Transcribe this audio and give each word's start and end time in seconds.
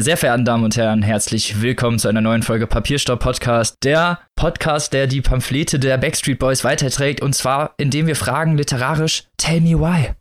Meine 0.00 0.06
sehr 0.06 0.16
verehrten 0.16 0.46
Damen 0.46 0.64
und 0.64 0.78
Herren, 0.78 1.02
herzlich 1.02 1.60
willkommen 1.60 1.98
zu 1.98 2.08
einer 2.08 2.22
neuen 2.22 2.42
Folge 2.42 2.66
Papierstopp 2.66 3.20
Podcast. 3.20 3.84
Der 3.84 4.20
Podcast, 4.34 4.94
der 4.94 5.06
die 5.06 5.20
Pamphlete 5.20 5.78
der 5.78 5.98
Backstreet 5.98 6.38
Boys 6.38 6.64
weiterträgt 6.64 7.20
und 7.20 7.34
zwar 7.34 7.74
indem 7.76 8.06
wir 8.06 8.16
fragen 8.16 8.56
literarisch 8.56 9.24
Tell 9.36 9.60
me 9.60 9.78
why. 9.78 10.14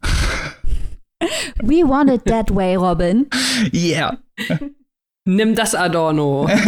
We 1.64 1.88
want 1.88 2.12
it 2.12 2.26
that 2.26 2.54
way, 2.54 2.76
Robin. 2.76 3.28
Yeah. 3.74 4.18
Nimm 5.24 5.56
das 5.56 5.74
Adorno. 5.74 6.50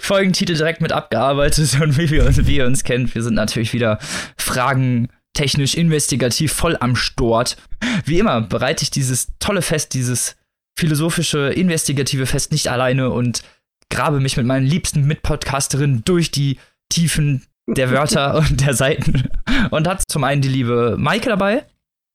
Folgentitel 0.00 0.56
direkt 0.56 0.82
mit 0.82 0.92
abgearbeitet 0.92 1.80
und 1.80 1.96
wie, 1.96 2.10
wir, 2.10 2.36
wie 2.46 2.56
ihr 2.56 2.66
uns 2.66 2.84
kennt, 2.84 3.14
wir 3.14 3.22
sind 3.22 3.32
natürlich 3.32 3.72
wieder 3.72 3.98
Fragen 4.36 5.08
technisch 5.40 5.74
investigativ 5.74 6.52
voll 6.52 6.76
am 6.80 6.94
Stort. 6.94 7.56
Wie 8.04 8.18
immer 8.18 8.42
bereite 8.42 8.82
ich 8.82 8.90
dieses 8.90 9.28
tolle 9.38 9.62
Fest, 9.62 9.94
dieses 9.94 10.36
philosophische, 10.78 11.48
investigative 11.48 12.26
Fest 12.26 12.52
nicht 12.52 12.68
alleine 12.68 13.08
und 13.08 13.42
grabe 13.88 14.20
mich 14.20 14.36
mit 14.36 14.44
meinen 14.44 14.66
liebsten 14.66 15.06
Mitpodcasterinnen 15.06 16.04
durch 16.04 16.30
die 16.30 16.58
Tiefen 16.90 17.46
der 17.66 17.90
Wörter 17.90 18.34
und 18.50 18.60
der 18.60 18.74
Seiten. 18.74 19.30
Und 19.70 19.88
hat 19.88 20.02
zum 20.08 20.24
einen 20.24 20.42
die 20.42 20.48
liebe 20.48 20.96
Maike 20.98 21.30
dabei. 21.30 21.64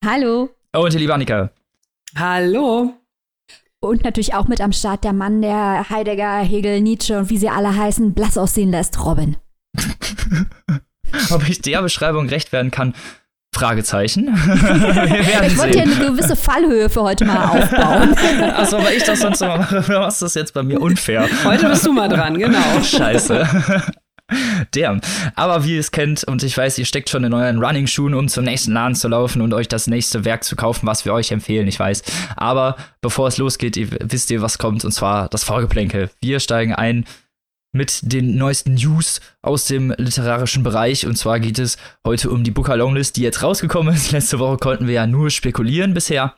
Hallo. 0.06 0.52
Und 0.76 0.94
die 0.94 1.00
liebe 1.00 1.14
Annika. 1.16 1.50
Hallo. 2.16 2.94
Und 3.80 4.04
natürlich 4.04 4.36
auch 4.36 4.48
mit 4.48 4.62
am 4.62 4.72
Start 4.72 5.04
der 5.04 5.14
Mann, 5.14 5.42
der 5.42 5.90
Heidegger, 5.90 6.42
Hegel, 6.42 6.80
Nietzsche 6.80 7.18
und 7.18 7.32
wie 7.32 7.40
sie 7.40 7.50
alle 7.50 7.76
heißen, 7.76 8.14
blass 8.14 8.38
aussehen 8.38 8.70
lässt, 8.70 9.04
Robin. 9.04 9.36
Ob 11.32 11.48
ich 11.48 11.62
der 11.62 11.82
Beschreibung 11.82 12.30
recht 12.30 12.52
werden 12.52 12.72
kann, 12.72 12.94
Fragezeichen. 13.54 14.28
ich 15.48 15.58
wollte 15.58 15.78
ja 15.78 15.84
eine 15.84 15.96
gewisse 15.96 16.36
Fallhöhe 16.36 16.90
für 16.90 17.04
heute 17.04 17.24
mal 17.24 17.46
aufbauen. 17.46 18.14
Achso, 18.54 18.84
weil 18.84 18.98
ich 18.98 19.04
das 19.04 19.22
sonst 19.22 19.42
immer 19.42 19.58
mache, 19.58 19.84
machst 19.88 20.22
du 20.22 20.26
das 20.26 20.34
jetzt 20.34 20.54
bei 20.54 20.62
mir 20.62 20.82
unfair. 20.82 21.28
Heute 21.46 21.70
bist 21.70 21.86
du 21.86 21.94
mal 21.94 22.10
dran, 22.10 22.38
genau. 22.38 22.82
Scheiße. 22.84 23.48
Damn. 24.72 25.02
Aber 25.36 25.64
wie 25.64 25.76
ihr 25.76 25.80
es 25.80 25.92
kennt, 25.92 26.24
und 26.24 26.44
ich 26.44 26.58
weiß, 26.58 26.78
ihr 26.80 26.86
steckt 26.86 27.10
schon 27.10 27.24
in 27.24 27.34
euren 27.34 27.64
Running-Schuhen, 27.64 28.14
um 28.14 28.28
zum 28.28 28.44
nächsten 28.44 28.74
Laden 28.74 28.96
zu 28.96 29.08
laufen 29.08 29.42
und 29.42 29.54
euch 29.54 29.68
das 29.68 29.88
nächste 29.88 30.26
Werk 30.26 30.44
zu 30.44 30.56
kaufen, 30.56 30.88
was 30.88 31.06
wir 31.06 31.14
euch 31.14 31.32
empfehlen, 31.32 31.68
ich 31.68 31.80
weiß. 31.80 32.04
Aber 32.36 32.76
bevor 33.02 33.28
es 33.28 33.38
losgeht, 33.38 33.78
ihr, 33.78 33.88
wisst 34.02 34.32
ihr, 34.32 34.42
was 34.42 34.58
kommt, 34.58 34.84
und 34.84 34.92
zwar 34.92 35.30
das 35.30 35.44
Vorgeplänkel. 35.44 36.10
Wir 36.22 36.40
steigen 36.40 36.74
ein 36.74 37.06
mit 37.76 38.00
den 38.14 38.38
neuesten 38.38 38.76
News 38.76 39.20
aus 39.42 39.66
dem 39.66 39.94
literarischen 39.98 40.64
Bereich. 40.64 41.06
Und 41.06 41.18
zwar 41.18 41.42
geht 41.42 41.60
es 41.60 41.78
heute 42.06 42.32
um 42.32 42.46
die 42.46 42.52
Booker 42.52 42.78
Longlist, 42.78 43.18
die 43.18 43.22
jetzt 43.22 43.44
rausgekommen 43.44 43.94
ist. 43.94 44.12
Letzte 44.14 44.40
Woche 44.40 44.58
konnten 44.58 44.88
wir 44.88 44.94
ja 44.94 45.08
nur 45.08 45.30
spekulieren 45.30 45.94
bisher. 45.94 46.36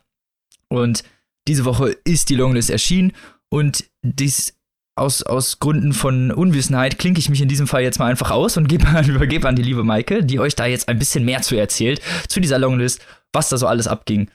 Und 0.68 1.04
diese 1.48 1.64
Woche 1.64 1.96
ist 2.04 2.30
die 2.30 2.36
Longlist 2.36 2.72
erschienen. 2.72 3.14
Und 3.50 3.86
dies 4.02 4.58
aus, 4.96 5.22
aus 5.22 5.60
Gründen 5.60 5.94
von 5.94 6.32
Unwissenheit 6.32 6.98
klinke 6.98 7.20
ich 7.20 7.30
mich 7.30 7.42
in 7.42 7.48
diesem 7.48 7.68
Fall 7.68 7.84
jetzt 7.84 8.00
mal 8.00 8.08
einfach 8.08 8.32
aus 8.32 8.58
und 8.58 8.68
gebe, 8.68 8.88
übergebe 9.08 9.48
an 9.48 9.56
die 9.56 9.62
liebe 9.62 9.84
Maike, 9.84 10.24
die 10.24 10.40
euch 10.40 10.56
da 10.56 10.66
jetzt 10.66 10.90
ein 10.90 10.98
bisschen 10.98 11.24
mehr 11.24 11.44
zu 11.44 11.56
erzählt, 11.56 12.02
zu 12.28 12.40
dieser 12.40 12.58
Longlist, 12.58 13.06
was 13.32 13.50
da 13.50 13.58
so 13.58 13.68
alles 13.68 13.88
abging 13.88 14.32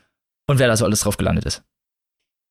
und 0.48 0.60
wer 0.60 0.68
da 0.68 0.76
so 0.76 0.84
alles 0.84 1.00
drauf 1.00 1.16
gelandet 1.16 1.46
ist. 1.46 1.64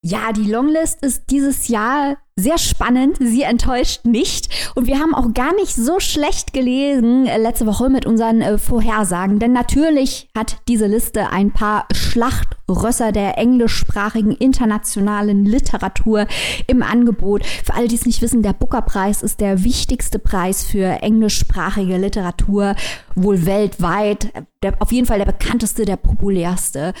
Ja, 0.04 0.32
die 0.32 0.50
Longlist 0.50 1.00
ist 1.04 1.30
dieses 1.30 1.68
Jahr 1.68 2.16
sehr 2.34 2.58
spannend. 2.58 3.18
Sie 3.20 3.42
enttäuscht 3.42 4.04
nicht. 4.04 4.48
Und 4.74 4.88
wir 4.88 4.98
haben 4.98 5.14
auch 5.14 5.32
gar 5.32 5.54
nicht 5.54 5.76
so 5.76 6.00
schlecht 6.00 6.52
gelesen 6.52 7.26
äh, 7.26 7.38
letzte 7.38 7.66
Woche 7.66 7.88
mit 7.88 8.04
unseren 8.04 8.40
äh, 8.40 8.58
Vorhersagen. 8.58 9.38
Denn 9.38 9.52
natürlich 9.52 10.28
hat 10.36 10.56
diese 10.66 10.88
Liste 10.88 11.30
ein 11.30 11.52
paar 11.52 11.86
Schlachtrösser 11.92 13.12
der 13.12 13.38
englischsprachigen 13.38 14.32
internationalen 14.32 15.44
Literatur 15.44 16.26
im 16.66 16.82
Angebot. 16.82 17.46
Für 17.46 17.74
alle, 17.74 17.86
die 17.86 17.94
es 17.94 18.06
nicht 18.06 18.22
wissen, 18.22 18.42
der 18.42 18.54
Booker-Preis 18.54 19.22
ist 19.22 19.40
der 19.40 19.62
wichtigste 19.62 20.18
Preis 20.18 20.64
für 20.64 21.00
englischsprachige 21.00 21.96
Literatur, 21.96 22.74
wohl 23.14 23.46
weltweit. 23.46 24.32
Der, 24.64 24.74
auf 24.80 24.90
jeden 24.90 25.06
Fall 25.06 25.18
der 25.18 25.26
bekannteste, 25.26 25.84
der 25.84 25.96
populärste. 25.96 26.92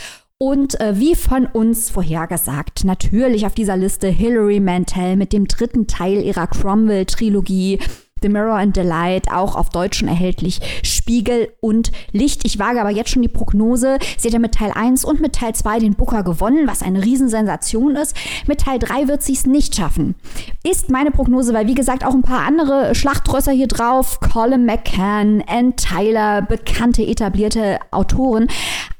Und 0.44 0.80
äh, 0.80 0.98
wie 0.98 1.14
von 1.14 1.46
uns 1.46 1.88
vorhergesagt, 1.88 2.82
natürlich 2.82 3.46
auf 3.46 3.54
dieser 3.54 3.76
Liste 3.76 4.08
Hilary 4.08 4.58
Mantel 4.58 5.14
mit 5.14 5.32
dem 5.32 5.46
dritten 5.46 5.86
Teil 5.86 6.20
ihrer 6.20 6.48
Cromwell-Trilogie 6.48 7.78
The 8.22 8.28
Mirror 8.28 8.56
and 8.56 8.74
the 8.74 8.82
Light, 8.82 9.30
auch 9.30 9.54
auf 9.54 9.70
Deutschen 9.70 10.08
erhältlich, 10.08 10.58
Spiegel 11.02 11.48
und 11.58 11.90
Licht. 12.12 12.42
Ich 12.44 12.60
wage 12.60 12.80
aber 12.80 12.90
jetzt 12.90 13.10
schon 13.10 13.22
die 13.22 13.28
Prognose. 13.28 13.98
Sie 14.16 14.28
hat 14.28 14.34
ja 14.34 14.38
mit 14.38 14.54
Teil 14.54 14.70
1 14.72 15.04
und 15.04 15.20
mit 15.20 15.34
Teil 15.34 15.52
2 15.52 15.80
den 15.80 15.94
Booker 15.94 16.22
gewonnen, 16.22 16.68
was 16.68 16.80
eine 16.80 17.04
Riesensensation 17.04 17.96
ist. 17.96 18.16
Mit 18.46 18.60
Teil 18.60 18.78
3 18.78 19.08
wird 19.08 19.20
sie 19.20 19.32
es 19.32 19.44
nicht 19.44 19.74
schaffen. 19.74 20.14
Ist 20.62 20.90
meine 20.90 21.10
Prognose, 21.10 21.54
weil 21.54 21.66
wie 21.66 21.74
gesagt 21.74 22.06
auch 22.06 22.14
ein 22.14 22.22
paar 22.22 22.46
andere 22.46 22.94
Schlachtrösser 22.94 23.50
hier 23.50 23.66
drauf, 23.66 24.20
Colin 24.20 24.64
McCann, 24.64 25.42
Ann 25.48 25.74
Tyler, 25.74 26.40
bekannte 26.42 27.02
etablierte 27.02 27.80
Autoren. 27.90 28.46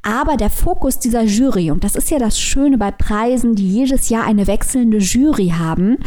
Aber 0.03 0.37
der 0.37 0.51
Fokus 0.51 0.99
dieser 0.99 1.23
Jury, 1.23 1.71
und 1.71 1.85
das 1.85 1.95
ist 1.95 2.11
ja 2.11 2.19
das 2.19 2.41
Schöne 2.41 2.77
bei 2.77 2.91
Preisen, 2.91 3.55
die 3.55 3.73
jedes 3.73 4.09
Jahr 4.09 4.25
eine 4.25 4.49
wechselnde 4.49 4.99
Jury 4.99 5.55
haben, 5.57 5.99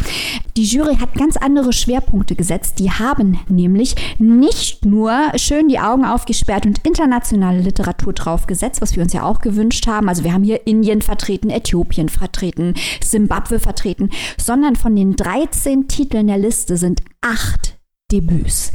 die 0.58 0.66
Jury 0.66 0.98
hat 0.98 1.14
ganz 1.14 1.38
andere 1.38 1.72
Schwerpunkte 1.72 2.36
gesetzt. 2.36 2.80
Die 2.80 2.92
haben 2.92 3.40
nämlich 3.48 3.96
nicht 4.20 4.86
nur 4.86 5.14
schön 5.38 5.70
die 5.70 5.80
Augen 5.86 6.06
aufgesperrt 6.06 6.66
und 6.66 6.86
internationale 6.86 7.62
Literatur 7.62 8.14
draufgesetzt, 8.14 8.82
was 8.82 8.96
wir 8.96 9.04
uns 9.04 9.14
ja 9.14 9.24
auch 9.24 9.40
gewünscht 9.40 9.88
haben. 9.88 10.10
Also 10.10 10.24
wir 10.24 10.34
haben 10.34 10.44
hier 10.44 10.68
Indien 10.68 11.02
vertreten, 11.02 11.50
Äthiopien 11.50 12.10
vertreten, 12.10 12.74
Simbabwe 13.04 13.60
vertreten, 13.60 14.10
sondern 14.38 14.76
von 14.76 14.96
den 14.96 15.16
13 15.16 15.88
Titeln 15.88 16.28
der 16.28 16.38
Liste 16.38 16.78
sind 16.78 17.02
acht 17.22 17.78
Debüts. 18.12 18.72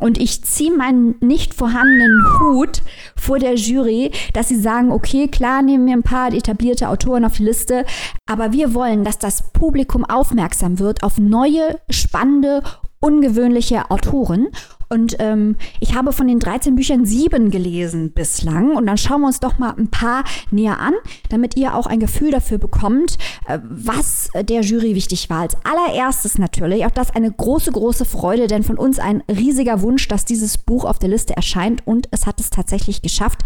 Und 0.00 0.18
ich 0.18 0.42
ziehe 0.42 0.76
meinen 0.76 1.14
nicht 1.20 1.54
vorhandenen 1.54 2.20
Hut 2.40 2.82
vor 3.16 3.38
der 3.38 3.54
Jury, 3.54 4.10
dass 4.32 4.48
sie 4.48 4.58
sagen, 4.58 4.90
okay, 4.90 5.28
klar, 5.28 5.62
nehmen 5.62 5.86
wir 5.86 5.94
ein 5.94 6.02
paar 6.02 6.32
etablierte 6.32 6.88
Autoren 6.88 7.24
auf 7.24 7.36
die 7.36 7.44
Liste, 7.44 7.86
aber 8.26 8.52
wir 8.52 8.74
wollen, 8.74 9.04
dass 9.04 9.18
das 9.18 9.52
Publikum 9.52 10.04
aufmerksam 10.04 10.80
wird 10.80 11.04
auf 11.04 11.18
neue, 11.18 11.78
spannende, 11.90 12.62
ungewöhnliche 13.04 13.90
Autoren. 13.90 14.48
Und 14.88 15.16
ähm, 15.18 15.56
ich 15.80 15.94
habe 15.94 16.12
von 16.12 16.26
den 16.26 16.38
13 16.38 16.74
Büchern 16.74 17.04
sieben 17.04 17.50
gelesen 17.50 18.12
bislang. 18.12 18.76
Und 18.76 18.86
dann 18.86 18.96
schauen 18.96 19.20
wir 19.20 19.26
uns 19.26 19.40
doch 19.40 19.58
mal 19.58 19.74
ein 19.76 19.88
paar 19.88 20.24
näher 20.50 20.80
an, 20.80 20.94
damit 21.28 21.56
ihr 21.56 21.74
auch 21.74 21.86
ein 21.86 22.00
Gefühl 22.00 22.30
dafür 22.30 22.58
bekommt, 22.58 23.18
äh, 23.46 23.58
was 23.62 24.30
der 24.34 24.62
Jury 24.62 24.94
wichtig 24.94 25.28
war. 25.28 25.40
Als 25.40 25.56
allererstes 25.64 26.38
natürlich, 26.38 26.86
auch 26.86 26.90
das 26.90 27.14
eine 27.14 27.30
große, 27.30 27.72
große 27.72 28.06
Freude, 28.06 28.46
denn 28.46 28.62
von 28.62 28.78
uns 28.78 28.98
ein 28.98 29.22
riesiger 29.30 29.82
Wunsch, 29.82 30.08
dass 30.08 30.24
dieses 30.24 30.56
Buch 30.56 30.84
auf 30.84 30.98
der 30.98 31.10
Liste 31.10 31.36
erscheint. 31.36 31.86
Und 31.86 32.08
es 32.10 32.26
hat 32.26 32.40
es 32.40 32.48
tatsächlich 32.48 33.02
geschafft. 33.02 33.40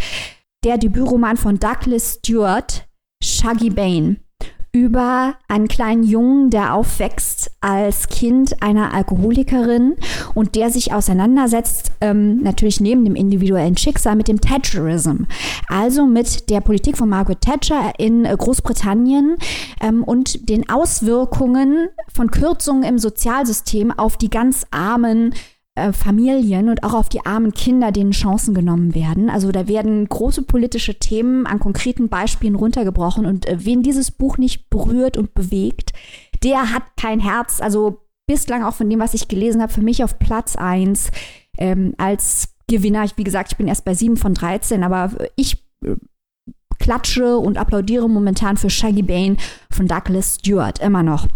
Der 0.64 0.78
Debütroman 0.78 1.36
von 1.36 1.58
Douglas 1.58 2.14
Stewart, 2.14 2.86
Shaggy 3.22 3.70
Bane 3.70 4.16
über 4.72 5.34
einen 5.48 5.68
kleinen 5.68 6.04
Jungen, 6.04 6.50
der 6.50 6.74
aufwächst 6.74 7.37
als 7.60 8.08
Kind 8.08 8.62
einer 8.62 8.94
Alkoholikerin 8.94 9.96
und 10.34 10.54
der 10.54 10.70
sich 10.70 10.92
auseinandersetzt, 10.92 11.92
ähm, 12.00 12.42
natürlich 12.42 12.80
neben 12.80 13.04
dem 13.04 13.16
individuellen 13.16 13.76
Schicksal, 13.76 14.14
mit 14.14 14.28
dem 14.28 14.40
Thatcherism, 14.40 15.24
also 15.68 16.06
mit 16.06 16.50
der 16.50 16.60
Politik 16.60 16.96
von 16.96 17.08
Margaret 17.08 17.40
Thatcher 17.40 17.92
in 17.98 18.24
äh, 18.24 18.36
Großbritannien 18.36 19.36
ähm, 19.80 20.04
und 20.04 20.48
den 20.48 20.68
Auswirkungen 20.68 21.88
von 22.12 22.30
Kürzungen 22.30 22.84
im 22.84 22.98
Sozialsystem 22.98 23.90
auf 23.90 24.16
die 24.16 24.30
ganz 24.30 24.64
armen 24.70 25.34
äh, 25.78 25.92
Familien 25.92 26.68
und 26.68 26.82
auch 26.82 26.94
auf 26.94 27.08
die 27.08 27.24
armen 27.24 27.52
Kinder, 27.52 27.92
denen 27.92 28.10
Chancen 28.10 28.54
genommen 28.54 28.94
werden. 28.94 29.30
Also 29.30 29.52
da 29.52 29.68
werden 29.68 30.08
große 30.08 30.42
politische 30.42 30.98
Themen 30.98 31.46
an 31.46 31.60
konkreten 31.60 32.08
Beispielen 32.08 32.54
runtergebrochen 32.54 33.26
und 33.26 33.46
äh, 33.46 33.64
wen 33.64 33.82
dieses 33.82 34.10
Buch 34.10 34.38
nicht 34.38 34.68
berührt 34.70 35.16
und 35.16 35.34
bewegt, 35.34 35.92
der 36.42 36.72
hat 36.72 36.82
kein 37.00 37.20
Herz. 37.20 37.60
Also 37.60 38.02
bislang 38.26 38.64
auch 38.64 38.74
von 38.74 38.90
dem, 38.90 39.00
was 39.00 39.14
ich 39.14 39.28
gelesen 39.28 39.62
habe, 39.62 39.72
für 39.72 39.82
mich 39.82 40.04
auf 40.04 40.18
Platz 40.18 40.56
1 40.56 41.10
ähm, 41.58 41.94
als 41.96 42.54
Gewinner. 42.68 43.04
Ich, 43.04 43.16
wie 43.16 43.24
gesagt, 43.24 43.52
ich 43.52 43.58
bin 43.58 43.68
erst 43.68 43.84
bei 43.84 43.94
7 43.94 44.16
von 44.16 44.34
13, 44.34 44.84
aber 44.84 45.12
ich 45.36 45.64
äh, 45.84 45.96
klatsche 46.78 47.38
und 47.38 47.58
applaudiere 47.58 48.08
momentan 48.08 48.56
für 48.56 48.70
Shaggy 48.70 49.02
Bane 49.02 49.36
von 49.70 49.88
Douglas 49.88 50.36
Stewart 50.36 50.78
immer 50.80 51.02
noch. 51.02 51.26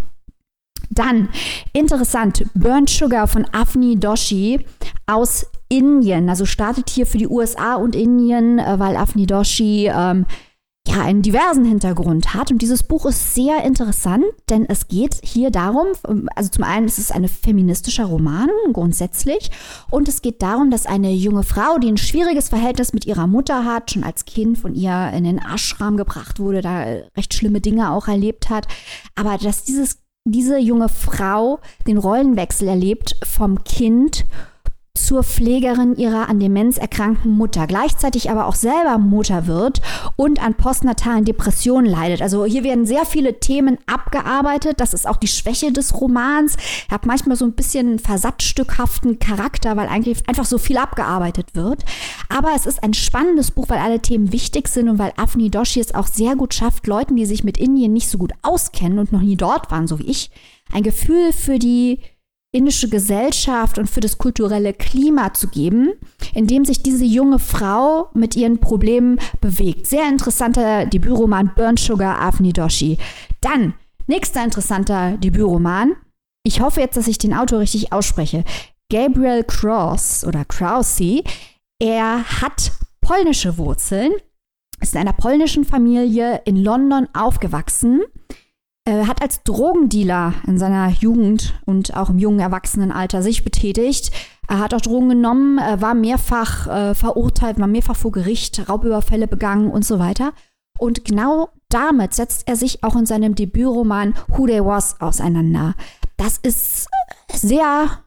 Dann, 0.93 1.29
interessant, 1.73 2.45
Burnt 2.53 2.89
Sugar 2.89 3.27
von 3.27 3.45
Afni 3.51 3.99
Doshi 3.99 4.65
aus 5.07 5.45
Indien. 5.69 6.29
Also 6.29 6.45
startet 6.45 6.89
hier 6.89 7.05
für 7.05 7.17
die 7.17 7.27
USA 7.27 7.75
und 7.75 7.95
Indien, 7.95 8.59
äh, 8.59 8.79
weil 8.79 8.95
Afni 8.95 9.25
Doshi 9.25 9.89
ähm, 9.93 10.25
ja, 10.87 11.01
einen 11.01 11.21
diversen 11.21 11.63
Hintergrund 11.63 12.33
hat. 12.33 12.51
Und 12.51 12.61
dieses 12.61 12.83
Buch 12.83 13.05
ist 13.05 13.33
sehr 13.33 13.63
interessant, 13.63 14.25
denn 14.49 14.65
es 14.67 14.89
geht 14.89 15.15
hier 15.23 15.49
darum, 15.49 15.87
also 16.35 16.49
zum 16.49 16.65
einen 16.65 16.87
ist 16.87 16.97
es 16.97 17.09
ein 17.09 17.27
feministischer 17.27 18.05
Roman 18.05 18.49
grundsätzlich 18.73 19.49
und 19.89 20.09
es 20.09 20.21
geht 20.21 20.41
darum, 20.41 20.71
dass 20.71 20.85
eine 20.85 21.11
junge 21.13 21.43
Frau, 21.43 21.77
die 21.77 21.87
ein 21.87 21.97
schwieriges 21.97 22.49
Verhältnis 22.49 22.91
mit 22.91 23.05
ihrer 23.05 23.27
Mutter 23.27 23.63
hat, 23.63 23.91
schon 23.91 24.03
als 24.03 24.25
Kind 24.25 24.57
von 24.57 24.75
ihr 24.75 25.11
in 25.15 25.23
den 25.23 25.39
Ashram 25.39 25.95
gebracht 25.95 26.39
wurde, 26.39 26.61
da 26.61 26.81
recht 27.15 27.33
schlimme 27.33 27.61
Dinge 27.61 27.91
auch 27.91 28.09
erlebt 28.09 28.49
hat, 28.49 28.67
aber 29.15 29.37
dass 29.37 29.63
dieses, 29.63 30.02
diese 30.25 30.57
junge 30.57 30.87
Frau 30.87 31.59
den 31.85 31.97
Rollenwechsel 31.97 32.69
erlebt 32.69 33.15
vom 33.23 33.63
Kind 33.63 34.25
zur 35.13 35.23
Pflegerin 35.23 35.95
ihrer 35.95 36.29
an 36.29 36.39
Demenz 36.39 36.77
erkrankten 36.77 37.31
Mutter, 37.31 37.67
gleichzeitig 37.67 38.29
aber 38.29 38.47
auch 38.47 38.55
selber 38.55 38.97
Mutter 38.97 39.47
wird 39.47 39.81
und 40.15 40.41
an 40.41 40.55
postnatalen 40.55 41.25
Depressionen 41.25 41.85
leidet. 41.85 42.21
Also 42.21 42.45
hier 42.45 42.63
werden 42.63 42.85
sehr 42.85 43.05
viele 43.05 43.39
Themen 43.39 43.77
abgearbeitet. 43.85 44.79
Das 44.79 44.93
ist 44.93 45.07
auch 45.07 45.17
die 45.17 45.27
Schwäche 45.27 45.71
des 45.71 45.99
Romans. 45.99 46.55
Er 46.89 46.95
hat 46.95 47.05
manchmal 47.05 47.35
so 47.35 47.45
ein 47.45 47.53
bisschen 47.53 47.99
versatzstückhaften 47.99 49.19
Charakter, 49.19 49.75
weil 49.77 49.87
eigentlich 49.87 50.27
einfach 50.27 50.45
so 50.45 50.57
viel 50.57 50.77
abgearbeitet 50.77 51.53
wird. 51.53 51.83
Aber 52.29 52.51
es 52.55 52.65
ist 52.65 52.81
ein 52.81 52.93
spannendes 52.93 53.51
Buch, 53.51 53.69
weil 53.69 53.79
alle 53.79 53.99
Themen 53.99 54.31
wichtig 54.31 54.67
sind 54.67 54.89
und 54.89 54.99
weil 54.99 55.13
Afni 55.17 55.51
Doshi 55.51 55.79
es 55.79 55.93
auch 55.93 56.07
sehr 56.07 56.35
gut 56.35 56.53
schafft, 56.53 56.87
Leuten, 56.87 57.15
die 57.15 57.25
sich 57.25 57.43
mit 57.43 57.57
Indien 57.57 57.93
nicht 57.93 58.09
so 58.09 58.17
gut 58.17 58.33
auskennen 58.41 58.99
und 58.99 59.11
noch 59.11 59.21
nie 59.21 59.35
dort 59.35 59.69
waren, 59.69 59.87
so 59.87 59.99
wie 59.99 60.09
ich, 60.09 60.31
ein 60.71 60.83
Gefühl 60.83 61.33
für 61.33 61.59
die 61.59 61.99
indische 62.53 62.87
Gesellschaft 62.87 63.79
und 63.79 63.89
für 63.89 63.99
das 63.99 64.17
kulturelle 64.17 64.73
Klima 64.73 65.33
zu 65.33 65.47
geben, 65.47 65.93
in 66.33 66.47
dem 66.47 66.65
sich 66.65 66.83
diese 66.83 67.03
junge 67.03 67.39
Frau 67.39 68.09
mit 68.13 68.35
ihren 68.35 68.59
Problemen 68.59 69.19
bewegt. 69.41 69.87
Sehr 69.87 70.07
interessanter 70.07 70.85
Debütroman 70.85 71.51
Burn 71.55 71.77
Sugar 71.77 72.21
Avni 72.21 72.53
Doshi. 72.53 72.97
Dann, 73.41 73.73
nächster 74.05 74.43
interessanter 74.43 75.17
Debütroman. 75.17 75.95
Ich 76.43 76.61
hoffe 76.61 76.79
jetzt, 76.79 76.95
dass 76.95 77.07
ich 77.07 77.17
den 77.17 77.33
Autor 77.33 77.59
richtig 77.59 77.91
ausspreche. 77.91 78.43
Gabriel 78.91 79.43
Cross 79.43 80.23
oder 80.23 80.45
Krause. 80.45 81.23
Er 81.79 82.23
hat 82.41 82.71
polnische 83.01 83.57
Wurzeln, 83.57 84.13
ist 84.79 84.93
in 84.93 85.01
einer 85.01 85.13
polnischen 85.13 85.65
Familie 85.65 86.41
in 86.45 86.57
London 86.57 87.07
aufgewachsen 87.13 88.01
er 88.85 89.07
hat 89.07 89.21
als 89.21 89.43
Drogendealer 89.43 90.33
in 90.45 90.57
seiner 90.57 90.89
Jugend 90.89 91.53
und 91.65 91.95
auch 91.95 92.09
im 92.09 92.19
jungen 92.19 92.39
Erwachsenenalter 92.39 93.21
sich 93.21 93.43
betätigt. 93.43 94.11
Er 94.49 94.59
hat 94.59 94.73
auch 94.73 94.81
Drogen 94.81 95.09
genommen, 95.09 95.57
war 95.57 95.93
mehrfach 95.93 96.67
äh, 96.67 96.95
verurteilt, 96.95 97.59
war 97.59 97.67
mehrfach 97.67 97.95
vor 97.95 98.11
Gericht, 98.11 98.67
Raubüberfälle 98.67 99.27
begangen 99.27 99.71
und 99.71 99.85
so 99.85 99.99
weiter. 99.99 100.33
Und 100.77 101.05
genau 101.05 101.49
damit 101.69 102.13
setzt 102.13 102.47
er 102.47 102.55
sich 102.55 102.83
auch 102.83 102.95
in 102.95 103.05
seinem 103.05 103.35
Debütroman 103.35 104.15
Who 104.27 104.47
They 104.47 104.63
Was 104.65 104.99
auseinander. 104.99 105.75
Das 106.17 106.37
ist 106.39 106.87
sehr 107.31 108.03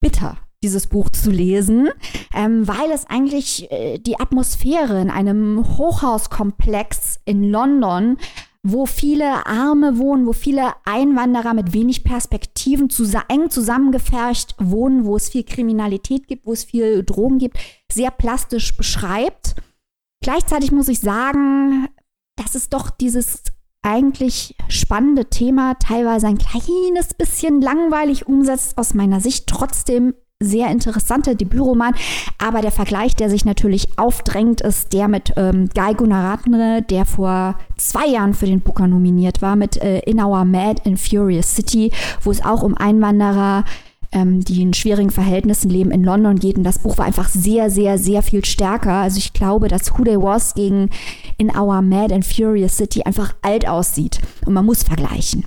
bitter, 0.00 0.36
dieses 0.62 0.88
Buch 0.88 1.10
zu 1.10 1.30
lesen, 1.30 1.88
ähm, 2.34 2.66
weil 2.66 2.90
es 2.90 3.06
eigentlich 3.06 3.70
äh, 3.70 3.98
die 3.98 4.18
Atmosphäre 4.18 5.00
in 5.00 5.10
einem 5.10 5.64
Hochhauskomplex 5.78 7.20
in 7.24 7.44
London 7.44 8.18
wo 8.68 8.84
viele 8.84 9.46
Arme 9.46 9.96
wohnen, 9.96 10.26
wo 10.26 10.32
viele 10.32 10.72
Einwanderer 10.84 11.54
mit 11.54 11.72
wenig 11.72 12.02
Perspektiven 12.02 12.90
zus 12.90 13.14
eng 13.28 13.48
zusammengefercht 13.48 14.56
wohnen, 14.58 15.04
wo 15.04 15.14
es 15.16 15.28
viel 15.28 15.44
Kriminalität 15.44 16.26
gibt, 16.26 16.46
wo 16.46 16.52
es 16.52 16.64
viel 16.64 17.04
Drogen 17.04 17.38
gibt, 17.38 17.58
sehr 17.92 18.10
plastisch 18.10 18.76
beschreibt. 18.76 19.54
Gleichzeitig 20.20 20.72
muss 20.72 20.88
ich 20.88 20.98
sagen, 20.98 21.86
dass 22.36 22.56
es 22.56 22.68
doch 22.68 22.90
dieses 22.90 23.44
eigentlich 23.82 24.56
spannende 24.68 25.26
Thema 25.26 25.74
teilweise 25.74 26.26
ein 26.26 26.38
kleines 26.38 27.14
bisschen 27.14 27.60
langweilig 27.60 28.26
umsetzt 28.26 28.78
aus 28.78 28.94
meiner 28.94 29.20
Sicht, 29.20 29.46
trotzdem 29.46 30.14
sehr 30.42 30.70
interessante 30.70 31.34
Debütroman. 31.34 31.94
Aber 32.38 32.60
der 32.60 32.70
Vergleich, 32.70 33.16
der 33.16 33.30
sich 33.30 33.44
natürlich 33.44 33.98
aufdrängt, 33.98 34.60
ist 34.60 34.92
der 34.92 35.08
mit 35.08 35.32
ähm, 35.36 35.68
Guy 35.74 35.94
Gunaratne, 35.94 36.82
der 36.82 37.06
vor 37.06 37.58
zwei 37.76 38.06
Jahren 38.06 38.34
für 38.34 38.46
den 38.46 38.60
Booker 38.60 38.86
nominiert 38.86 39.40
war, 39.40 39.56
mit 39.56 39.78
äh, 39.78 40.00
In 40.00 40.22
Our 40.22 40.44
Mad 40.44 40.82
and 40.84 41.00
Furious 41.00 41.54
City, 41.54 41.90
wo 42.22 42.30
es 42.30 42.44
auch 42.44 42.62
um 42.62 42.76
Einwanderer 42.76 43.64
ähm, 44.12 44.44
die 44.44 44.62
in 44.62 44.72
schwierigen 44.72 45.10
Verhältnissen 45.10 45.68
leben, 45.68 45.90
in 45.90 46.04
London 46.04 46.38
geht. 46.38 46.56
Und 46.56 46.64
das 46.64 46.78
Buch 46.78 46.98
war 46.98 47.06
einfach 47.06 47.28
sehr, 47.28 47.70
sehr, 47.70 47.98
sehr 47.98 48.22
viel 48.22 48.44
stärker. 48.44 48.92
Also 48.92 49.18
ich 49.18 49.32
glaube, 49.32 49.68
dass 49.68 49.98
Who 49.98 50.04
They 50.04 50.16
Was 50.16 50.54
gegen 50.54 50.90
In 51.38 51.56
Our 51.56 51.82
Mad 51.82 52.14
and 52.14 52.24
Furious 52.24 52.76
City 52.76 53.02
einfach 53.02 53.34
alt 53.42 53.66
aussieht. 53.66 54.20
Und 54.44 54.52
man 54.52 54.64
muss 54.64 54.84
vergleichen. 54.84 55.44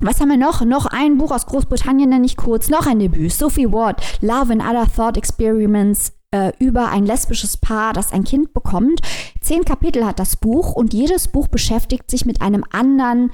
Was 0.00 0.20
haben 0.20 0.28
wir 0.28 0.36
noch? 0.36 0.62
Noch 0.64 0.86
ein 0.86 1.16
Buch 1.16 1.30
aus 1.30 1.46
Großbritannien 1.46 2.10
nenne 2.10 2.26
ich 2.26 2.36
kurz. 2.36 2.68
Noch 2.68 2.86
ein 2.86 2.98
Debüt. 2.98 3.32
Sophie 3.32 3.72
Ward, 3.72 4.02
Love 4.20 4.52
and 4.52 4.62
Other 4.62 4.86
Thought 4.94 5.16
Experiments 5.16 6.12
äh, 6.32 6.52
über 6.58 6.90
ein 6.90 7.06
lesbisches 7.06 7.56
Paar, 7.56 7.92
das 7.92 8.12
ein 8.12 8.24
Kind 8.24 8.52
bekommt. 8.52 9.00
Zehn 9.40 9.64
Kapitel 9.64 10.04
hat 10.04 10.18
das 10.18 10.36
Buch 10.36 10.72
und 10.72 10.92
jedes 10.92 11.28
Buch 11.28 11.48
beschäftigt 11.48 12.10
sich 12.10 12.26
mit 12.26 12.42
einem 12.42 12.64
anderen 12.70 13.30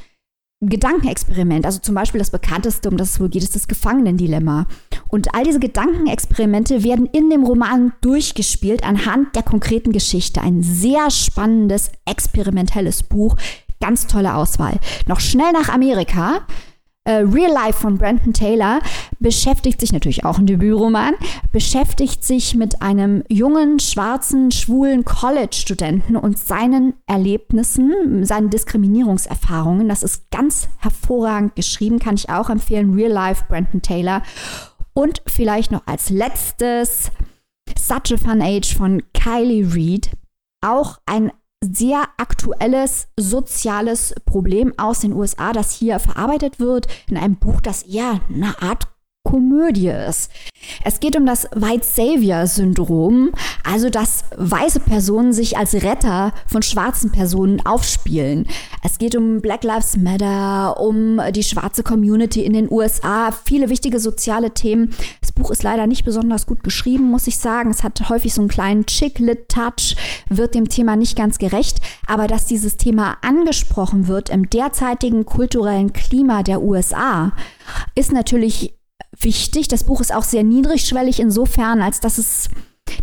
Gedankenexperiment. 0.64 1.67
Also 1.67 1.81
zum 1.81 1.97
Beispiel 1.97 2.20
das 2.20 2.31
bekannteste, 2.31 2.88
um 2.88 2.97
das 2.97 3.11
es 3.11 3.20
wohl 3.20 3.29
geht, 3.29 3.43
ist 3.43 3.56
das 3.56 3.67
Gefangenendilemma. 3.67 4.67
Und 5.09 5.35
all 5.35 5.43
diese 5.43 5.59
Gedankenexperimente 5.59 6.85
werden 6.85 7.06
in 7.06 7.31
dem 7.31 7.43
Roman 7.43 7.93
durchgespielt 8.00 8.85
anhand 8.85 9.35
der 9.35 9.43
konkreten 9.43 9.91
Geschichte. 9.91 10.41
Ein 10.41 10.62
sehr 10.62 11.11
spannendes, 11.11 11.91
experimentelles 12.05 13.03
Buch, 13.03 13.37
Ganz 13.82 14.06
tolle 14.06 14.37
Auswahl. 14.37 14.79
Noch 15.06 15.19
schnell 15.19 15.50
nach 15.52 15.69
Amerika. 15.69 16.46
Uh, 17.05 17.29
Real 17.29 17.50
Life 17.50 17.81
von 17.81 17.99
Brandon 17.99 18.32
Taylor 18.32 18.79
beschäftigt 19.19 19.81
sich 19.81 19.93
natürlich 19.93 20.25
auch 20.25 20.38
ein 20.38 20.46
Debütroman, 20.46 21.14
beschäftigt 21.50 22.23
sich 22.23 22.55
mit 22.55 22.81
einem 22.81 23.25
jungen, 23.29 23.81
schwarzen, 23.81 24.52
schwulen 24.52 25.05
College-Studenten 25.05 26.14
und 26.14 26.38
seinen 26.38 26.94
Erlebnissen, 27.08 28.25
seinen 28.25 28.50
Diskriminierungserfahrungen. 28.50 29.88
Das 29.88 30.05
ist 30.05 30.31
ganz 30.31 30.69
hervorragend 30.78 31.56
geschrieben, 31.56 31.99
kann 31.99 32.14
ich 32.14 32.31
auch 32.31 32.50
empfehlen. 32.50 32.94
Real 32.94 33.11
Life 33.11 33.46
Brandon 33.49 33.82
Taylor. 33.82 34.23
Und 34.94 35.23
vielleicht 35.26 35.73
noch 35.73 35.82
als 35.87 36.08
letztes 36.08 37.11
Such 37.76 38.12
a 38.12 38.17
Fun 38.17 38.40
Age 38.40 38.76
von 38.76 39.02
Kylie 39.12 39.75
Reed. 39.75 40.11
Auch 40.61 40.99
ein 41.05 41.32
sehr 41.62 42.05
aktuelles 42.17 43.09
soziales 43.17 44.14
Problem 44.26 44.75
aus 44.76 45.00
den 45.00 45.12
USA, 45.12 45.52
das 45.52 45.73
hier 45.73 45.99
verarbeitet 45.99 46.59
wird 46.59 46.87
in 47.09 47.16
einem 47.16 47.37
Buch, 47.37 47.61
das 47.61 47.85
eher 47.85 48.21
eine 48.28 48.61
Art 48.61 48.88
Komödie 49.33 49.89
ist. 49.89 50.31
Es 50.85 51.01
geht 51.01 51.17
um 51.17 51.25
das 51.25 51.49
White 51.55 51.87
Savior 51.87 52.47
Syndrom, 52.47 53.33
also 53.65 53.89
dass 53.89 54.25
weiße 54.37 54.81
Personen 54.81 55.33
sich 55.33 55.57
als 55.57 55.73
Retter 55.73 56.35
von 56.47 56.61
schwarzen 56.61 57.11
Personen 57.11 57.65
aufspielen. 57.65 58.47
Es 58.85 58.99
geht 58.99 59.17
um 59.17 59.41
Black 59.41 59.65
Lives 59.65 59.97
Matter, 59.97 60.79
um 60.79 61.19
die 61.31 61.43
schwarze 61.45 61.83
Community 61.83 62.45
in 62.45 62.53
den 62.53 62.71
USA, 62.71 63.31
viele 63.33 63.71
wichtige 63.71 63.99
soziale 64.01 64.53
Themen. 64.53 64.95
Das 65.23 65.33
Buch 65.33 65.51
ist 65.51 65.62
leider 65.62 65.87
nicht 65.87 66.05
besonders 66.05 66.45
gut 66.45 66.62
geschrieben, 66.62 67.11
muss 67.11 67.27
ich 67.27 67.39
sagen. 67.39 67.71
Es 67.71 67.83
hat 67.83 68.11
häufig 68.11 68.35
so 68.35 68.43
einen 68.43 68.51
kleinen 68.51 68.85
Chick-Lit-Touch, 68.85 69.97
wird 70.29 70.55
dem 70.55 70.69
Thema 70.69 70.97
nicht 70.97 71.17
ganz 71.17 71.39
gerecht, 71.39 71.79
aber 72.07 72.27
dass 72.27 72.45
dieses 72.45 72.77
Thema 72.77 73.17
angesprochen 73.23 74.09
wird 74.09 74.29
im 74.29 74.51
derzeitigen 74.51 75.25
kulturellen 75.25 75.95
Klima 75.95 76.43
der 76.43 76.61
USA, 76.61 77.33
ist 77.95 78.12
natürlich 78.12 78.75
wichtig. 79.18 79.68
Das 79.68 79.85
Buch 79.85 80.00
ist 80.00 80.14
auch 80.14 80.25
sehr 80.25 80.42
niedrigschwellig 80.42 81.21
insofern, 81.21 81.82
als 81.82 82.00
dass 82.00 82.18
es 82.18 82.49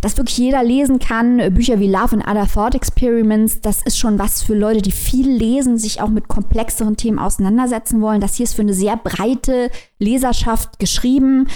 dass 0.00 0.16
wirklich 0.16 0.38
jeder 0.38 0.62
lesen 0.62 0.98
kann. 0.98 1.52
Bücher 1.54 1.80
wie 1.80 1.88
Love 1.88 2.12
and 2.12 2.26
Other 2.26 2.46
Thought 2.46 2.74
Experiments, 2.74 3.60
das 3.60 3.82
ist 3.82 3.98
schon 3.98 4.18
was 4.18 4.42
für 4.42 4.54
Leute, 4.54 4.82
die 4.82 4.92
viel 4.92 5.28
lesen, 5.28 5.78
sich 5.78 6.00
auch 6.00 6.08
mit 6.08 6.28
komplexeren 6.28 6.96
Themen 6.96 7.18
auseinandersetzen 7.18 8.00
wollen. 8.00 8.20
Das 8.20 8.36
hier 8.36 8.44
ist 8.44 8.54
für 8.54 8.62
eine 8.62 8.74
sehr 8.74 8.96
breite 8.96 9.70
Leserschaft 9.98 10.78
geschrieben. 10.78 11.48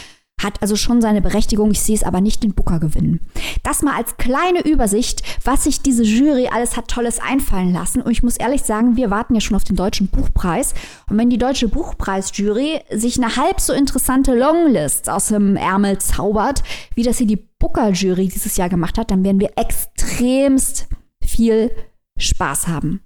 Hat 0.43 0.61
also 0.61 0.77
schon 0.77 1.01
seine 1.01 1.23
Berechtigung, 1.23 1.71
ich 1.71 1.81
sehe 1.81 1.95
es 1.95 2.03
aber 2.03 2.21
nicht 2.21 2.43
den 2.43 2.55
Booker 2.55 2.79
gewinnen. 2.79 3.21
Das 3.63 3.83
mal 3.83 3.97
als 3.97 4.17
kleine 4.17 4.61
Übersicht, 4.67 5.23
was 5.45 5.65
sich 5.65 5.81
diese 5.81 6.03
Jury 6.03 6.49
alles 6.53 6.77
hat 6.77 6.89
Tolles 6.89 7.19
einfallen 7.21 7.73
lassen. 7.73 8.03
Und 8.03 8.13
ich 8.13 8.23
muss 8.23 8.37
ehrlich 8.37 8.63
sagen, 8.63 8.97
wir 8.97 9.11
warten 9.11 9.35
ja 9.35 9.41
schon 9.41 9.57
auf 9.57 9.65
den 9.65 9.77
Deutschen 9.77 10.09
Buchpreis. 10.09 10.75
Und 11.09 11.17
wenn 11.17 11.31
die 11.31 11.39
Deutsche 11.39 11.69
Buchpreisjury 11.69 12.81
sich 12.91 13.17
eine 13.17 13.37
halb 13.37 13.61
so 13.61 13.73
interessante 13.73 14.35
Longlist 14.35 15.09
aus 15.09 15.29
dem 15.29 15.57
Ärmel 15.57 15.99
zaubert, 15.99 16.63
wie 16.95 17.05
das 17.05 17.19
hier 17.19 17.27
die 17.27 17.49
Booker-Jury 17.59 18.29
dieses 18.29 18.57
Jahr 18.57 18.69
gemacht 18.69 18.99
hat, 18.99 19.11
dann 19.11 19.25
werden 19.25 19.41
wir 19.41 19.53
extremst 19.57 20.89
viel 21.23 21.71
Spaß 22.19 22.69
haben. 22.69 23.04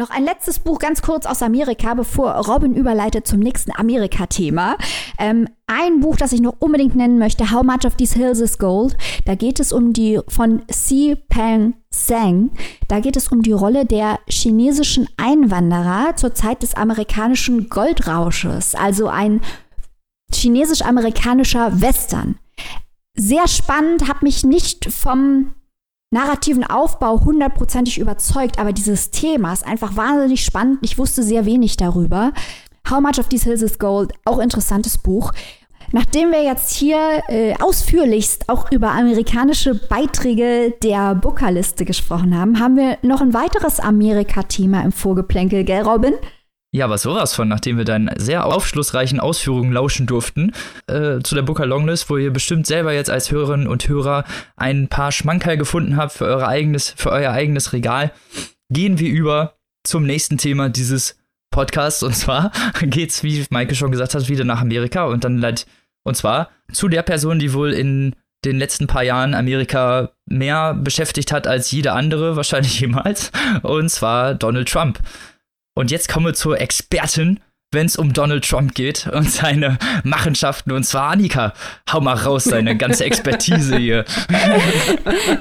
Noch 0.00 0.08
ein 0.08 0.24
letztes 0.24 0.60
Buch 0.60 0.78
ganz 0.78 1.02
kurz 1.02 1.26
aus 1.26 1.42
Amerika, 1.42 1.92
bevor 1.92 2.32
Robin 2.46 2.74
überleitet 2.74 3.26
zum 3.26 3.38
nächsten 3.38 3.70
Amerika-Thema. 3.70 4.78
Ähm, 5.18 5.46
ein 5.66 6.00
Buch, 6.00 6.16
das 6.16 6.32
ich 6.32 6.40
noch 6.40 6.56
unbedingt 6.58 6.96
nennen 6.96 7.18
möchte, 7.18 7.50
How 7.50 7.62
Much 7.62 7.84
of 7.84 7.96
These 7.96 8.18
Hills 8.18 8.40
is 8.40 8.56
Gold. 8.56 8.96
Da 9.26 9.34
geht 9.34 9.60
es 9.60 9.74
um 9.74 9.92
die 9.92 10.18
von 10.26 10.62
Si 10.70 11.18
Peng 11.28 11.74
Zhang. 11.90 12.48
Da 12.88 13.00
geht 13.00 13.14
es 13.18 13.28
um 13.28 13.42
die 13.42 13.52
Rolle 13.52 13.84
der 13.84 14.20
chinesischen 14.26 15.06
Einwanderer 15.18 16.16
zur 16.16 16.34
Zeit 16.34 16.62
des 16.62 16.72
amerikanischen 16.72 17.68
Goldrausches, 17.68 18.74
also 18.74 19.08
ein 19.08 19.42
chinesisch-amerikanischer 20.32 21.78
Western. 21.82 22.38
Sehr 23.18 23.46
spannend, 23.48 24.08
hat 24.08 24.22
mich 24.22 24.44
nicht 24.44 24.90
vom 24.90 25.52
narrativen 26.10 26.64
Aufbau 26.64 27.20
hundertprozentig 27.24 27.98
überzeugt, 27.98 28.58
aber 28.58 28.72
dieses 28.72 29.10
Thema 29.10 29.52
ist 29.52 29.66
einfach 29.66 29.96
wahnsinnig 29.96 30.44
spannend. 30.44 30.78
Ich 30.82 30.98
wusste 30.98 31.22
sehr 31.22 31.46
wenig 31.46 31.76
darüber. 31.76 32.32
How 32.88 33.00
Much 33.00 33.18
of 33.20 33.28
These 33.28 33.44
Hills 33.44 33.62
is 33.62 33.78
Gold, 33.78 34.12
auch 34.24 34.38
interessantes 34.38 34.98
Buch. 34.98 35.32
Nachdem 35.92 36.30
wir 36.30 36.42
jetzt 36.42 36.72
hier 36.74 37.20
äh, 37.28 37.54
ausführlichst 37.60 38.48
auch 38.48 38.70
über 38.70 38.90
amerikanische 38.90 39.74
Beiträge 39.74 40.74
der 40.82 41.14
Bookerliste 41.16 41.84
gesprochen 41.84 42.36
haben, 42.36 42.60
haben 42.60 42.76
wir 42.76 42.98
noch 43.02 43.20
ein 43.20 43.34
weiteres 43.34 43.80
Amerika-Thema 43.80 44.82
im 44.82 44.92
Vorgeplänkel, 44.92 45.64
gell, 45.64 45.82
Robin? 45.82 46.14
Ja, 46.72 46.84
aber 46.84 46.98
sowas 46.98 47.34
von, 47.34 47.48
nachdem 47.48 47.78
wir 47.78 47.84
deinen 47.84 48.10
sehr 48.16 48.46
aufschlussreichen 48.46 49.18
Ausführungen 49.18 49.72
lauschen 49.72 50.06
durften 50.06 50.52
äh, 50.86 51.18
zu 51.20 51.34
der 51.34 51.42
Booker 51.42 51.66
Longlist, 51.66 52.08
wo 52.08 52.16
ihr 52.16 52.32
bestimmt 52.32 52.66
selber 52.66 52.92
jetzt 52.92 53.10
als 53.10 53.32
Hörerinnen 53.32 53.66
und 53.66 53.88
Hörer 53.88 54.24
ein 54.56 54.86
paar 54.86 55.10
Schmankerl 55.10 55.56
gefunden 55.56 55.96
habt 55.96 56.12
für, 56.12 56.26
eure 56.26 56.46
eigenes, 56.46 56.94
für 56.96 57.10
euer 57.10 57.32
eigenes 57.32 57.72
Regal, 57.72 58.12
gehen 58.72 59.00
wir 59.00 59.10
über 59.10 59.56
zum 59.84 60.04
nächsten 60.04 60.38
Thema 60.38 60.68
dieses 60.68 61.18
Podcasts. 61.50 62.04
Und 62.04 62.14
zwar 62.14 62.52
geht's, 62.80 63.24
wie 63.24 63.44
Maike 63.50 63.74
schon 63.74 63.90
gesagt 63.90 64.14
hat, 64.14 64.28
wieder 64.28 64.44
nach 64.44 64.60
Amerika 64.60 65.06
und 65.06 65.24
dann 65.24 65.42
halt, 65.42 65.66
und 66.04 66.16
zwar 66.16 66.50
zu 66.72 66.86
der 66.86 67.02
Person, 67.02 67.40
die 67.40 67.52
wohl 67.52 67.72
in 67.72 68.14
den 68.44 68.58
letzten 68.58 68.86
paar 68.86 69.02
Jahren 69.02 69.34
Amerika 69.34 70.12
mehr 70.26 70.74
beschäftigt 70.74 71.32
hat 71.32 71.48
als 71.48 71.72
jede 71.72 71.92
andere, 71.92 72.36
wahrscheinlich 72.36 72.78
jemals, 72.80 73.32
und 73.62 73.90
zwar 73.90 74.34
Donald 74.34 74.68
Trump. 74.68 75.00
Und 75.74 75.90
jetzt 75.90 76.08
kommen 76.08 76.26
wir 76.26 76.34
zur 76.34 76.60
Expertin, 76.60 77.40
wenn 77.72 77.86
es 77.86 77.94
um 77.94 78.12
Donald 78.12 78.44
Trump 78.48 78.74
geht 78.74 79.06
und 79.12 79.30
seine 79.30 79.78
Machenschaften. 80.02 80.72
Und 80.72 80.82
zwar 80.82 81.12
Annika, 81.12 81.52
hau 81.92 82.00
mal 82.00 82.16
raus 82.16 82.44
deine 82.44 82.76
ganze 82.76 83.04
Expertise 83.04 83.76
hier. 83.76 84.04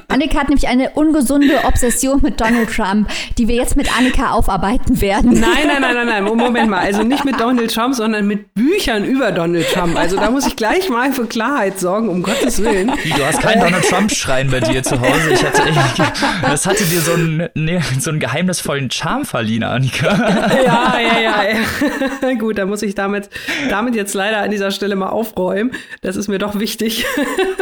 Annika 0.10 0.42
hat 0.42 0.50
nämlich 0.50 0.68
eine 0.68 0.92
ungesunde 0.92 1.64
Obsession 1.64 2.22
mit 2.22 2.40
Donald 2.40 2.70
Trump, 2.70 3.10
die 3.40 3.48
wir 3.48 3.56
jetzt 3.56 3.76
mit 3.76 3.92
Annika 3.98 4.30
aufarbeiten 4.30 5.02
werden. 5.02 5.40
Nein, 5.40 5.66
nein, 5.66 5.82
nein, 5.82 5.96
nein, 5.96 6.06
nein. 6.06 6.24
Moment 6.24 6.70
mal. 6.70 6.82
Also 6.82 7.02
nicht 7.02 7.26
mit 7.26 7.40
Donald 7.40 7.74
Trump, 7.74 7.96
sondern 7.96 8.28
mit 8.28 8.54
Büchern 8.54 9.06
über 9.06 9.32
Donald 9.32 9.68
Trump. 9.74 9.98
Also 9.98 10.16
da 10.18 10.30
muss 10.30 10.46
ich 10.46 10.56
gleich 10.56 10.88
mal 10.88 11.12
für 11.12 11.26
Klarheit 11.26 11.80
sorgen, 11.80 12.10
um 12.10 12.22
Gottes 12.22 12.62
Willen. 12.62 12.92
Du 13.18 13.26
hast 13.26 13.42
keinen 13.42 13.62
Donald 13.62 13.86
Trump-Schrein 13.86 14.52
bei 14.52 14.60
dir 14.60 14.84
zu 14.84 15.02
Hause. 15.02 15.32
Ich 15.34 15.44
hatte, 15.44 15.64
ich, 15.68 16.04
das 16.44 16.68
hatte 16.68 16.84
dir 16.84 17.02
so 17.02 17.14
einen, 17.14 17.50
nee, 17.56 17.82
so 18.00 18.12
einen 18.12 18.20
geheimnisvollen 18.20 18.92
Charme 18.92 19.26
verliehen, 19.26 19.64
Annika. 19.64 20.10
Ja, 20.64 21.00
ja, 21.00 21.20
ja. 21.20 21.44
ja. 21.44 22.19
Gut, 22.40 22.58
da 22.58 22.66
muss 22.66 22.82
ich 22.82 22.96
damit, 22.96 23.30
damit 23.70 23.96
jetzt 23.96 24.14
leider 24.14 24.40
an 24.40 24.52
dieser 24.52 24.72
Stelle 24.72 24.96
mal 24.96 25.10
aufräumen. 25.10 25.72
Das 26.02 26.16
ist 26.16 26.28
mir 26.28 26.40
doch 26.40 26.60
wichtig. 26.60 27.06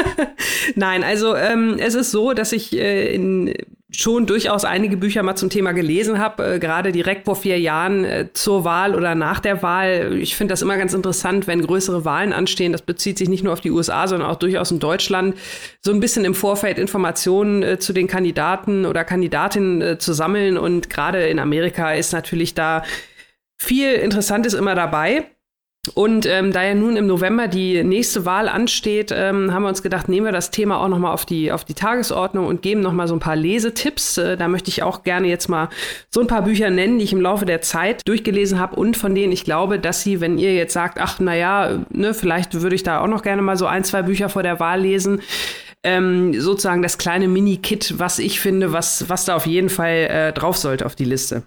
Nein, 0.76 1.04
also 1.04 1.36
ähm, 1.36 1.78
es 1.80 1.96
ist 1.96 2.12
so, 2.12 2.34
dass 2.34 2.52
ich 2.52 2.78
äh, 2.78 3.14
in, 3.14 3.54
schon 3.90 4.26
durchaus 4.26 4.66
einige 4.66 4.98
Bücher 4.98 5.24
mal 5.24 5.36
zum 5.36 5.50
Thema 5.50 5.72
gelesen 5.72 6.20
habe, 6.20 6.56
äh, 6.56 6.60
gerade 6.60 6.92
direkt 6.92 7.26
vor 7.26 7.36
vier 7.36 7.60
Jahren 7.60 8.04
äh, 8.04 8.28
zur 8.34 8.64
Wahl 8.64 8.96
oder 8.96 9.16
nach 9.16 9.40
der 9.40 9.62
Wahl. 9.64 10.18
Ich 10.20 10.36
finde 10.36 10.52
das 10.52 10.62
immer 10.62 10.78
ganz 10.78 10.94
interessant, 10.94 11.48
wenn 11.48 11.62
größere 11.62 12.04
Wahlen 12.04 12.34
anstehen. 12.34 12.74
Das 12.74 12.82
bezieht 12.82 13.18
sich 13.18 13.30
nicht 13.30 13.44
nur 13.44 13.54
auf 13.54 13.62
die 13.62 13.72
USA, 13.72 14.08
sondern 14.08 14.30
auch 14.30 14.36
durchaus 14.36 14.72
in 14.72 14.80
Deutschland. 14.80 15.36
So 15.82 15.92
ein 15.92 16.00
bisschen 16.00 16.26
im 16.26 16.36
Vorfeld 16.36 16.78
Informationen 16.78 17.64
äh, 17.64 17.80
zu 17.80 17.94
den 17.94 18.08
Kandidaten 18.08 18.86
oder 18.86 19.04
Kandidatinnen 19.06 19.82
äh, 19.82 19.98
zu 19.98 20.14
sammeln. 20.14 20.58
Und 20.58 20.90
gerade 20.90 21.28
in 21.28 21.40
Amerika 21.40 21.94
ist 21.94 22.12
natürlich 22.12 22.54
da 22.54 22.84
viel 23.58 23.94
Interessantes 23.94 24.54
immer 24.54 24.76
dabei. 24.76 25.26
Und 25.94 26.26
ähm, 26.26 26.52
da 26.52 26.64
ja 26.64 26.76
nun 26.76 26.98
im 26.98 27.08
November 27.08 27.48
die 27.48 27.84
nächste 27.84 28.26
Wahl 28.26 28.50
ansteht, 28.50 29.14
ähm, 29.16 29.54
haben 29.54 29.64
wir 29.64 29.70
uns 29.70 29.84
gedacht, 29.84 30.10
nehmen 30.10 30.26
wir 30.26 30.34
das 30.34 30.52
Thema 30.52 30.82
auch 30.82 30.88
noch 30.88 31.00
mal 31.00 31.12
auf 31.12 31.26
die 31.26 31.52
auf 31.52 31.64
die 31.64 31.74
Tagesordnung 31.74 32.46
und 32.46 32.62
geben 32.62 32.82
noch 32.82 32.94
mal 32.94 33.08
so 33.08 33.16
ein 33.16 33.20
paar 33.20 33.36
Lesetipps. 33.36 34.18
Äh, 34.18 34.38
da 34.38 34.48
möchte 34.48 34.70
ich 34.70 34.84
auch 34.84 35.04
gerne 35.04 35.28
jetzt 35.28 35.48
mal 35.48 35.70
so 36.10 36.22
ein 36.22 36.28
paar 36.28 36.42
Bücher 36.42 36.70
nennen, 36.70 37.00
die 37.00 37.06
ich 37.06 37.14
im 37.14 37.22
Laufe 37.22 37.46
der 37.46 37.62
Zeit 37.62 38.02
durchgelesen 38.08 38.60
habe 38.60 38.76
und 38.76 38.98
von 38.98 39.16
denen 39.16 39.32
ich 39.32 39.44
glaube, 39.44 39.80
dass 39.80 40.04
sie, 40.04 40.20
wenn 40.20 40.38
ihr 40.38 40.54
jetzt 40.56 40.74
sagt, 40.74 41.00
ach 41.00 41.18
na 41.20 41.36
ja, 41.36 41.80
ne, 41.90 42.14
vielleicht 42.14 42.62
würde 42.62 42.76
ich 42.76 42.84
da 42.84 43.02
auch 43.02 43.08
noch 43.08 43.22
gerne 43.22 43.42
mal 43.42 43.58
so 43.58 43.66
ein 43.66 43.84
zwei 43.84 44.02
Bücher 44.02 44.30
vor 44.30 44.44
der 44.44 44.60
Wahl 44.60 44.82
lesen, 44.82 45.22
ähm, 45.84 46.40
sozusagen 46.40 46.82
das 46.82 46.98
kleine 46.98 47.28
Mini-Kit, 47.28 47.96
was 47.98 48.20
ich 48.20 48.40
finde, 48.40 48.74
was 48.74 49.10
was 49.10 49.26
da 49.26 49.36
auf 49.36 49.46
jeden 49.46 49.70
Fall 49.70 50.08
äh, 50.10 50.34
drauf 50.34 50.58
sollte 50.58 50.86
auf 50.86 50.96
die 50.96 51.06
Liste. 51.06 51.44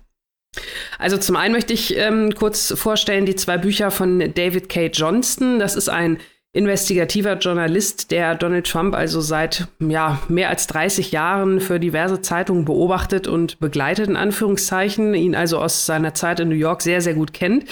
Also 0.99 1.17
zum 1.17 1.37
einen 1.37 1.55
möchte 1.55 1.73
ich 1.73 1.97
ähm, 1.97 2.35
kurz 2.35 2.73
vorstellen 2.77 3.27
die 3.27 3.37
zwei 3.37 3.59
Bücher 3.59 3.91
von 3.91 4.19
David 4.35 4.69
K. 4.69 4.87
Johnston. 4.87 5.59
Das 5.59 5.77
ist 5.77 5.89
ein 5.89 6.19
investigativer 6.53 7.35
Journalist, 7.35 8.11
der 8.11 8.35
Donald 8.35 8.67
Trump 8.67 8.95
also 8.95 9.21
seit 9.21 9.69
ja, 9.79 10.21
mehr 10.29 10.49
als 10.49 10.67
30 10.67 11.13
Jahren 11.13 11.61
für 11.61 11.79
diverse 11.79 12.23
Zeitungen 12.23 12.65
beobachtet 12.65 13.29
und 13.29 13.61
begleitet, 13.61 14.09
in 14.09 14.17
Anführungszeichen, 14.17 15.15
ihn 15.15 15.37
also 15.37 15.59
aus 15.59 15.87
seiner 15.87 16.13
Zeit 16.15 16.41
in 16.41 16.49
New 16.49 16.57
York 16.57 16.83
sehr, 16.83 17.01
sehr 17.01 17.15
gut 17.15 17.33
kennt. 17.33 17.67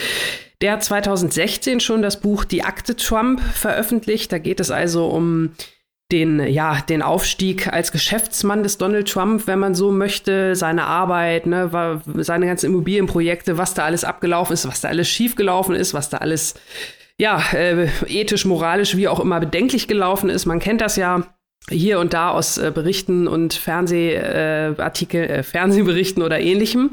Der 0.61 0.73
hat 0.73 0.83
2016 0.83 1.81
schon 1.81 2.01
das 2.01 2.21
Buch 2.21 2.45
Die 2.45 2.63
Akte 2.63 2.95
Trump 2.95 3.41
veröffentlicht. 3.41 4.31
Da 4.31 4.37
geht 4.37 4.59
es 4.59 4.71
also 4.71 5.07
um 5.07 5.51
den, 6.11 6.39
ja, 6.39 6.81
den 6.81 7.01
Aufstieg 7.03 7.71
als 7.71 7.91
Geschäftsmann 7.91 8.63
des 8.63 8.77
Donald 8.77 9.07
Trump, 9.07 9.45
wenn 9.45 9.59
man 9.59 9.75
so 9.75 9.91
möchte, 9.91 10.55
seine 10.55 10.85
Arbeit, 10.85 11.45
ne, 11.45 12.01
seine 12.15 12.47
ganzen 12.47 12.67
Immobilienprojekte, 12.67 13.57
was 13.57 13.75
da 13.75 13.85
alles 13.85 14.03
abgelaufen 14.03 14.53
ist, 14.53 14.67
was 14.67 14.81
da 14.81 14.87
alles 14.87 15.07
schiefgelaufen 15.07 15.75
ist, 15.75 15.93
was 15.93 16.09
da 16.09 16.17
alles, 16.17 16.55
ja, 17.17 17.43
äh, 17.53 17.87
ethisch, 18.07 18.45
moralisch, 18.45 18.95
wie 18.95 19.07
auch 19.07 19.19
immer 19.19 19.39
bedenklich 19.39 19.87
gelaufen 19.87 20.29
ist. 20.29 20.47
Man 20.47 20.59
kennt 20.59 20.81
das 20.81 20.95
ja 20.95 21.27
hier 21.69 21.99
und 21.99 22.13
da 22.13 22.31
aus 22.31 22.57
äh, 22.57 22.71
Berichten 22.73 23.27
und 23.27 23.53
Fernsehartikel, 23.53 25.23
äh, 25.29 25.43
Fernsehberichten 25.43 26.23
oder 26.23 26.39
ähnlichem. 26.39 26.91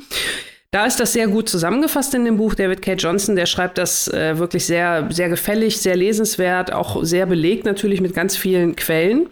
Da 0.77 0.85
ist 0.85 1.01
das 1.01 1.15
sehr 1.15 1.27
gut 1.27 1.49
zusammengefasst 1.49 2.13
in 2.13 2.27
dem 2.27 2.37
Buch. 2.37 2.55
David 2.55 2.83
K. 2.83 2.93
Johnson, 2.93 3.35
der 3.35 3.47
schreibt 3.47 3.79
das 3.79 4.09
äh, 4.09 4.37
wirklich 4.37 4.67
sehr, 4.67 5.09
sehr 5.11 5.31
gefällig, 5.31 5.81
sehr 5.81 5.97
lesenswert, 5.97 6.71
auch 6.71 7.03
sehr 7.03 7.25
belegt 7.25 7.65
natürlich 7.65 8.03
mit 8.03 8.13
ganz 8.13 8.37
vielen 8.37 8.77
Quellen. 8.77 9.31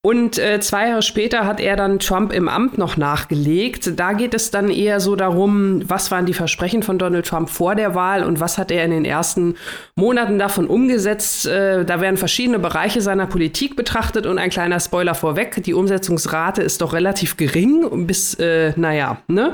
Und 0.00 0.38
äh, 0.38 0.60
zwei 0.60 0.90
Jahre 0.90 1.02
später 1.02 1.44
hat 1.44 1.58
er 1.58 1.74
dann 1.74 1.98
Trump 1.98 2.32
im 2.32 2.48
Amt 2.48 2.78
noch 2.78 2.96
nachgelegt. 2.96 3.98
Da 3.98 4.12
geht 4.12 4.32
es 4.32 4.52
dann 4.52 4.70
eher 4.70 5.00
so 5.00 5.16
darum, 5.16 5.82
was 5.88 6.12
waren 6.12 6.24
die 6.24 6.34
Versprechen 6.34 6.84
von 6.84 6.98
Donald 6.98 7.26
Trump 7.26 7.50
vor 7.50 7.74
der 7.74 7.96
Wahl 7.96 8.22
und 8.22 8.38
was 8.38 8.58
hat 8.58 8.70
er 8.70 8.84
in 8.84 8.92
den 8.92 9.04
ersten 9.04 9.56
Monaten 9.96 10.38
davon 10.38 10.68
umgesetzt. 10.68 11.46
Äh, 11.46 11.84
da 11.84 12.00
werden 12.00 12.16
verschiedene 12.16 12.60
Bereiche 12.60 13.00
seiner 13.00 13.26
Politik 13.26 13.74
betrachtet 13.74 14.24
und 14.24 14.38
ein 14.38 14.50
kleiner 14.50 14.78
Spoiler 14.78 15.16
vorweg, 15.16 15.64
die 15.64 15.74
Umsetzungsrate 15.74 16.62
ist 16.62 16.80
doch 16.80 16.92
relativ 16.92 17.36
gering 17.36 18.06
bis, 18.06 18.34
äh, 18.34 18.74
naja, 18.76 19.18
ne? 19.26 19.52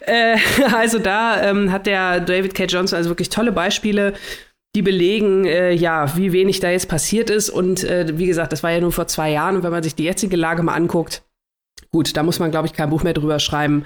Äh, 0.00 0.38
also 0.74 0.98
da 0.98 1.42
ähm, 1.42 1.70
hat 1.70 1.86
der 1.86 2.20
David 2.20 2.54
K. 2.54 2.64
Johnson 2.64 2.96
also 2.96 3.10
wirklich 3.10 3.28
tolle 3.28 3.52
Beispiele 3.52 4.14
die 4.74 4.82
belegen, 4.82 5.44
äh, 5.44 5.72
ja, 5.72 6.16
wie 6.16 6.32
wenig 6.32 6.60
da 6.60 6.70
jetzt 6.70 6.88
passiert 6.88 7.30
ist. 7.30 7.50
Und 7.50 7.84
äh, 7.84 8.18
wie 8.18 8.26
gesagt, 8.26 8.52
das 8.52 8.62
war 8.62 8.72
ja 8.72 8.80
nur 8.80 8.92
vor 8.92 9.06
zwei 9.06 9.30
Jahren. 9.30 9.56
Und 9.56 9.62
wenn 9.62 9.70
man 9.70 9.82
sich 9.82 9.94
die 9.94 10.04
jetzige 10.04 10.36
Lage 10.36 10.62
mal 10.62 10.74
anguckt, 10.74 11.22
gut, 11.90 12.16
da 12.16 12.22
muss 12.22 12.40
man, 12.40 12.50
glaube 12.50 12.66
ich, 12.66 12.72
kein 12.72 12.90
Buch 12.90 13.02
mehr 13.02 13.14
drüber 13.14 13.38
schreiben. 13.38 13.84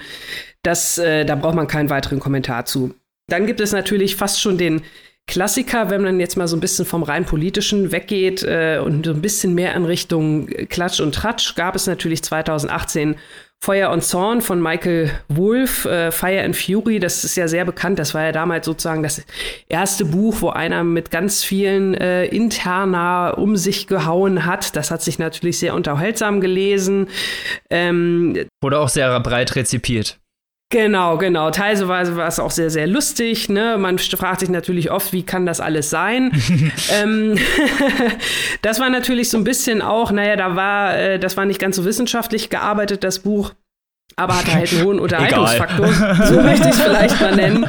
Das, 0.63 0.97
äh, 0.97 1.25
da 1.25 1.35
braucht 1.35 1.55
man 1.55 1.67
keinen 1.67 1.89
weiteren 1.89 2.19
Kommentar 2.19 2.65
zu. 2.65 2.95
Dann 3.27 3.45
gibt 3.45 3.59
es 3.59 3.71
natürlich 3.71 4.15
fast 4.15 4.41
schon 4.41 4.57
den 4.57 4.81
Klassiker, 5.27 5.91
wenn 5.91 6.01
man 6.01 6.19
jetzt 6.19 6.37
mal 6.37 6.47
so 6.47 6.57
ein 6.57 6.59
bisschen 6.59 6.85
vom 6.85 7.03
rein 7.03 7.23
politischen 7.23 7.91
weggeht 7.91 8.41
äh, 8.41 8.81
und 8.83 9.05
so 9.05 9.11
ein 9.11 9.21
bisschen 9.21 9.53
mehr 9.53 9.75
in 9.75 9.85
Richtung 9.85 10.47
Klatsch 10.47 10.99
und 11.01 11.13
Tratsch, 11.13 11.53
gab 11.53 11.75
es 11.75 11.85
natürlich 11.85 12.23
2018 12.23 13.15
Feuer 13.61 13.89
und 13.91 14.03
Zorn 14.03 14.41
von 14.41 14.61
Michael 14.61 15.11
Wolff, 15.27 15.83
äh, 15.83 16.11
Fire 16.11 16.41
and 16.43 16.55
Fury, 16.55 16.99
das 16.99 17.25
ist 17.25 17.35
ja 17.35 17.49
sehr 17.49 17.65
bekannt. 17.65 17.99
Das 17.99 18.13
war 18.13 18.23
ja 18.23 18.31
damals 18.31 18.65
sozusagen 18.65 19.03
das 19.03 19.21
erste 19.67 20.05
Buch, 20.05 20.37
wo 20.39 20.49
einer 20.49 20.85
mit 20.85 21.11
ganz 21.11 21.43
vielen 21.43 21.93
äh, 21.93 22.25
interna 22.25 23.31
um 23.31 23.57
sich 23.57 23.87
gehauen 23.87 24.45
hat. 24.45 24.77
Das 24.77 24.91
hat 24.91 25.01
sich 25.01 25.19
natürlich 25.19 25.59
sehr 25.59 25.75
unterhaltsam 25.75 26.39
gelesen. 26.39 27.09
Ähm, 27.69 28.45
Wurde 28.61 28.79
auch 28.79 28.89
sehr 28.89 29.19
breit 29.19 29.55
rezipiert. 29.57 30.19
Genau, 30.71 31.17
genau. 31.17 31.49
Teilweise 31.49 32.15
war 32.15 32.27
es 32.27 32.39
auch 32.39 32.51
sehr, 32.51 32.69
sehr 32.69 32.85
lustig. 32.85 33.49
Ne? 33.49 33.77
Man 33.79 33.97
fragt 33.97 34.41
sich 34.41 34.49
natürlich 34.49 34.91
oft, 34.91 35.13
wie 35.13 35.23
kann 35.23 35.47
das 35.47 35.59
alles 35.59 35.89
sein? 35.89 36.31
ähm, 37.01 37.35
das 38.61 38.79
war 38.79 38.91
natürlich 38.91 39.31
so 39.31 39.37
ein 39.37 39.43
bisschen 39.43 39.81
auch, 39.81 40.11
naja, 40.11 40.35
da 40.35 40.55
war, 40.55 40.95
äh, 40.95 41.19
das 41.19 41.37
war 41.37 41.45
nicht 41.45 41.59
ganz 41.59 41.75
so 41.75 41.85
wissenschaftlich 41.85 42.51
gearbeitet, 42.51 43.03
das 43.03 43.19
Buch 43.19 43.53
aber 44.15 44.37
hat 44.37 44.53
halt 44.53 44.73
einen 44.73 44.83
hohen 44.83 44.99
Unterhaltungsfaktor, 44.99 45.87
so 46.25 46.41
möchte 46.41 46.67
ich 46.67 46.73
es 46.73 46.81
vielleicht 46.81 47.21
mal 47.21 47.35
nennen. 47.35 47.65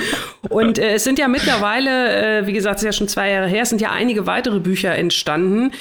Und 0.48 0.78
äh, 0.78 0.94
es 0.94 1.04
sind 1.04 1.18
ja 1.18 1.28
mittlerweile, 1.28 2.40
äh, 2.40 2.46
wie 2.46 2.52
gesagt, 2.52 2.76
es 2.76 2.82
ist 2.82 2.86
ja 2.86 2.92
schon 2.92 3.08
zwei 3.08 3.30
Jahre 3.30 3.46
her, 3.46 3.62
es 3.62 3.68
sind 3.68 3.80
ja 3.80 3.92
einige 3.92 4.26
weitere 4.26 4.58
Bücher 4.58 4.94
entstanden, 4.94 5.72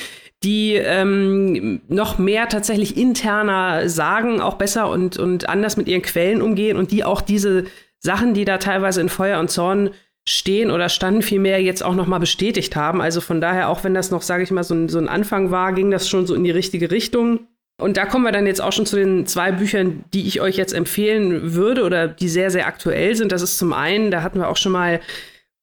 die 0.43 0.75
ähm, 0.75 1.81
noch 1.87 2.17
mehr 2.17 2.47
tatsächlich 2.47 2.95
interner 2.95 3.89
sagen, 3.89 4.39
auch 4.41 4.55
besser 4.55 4.89
und, 4.89 5.17
und 5.17 5.49
anders 5.49 5.75
mit 5.75 5.87
ihren 5.87 6.01
Quellen 6.01 6.41
umgehen 6.41 6.77
und 6.77 6.91
die 6.91 7.03
auch 7.03 7.21
diese 7.21 7.65
Sachen, 7.99 8.33
die 8.33 8.45
da 8.45 8.57
teilweise 8.57 9.01
in 9.01 9.09
Feuer 9.09 9.39
und 9.39 9.51
Zorn 9.51 9.91
stehen 10.27 10.71
oder 10.71 10.89
standen, 10.89 11.21
vielmehr 11.21 11.61
jetzt 11.61 11.83
auch 11.83 11.95
noch 11.95 12.07
mal 12.07 12.19
bestätigt 12.19 12.75
haben. 12.75 13.01
Also 13.01 13.19
von 13.19 13.41
daher, 13.41 13.69
auch 13.69 13.83
wenn 13.83 13.93
das 13.93 14.11
noch, 14.11 14.21
sage 14.21 14.43
ich 14.43 14.51
mal, 14.51 14.63
so 14.63 14.75
ein, 14.75 14.87
so 14.87 14.99
ein 14.99 15.09
Anfang 15.09 15.51
war, 15.51 15.73
ging 15.73 15.91
das 15.91 16.07
schon 16.07 16.25
so 16.25 16.35
in 16.35 16.43
die 16.43 16.51
richtige 16.51 16.91
Richtung. 16.91 17.47
Und 17.79 17.97
da 17.97 18.05
kommen 18.05 18.25
wir 18.25 18.31
dann 18.31 18.45
jetzt 18.45 18.61
auch 18.61 18.73
schon 18.73 18.85
zu 18.85 18.97
den 18.97 19.25
zwei 19.25 19.51
Büchern, 19.51 20.03
die 20.13 20.27
ich 20.27 20.41
euch 20.41 20.57
jetzt 20.57 20.73
empfehlen 20.73 21.53
würde 21.53 21.83
oder 21.83 22.07
die 22.07 22.27
sehr, 22.29 22.51
sehr 22.51 22.67
aktuell 22.67 23.15
sind. 23.15 23.31
Das 23.31 23.41
ist 23.41 23.57
zum 23.57 23.73
einen, 23.73 24.11
da 24.11 24.21
hatten 24.21 24.39
wir 24.39 24.49
auch 24.49 24.57
schon 24.57 24.73
mal 24.73 24.99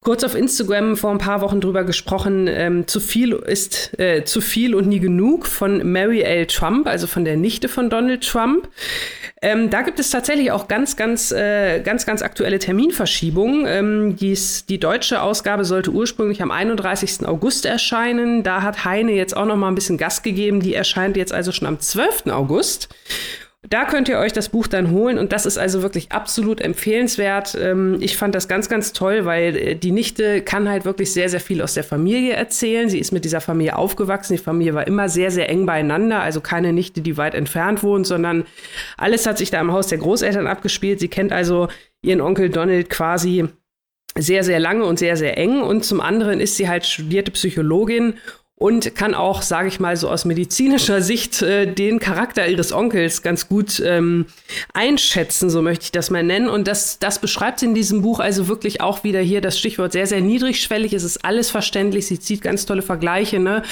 kurz 0.02 0.22
auf 0.22 0.36
Instagram 0.36 0.96
vor 0.96 1.10
ein 1.10 1.18
paar 1.18 1.40
Wochen 1.40 1.60
drüber 1.60 1.84
gesprochen. 1.84 2.46
Ähm, 2.48 2.86
zu 2.86 3.00
viel 3.00 3.32
ist 3.32 3.98
äh, 3.98 4.24
zu 4.24 4.40
viel 4.40 4.74
und 4.74 4.86
nie 4.86 5.00
genug 5.00 5.46
von 5.46 5.90
Mary 5.90 6.20
L. 6.20 6.46
Trump, 6.46 6.86
also 6.86 7.06
von 7.06 7.24
der 7.24 7.36
Nichte 7.36 7.68
von 7.68 7.90
Donald 7.90 8.24
Trump. 8.26 8.68
Ähm, 9.42 9.68
da 9.68 9.82
gibt 9.82 9.98
es 9.98 10.10
tatsächlich 10.10 10.50
auch 10.50 10.68
ganz, 10.68 10.96
ganz, 10.96 11.30
äh, 11.32 11.80
ganz, 11.80 12.06
ganz 12.06 12.22
aktuelle 12.22 12.58
Terminverschiebungen. 12.58 13.66
Ähm, 13.66 14.16
dies, 14.16 14.64
die 14.66 14.78
deutsche 14.78 15.20
Ausgabe 15.20 15.64
sollte 15.64 15.90
ursprünglich 15.90 16.40
am 16.40 16.50
31. 16.50 17.26
August 17.26 17.66
erscheinen. 17.66 18.42
Da 18.42 18.62
hat 18.62 18.84
Heine 18.84 19.12
jetzt 19.12 19.36
auch 19.36 19.44
noch 19.44 19.56
mal 19.56 19.68
ein 19.68 19.74
bisschen 19.74 19.98
Gas 19.98 20.22
gegeben. 20.22 20.60
Die 20.60 20.74
erscheint 20.74 21.16
jetzt 21.16 21.32
also 21.32 21.52
schon 21.52 21.68
am 21.68 21.80
12. 21.80 22.26
August. 22.28 22.88
Da 23.68 23.84
könnt 23.84 24.08
ihr 24.08 24.18
euch 24.18 24.32
das 24.32 24.48
Buch 24.48 24.66
dann 24.66 24.90
holen 24.90 25.18
und 25.18 25.32
das 25.32 25.44
ist 25.44 25.58
also 25.58 25.82
wirklich 25.82 26.12
absolut 26.12 26.60
empfehlenswert. 26.60 27.56
Ähm, 27.60 27.98
ich 28.00 28.16
fand 28.16 28.34
das 28.34 28.48
ganz, 28.48 28.68
ganz 28.68 28.92
toll, 28.92 29.24
weil 29.24 29.56
äh, 29.56 29.74
die 29.74 29.90
Nichte 29.90 30.42
kann 30.42 30.68
halt 30.68 30.84
wirklich 30.84 31.12
sehr, 31.12 31.28
sehr 31.28 31.40
viel 31.40 31.60
aus 31.62 31.74
der 31.74 31.84
Familie 31.84 32.34
erzählen. 32.34 32.88
Sie 32.88 32.98
ist 32.98 33.12
mit 33.12 33.24
dieser 33.24 33.40
Familie 33.40 33.76
aufgewachsen. 33.76 34.34
Die 34.34 34.42
Familie 34.42 34.74
war 34.74 34.86
immer 34.86 35.08
sehr, 35.08 35.30
sehr 35.30 35.48
eng 35.48 35.66
beieinander. 35.66 36.20
Also 36.20 36.40
keine 36.40 36.72
Nichte, 36.72 37.00
die 37.00 37.16
weit 37.16 37.34
entfernt 37.34 37.82
wohnt, 37.82 38.06
sondern 38.06 38.44
alles 38.96 39.26
hat 39.26 39.38
sich 39.38 39.50
da 39.50 39.60
im 39.60 39.72
Haus 39.72 39.88
der 39.88 39.98
Großeltern 39.98 40.46
abgespielt. 40.46 41.00
Sie 41.00 41.08
kennt 41.08 41.32
also 41.32 41.68
ihren 42.02 42.20
Onkel 42.20 42.50
Donald 42.50 42.88
quasi 42.88 43.48
sehr, 44.16 44.44
sehr 44.44 44.60
lange 44.60 44.84
und 44.84 44.98
sehr, 44.98 45.16
sehr 45.16 45.36
eng. 45.38 45.60
Und 45.60 45.84
zum 45.84 46.00
anderen 46.00 46.40
ist 46.40 46.56
sie 46.56 46.68
halt 46.68 46.86
studierte 46.86 47.32
Psychologin 47.32 48.14
und 48.58 48.94
kann 48.94 49.14
auch, 49.14 49.42
sage 49.42 49.68
ich 49.68 49.80
mal, 49.80 49.96
so 49.98 50.08
aus 50.08 50.24
medizinischer 50.24 51.02
Sicht 51.02 51.42
äh, 51.42 51.66
den 51.66 51.98
Charakter 51.98 52.48
ihres 52.48 52.72
Onkels 52.72 53.20
ganz 53.20 53.48
gut 53.48 53.82
ähm, 53.84 54.24
einschätzen, 54.72 55.50
so 55.50 55.60
möchte 55.60 55.84
ich 55.84 55.92
das 55.92 56.08
mal 56.08 56.22
nennen. 56.22 56.48
Und 56.48 56.66
das, 56.66 56.98
das 56.98 57.18
beschreibt 57.18 57.60
sie 57.60 57.66
in 57.66 57.74
diesem 57.74 58.00
Buch 58.00 58.18
also 58.18 58.48
wirklich 58.48 58.80
auch 58.80 59.04
wieder 59.04 59.20
hier 59.20 59.42
das 59.42 59.58
Stichwort 59.58 59.92
sehr, 59.92 60.06
sehr 60.06 60.22
niedrigschwellig. 60.22 60.94
Es 60.94 61.04
ist 61.04 61.22
alles 61.22 61.50
verständlich. 61.50 62.06
Sie 62.06 62.18
zieht 62.18 62.40
ganz 62.40 62.64
tolle 62.64 62.80
Vergleiche. 62.80 63.38
Ne? 63.40 63.62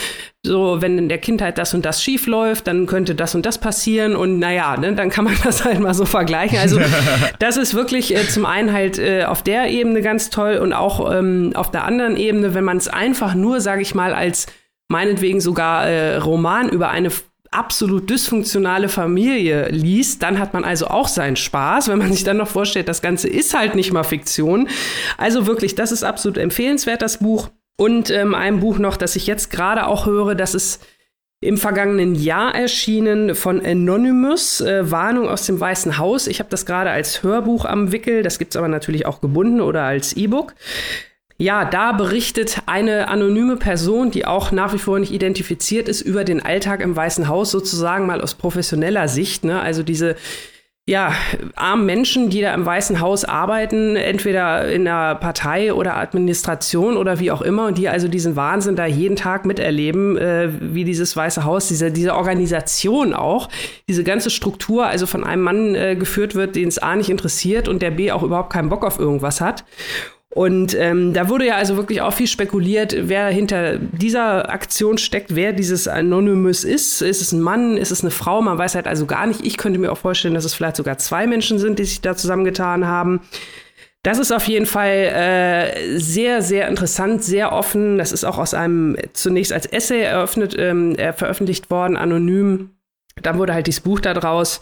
So, 0.42 0.82
wenn 0.82 0.98
in 0.98 1.08
der 1.08 1.16
Kindheit 1.16 1.56
das 1.56 1.72
und 1.72 1.86
das 1.86 2.02
schief 2.02 2.26
läuft, 2.26 2.66
dann 2.66 2.84
könnte 2.84 3.14
das 3.14 3.34
und 3.34 3.46
das 3.46 3.56
passieren. 3.56 4.14
Und 4.14 4.38
naja, 4.38 4.76
ne, 4.76 4.94
dann 4.94 5.08
kann 5.08 5.24
man 5.24 5.36
das 5.44 5.64
halt 5.64 5.80
mal 5.80 5.94
so 5.94 6.04
vergleichen. 6.04 6.58
Also 6.58 6.78
das 7.38 7.56
ist 7.56 7.72
wirklich 7.72 8.14
äh, 8.14 8.28
zum 8.28 8.44
einen 8.44 8.70
halt 8.74 8.98
äh, 8.98 9.24
auf 9.24 9.42
der 9.42 9.70
Ebene 9.70 10.02
ganz 10.02 10.28
toll 10.28 10.58
und 10.58 10.74
auch 10.74 11.10
ähm, 11.10 11.52
auf 11.54 11.70
der 11.70 11.84
anderen 11.84 12.18
Ebene, 12.18 12.52
wenn 12.52 12.64
man 12.64 12.76
es 12.76 12.88
einfach 12.88 13.34
nur, 13.34 13.62
sage 13.62 13.80
ich 13.80 13.94
mal, 13.94 14.12
als 14.12 14.46
meinetwegen 14.88 15.40
sogar 15.40 15.86
äh, 15.88 16.16
Roman 16.16 16.68
über 16.68 16.90
eine 16.90 17.10
absolut 17.50 18.10
dysfunktionale 18.10 18.88
Familie 18.88 19.68
liest, 19.68 20.22
dann 20.22 20.38
hat 20.38 20.54
man 20.54 20.64
also 20.64 20.88
auch 20.88 21.08
seinen 21.08 21.36
Spaß, 21.36 21.88
wenn 21.88 21.98
man 21.98 22.12
sich 22.12 22.24
dann 22.24 22.36
noch 22.36 22.48
vorstellt, 22.48 22.88
das 22.88 23.00
Ganze 23.00 23.28
ist 23.28 23.54
halt 23.54 23.74
nicht 23.76 23.92
mal 23.92 24.02
Fiktion. 24.02 24.68
Also 25.16 25.46
wirklich, 25.46 25.74
das 25.74 25.92
ist 25.92 26.02
absolut 26.02 26.36
empfehlenswert, 26.36 27.00
das 27.00 27.18
Buch. 27.18 27.50
Und 27.76 28.10
ähm, 28.10 28.34
ein 28.34 28.60
Buch 28.60 28.78
noch, 28.78 28.96
das 28.96 29.16
ich 29.16 29.26
jetzt 29.26 29.50
gerade 29.50 29.86
auch 29.86 30.06
höre, 30.06 30.34
das 30.34 30.54
ist 30.54 30.84
im 31.40 31.58
vergangenen 31.58 32.14
Jahr 32.14 32.54
erschienen 32.54 33.34
von 33.34 33.64
Anonymous, 33.64 34.60
äh, 34.60 34.90
Warnung 34.90 35.28
aus 35.28 35.46
dem 35.46 35.60
Weißen 35.60 35.98
Haus. 35.98 36.26
Ich 36.26 36.38
habe 36.38 36.50
das 36.50 36.66
gerade 36.66 36.90
als 36.90 37.22
Hörbuch 37.22 37.64
am 37.66 37.92
Wickel, 37.92 38.22
das 38.22 38.38
gibt 38.38 38.52
es 38.52 38.56
aber 38.56 38.68
natürlich 38.68 39.06
auch 39.06 39.20
gebunden 39.20 39.60
oder 39.60 39.82
als 39.82 40.14
E-Book. 40.14 40.54
Ja, 41.36 41.64
da 41.64 41.92
berichtet 41.92 42.62
eine 42.66 43.08
anonyme 43.08 43.56
Person, 43.56 44.12
die 44.12 44.24
auch 44.24 44.52
nach 44.52 44.72
wie 44.72 44.78
vor 44.78 45.00
nicht 45.00 45.12
identifiziert 45.12 45.88
ist, 45.88 46.00
über 46.00 46.22
den 46.22 46.40
Alltag 46.44 46.80
im 46.80 46.94
Weißen 46.94 47.26
Haus 47.26 47.50
sozusagen 47.50 48.06
mal 48.06 48.20
aus 48.20 48.34
professioneller 48.34 49.08
Sicht. 49.08 49.44
Ne? 49.44 49.60
Also 49.60 49.82
diese 49.82 50.14
ja, 50.86 51.14
armen 51.56 51.86
Menschen, 51.86 52.28
die 52.28 52.42
da 52.42 52.52
im 52.52 52.66
Weißen 52.66 53.00
Haus 53.00 53.24
arbeiten, 53.24 53.96
entweder 53.96 54.70
in 54.70 54.84
der 54.84 55.14
Partei 55.14 55.72
oder 55.72 55.96
Administration 55.96 56.98
oder 56.98 57.18
wie 57.20 57.30
auch 57.30 57.40
immer, 57.40 57.66
und 57.66 57.78
die 57.78 57.88
also 57.88 58.06
diesen 58.06 58.36
Wahnsinn 58.36 58.76
da 58.76 58.84
jeden 58.84 59.16
Tag 59.16 59.46
miterleben, 59.46 60.18
äh, 60.18 60.50
wie 60.60 60.84
dieses 60.84 61.16
Weiße 61.16 61.44
Haus, 61.44 61.68
diese, 61.68 61.90
diese 61.90 62.14
Organisation 62.14 63.14
auch, 63.14 63.48
diese 63.88 64.04
ganze 64.04 64.28
Struktur 64.28 64.86
also 64.86 65.06
von 65.06 65.24
einem 65.24 65.42
Mann 65.42 65.74
äh, 65.74 65.96
geführt 65.96 66.34
wird, 66.34 66.54
den 66.54 66.68
es 66.68 66.78
A 66.78 66.94
nicht 66.96 67.08
interessiert 67.08 67.66
und 67.66 67.80
der 67.80 67.90
B 67.90 68.12
auch 68.12 68.22
überhaupt 68.22 68.52
keinen 68.52 68.68
Bock 68.68 68.84
auf 68.84 68.98
irgendwas 68.98 69.40
hat. 69.40 69.64
Und 70.34 70.74
ähm, 70.74 71.12
da 71.12 71.28
wurde 71.28 71.46
ja 71.46 71.54
also 71.54 71.76
wirklich 71.76 72.00
auch 72.00 72.12
viel 72.12 72.26
spekuliert, 72.26 72.96
wer 73.02 73.28
hinter 73.28 73.78
dieser 73.78 74.50
Aktion 74.50 74.98
steckt, 74.98 75.36
wer 75.36 75.52
dieses 75.52 75.86
Anonymous 75.86 76.64
ist. 76.64 77.02
Ist 77.02 77.22
es 77.22 77.30
ein 77.30 77.40
Mann, 77.40 77.76
ist 77.76 77.92
es 77.92 78.00
eine 78.00 78.10
Frau? 78.10 78.42
Man 78.42 78.58
weiß 78.58 78.74
halt 78.74 78.88
also 78.88 79.06
gar 79.06 79.28
nicht. 79.28 79.46
Ich 79.46 79.56
könnte 79.56 79.78
mir 79.78 79.92
auch 79.92 79.98
vorstellen, 79.98 80.34
dass 80.34 80.44
es 80.44 80.52
vielleicht 80.52 80.74
sogar 80.74 80.98
zwei 80.98 81.28
Menschen 81.28 81.60
sind, 81.60 81.78
die 81.78 81.84
sich 81.84 82.00
da 82.00 82.16
zusammengetan 82.16 82.84
haben. 82.84 83.20
Das 84.02 84.18
ist 84.18 84.32
auf 84.32 84.48
jeden 84.48 84.66
Fall 84.66 84.90
äh, 84.90 85.98
sehr, 86.00 86.42
sehr 86.42 86.66
interessant, 86.66 87.22
sehr 87.22 87.52
offen. 87.52 87.96
Das 87.96 88.10
ist 88.10 88.24
auch 88.24 88.38
aus 88.38 88.54
einem 88.54 88.96
zunächst 89.12 89.52
als 89.52 89.66
Essay 89.66 90.00
eröffnet, 90.00 90.56
ähm, 90.58 90.96
äh, 90.96 91.12
veröffentlicht 91.12 91.70
worden, 91.70 91.96
anonym. 91.96 92.70
Dann 93.22 93.38
wurde 93.38 93.54
halt 93.54 93.68
dieses 93.68 93.82
Buch 93.82 94.00
da 94.00 94.14
draus. 94.14 94.58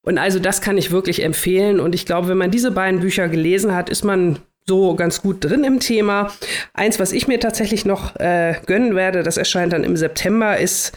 Und 0.00 0.16
also 0.16 0.38
das 0.38 0.62
kann 0.62 0.78
ich 0.78 0.90
wirklich 0.90 1.22
empfehlen. 1.22 1.78
Und 1.78 1.94
ich 1.94 2.06
glaube, 2.06 2.28
wenn 2.28 2.38
man 2.38 2.50
diese 2.50 2.70
beiden 2.70 3.00
Bücher 3.00 3.28
gelesen 3.28 3.74
hat, 3.74 3.90
ist 3.90 4.02
man 4.02 4.38
so 4.66 4.94
ganz 4.94 5.22
gut 5.22 5.44
drin 5.44 5.64
im 5.64 5.80
Thema. 5.80 6.32
Eins, 6.74 6.98
was 6.98 7.12
ich 7.12 7.28
mir 7.28 7.40
tatsächlich 7.40 7.84
noch 7.84 8.16
äh, 8.16 8.54
gönnen 8.66 8.94
werde, 8.94 9.22
das 9.22 9.36
erscheint 9.36 9.72
dann 9.72 9.84
im 9.84 9.96
September, 9.96 10.58
ist 10.58 10.92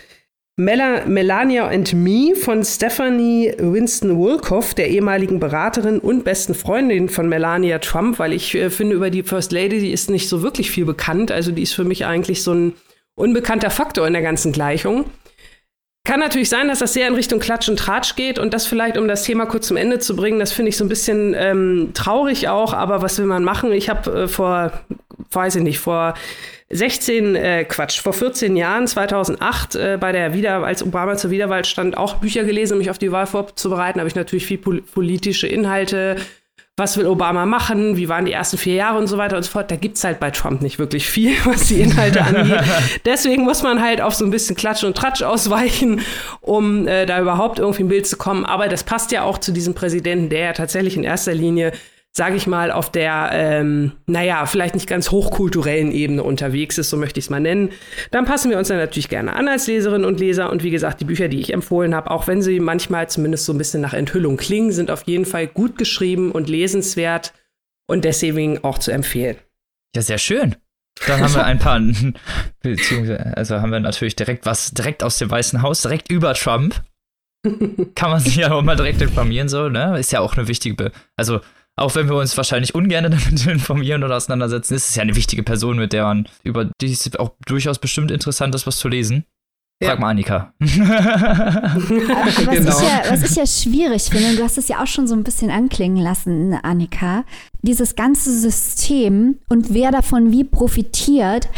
Mel 0.56 1.08
Melania 1.08 1.68
and 1.68 1.94
Me 1.94 2.36
von 2.36 2.64
Stephanie 2.64 3.54
Winston 3.58 4.20
Wolkoff, 4.20 4.76
der 4.76 4.90
ehemaligen 4.90 5.40
Beraterin 5.40 5.98
und 5.98 6.24
besten 6.24 6.54
Freundin 6.54 7.10
von 7.10 7.28
Melania 7.28 7.80
Trump, 7.80 8.20
weil 8.20 8.34
ich 8.34 8.54
äh, 8.54 8.70
finde, 8.70 8.96
über 8.96 9.10
die 9.10 9.24
First 9.24 9.52
Lady, 9.52 9.80
die 9.80 9.92
ist 9.92 10.12
nicht 10.12 10.30
so 10.30 10.44
wirklich 10.44 10.70
viel 10.70 10.86
bekannt. 10.86 11.32
Also 11.32 11.52
die 11.52 11.64
ist 11.64 11.74
für 11.74 11.86
mich 11.86 12.06
eigentlich 12.06 12.44
so 12.44 12.54
ein 12.54 12.74
unbekannter 13.16 13.72
Faktor 13.72 14.06
in 14.06 14.14
der 14.14 14.22
ganzen 14.22 14.52
Gleichung. 14.52 15.06
Kann 16.06 16.20
natürlich 16.20 16.50
sein, 16.50 16.68
dass 16.68 16.80
das 16.80 16.94
sehr 16.94 17.08
in 17.08 17.16
Richtung 17.16 17.40
Klatsch 17.40 17.70
und 17.70 17.80
Tratsch 17.80 18.18
geht 18.18 18.38
und 18.38 18.54
das 18.54 18.68
vielleicht, 18.68 18.98
um 18.98 19.08
das 19.08 19.24
Thema 19.24 19.46
kurz 19.46 19.68
zum 19.68 19.78
Ende 19.78 20.00
zu 20.00 20.18
bringen, 20.18 20.38
das 20.38 20.52
finde 20.52 20.68
ich 20.68 20.76
so 20.76 20.84
ein 20.84 20.90
bisschen 20.90 21.34
ähm, 21.34 21.92
traurig 21.94 22.50
auch, 22.50 22.74
aber 22.74 23.02
was 23.02 23.18
will 23.20 23.26
man 23.26 23.46
machen? 23.46 23.72
Ich 23.72 23.88
habe 23.88 24.24
äh, 24.24 24.28
vor, 24.28 24.74
weiß 25.32 25.56
ich 25.56 25.64
nicht, 25.64 25.80
vor 25.80 26.16
16, 26.72 27.36
äh, 27.36 27.64
Quatsch, 27.64 28.02
vor 28.02 28.12
14 28.12 28.58
Jahren, 28.58 28.86
2008, 28.86 29.76
äh, 29.76 29.98
bei 29.98 30.12
der 30.12 30.34
Wieder, 30.34 30.62
als 30.66 30.84
Obama 30.84 31.16
zur 31.16 31.32
Wiederwahl 31.32 31.64
stand, 31.64 31.96
auch 31.98 32.16
Bücher 32.16 32.44
gelesen, 32.44 32.74
um 32.74 32.80
mich 32.80 32.90
auf 32.90 32.98
die 32.98 33.14
Wahl 33.14 33.26
vorzubereiten, 33.26 34.00
habe 34.00 34.10
ich 34.10 34.16
natürlich 34.16 34.46
viel 34.46 34.58
pol 34.58 34.82
politische 34.82 35.48
Inhalte 35.48 36.18
was 36.76 36.98
will 36.98 37.06
Obama 37.06 37.46
machen, 37.46 37.98
wie 37.98 38.10
waren 38.10 38.26
die 38.26 38.32
ersten 38.32 38.58
vier 38.58 38.74
Jahre 38.74 38.98
und 38.98 39.06
so 39.06 39.20
weiter 39.20 39.38
und 39.38 39.44
so 39.44 39.52
fort. 39.52 39.70
Da 39.70 39.76
gibt 39.76 39.98
es 39.98 40.04
halt 40.04 40.20
bei 40.20 40.32
Trump 40.32 40.64
nicht 40.64 40.80
wirklich 40.80 41.08
viel, 41.08 41.34
was 41.46 41.68
die 41.68 41.82
Inhalte 41.82 42.24
angeht. 42.24 42.64
Deswegen 43.06 43.44
muss 43.44 43.62
man 43.62 43.82
halt 43.82 44.02
auf 44.02 44.16
so 44.16 44.26
ein 44.26 44.32
bisschen 44.32 44.56
Klatsch 44.56 44.84
und 44.84 44.98
Tratsch 44.98 45.22
ausweichen, 45.22 46.02
um 46.42 46.88
äh, 46.88 47.06
da 47.06 47.22
überhaupt 47.22 47.60
irgendwie 47.60 47.84
ein 47.84 47.90
Bild 47.90 48.08
zu 48.08 48.18
kommen. 48.18 48.44
Aber 48.46 48.70
das 48.70 48.84
passt 48.84 49.12
ja 49.12 49.22
auch 49.24 49.38
zu 49.38 49.52
diesem 49.52 49.76
Präsidenten, 49.76 50.30
der 50.30 50.40
ja 50.40 50.54
tatsächlich 50.54 50.98
in 50.98 51.04
erster 51.04 51.36
Linie 51.36 51.74
sage 52.16 52.36
ich 52.36 52.46
mal, 52.46 52.72
auf 52.72 52.92
der, 52.92 53.32
ähm, 53.34 53.94
naja, 54.06 54.46
vielleicht 54.46 54.76
nicht 54.76 54.88
ganz 54.88 55.10
hochkulturellen 55.10 55.92
Ebene 55.92 56.22
unterwegs 56.22 56.78
ist, 56.78 56.92
so 56.92 56.98
möchte 56.98 57.20
ich 57.20 57.26
es 57.26 57.30
mal 57.32 57.40
nennen, 57.40 57.70
dann 58.12 58.26
passen 58.26 58.52
wir 58.52 58.60
uns 58.60 58.68
dann 58.68 58.78
natürlich 58.78 59.10
gerne 59.10 59.34
an 59.34 59.48
als 59.48 59.66
Leserinnen 59.66 60.06
und 60.06 60.20
Leser. 60.20 60.52
Und 60.52 60.64
wie 60.64 60.70
gesagt, 60.70 61.02
die 61.02 61.06
Bücher, 61.06 61.28
die 61.28 61.40
ich 61.40 61.52
empfohlen 61.52 61.96
habe, 61.96 62.12
auch 62.12 62.28
wenn 62.28 62.44
sie 62.44 62.60
manchmal 62.60 63.10
zumindest 63.10 63.46
so 63.46 63.54
ein 63.54 63.58
bisschen 63.58 63.82
nach 63.82 63.94
Enthüllung 63.94 64.38
klingen, 64.38 64.72
sind 64.72 64.92
auf 64.92 65.04
jeden 65.08 65.26
Fall 65.26 65.48
gut 65.48 65.76
geschrieben 65.80 66.32
und 66.32 66.50
lesenswert 66.50 67.34
und 67.88 68.06
deswegen 68.06 68.64
auch 68.64 68.78
zu 68.78 68.92
empfehlen. 68.92 69.38
Ja, 69.96 70.04
sehr 70.04 70.20
schön. 70.20 70.56
Dann 71.08 71.20
haben 71.20 71.34
wir 71.34 71.46
ein 71.46 71.58
paar, 71.58 71.82
beziehungsweise, 72.62 73.36
also 73.36 73.60
haben 73.60 73.72
wir 73.72 73.80
natürlich 73.80 74.16
direkt 74.16 74.46
was, 74.46 74.72
direkt 74.72 75.04
aus 75.04 75.18
dem 75.18 75.32
Weißen 75.32 75.64
Haus, 75.64 75.82
direkt 75.82 76.12
über 76.12 76.36
Trump. 76.36 76.80
Kann 77.96 78.12
man 78.12 78.20
sich 78.20 78.36
ja 78.36 78.52
auch 78.52 78.62
mal 78.62 78.76
direkt 78.76 79.02
informieren, 79.02 79.50
so, 79.50 79.68
ne? 79.68 79.98
Ist 80.00 80.12
ja 80.12 80.20
auch 80.20 80.38
eine 80.38 80.48
wichtige, 80.48 80.92
also 81.18 81.42
auch 81.76 81.96
wenn 81.96 82.08
wir 82.08 82.16
uns 82.16 82.38
wahrscheinlich 82.38 82.76
ungern 82.76 83.04
damit 83.12 83.46
informieren 83.46 84.04
oder 84.04 84.16
auseinandersetzen, 84.16 84.76
ist 84.76 84.90
es 84.90 84.96
ja 84.96 85.02
eine 85.02 85.16
wichtige 85.16 85.44
Person, 85.44 85.78
mit 85.78 85.94
der 85.94 86.04
man 86.04 86.28
über 86.44 86.70
die 86.82 86.92
es 86.92 87.16
auch 87.16 87.32
durchaus 87.46 87.80
bestimmt 87.80 88.12
interessant 88.12 88.54
ist, 88.56 88.68
was 88.68 88.78
zu 88.78 88.88
lesen. 88.88 89.26
Frag 89.82 90.00
mal 90.00 90.12
Annika. 90.12 90.54
was, 90.60 90.78
genau. 90.78 92.48
ich 92.48 92.88
ja, 92.88 93.02
was 93.10 93.30
ich 93.30 93.36
ja 93.36 93.46
schwierig 93.46 94.04
finde, 94.04 94.38
du 94.38 94.44
hast 94.44 94.58
es 94.58 94.70
ja 94.70 94.82
auch 94.82 94.88
schon 94.88 95.08
so 95.08 95.16
ein 95.16 95.24
bisschen 95.24 95.52
anklingen 95.52 96.02
lassen, 96.02 96.54
Annika, 96.54 97.26
dieses 97.64 97.96
ganze 97.96 98.38
System 98.38 99.40
und 99.50 99.74
wer 99.74 99.92
davon 99.92 100.32
wie 100.32 100.46
profitiert, 100.46 101.50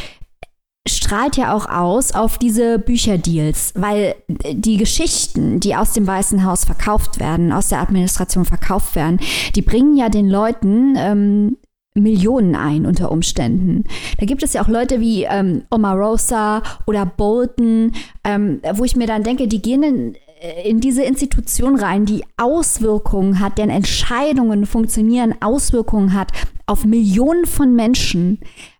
strahlt 0.87 1.35
ja 1.35 1.53
auch 1.53 1.67
aus 1.67 2.13
auf 2.13 2.37
diese 2.37 2.77
Bücherdeals, 2.77 3.73
weil 3.75 4.15
die 4.27 4.77
Geschichten, 4.77 5.59
die 5.59 5.75
aus 5.75 5.93
dem 5.93 6.05
Weißen 6.05 6.45
Haus 6.45 6.65
verkauft 6.65 7.19
werden, 7.19 7.51
aus 7.51 7.69
der 7.69 7.79
Administration 7.79 8.45
verkauft 8.45 8.95
werden, 8.95 9.19
die 9.55 9.61
bringen 9.61 9.97
ja 9.97 10.09
den 10.09 10.29
Leuten 10.29 10.95
ähm, 10.97 11.57
Millionen 11.95 12.55
ein 12.55 12.85
unter 12.85 13.11
Umständen. 13.11 13.85
Da 14.19 14.25
gibt 14.25 14.43
es 14.43 14.53
ja 14.53 14.61
auch 14.61 14.67
Leute 14.67 14.99
wie 14.99 15.23
ähm, 15.23 15.63
Omarosa 15.71 16.61
oder 16.85 17.05
Bolton, 17.05 17.93
ähm, 18.23 18.61
wo 18.73 18.83
ich 18.83 18.95
mir 18.95 19.07
dann 19.07 19.23
denke, 19.23 19.47
die 19.47 19.61
gehen 19.61 19.81
in, 19.81 20.15
äh, 20.41 20.69
in 20.69 20.81
diese 20.81 21.03
Institution 21.03 21.79
rein, 21.79 22.05
die 22.05 22.23
Auswirkungen 22.37 23.39
hat, 23.39 23.57
deren 23.57 23.69
Entscheidungen 23.69 24.65
funktionieren, 24.65 25.35
Auswirkungen 25.41 26.13
hat 26.13 26.31
auf 26.65 26.83
Millionen 26.83 27.45
von 27.45 27.75
Menschen 27.75 28.39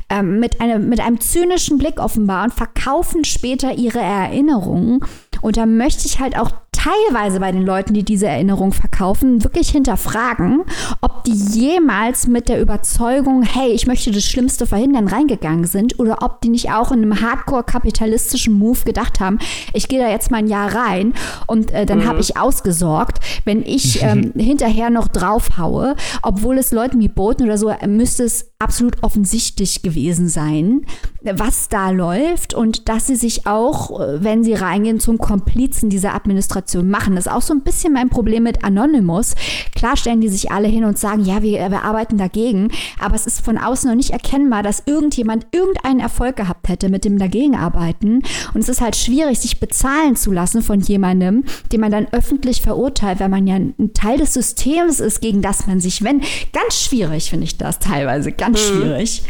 ähm, 0.09 0.39
mit, 0.39 0.61
einem, 0.61 0.89
mit 0.89 0.99
einem 0.99 1.19
zynischen 1.19 1.77
Blick 1.77 1.99
offenbar 1.99 2.45
und 2.45 2.53
verkaufen 2.53 3.23
später 3.23 3.73
ihre 3.73 3.99
Erinnerungen. 3.99 4.99
Und 5.41 5.57
da 5.57 5.65
möchte 5.65 6.05
ich 6.07 6.19
halt 6.19 6.37
auch 6.37 6.51
teilweise 6.85 7.39
bei 7.39 7.51
den 7.51 7.65
Leuten, 7.65 7.93
die 7.93 8.03
diese 8.03 8.27
Erinnerung 8.27 8.71
verkaufen, 8.71 9.43
wirklich 9.43 9.69
hinterfragen, 9.69 10.63
ob 11.01 11.23
die 11.23 11.33
jemals 11.33 12.27
mit 12.27 12.49
der 12.49 12.61
Überzeugung, 12.61 13.43
hey, 13.43 13.71
ich 13.71 13.87
möchte 13.87 14.11
das 14.11 14.23
Schlimmste 14.23 14.67
verhindern, 14.67 15.07
reingegangen 15.07 15.65
sind 15.65 15.99
oder 15.99 16.21
ob 16.21 16.41
die 16.41 16.49
nicht 16.49 16.71
auch 16.71 16.91
in 16.91 17.01
einem 17.01 17.21
hardcore-kapitalistischen 17.21 18.53
Move 18.53 18.79
gedacht 18.85 19.19
haben, 19.19 19.39
ich 19.73 19.87
gehe 19.87 19.99
da 19.99 20.09
jetzt 20.09 20.31
mal 20.31 20.37
ein 20.37 20.47
Jahr 20.47 20.75
rein 20.75 21.13
und 21.47 21.71
äh, 21.71 21.85
dann 21.85 21.99
mhm. 21.99 22.07
habe 22.07 22.19
ich 22.19 22.37
ausgesorgt, 22.37 23.19
wenn 23.45 23.63
ich 23.63 24.01
ähm, 24.03 24.33
hinterher 24.35 24.89
noch 24.89 25.07
draufhaue, 25.07 25.95
obwohl 26.21 26.57
es 26.57 26.71
Leuten 26.71 26.99
wie 26.99 27.09
Boten 27.09 27.45
oder 27.45 27.57
so, 27.57 27.69
äh, 27.69 27.87
müsste 27.87 28.23
es 28.23 28.51
absolut 28.57 29.03
offensichtlich 29.03 29.81
gewesen 29.81 30.29
sein, 30.29 30.85
was 31.21 31.67
da 31.67 31.89
läuft 31.89 32.53
und 32.53 32.87
dass 32.87 33.07
sie 33.07 33.15
sich 33.15 33.45
auch, 33.47 33.99
äh, 33.99 34.23
wenn 34.23 34.43
sie 34.43 34.53
reingehen, 34.53 34.99
zum 34.99 35.17
Komplizen 35.17 35.89
dieser 35.89 36.15
Administration 36.15 36.89
machen. 36.89 37.15
Das 37.15 37.25
ist 37.25 37.31
auch 37.31 37.41
so 37.41 37.53
ein 37.53 37.63
bisschen 37.63 37.93
mein 37.93 38.09
Problem 38.09 38.43
mit 38.43 38.63
Anonymous. 38.63 39.35
Klar 39.75 39.97
stellen 39.97 40.21
die 40.21 40.29
sich 40.29 40.51
alle 40.51 40.67
hin 40.67 40.85
und 40.85 40.97
sagen, 40.97 41.25
ja, 41.25 41.41
wir, 41.41 41.69
wir 41.69 41.83
arbeiten 41.83 42.17
dagegen, 42.17 42.69
aber 42.99 43.15
es 43.15 43.27
ist 43.27 43.41
von 43.41 43.57
außen 43.57 43.89
noch 43.89 43.95
nicht 43.95 44.11
erkennbar, 44.11 44.63
dass 44.63 44.83
irgendjemand 44.85 45.47
irgendeinen 45.51 45.99
Erfolg 45.99 46.37
gehabt 46.37 46.69
hätte 46.69 46.89
mit 46.89 47.03
dem 47.03 47.17
Dagegenarbeiten. 47.17 48.23
Und 48.53 48.61
es 48.61 48.69
ist 48.69 48.81
halt 48.81 48.95
schwierig, 48.95 49.39
sich 49.39 49.59
bezahlen 49.59 50.15
zu 50.15 50.31
lassen 50.31 50.61
von 50.61 50.79
jemandem, 50.79 51.43
den 51.71 51.81
man 51.81 51.91
dann 51.91 52.07
öffentlich 52.11 52.61
verurteilt, 52.61 53.19
weil 53.19 53.29
man 53.29 53.47
ja 53.47 53.55
ein 53.55 53.91
Teil 53.93 54.17
des 54.17 54.33
Systems 54.33 54.99
ist, 55.01 55.19
gegen 55.19 55.41
das 55.41 55.67
man 55.67 55.81
sich 55.81 56.03
wendet. 56.03 56.27
Ganz 56.53 56.81
schwierig 56.81 57.29
finde 57.29 57.45
ich 57.45 57.57
das 57.57 57.79
teilweise, 57.79 58.31
ganz. 58.31 58.54
Schwierig. 58.57 59.21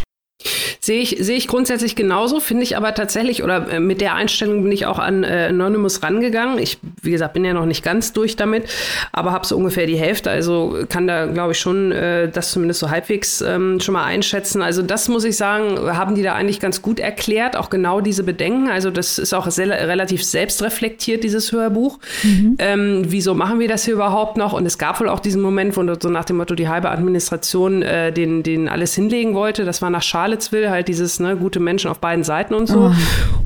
Sehe 0.79 1.01
ich, 1.01 1.17
sehe 1.19 1.37
ich 1.37 1.47
grundsätzlich 1.47 1.95
genauso, 1.95 2.39
finde 2.39 2.63
ich 2.63 2.77
aber 2.77 2.93
tatsächlich, 2.93 3.43
oder 3.43 3.69
äh, 3.71 3.79
mit 3.79 4.01
der 4.01 4.15
Einstellung 4.15 4.63
bin 4.63 4.71
ich 4.71 4.85
auch 4.85 4.99
an 4.99 5.23
äh, 5.23 5.47
Anonymous 5.49 6.03
rangegangen. 6.03 6.59
Ich, 6.59 6.77
wie 7.01 7.11
gesagt, 7.11 7.33
bin 7.33 7.45
ja 7.45 7.53
noch 7.53 7.65
nicht 7.65 7.83
ganz 7.83 8.13
durch 8.13 8.35
damit, 8.35 8.65
aber 9.11 9.31
habe 9.31 9.45
so 9.45 9.57
ungefähr 9.57 9.87
die 9.87 9.97
Hälfte, 9.97 10.29
also 10.29 10.77
kann 10.89 11.07
da, 11.07 11.25
glaube 11.25 11.53
ich, 11.53 11.59
schon 11.59 11.91
äh, 11.91 12.29
das 12.29 12.51
zumindest 12.51 12.79
so 12.79 12.89
halbwegs 12.89 13.41
ähm, 13.41 13.79
schon 13.79 13.93
mal 13.93 14.03
einschätzen. 14.03 14.61
Also 14.61 14.81
das 14.81 15.07
muss 15.09 15.23
ich 15.23 15.37
sagen, 15.37 15.77
haben 15.97 16.15
die 16.15 16.23
da 16.23 16.33
eigentlich 16.33 16.59
ganz 16.59 16.81
gut 16.81 16.99
erklärt, 16.99 17.55
auch 17.55 17.69
genau 17.69 18.01
diese 18.01 18.23
Bedenken. 18.23 18.69
Also 18.69 18.91
das 18.91 19.17
ist 19.17 19.33
auch 19.33 19.49
sehr, 19.49 19.69
relativ 19.69 20.23
selbstreflektiert, 20.23 21.23
dieses 21.23 21.51
Hörbuch. 21.51 21.99
Mhm. 22.23 22.55
Ähm, 22.59 23.03
wieso 23.07 23.33
machen 23.33 23.59
wir 23.59 23.67
das 23.67 23.85
hier 23.85 23.93
überhaupt 23.93 24.37
noch? 24.37 24.53
Und 24.53 24.65
es 24.65 24.77
gab 24.77 24.99
wohl 24.99 25.09
auch 25.09 25.19
diesen 25.19 25.41
Moment, 25.41 25.75
wo 25.77 25.85
so 25.99 26.09
nach 26.09 26.25
dem 26.25 26.37
Motto 26.37 26.55
die 26.55 26.67
halbe 26.67 26.89
Administration 26.89 27.81
äh, 27.81 28.11
den, 28.11 28.43
den 28.43 28.69
alles 28.69 28.95
hinlegen 28.95 29.33
wollte. 29.33 29.65
Das 29.65 29.81
war 29.81 29.89
nach 29.89 30.03
Charlottesville, 30.35 30.69
halt 30.69 30.87
dieses 30.87 31.19
ne, 31.19 31.35
gute 31.35 31.59
Menschen 31.59 31.89
auf 31.89 31.99
beiden 31.99 32.23
Seiten 32.23 32.53
und 32.53 32.67
so. 32.67 32.91
Oh. 32.91 32.93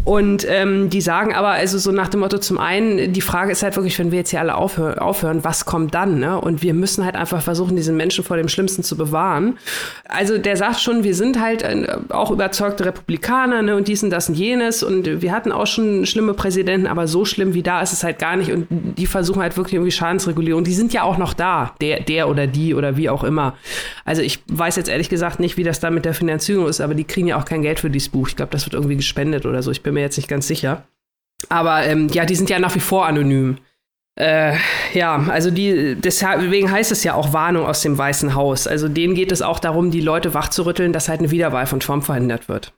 Und 0.06 0.46
ähm, 0.50 0.90
die 0.90 1.02
sagen 1.02 1.36
aber, 1.36 1.50
also 1.50 1.78
so 1.78 1.92
nach 1.92 2.08
dem 2.08 2.22
Motto, 2.22 2.40
zum 2.40 2.58
einen, 2.58 3.14
die 3.14 3.22
Frage 3.22 3.52
ist 3.52 3.62
halt 3.62 3.76
wirklich, 3.76 4.00
wenn 4.00 4.12
wir 4.12 4.20
jetzt 4.20 4.32
hier 4.32 4.40
alle 4.40 4.56
aufhör 4.56 5.02
aufhören, 5.02 5.44
was 5.44 5.66
kommt 5.66 5.94
dann? 5.94 6.20
Ne? 6.20 6.40
Und 6.40 6.64
wir 6.64 6.74
müssen 6.74 7.06
halt 7.06 7.16
einfach 7.16 7.42
versuchen, 7.42 7.76
diese 7.76 7.92
Menschen 7.92 8.24
vor 8.24 8.38
dem 8.38 8.48
Schlimmsten 8.48 8.82
zu 8.82 8.98
bewahren. 8.98 9.58
Also 10.08 10.38
der 10.38 10.58
sagt 10.58 10.80
schon, 10.80 11.04
wir 11.04 11.14
sind 11.14 11.40
halt 11.40 11.62
äh, 11.62 11.86
auch 12.10 12.32
überzeugte 12.32 12.86
Republikaner 12.86 13.62
ne, 13.62 13.76
und 13.76 13.88
dies 13.88 14.04
und 14.04 14.10
das 14.10 14.30
und 14.30 14.36
jenes. 14.36 14.82
Und 14.82 15.22
wir 15.22 15.32
hatten 15.32 15.52
auch 15.52 15.68
schon 15.68 16.06
schlimme 16.06 16.34
Präsidenten, 16.34 16.88
aber 16.88 17.08
so 17.08 17.26
schlimm 17.26 17.54
wie 17.54 17.62
da 17.64 17.82
ist 17.82 17.94
es 17.94 18.04
halt 18.04 18.18
gar 18.20 18.36
nicht. 18.36 18.52
Und 18.52 18.68
die 18.70 19.06
versuchen 19.06 19.42
halt 19.42 19.58
wirklich 19.58 19.76
irgendwie 19.76 19.92
Schadensregulierung. 19.92 20.64
Die 20.64 20.74
sind 20.74 20.94
ja 20.94 21.04
auch 21.04 21.18
noch 21.18 21.34
da, 21.34 21.76
der, 21.82 22.00
der 22.00 22.30
oder 22.30 22.48
die 22.48 22.74
oder 22.74 22.98
wie 22.98 23.10
auch 23.10 23.24
immer. 23.24 23.56
Also 24.06 24.22
ich 24.22 24.40
weiß 24.48 24.76
jetzt 24.78 24.90
ehrlich 24.90 25.10
gesagt 25.10 25.40
nicht, 25.40 25.58
wie 25.58 25.64
das 25.64 25.80
da 25.80 25.92
mit 25.92 26.06
der 26.06 26.14
Finanzierung 26.14 26.66
ist, 26.70 26.82
aber 26.82 26.96
die 26.96 27.04
kriegen 27.04 27.28
ja 27.28 27.38
auch 27.38 27.46
kein 27.46 27.62
Geld 27.62 27.80
für 27.80 27.90
dieses 27.90 28.10
Buch. 28.10 28.30
Ich 28.30 28.36
glaube, 28.36 28.52
das 28.52 28.66
wird 28.66 28.74
irgendwie 28.74 28.96
gespendet 28.96 29.46
oder 29.46 29.62
so. 29.62 29.72
Ich 29.72 29.84
bin 29.84 29.94
mir 29.94 30.02
jetzt 30.02 30.18
nicht 30.18 30.30
ganz 30.30 30.48
sicher. 30.48 30.84
Aber 31.48 31.84
ähm, 31.86 32.08
ja, 32.10 32.26
die 32.26 32.36
sind 32.36 32.50
ja 32.50 32.60
nach 32.60 32.76
wie 32.76 32.80
vor 32.80 33.06
anonym. 33.06 33.58
Äh, 34.20 34.58
ja, 34.94 35.26
also 35.30 35.50
die, 35.50 35.96
deswegen 35.96 36.70
heißt 36.70 36.92
es 36.92 37.06
ja 37.06 37.14
auch 37.14 37.32
Warnung 37.32 37.66
aus 37.66 37.82
dem 37.82 37.98
Weißen 37.98 38.36
Haus. 38.36 38.68
Also 38.68 38.90
denen 38.90 39.16
geht 39.16 39.32
es 39.32 39.42
auch 39.42 39.60
darum, 39.60 39.92
die 39.92 40.02
Leute 40.02 40.34
wachzurütteln, 40.34 40.92
dass 40.92 41.08
halt 41.08 41.20
eine 41.20 41.32
Wiederwahl 41.32 41.68
von 41.68 41.80
Trump 41.80 42.04
verhindert 42.04 42.50
wird. 42.50 42.74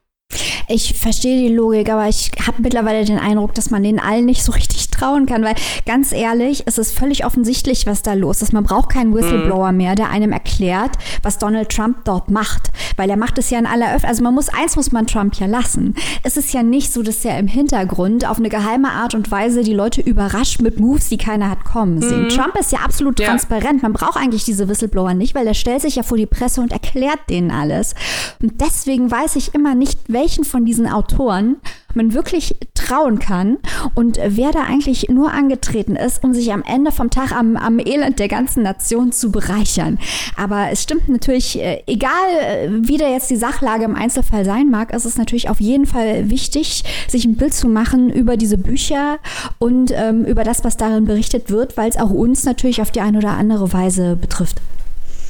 Ich 0.68 0.98
verstehe 0.98 1.42
die 1.42 1.54
Logik, 1.54 1.90
aber 1.90 2.08
ich 2.08 2.32
habe 2.46 2.62
mittlerweile 2.62 3.04
den 3.04 3.18
Eindruck, 3.18 3.56
dass 3.56 3.72
man 3.72 3.84
denen 3.84 4.00
allen 4.00 4.26
nicht 4.26 4.44
so 4.44 4.52
richtig 4.52 4.91
trauen 5.02 5.26
kann, 5.26 5.44
weil 5.44 5.56
ganz 5.86 6.12
ehrlich, 6.12 6.64
es 6.66 6.78
ist 6.78 6.98
völlig 6.98 7.26
offensichtlich, 7.26 7.86
was 7.86 8.02
da 8.02 8.14
los 8.14 8.42
ist. 8.42 8.54
Man 8.54 8.64
braucht 8.64 8.90
keinen 8.90 9.14
Whistleblower 9.14 9.72
mhm. 9.72 9.78
mehr, 9.78 9.96
der 9.96 10.10
einem 10.10 10.32
erklärt, 10.32 10.92
was 11.24 11.38
Donald 11.38 11.70
Trump 11.70 12.06
dort 12.06 12.30
macht, 12.30 12.72
weil 12.98 13.10
er 13.10 13.18
macht 13.18 13.38
es 13.38 13.50
ja 13.50 13.60
in 13.60 13.66
aller 13.66 13.86
Öffentlichkeit. 13.86 14.12
Also 14.12 14.24
man 14.24 14.34
muss 14.34 14.50
eins 14.50 14.76
muss 14.76 14.92
man 14.92 15.08
Trump 15.08 15.36
ja 15.36 15.48
lassen. 15.48 15.96
Es 16.24 16.38
ist 16.38 16.54
ja 16.54 16.64
nicht 16.64 16.92
so, 16.92 17.02
dass 17.02 17.24
er 17.26 17.40
im 17.40 17.48
Hintergrund 17.48 18.26
auf 18.28 18.38
eine 18.38 18.50
geheime 18.50 18.90
Art 18.90 19.16
und 19.16 19.32
Weise 19.32 19.64
die 19.64 19.74
Leute 19.74 20.02
überrascht 20.02 20.62
mit 20.62 20.80
Moves, 20.80 21.10
die 21.10 21.18
keiner 21.18 21.50
hat 21.50 21.64
kommen 21.64 22.02
sehen. 22.02 22.24
Mhm. 22.24 22.30
Trump 22.30 22.58
ist 22.60 22.72
ja 22.72 22.80
absolut 22.80 23.20
ja. 23.20 23.28
transparent. 23.28 23.84
Man 23.84 23.94
braucht 23.94 24.18
eigentlich 24.18 24.44
diese 24.44 24.68
Whistleblower 24.68 25.14
nicht, 25.14 25.36
weil 25.36 25.48
er 25.48 25.54
stellt 25.54 25.82
sich 25.82 25.96
ja 25.96 26.04
vor 26.04 26.18
die 26.18 26.26
Presse 26.26 26.62
und 26.62 26.72
erklärt 26.72 27.20
denen 27.30 27.52
alles. 27.52 27.96
Und 28.42 28.62
deswegen 28.62 29.10
weiß 29.10 29.36
ich 29.36 29.54
immer 29.54 29.76
nicht, 29.76 30.00
welchen 30.08 30.44
von 30.44 30.66
diesen 30.66 30.88
Autoren 30.88 31.58
man 31.96 32.14
wirklich 32.14 32.56
trauen 32.74 33.20
kann 33.20 33.58
und 33.96 34.20
wer 34.24 34.52
da 34.52 34.64
eigentlich 34.64 35.10
nur 35.10 35.32
angetreten 35.32 35.96
ist, 35.96 36.24
um 36.24 36.34
sich 36.34 36.52
am 36.52 36.64
Ende 36.64 36.92
vom 36.92 37.10
Tag 37.10 37.32
am, 37.32 37.58
am 37.58 37.80
Elend 37.80 38.20
der 38.20 38.28
ganzen 38.28 38.64
Nation 38.64 39.12
zu 39.12 39.32
bereichern. 39.32 40.00
Aber 40.36 40.70
es 40.72 40.84
stimmt 40.84 41.10
natürlich, 41.10 41.60
äh, 41.60 41.84
egal 41.88 42.12
äh, 42.42 42.70
wie 42.72 42.98
da 42.98 43.08
jetzt 43.08 43.30
die 43.30 43.36
Sachlage 43.36 43.86
im 43.86 43.96
Einzelfall 43.96 44.46
sein 44.46 44.70
mag, 44.70 44.94
ist 44.94 45.06
es 45.06 45.18
natürlich 45.18 45.50
auf 45.50 45.60
jeden 45.60 45.86
Fall 45.86 46.30
wichtig, 46.30 46.84
sich 47.08 47.26
ein 47.26 47.36
Bild 47.36 47.54
zu 47.54 47.68
machen 47.68 48.10
über 48.10 48.38
diese 48.38 48.58
Bücher 48.58 49.20
und 49.60 49.92
ähm, 49.94 50.26
über 50.26 50.44
das, 50.44 50.64
was 50.64 50.78
darin 50.78 51.06
berichtet 51.06 51.50
wird, 51.50 51.78
weil 51.78 51.90
es 51.90 51.98
auch 51.98 52.10
uns 52.10 52.44
natürlich 52.44 52.82
auf 52.82 52.92
die 52.92 53.02
eine 53.02 53.18
oder 53.18 53.32
andere 53.32 53.74
Weise 53.74 54.16
betrifft. 54.16 54.62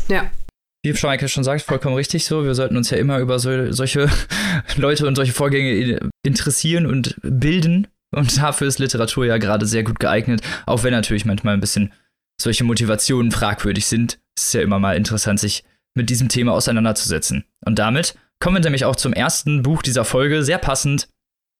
Ja, 0.07 0.23
wie 0.83 0.95
Schmeike 0.95 1.27
schon 1.29 1.43
sagt, 1.43 1.61
vollkommen 1.61 1.95
richtig 1.95 2.25
so. 2.25 2.43
Wir 2.43 2.55
sollten 2.55 2.77
uns 2.77 2.89
ja 2.89 2.97
immer 2.97 3.19
über 3.19 3.39
so, 3.39 3.71
solche 3.71 4.09
Leute 4.77 5.07
und 5.07 5.15
solche 5.15 5.33
Vorgänge 5.33 5.99
interessieren 6.23 6.85
und 6.85 7.15
bilden. 7.21 7.87
Und 8.13 8.37
dafür 8.37 8.67
ist 8.67 8.79
Literatur 8.79 9.25
ja 9.25 9.37
gerade 9.37 9.65
sehr 9.65 9.83
gut 9.83 9.99
geeignet, 9.99 10.41
auch 10.65 10.83
wenn 10.83 10.91
natürlich 10.91 11.25
manchmal 11.25 11.53
ein 11.53 11.61
bisschen 11.61 11.93
solche 12.41 12.63
Motivationen 12.63 13.31
fragwürdig 13.31 13.85
sind. 13.85 14.19
Es 14.35 14.47
ist 14.47 14.53
ja 14.53 14.61
immer 14.61 14.79
mal 14.79 14.97
interessant, 14.97 15.39
sich 15.39 15.63
mit 15.95 16.09
diesem 16.09 16.29
Thema 16.29 16.53
auseinanderzusetzen. 16.53 17.45
Und 17.65 17.79
damit 17.79 18.15
kommen 18.39 18.57
wir 18.57 18.61
nämlich 18.61 18.85
auch 18.85 18.95
zum 18.95 19.13
ersten 19.13 19.61
Buch 19.61 19.81
dieser 19.81 20.03
Folge, 20.03 20.43
sehr 20.43 20.57
passend. 20.57 21.07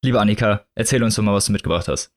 Liebe 0.03 0.19
Annika, 0.19 0.65
erzähl 0.75 1.03
uns 1.03 1.15
doch 1.15 1.23
mal, 1.23 1.33
was 1.33 1.45
du 1.45 1.51
mitgebracht 1.51 1.87
hast. 1.87 2.11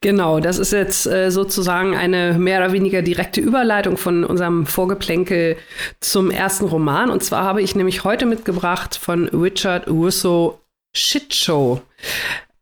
Genau, 0.00 0.40
das 0.40 0.58
ist 0.58 0.72
jetzt 0.72 1.06
äh, 1.06 1.30
sozusagen 1.30 1.96
eine 1.96 2.34
mehr 2.34 2.60
oder 2.60 2.72
weniger 2.72 3.02
direkte 3.02 3.40
Überleitung 3.40 3.96
von 3.96 4.24
unserem 4.24 4.66
Vorgeplänkel 4.66 5.56
zum 6.00 6.30
ersten 6.30 6.66
Roman. 6.66 7.10
Und 7.10 7.22
zwar 7.22 7.44
habe 7.44 7.62
ich 7.62 7.74
nämlich 7.74 8.04
heute 8.04 8.26
mitgebracht 8.26 8.96
von 8.96 9.28
Richard 9.28 9.88
Russo 9.88 10.60
Shitshow. 10.94 11.80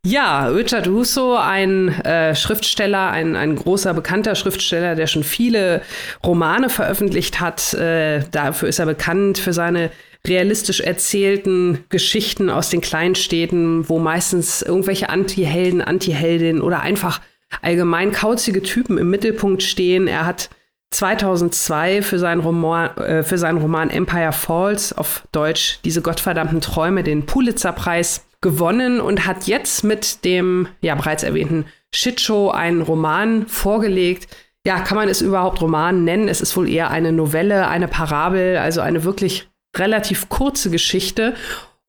Ja, 0.09 0.47
Richard 0.47 0.87
Russo, 0.87 1.35
ein 1.35 1.89
äh, 2.05 2.37
Schriftsteller, 2.37 3.11
ein, 3.11 3.35
ein 3.35 3.57
großer, 3.57 3.93
bekannter 3.93 4.37
Schriftsteller, 4.37 4.95
der 4.95 5.09
schon 5.09 5.25
viele 5.25 5.83
Romane 6.25 6.69
veröffentlicht 6.71 7.41
hat. 7.41 7.75
Äh, 7.75 8.21
dafür 8.31 8.69
ist 8.69 8.79
er 8.79 8.87
bekannt 8.87 9.39
für 9.39 9.53
seine 9.53 9.91
realistisch 10.27 10.81
erzählten 10.81 11.85
Geschichten 11.89 12.51
aus 12.51 12.71
den 12.71 12.81
Kleinstädten, 12.81 13.89
wo 13.89 13.99
meistens 13.99 14.63
irgendwelche 14.63 15.09
Anti-Helden, 15.09 15.83
Anti-Heldinnen 15.83 16.63
oder 16.63 16.81
einfach 16.81 17.21
allgemein 17.63 18.13
kauzige 18.13 18.63
Typen 18.63 18.99
im 18.99 19.11
Mittelpunkt 19.11 19.63
stehen. 19.63 20.09
Er 20.09 20.27
hat 20.27 20.51
2002 20.91 22.03
für 22.03 22.19
seinen, 22.19 22.41
Roman, 22.41 22.97
äh, 22.99 23.23
für 23.23 23.39
seinen 23.39 23.59
Roman 23.59 23.91
Empire 23.91 24.33
Falls 24.33 24.93
auf 24.93 25.27
Deutsch 25.33 25.81
diese 25.85 26.03
gottverdammten 26.03 26.61
Träume 26.61 27.03
den 27.03 27.27
Pulitzerpreis 27.27 28.27
gewonnen 28.41 29.01
und 29.01 29.27
hat 29.27 29.47
jetzt 29.47 29.85
mit 29.85 30.25
dem 30.25 30.69
ja 30.81 30.95
bereits 30.95 31.23
erwähnten 31.23 31.67
Shitshow 31.93 32.51
einen 32.51 32.83
Roman 32.83 33.47
vorgelegt. 33.47 34.29
Ja, 34.65 34.81
kann 34.81 34.97
man 34.97 35.09
es 35.09 35.23
überhaupt 35.23 35.61
Roman 35.61 36.05
nennen? 36.05 36.29
Es 36.29 36.41
ist 36.41 36.57
wohl 36.57 36.69
eher 36.69 36.91
eine 36.91 37.13
Novelle, 37.13 37.69
eine 37.69 37.89
Parabel, 37.89 38.57
also 38.59 38.81
eine 38.81 39.05
wirklich 39.05 39.49
relativ 39.79 40.29
kurze 40.29 40.71
Geschichte. 40.71 41.35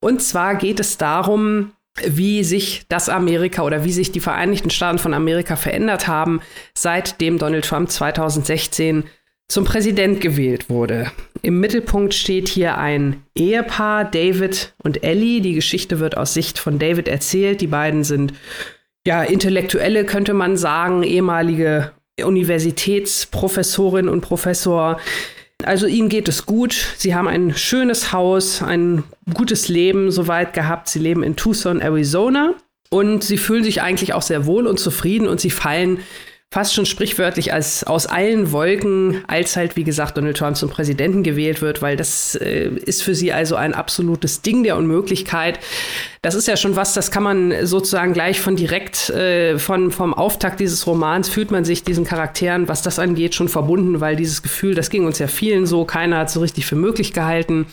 Und 0.00 0.22
zwar 0.22 0.54
geht 0.54 0.80
es 0.80 0.98
darum, 0.98 1.72
wie 2.06 2.44
sich 2.44 2.82
das 2.88 3.08
Amerika 3.08 3.62
oder 3.62 3.84
wie 3.84 3.92
sich 3.92 4.12
die 4.12 4.20
Vereinigten 4.20 4.70
Staaten 4.70 4.98
von 4.98 5.14
Amerika 5.14 5.56
verändert 5.56 6.06
haben, 6.06 6.40
seitdem 6.74 7.38
Donald 7.38 7.64
Trump 7.64 7.90
2016 7.90 9.04
zum 9.48 9.64
Präsident 9.64 10.20
gewählt 10.20 10.68
wurde. 10.68 11.10
Im 11.42 11.60
Mittelpunkt 11.60 12.14
steht 12.14 12.48
hier 12.48 12.76
ein 12.76 13.22
Ehepaar, 13.34 14.04
David 14.04 14.74
und 14.82 15.02
Ellie. 15.02 15.40
Die 15.40 15.54
Geschichte 15.54 16.00
wird 16.00 16.16
aus 16.16 16.34
Sicht 16.34 16.58
von 16.58 16.78
David 16.78 17.08
erzählt. 17.08 17.60
Die 17.60 17.66
beiden 17.66 18.04
sind 18.04 18.34
ja 19.06 19.22
Intellektuelle, 19.22 20.04
könnte 20.04 20.34
man 20.34 20.56
sagen, 20.56 21.02
ehemalige 21.02 21.92
Universitätsprofessorin 22.22 24.08
und 24.08 24.20
Professor. 24.20 25.00
Also 25.64 25.86
ihnen 25.86 26.08
geht 26.08 26.28
es 26.28 26.46
gut. 26.46 26.94
Sie 26.96 27.14
haben 27.14 27.26
ein 27.26 27.54
schönes 27.56 28.12
Haus, 28.12 28.62
ein 28.62 29.02
gutes 29.34 29.68
Leben 29.68 30.10
soweit 30.10 30.54
gehabt. 30.54 30.88
Sie 30.88 31.00
leben 31.00 31.22
in 31.22 31.36
Tucson, 31.36 31.80
Arizona. 31.80 32.54
Und 32.90 33.22
sie 33.24 33.38
fühlen 33.38 33.64
sich 33.64 33.82
eigentlich 33.82 34.14
auch 34.14 34.22
sehr 34.22 34.46
wohl 34.46 34.66
und 34.66 34.78
zufrieden 34.78 35.28
und 35.28 35.40
sie 35.40 35.50
fallen 35.50 35.98
fast 36.50 36.72
schon 36.72 36.86
sprichwörtlich 36.86 37.52
als 37.52 37.84
aus 37.84 38.06
allen 38.06 38.52
Wolken, 38.52 39.22
als 39.26 39.54
halt, 39.56 39.76
wie 39.76 39.84
gesagt, 39.84 40.16
Donald 40.16 40.38
Trump 40.38 40.56
zum 40.56 40.70
Präsidenten 40.70 41.22
gewählt 41.22 41.60
wird, 41.60 41.82
weil 41.82 41.96
das 41.96 42.36
äh, 42.36 42.70
ist 42.86 43.02
für 43.02 43.14
sie 43.14 43.34
also 43.34 43.54
ein 43.54 43.74
absolutes 43.74 44.40
Ding 44.40 44.62
der 44.62 44.78
Unmöglichkeit. 44.78 45.58
Das 46.22 46.34
ist 46.34 46.48
ja 46.48 46.56
schon 46.56 46.74
was, 46.74 46.94
das 46.94 47.10
kann 47.10 47.22
man 47.22 47.66
sozusagen 47.66 48.14
gleich 48.14 48.40
von 48.40 48.56
direkt 48.56 49.10
äh, 49.10 49.58
von, 49.58 49.90
vom 49.90 50.14
Auftakt 50.14 50.58
dieses 50.60 50.86
Romans 50.86 51.28
fühlt 51.28 51.50
man 51.50 51.66
sich 51.66 51.84
diesen 51.84 52.04
Charakteren, 52.04 52.66
was 52.66 52.80
das 52.80 52.98
angeht, 52.98 53.34
schon 53.34 53.48
verbunden, 53.48 54.00
weil 54.00 54.16
dieses 54.16 54.42
Gefühl, 54.42 54.74
das 54.74 54.88
ging 54.88 55.04
uns 55.04 55.18
ja 55.18 55.26
vielen 55.26 55.66
so, 55.66 55.84
keiner 55.84 56.18
hat 56.18 56.30
so 56.30 56.40
richtig 56.40 56.64
für 56.64 56.76
möglich 56.76 57.12
gehalten. 57.12 57.66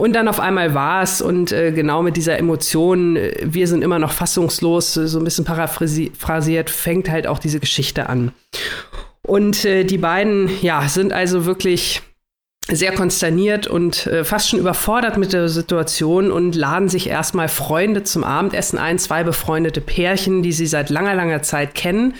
Und 0.00 0.14
dann 0.14 0.28
auf 0.28 0.40
einmal 0.40 0.72
war 0.72 1.02
es 1.02 1.20
und 1.20 1.52
äh, 1.52 1.72
genau 1.72 2.02
mit 2.02 2.16
dieser 2.16 2.38
Emotion, 2.38 3.16
äh, 3.16 3.34
wir 3.42 3.68
sind 3.68 3.82
immer 3.82 3.98
noch 3.98 4.12
fassungslos, 4.12 4.94
so 4.94 5.18
ein 5.18 5.24
bisschen 5.24 5.44
paraphrasiert, 5.44 6.70
fängt 6.70 7.10
halt 7.10 7.26
auch 7.26 7.38
diese 7.38 7.60
Geschichte 7.60 8.08
an. 8.08 8.32
Und 9.20 9.66
äh, 9.66 9.84
die 9.84 9.98
beiden, 9.98 10.50
ja, 10.62 10.88
sind 10.88 11.12
also 11.12 11.44
wirklich 11.44 12.00
sehr 12.66 12.94
konsterniert 12.94 13.66
und 13.66 14.06
äh, 14.06 14.24
fast 14.24 14.48
schon 14.48 14.58
überfordert 14.58 15.18
mit 15.18 15.34
der 15.34 15.50
Situation 15.50 16.32
und 16.32 16.54
laden 16.54 16.88
sich 16.88 17.06
erstmal 17.06 17.48
Freunde 17.48 18.02
zum 18.02 18.24
Abendessen 18.24 18.78
ein, 18.78 18.98
zwei 18.98 19.22
befreundete 19.22 19.82
Pärchen, 19.82 20.42
die 20.42 20.52
sie 20.52 20.66
seit 20.66 20.88
langer, 20.88 21.14
langer 21.14 21.42
Zeit 21.42 21.74
kennen 21.74 22.14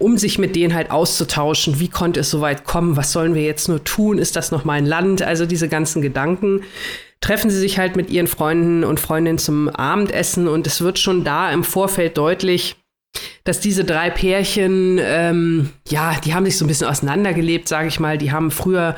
um 0.00 0.18
sich 0.18 0.38
mit 0.38 0.56
denen 0.56 0.74
halt 0.74 0.90
auszutauschen. 0.90 1.78
Wie 1.78 1.88
konnte 1.88 2.20
es 2.20 2.30
so 2.30 2.40
weit 2.40 2.64
kommen? 2.64 2.96
Was 2.96 3.12
sollen 3.12 3.34
wir 3.34 3.42
jetzt 3.42 3.68
nur 3.68 3.84
tun? 3.84 4.18
Ist 4.18 4.34
das 4.34 4.50
noch 4.50 4.64
mein 4.64 4.86
Land? 4.86 5.22
Also 5.22 5.46
diese 5.46 5.68
ganzen 5.68 6.02
Gedanken 6.02 6.62
treffen 7.20 7.50
sie 7.50 7.58
sich 7.58 7.78
halt 7.78 7.96
mit 7.96 8.10
ihren 8.10 8.26
Freunden 8.26 8.82
und 8.82 8.98
Freundinnen 8.98 9.38
zum 9.38 9.68
Abendessen 9.68 10.48
und 10.48 10.66
es 10.66 10.80
wird 10.80 10.98
schon 10.98 11.22
da 11.22 11.52
im 11.52 11.64
Vorfeld 11.64 12.16
deutlich, 12.16 12.76
dass 13.44 13.60
diese 13.60 13.84
drei 13.84 14.08
Pärchen, 14.08 14.98
ähm, 15.02 15.70
ja, 15.88 16.16
die 16.24 16.32
haben 16.34 16.46
sich 16.46 16.56
so 16.56 16.64
ein 16.64 16.68
bisschen 16.68 16.86
auseinandergelebt, 16.88 17.68
sage 17.68 17.88
ich 17.88 18.00
mal. 18.00 18.16
Die 18.16 18.32
haben 18.32 18.50
früher 18.50 18.96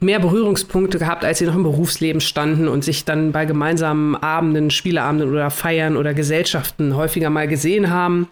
mehr 0.00 0.18
Berührungspunkte 0.18 0.98
gehabt, 0.98 1.24
als 1.24 1.38
sie 1.38 1.46
noch 1.46 1.54
im 1.54 1.62
Berufsleben 1.62 2.20
standen 2.20 2.68
und 2.68 2.84
sich 2.84 3.04
dann 3.04 3.32
bei 3.32 3.46
gemeinsamen 3.46 4.16
Abenden, 4.16 4.70
Spieleabenden 4.70 5.30
oder 5.30 5.50
Feiern 5.50 5.96
oder 5.96 6.12
Gesellschaften 6.12 6.94
häufiger 6.94 7.30
mal 7.30 7.48
gesehen 7.48 7.90
haben. 7.90 8.28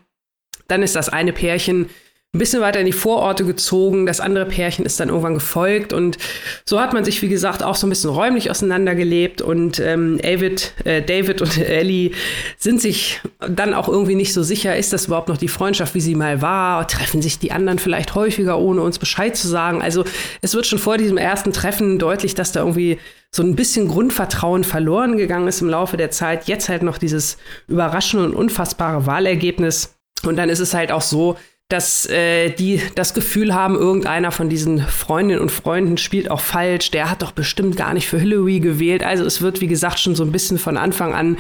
Dann 0.69 0.83
ist 0.83 0.97
das 0.97 1.09
eine 1.09 1.33
Pärchen 1.33 1.89
ein 2.33 2.39
bisschen 2.39 2.63
weiter 2.63 2.79
in 2.79 2.87
die 2.87 2.93
Vororte 2.93 3.45
gezogen. 3.45 4.07
Das 4.07 4.21
andere 4.21 4.47
Pärchen 4.47 4.85
ist 4.85 5.01
dann 5.01 5.09
irgendwann 5.09 5.35
gefolgt 5.35 5.93
und 5.93 6.17
so 6.65 6.81
hat 6.81 6.93
man 6.93 7.05
sich, 7.05 7.23
wie 7.23 7.29
gesagt, 7.29 7.65
auch 7.65 7.75
so 7.75 7.89
ein 7.89 7.91
bisschen 7.91 8.11
räumlich 8.11 8.53
auseinandergelebt 8.53 9.43
und 9.43 9.81
ähm, 9.81 10.21
David, 10.23 10.73
äh, 10.85 11.03
David 11.03 11.43
und 11.43 11.59
Ellie 11.59 12.13
sind 12.57 12.81
sich 12.81 13.21
dann 13.41 13.75
auch 13.75 13.89
irgendwie 13.89 14.15
nicht 14.15 14.33
so 14.33 14.45
sicher, 14.45 14.77
ist 14.77 14.93
das 14.93 15.07
überhaupt 15.07 15.29
noch 15.29 15.39
die 15.39 15.49
Freundschaft, 15.49 15.97
wie 15.97 16.01
sie 16.01 16.15
mal 16.15 16.41
war? 16.41 16.87
Treffen 16.87 17.21
sich 17.21 17.41
die 17.41 17.51
anderen 17.51 17.81
vielleicht 17.81 18.15
häufiger, 18.15 18.61
ohne 18.61 18.83
uns 18.83 19.01
Bescheid 19.01 19.37
zu 19.37 19.49
sagen? 19.49 19.83
Also 19.83 20.05
es 20.41 20.55
wird 20.55 20.67
schon 20.67 20.79
vor 20.79 20.99
diesem 20.99 21.17
ersten 21.17 21.53
Treffen 21.53 21.99
deutlich, 21.99 22.37
dass 22.37 22.53
da 22.53 22.61
irgendwie 22.61 22.99
so 23.33 23.43
ein 23.43 23.57
bisschen 23.57 23.89
Grundvertrauen 23.89 24.63
verloren 24.63 25.17
gegangen 25.17 25.49
ist 25.49 25.63
im 25.63 25.69
Laufe 25.69 25.97
der 25.97 26.13
Zeit. 26.13 26.47
Jetzt 26.47 26.69
halt 26.69 26.85
noch 26.85 26.99
dieses 26.99 27.39
überraschende 27.67 28.25
und 28.25 28.35
unfassbare 28.35 29.07
Wahlergebnis. 29.07 29.97
Und 30.23 30.37
dann 30.37 30.49
ist 30.49 30.61
es 30.61 30.75
halt 30.75 30.93
auch 30.93 31.03
so, 31.03 31.37
dass 31.71 32.05
äh, 32.07 32.51
die 32.51 32.83
das 32.95 33.15
Gefühl 33.15 33.55
haben, 33.55 33.77
irgendeiner 33.77 34.33
von 34.33 34.49
diesen 34.49 34.81
Freundinnen 34.81 35.41
und 35.41 35.51
Freunden 35.51 35.97
spielt 35.97 36.31
auch 36.31 36.41
falsch, 36.41 36.91
der 36.91 37.11
hat 37.11 37.23
doch 37.23 37.33
bestimmt 37.33 37.77
gar 37.77 37.95
nicht 37.95 38.09
für 38.09 38.19
Hillary 38.19 38.61
gewählt. 38.61 39.03
Also 39.05 39.25
es 39.25 39.41
wird, 39.41 39.61
wie 39.61 39.69
gesagt, 39.69 39.99
schon 39.99 40.15
so 40.15 40.25
ein 40.25 40.33
bisschen 40.33 40.59
von 40.59 40.77
Anfang 40.77 41.15
an 41.15 41.39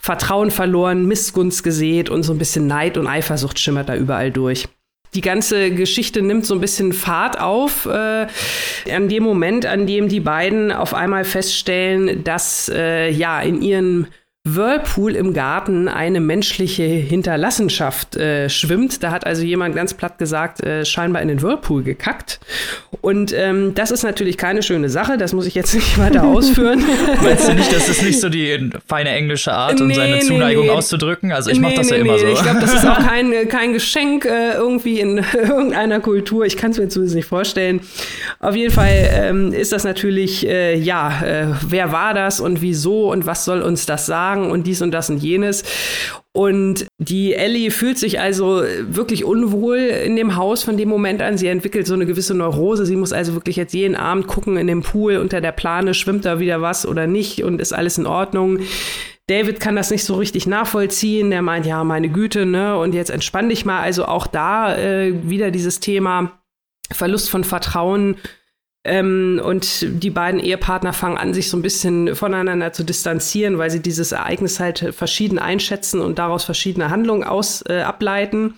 Vertrauen 0.00 0.50
verloren, 0.50 1.06
Missgunst 1.06 1.64
gesät 1.64 2.08
und 2.10 2.22
so 2.22 2.32
ein 2.32 2.38
bisschen 2.38 2.66
Neid 2.66 2.96
und 2.96 3.06
Eifersucht 3.06 3.58
schimmert 3.58 3.88
da 3.88 3.96
überall 3.96 4.30
durch. 4.30 4.68
Die 5.14 5.20
ganze 5.20 5.70
Geschichte 5.70 6.22
nimmt 6.22 6.46
so 6.46 6.54
ein 6.54 6.60
bisschen 6.60 6.94
Fahrt 6.94 7.38
auf 7.38 7.84
äh, 7.84 8.26
an 8.90 9.08
dem 9.08 9.22
Moment, 9.22 9.66
an 9.66 9.86
dem 9.86 10.08
die 10.08 10.20
beiden 10.20 10.72
auf 10.72 10.94
einmal 10.94 11.24
feststellen, 11.24 12.24
dass 12.24 12.70
äh, 12.72 13.10
ja 13.10 13.40
in 13.42 13.60
ihren 13.60 14.06
Whirlpool 14.44 15.14
im 15.14 15.34
Garten 15.34 15.86
eine 15.86 16.18
menschliche 16.18 16.82
Hinterlassenschaft 16.82 18.16
äh, 18.16 18.48
schwimmt. 18.50 19.04
Da 19.04 19.12
hat 19.12 19.24
also 19.24 19.44
jemand 19.44 19.76
ganz 19.76 19.94
platt 19.94 20.18
gesagt, 20.18 20.60
äh, 20.64 20.84
scheinbar 20.84 21.22
in 21.22 21.28
den 21.28 21.42
Whirlpool 21.42 21.84
gekackt. 21.84 22.40
Und 23.02 23.32
ähm, 23.32 23.72
das 23.76 23.92
ist 23.92 24.02
natürlich 24.02 24.36
keine 24.36 24.64
schöne 24.64 24.88
Sache, 24.88 25.16
das 25.16 25.32
muss 25.32 25.46
ich 25.46 25.54
jetzt 25.54 25.74
nicht 25.76 25.96
weiter 25.96 26.24
ausführen. 26.24 26.84
Meinst 27.22 27.46
du 27.46 27.54
nicht, 27.54 27.72
das 27.72 27.88
ist 27.88 28.02
nicht 28.02 28.18
so 28.18 28.28
die 28.28 28.70
feine 28.84 29.10
englische 29.10 29.52
Art, 29.52 29.80
um 29.80 29.86
nee, 29.86 29.94
seine 29.94 30.18
Zuneigung 30.18 30.64
nee, 30.64 30.70
nee. 30.70 30.76
auszudrücken? 30.76 31.30
Also 31.30 31.50
ich 31.50 31.60
mache 31.60 31.74
das 31.76 31.90
ja 31.90 31.96
immer 31.98 32.18
so. 32.18 32.26
Ich 32.26 32.42
glaube, 32.42 32.58
das 32.58 32.74
ist 32.74 32.84
auch 32.84 32.98
kein, 33.06 33.48
kein 33.48 33.72
Geschenk 33.72 34.24
äh, 34.24 34.54
irgendwie 34.54 34.98
in 34.98 35.18
irgendeiner 35.34 36.00
Kultur. 36.00 36.46
Ich 36.46 36.56
kann 36.56 36.72
es 36.72 36.78
mir 36.78 36.88
zumindest 36.88 37.14
nicht 37.14 37.26
vorstellen. 37.26 37.80
Auf 38.40 38.56
jeden 38.56 38.72
Fall 38.72 39.08
ähm, 39.12 39.52
ist 39.52 39.70
das 39.70 39.84
natürlich, 39.84 40.48
äh, 40.48 40.76
ja, 40.76 41.22
äh, 41.22 41.46
wer 41.68 41.92
war 41.92 42.12
das 42.12 42.40
und 42.40 42.60
wieso 42.60 43.12
und 43.12 43.24
was 43.24 43.44
soll 43.44 43.62
uns 43.62 43.86
das 43.86 44.06
sagen? 44.06 44.31
Sagen 44.32 44.50
und 44.50 44.66
dies 44.66 44.82
und 44.82 44.90
das 44.92 45.10
und 45.10 45.18
jenes. 45.18 45.64
Und 46.32 46.86
die 46.98 47.34
Ellie 47.34 47.70
fühlt 47.70 47.98
sich 47.98 48.20
also 48.20 48.62
wirklich 48.80 49.24
unwohl 49.24 49.76
in 49.76 50.16
dem 50.16 50.36
Haus 50.36 50.62
von 50.62 50.76
dem 50.76 50.88
Moment 50.88 51.20
an. 51.20 51.36
Sie 51.36 51.46
entwickelt 51.46 51.86
so 51.86 51.94
eine 51.94 52.06
gewisse 52.06 52.34
Neurose. 52.34 52.86
Sie 52.86 52.96
muss 52.96 53.12
also 53.12 53.34
wirklich 53.34 53.56
jetzt 53.56 53.74
jeden 53.74 53.96
Abend 53.96 54.26
gucken 54.26 54.56
in 54.56 54.66
dem 54.66 54.82
Pool 54.82 55.18
unter 55.18 55.40
der 55.40 55.52
Plane, 55.52 55.92
schwimmt 55.92 56.24
da 56.24 56.40
wieder 56.40 56.62
was 56.62 56.86
oder 56.86 57.06
nicht 57.06 57.44
und 57.44 57.60
ist 57.60 57.74
alles 57.74 57.98
in 57.98 58.06
Ordnung. 58.06 58.60
David 59.28 59.60
kann 59.60 59.76
das 59.76 59.90
nicht 59.90 60.04
so 60.04 60.14
richtig 60.14 60.46
nachvollziehen. 60.46 61.30
Der 61.30 61.42
meint, 61.42 61.66
ja, 61.66 61.84
meine 61.84 62.08
Güte, 62.08 62.46
ne? 62.46 62.78
Und 62.78 62.94
jetzt 62.94 63.10
entspann 63.10 63.48
dich 63.48 63.64
mal. 63.64 63.80
Also 63.80 64.06
auch 64.06 64.26
da 64.26 64.76
äh, 64.76 65.12
wieder 65.28 65.50
dieses 65.50 65.80
Thema 65.80 66.32
Verlust 66.90 67.30
von 67.30 67.44
Vertrauen 67.44 68.16
ähm, 68.84 69.40
und 69.44 69.86
die 70.02 70.10
beiden 70.10 70.40
Ehepartner 70.40 70.92
fangen 70.92 71.16
an, 71.16 71.34
sich 71.34 71.48
so 71.48 71.56
ein 71.56 71.62
bisschen 71.62 72.16
voneinander 72.16 72.72
zu 72.72 72.82
distanzieren, 72.82 73.58
weil 73.58 73.70
sie 73.70 73.80
dieses 73.80 74.12
Ereignis 74.12 74.58
halt 74.58 74.92
verschieden 74.94 75.38
einschätzen 75.38 76.00
und 76.00 76.18
daraus 76.18 76.44
verschiedene 76.44 76.90
Handlungen 76.90 77.24
aus, 77.24 77.62
äh, 77.68 77.82
ableiten. 77.82 78.54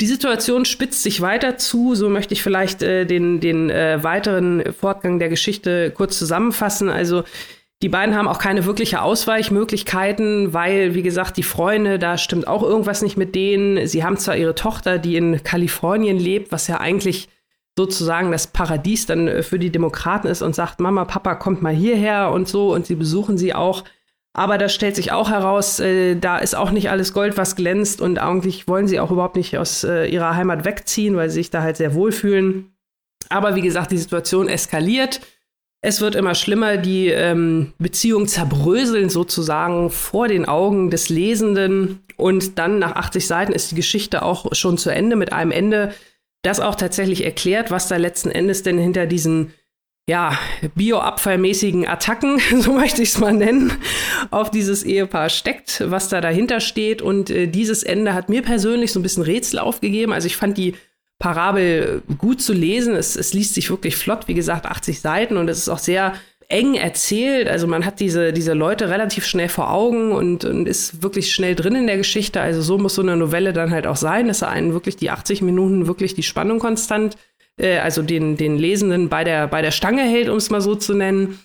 Die 0.00 0.06
Situation 0.06 0.64
spitzt 0.64 1.02
sich 1.02 1.20
weiter 1.20 1.56
zu. 1.58 1.94
So 1.94 2.08
möchte 2.08 2.34
ich 2.34 2.42
vielleicht 2.42 2.82
äh, 2.82 3.04
den, 3.04 3.40
den 3.40 3.70
äh, 3.70 4.02
weiteren 4.02 4.72
Fortgang 4.72 5.18
der 5.18 5.28
Geschichte 5.28 5.90
kurz 5.90 6.18
zusammenfassen. 6.18 6.88
Also 6.88 7.22
die 7.82 7.88
beiden 7.88 8.16
haben 8.16 8.28
auch 8.28 8.38
keine 8.38 8.64
wirkliche 8.64 9.02
Ausweichmöglichkeiten, 9.02 10.52
weil, 10.52 10.94
wie 10.94 11.02
gesagt, 11.02 11.36
die 11.36 11.42
Freunde, 11.42 11.98
da 11.98 12.18
stimmt 12.18 12.48
auch 12.48 12.62
irgendwas 12.62 13.02
nicht 13.02 13.16
mit 13.16 13.34
denen. 13.34 13.86
Sie 13.86 14.02
haben 14.02 14.16
zwar 14.16 14.36
ihre 14.36 14.54
Tochter, 14.54 14.98
die 14.98 15.16
in 15.16 15.42
Kalifornien 15.44 16.18
lebt, 16.18 16.50
was 16.50 16.66
ja 16.66 16.80
eigentlich 16.80 17.28
sozusagen 17.76 18.30
das 18.30 18.46
Paradies 18.46 19.06
dann 19.06 19.28
äh, 19.28 19.42
für 19.42 19.58
die 19.58 19.70
Demokraten 19.70 20.26
ist 20.26 20.42
und 20.42 20.54
sagt, 20.54 20.80
Mama, 20.80 21.04
Papa, 21.04 21.34
kommt 21.34 21.62
mal 21.62 21.74
hierher 21.74 22.30
und 22.30 22.48
so 22.48 22.74
und 22.74 22.86
sie 22.86 22.94
besuchen 22.94 23.38
sie 23.38 23.54
auch. 23.54 23.84
Aber 24.32 24.58
da 24.58 24.68
stellt 24.68 24.94
sich 24.94 25.12
auch 25.12 25.30
heraus, 25.30 25.80
äh, 25.80 26.16
da 26.16 26.38
ist 26.38 26.54
auch 26.54 26.70
nicht 26.70 26.90
alles 26.90 27.12
Gold, 27.12 27.36
was 27.36 27.56
glänzt 27.56 28.00
und 28.00 28.18
eigentlich 28.18 28.68
wollen 28.68 28.86
sie 28.86 29.00
auch 29.00 29.10
überhaupt 29.10 29.36
nicht 29.36 29.58
aus 29.58 29.82
äh, 29.82 30.06
ihrer 30.06 30.36
Heimat 30.36 30.64
wegziehen, 30.64 31.16
weil 31.16 31.30
sie 31.30 31.40
sich 31.40 31.50
da 31.50 31.62
halt 31.62 31.76
sehr 31.76 31.94
wohlfühlen. 31.94 32.72
Aber 33.28 33.54
wie 33.54 33.62
gesagt, 33.62 33.90
die 33.90 33.98
Situation 33.98 34.48
eskaliert. 34.48 35.20
Es 35.82 36.00
wird 36.00 36.14
immer 36.14 36.34
schlimmer, 36.34 36.76
die 36.76 37.08
ähm, 37.08 37.72
Beziehungen 37.78 38.28
zerbröseln 38.28 39.08
sozusagen 39.08 39.90
vor 39.90 40.28
den 40.28 40.44
Augen 40.44 40.90
des 40.90 41.08
Lesenden. 41.08 42.04
Und 42.16 42.58
dann 42.58 42.78
nach 42.78 42.96
80 42.96 43.26
Seiten 43.26 43.52
ist 43.52 43.70
die 43.70 43.76
Geschichte 43.76 44.22
auch 44.22 44.54
schon 44.54 44.76
zu 44.76 44.90
Ende 44.90 45.16
mit 45.16 45.32
einem 45.32 45.50
Ende, 45.50 45.94
das 46.42 46.60
auch 46.60 46.74
tatsächlich 46.74 47.24
erklärt, 47.24 47.70
was 47.70 47.88
da 47.88 47.96
letzten 47.96 48.30
Endes 48.30 48.62
denn 48.62 48.78
hinter 48.78 49.06
diesen 49.06 49.52
ja, 50.08 50.36
bioabfallmäßigen 50.74 51.86
Attacken, 51.86 52.40
so 52.60 52.72
möchte 52.72 53.02
ich 53.02 53.10
es 53.10 53.18
mal 53.18 53.32
nennen, 53.32 53.72
auf 54.30 54.50
dieses 54.50 54.82
Ehepaar 54.82 55.28
steckt, 55.28 55.84
was 55.86 56.08
da 56.08 56.20
dahinter 56.20 56.60
steht. 56.60 57.00
Und 57.00 57.30
äh, 57.30 57.46
dieses 57.46 57.82
Ende 57.82 58.14
hat 58.14 58.28
mir 58.28 58.42
persönlich 58.42 58.92
so 58.92 58.98
ein 58.98 59.04
bisschen 59.04 59.22
Rätsel 59.22 59.60
aufgegeben. 59.60 60.12
Also 60.12 60.26
ich 60.26 60.36
fand 60.36 60.58
die 60.58 60.74
Parabel 61.20 62.02
gut 62.18 62.42
zu 62.42 62.52
lesen. 62.52 62.96
Es, 62.96 63.14
es 63.14 63.34
liest 63.34 63.54
sich 63.54 63.70
wirklich 63.70 63.96
flott, 63.96 64.26
wie 64.26 64.34
gesagt, 64.34 64.66
80 64.66 65.00
Seiten 65.00 65.36
und 65.36 65.48
es 65.48 65.58
ist 65.58 65.68
auch 65.68 65.78
sehr 65.78 66.14
eng 66.50 66.74
erzählt. 66.74 67.48
Also 67.48 67.66
man 67.66 67.86
hat 67.86 68.00
diese, 68.00 68.32
diese 68.32 68.52
Leute 68.52 68.90
relativ 68.90 69.24
schnell 69.24 69.48
vor 69.48 69.72
Augen 69.72 70.12
und, 70.12 70.44
und 70.44 70.66
ist 70.66 71.02
wirklich 71.02 71.32
schnell 71.32 71.54
drin 71.54 71.74
in 71.74 71.86
der 71.86 71.96
Geschichte. 71.96 72.40
Also 72.40 72.60
so 72.60 72.76
muss 72.76 72.96
so 72.96 73.02
eine 73.02 73.16
Novelle 73.16 73.52
dann 73.52 73.70
halt 73.70 73.86
auch 73.86 73.96
sein, 73.96 74.28
dass 74.28 74.42
er 74.42 74.48
einen 74.48 74.72
wirklich 74.72 74.96
die 74.96 75.10
80 75.10 75.42
Minuten 75.42 75.86
wirklich 75.86 76.14
die 76.14 76.22
Spannung 76.22 76.58
konstant 76.58 77.16
äh, 77.60 77.78
also 77.78 78.02
den, 78.02 78.36
den 78.36 78.58
Lesenden 78.58 79.08
bei 79.08 79.24
der, 79.24 79.46
bei 79.46 79.62
der 79.62 79.70
Stange 79.70 80.02
hält, 80.02 80.28
um 80.28 80.36
es 80.36 80.50
mal 80.50 80.60
so 80.60 80.74
zu 80.74 80.94
nennen. 80.94 81.38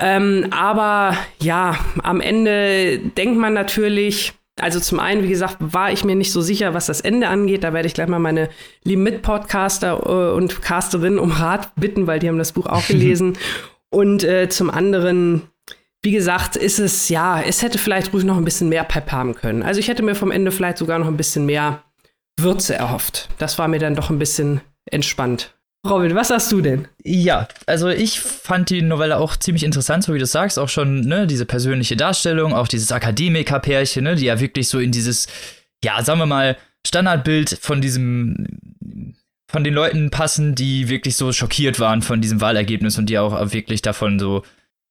Ähm, 0.00 0.46
aber 0.50 1.16
ja, 1.40 1.76
am 2.02 2.20
Ende 2.20 2.98
denkt 2.98 3.36
man 3.36 3.52
natürlich, 3.52 4.32
also 4.60 4.78
zum 4.78 5.00
einen, 5.00 5.24
wie 5.24 5.28
gesagt, 5.28 5.56
war 5.58 5.92
ich 5.92 6.04
mir 6.04 6.14
nicht 6.14 6.32
so 6.32 6.40
sicher, 6.40 6.74
was 6.74 6.86
das 6.86 7.00
Ende 7.00 7.28
angeht. 7.28 7.64
Da 7.64 7.72
werde 7.72 7.86
ich 7.86 7.94
gleich 7.94 8.08
mal 8.08 8.18
meine 8.18 8.48
lieben 8.84 9.02
Mitpodcaster 9.02 10.00
äh, 10.04 10.36
und 10.36 10.62
Casterinnen 10.62 11.18
um 11.18 11.32
Rat 11.32 11.74
bitten, 11.76 12.06
weil 12.06 12.20
die 12.20 12.28
haben 12.28 12.38
das 12.38 12.52
Buch 12.52 12.66
auch 12.66 12.86
gelesen. 12.88 13.36
Und 13.90 14.24
äh, 14.24 14.48
zum 14.48 14.70
anderen, 14.70 15.42
wie 16.02 16.12
gesagt, 16.12 16.56
ist 16.56 16.78
es, 16.78 17.08
ja, 17.08 17.40
es 17.40 17.62
hätte 17.62 17.78
vielleicht 17.78 18.12
ruhig 18.12 18.24
noch 18.24 18.36
ein 18.36 18.44
bisschen 18.44 18.68
mehr 18.68 18.84
Pep 18.84 19.10
haben 19.12 19.34
können. 19.34 19.62
Also 19.62 19.80
ich 19.80 19.88
hätte 19.88 20.02
mir 20.02 20.14
vom 20.14 20.30
Ende 20.30 20.50
vielleicht 20.50 20.78
sogar 20.78 20.98
noch 20.98 21.08
ein 21.08 21.16
bisschen 21.16 21.46
mehr 21.46 21.82
Würze 22.38 22.74
erhofft. 22.74 23.28
Das 23.38 23.58
war 23.58 23.68
mir 23.68 23.78
dann 23.78 23.94
doch 23.94 24.10
ein 24.10 24.18
bisschen 24.18 24.60
entspannt. 24.90 25.54
Robin, 25.86 26.14
was 26.14 26.28
sagst 26.28 26.50
du 26.50 26.60
denn? 26.60 26.88
Ja, 27.04 27.48
also 27.66 27.88
ich 27.88 28.20
fand 28.20 28.70
die 28.70 28.82
Novelle 28.82 29.16
auch 29.16 29.36
ziemlich 29.36 29.64
interessant, 29.64 30.04
so 30.04 30.12
wie 30.12 30.18
du 30.18 30.26
sagst, 30.26 30.58
auch 30.58 30.68
schon, 30.68 31.00
ne, 31.00 31.26
diese 31.26 31.46
persönliche 31.46 31.96
Darstellung, 31.96 32.52
auch 32.52 32.68
dieses 32.68 32.90
Akademiker-Pärchen, 32.90 34.04
ne, 34.04 34.16
die 34.16 34.26
ja 34.26 34.40
wirklich 34.40 34.68
so 34.68 34.80
in 34.80 34.90
dieses, 34.90 35.28
ja, 35.82 36.02
sagen 36.02 36.18
wir 36.18 36.26
mal, 36.26 36.56
Standardbild 36.86 37.58
von 37.60 37.80
diesem, 37.80 38.46
von 39.50 39.64
den 39.64 39.74
Leuten 39.74 40.10
passen, 40.10 40.54
die 40.54 40.88
wirklich 40.88 41.16
so 41.16 41.32
schockiert 41.32 41.80
waren 41.80 42.02
von 42.02 42.20
diesem 42.20 42.40
Wahlergebnis 42.40 42.98
und 42.98 43.06
die 43.06 43.18
auch 43.18 43.52
wirklich 43.52 43.82
davon 43.82 44.18
so, 44.18 44.42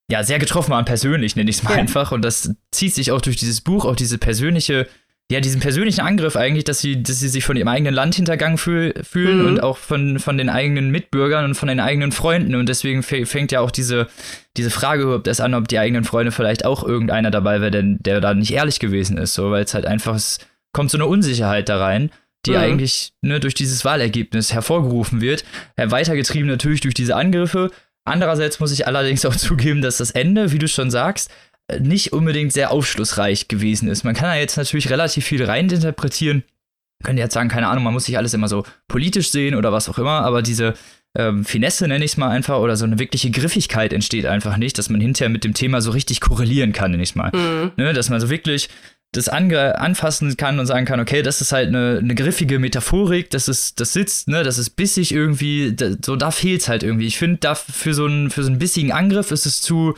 ja, 0.10 0.24
sehr 0.24 0.39
getroffen 0.39 0.72
waren, 0.72 0.86
persönlich, 0.86 1.36
nenne 1.36 1.50
ich 1.50 1.58
es 1.58 1.63
mal 1.63 1.74
ja. 1.74 1.80
einfach. 1.80 2.12
Und 2.12 2.24
das 2.24 2.56
zieht 2.72 2.93
sich 2.93 3.12
auch 3.12 3.22
durch 3.22 3.36
dieses 3.36 3.62
Buch, 3.62 3.86
auch 3.86 3.96
diese 3.96 4.17
persönliche 4.17 4.88
ja, 5.30 5.41
diesen 5.41 5.60
persönlichen 5.60 6.00
Angriff 6.02 6.38
eigentlich, 6.38 6.63
dass 6.63 6.80
sie, 6.80 7.04
dass 7.04 7.20
sie 7.20 7.28
sich 7.28 7.43
von 7.43 7.58
ihrem 7.58 7.67
eigenen 7.67 7.93
Land 7.93 8.15
hintergangen 8.15 8.58
fühl, 8.58 8.93
fühlen 9.04 9.41
mhm. 9.41 9.48
und 9.48 9.60
auch 9.63 9.78
von, 9.78 10.20
von 10.20 10.38
den 10.38 10.50
eigenen 10.50 10.89
Mitbürgern 10.89 11.43
und 11.43 11.56
von 11.56 11.67
den 11.67 11.82
eigenen 11.82 12.13
Freunden. 12.13 12.56
Und 12.56 12.70
deswegen 12.70 13.04
fängt 13.04 13.52
ja 13.52 13.60
auch 13.60 13.72
diese, 13.72 14.08
diese 14.56 14.70
Frage 14.70 15.04
überhaupt 15.04 15.28
erst 15.28 15.41
an, 15.41 15.54
ob 15.54 15.67
die 15.67 15.80
eigenen 15.80 16.06
Freunde 16.06 16.32
vielleicht 16.32 16.63
auch 16.63 16.82
irgendeiner 16.82 17.30
dabei 17.30 17.60
wäre, 17.60 17.72
der, 17.72 17.84
der 17.84 18.22
da 18.22 18.34
nicht 18.34 18.54
ehrlich 18.54 18.80
gewesen 18.80 19.17
ist. 19.17 19.34
So, 19.34 19.52
weil 19.52 19.65
es 19.65 19.74
halt 19.74 19.86
einfach, 19.86 20.15
es 20.15 20.39
kommt 20.72 20.91
so 20.91 20.98
eine 20.98 21.08
Unsicherheit 21.08 21.67
da 21.67 21.78
rein, 21.78 22.10
die 22.47 22.53
mhm. 22.53 22.57
eigentlich 22.57 23.13
ne, 23.21 23.39
durch 23.39 23.53
dieses 23.53 23.86
Wahlergebnis 23.86 24.53
hervorgerufen 24.53 25.21
wird. 25.21 25.43
Weitergetrieben 25.75 26.47
natürlich 26.47 26.81
durch 26.81 26.93
diese 26.93 27.15
Angriffe. 27.15 27.71
Andererseits 28.05 28.60
muss 28.60 28.71
ich 28.71 28.88
allerdings 28.88 29.25
auch 29.25 29.36
zugeben, 29.36 29.81
dass 29.81 29.97
das 29.97 30.12
Ende, 30.12 30.51
wie 30.51 30.60
du 30.60 30.67
schon 30.67 30.89
sagst, 30.89 31.29
nicht 31.79 32.13
unbedingt 32.13 32.53
sehr 32.53 32.71
aufschlussreich 32.71 33.47
gewesen 33.47 33.89
ist. 33.89 34.03
Man 34.03 34.15
kann 34.15 34.29
da 34.29 34.36
jetzt 34.36 34.57
natürlich 34.57 34.89
relativ 34.89 35.25
viel 35.25 35.43
reininterpretieren. 35.43 36.43
Könnte 37.03 37.21
jetzt 37.21 37.33
sagen, 37.33 37.49
keine 37.49 37.67
Ahnung, 37.67 37.83
man 37.83 37.93
muss 37.93 38.05
sich 38.05 38.17
alles 38.17 38.33
immer 38.33 38.47
so 38.47 38.63
politisch 38.88 39.29
sehen 39.29 39.53
oder 39.53 39.71
was 39.71 39.89
auch 39.89 39.99
immer, 39.99 40.21
aber 40.21 40.41
diese 40.41 40.73
ähm, 41.15 41.45
Finesse, 41.45 41.88
nenne 41.88 42.05
ich 42.05 42.12
es 42.12 42.17
mal 42.17 42.29
einfach, 42.29 42.60
oder 42.60 42.75
so 42.75 42.86
eine 42.86 42.99
wirkliche 42.99 43.31
Griffigkeit 43.31 43.93
entsteht 43.93 44.25
einfach 44.25 44.57
nicht, 44.57 44.77
dass 44.77 44.89
man 44.89 45.01
hinterher 45.01 45.29
mit 45.29 45.43
dem 45.43 45.53
Thema 45.53 45.81
so 45.81 45.91
richtig 45.91 46.21
korrelieren 46.21 46.73
kann, 46.73 46.91
nenne 46.91 47.03
ich 47.03 47.15
mal. 47.15 47.31
Mhm. 47.33 47.71
Ne, 47.75 47.93
dass 47.93 48.10
man 48.10 48.19
so 48.19 48.29
wirklich 48.29 48.69
das 49.13 49.30
anfassen 49.30 50.36
kann 50.38 50.60
und 50.60 50.65
sagen 50.65 50.86
kann, 50.86 51.00
okay, 51.00 51.22
das 51.22 51.41
ist 51.41 51.52
halt 51.52 51.70
eine, 51.70 52.00
eine 52.00 52.13
griffige 52.13 52.60
Metaphorik, 52.60 53.30
das 53.30 53.48
ist, 53.48 53.80
das 53.80 53.93
sitzt, 53.93 54.28
ne, 54.28 54.43
das 54.43 54.58
ist 54.58 54.72
bissig 54.72 55.13
irgendwie, 55.13 55.74
da, 55.74 55.91
so 56.04 56.15
da 56.15 56.32
fehlt's 56.32 56.67
halt 56.67 56.84
irgendwie. 56.84 57.08
Ich 57.08 57.17
finde, 57.17 57.56
für 57.56 57.93
so 57.93 58.06
einen, 58.06 58.30
für 58.30 58.43
so 58.43 58.50
einen 58.50 58.60
bissigen 58.60 58.91
Angriff 58.91 59.32
ist 59.32 59.46
es 59.46 59.62
zu, 59.62 59.96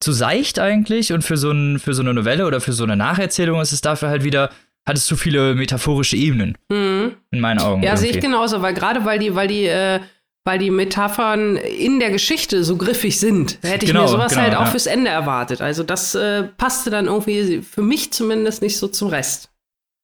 zu 0.00 0.12
seicht 0.12 0.58
eigentlich 0.58 1.12
und 1.12 1.22
für 1.22 1.36
so, 1.36 1.50
ein, 1.50 1.78
für 1.78 1.94
so 1.94 2.02
eine 2.02 2.14
Novelle 2.14 2.46
oder 2.46 2.60
für 2.60 2.72
so 2.72 2.84
eine 2.84 2.96
Nacherzählung 2.96 3.60
ist 3.60 3.72
es 3.72 3.80
dafür 3.80 4.08
halt 4.08 4.24
wieder, 4.24 4.50
hat 4.86 4.96
es 4.96 5.06
zu 5.06 5.16
viele 5.16 5.54
metaphorische 5.54 6.16
Ebenen. 6.16 6.56
Mhm. 6.70 7.16
In 7.30 7.40
meinen 7.40 7.60
Augen. 7.60 7.82
Ja, 7.82 7.96
sehe 7.96 8.10
ich 8.10 8.20
genauso, 8.20 8.62
weil 8.62 8.74
gerade 8.74 9.04
weil 9.04 9.18
die, 9.18 9.34
weil 9.34 9.48
die, 9.48 9.66
äh, 9.66 10.00
weil 10.44 10.58
die 10.58 10.70
Metaphern 10.70 11.56
in 11.56 12.00
der 12.00 12.10
Geschichte 12.10 12.64
so 12.64 12.76
griffig 12.76 13.20
sind, 13.20 13.58
hätte 13.62 13.84
ich 13.84 13.90
genau, 13.90 14.02
mir 14.02 14.08
sowas 14.08 14.32
genau, 14.32 14.42
halt 14.42 14.54
auch 14.54 14.64
ja. 14.64 14.66
fürs 14.66 14.86
Ende 14.86 15.10
erwartet. 15.10 15.60
Also 15.60 15.82
das 15.82 16.14
äh, 16.14 16.44
passte 16.44 16.90
dann 16.90 17.06
irgendwie 17.06 17.62
für 17.62 17.82
mich 17.82 18.12
zumindest 18.12 18.62
nicht 18.62 18.78
so 18.78 18.88
zum 18.88 19.08
Rest. 19.08 19.49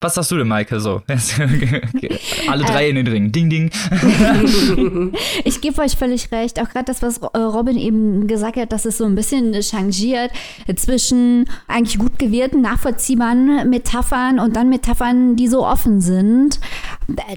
Was 0.03 0.13
sagst 0.13 0.31
du 0.31 0.37
denn, 0.37 0.47
Maike? 0.47 0.79
So, 0.79 1.01
alle 2.49 2.65
drei 2.65 2.85
äh, 2.85 2.91
in 2.91 2.97
den 2.97 3.07
Ring. 3.07 3.33
Ding, 3.33 3.49
ding. 3.49 3.71
ich 5.45 5.63
gebe 5.63 5.81
euch 5.81 5.97
völlig 5.97 6.31
recht. 6.33 6.61
Auch 6.61 6.69
gerade 6.69 6.85
das, 6.85 7.01
was 7.01 7.17
äh, 7.17 7.39
Robin 7.39 7.79
eben 7.79 8.27
gesagt 8.27 8.59
hat, 8.59 8.73
dass 8.73 8.85
es 8.85 8.99
so 8.99 9.07
ein 9.07 9.15
bisschen 9.15 9.55
changiert 9.63 10.33
zwischen 10.77 11.47
eigentlich 11.67 11.99
gut 11.99 12.19
gewählten, 12.19 12.61
nachvollziehbaren 12.61 13.71
Metaphern 13.71 14.39
und 14.39 14.55
dann 14.55 14.69
Metaphern, 14.69 15.35
die 15.35 15.49
so 15.49 15.67
offen 15.67 16.03
sind, 16.03 16.61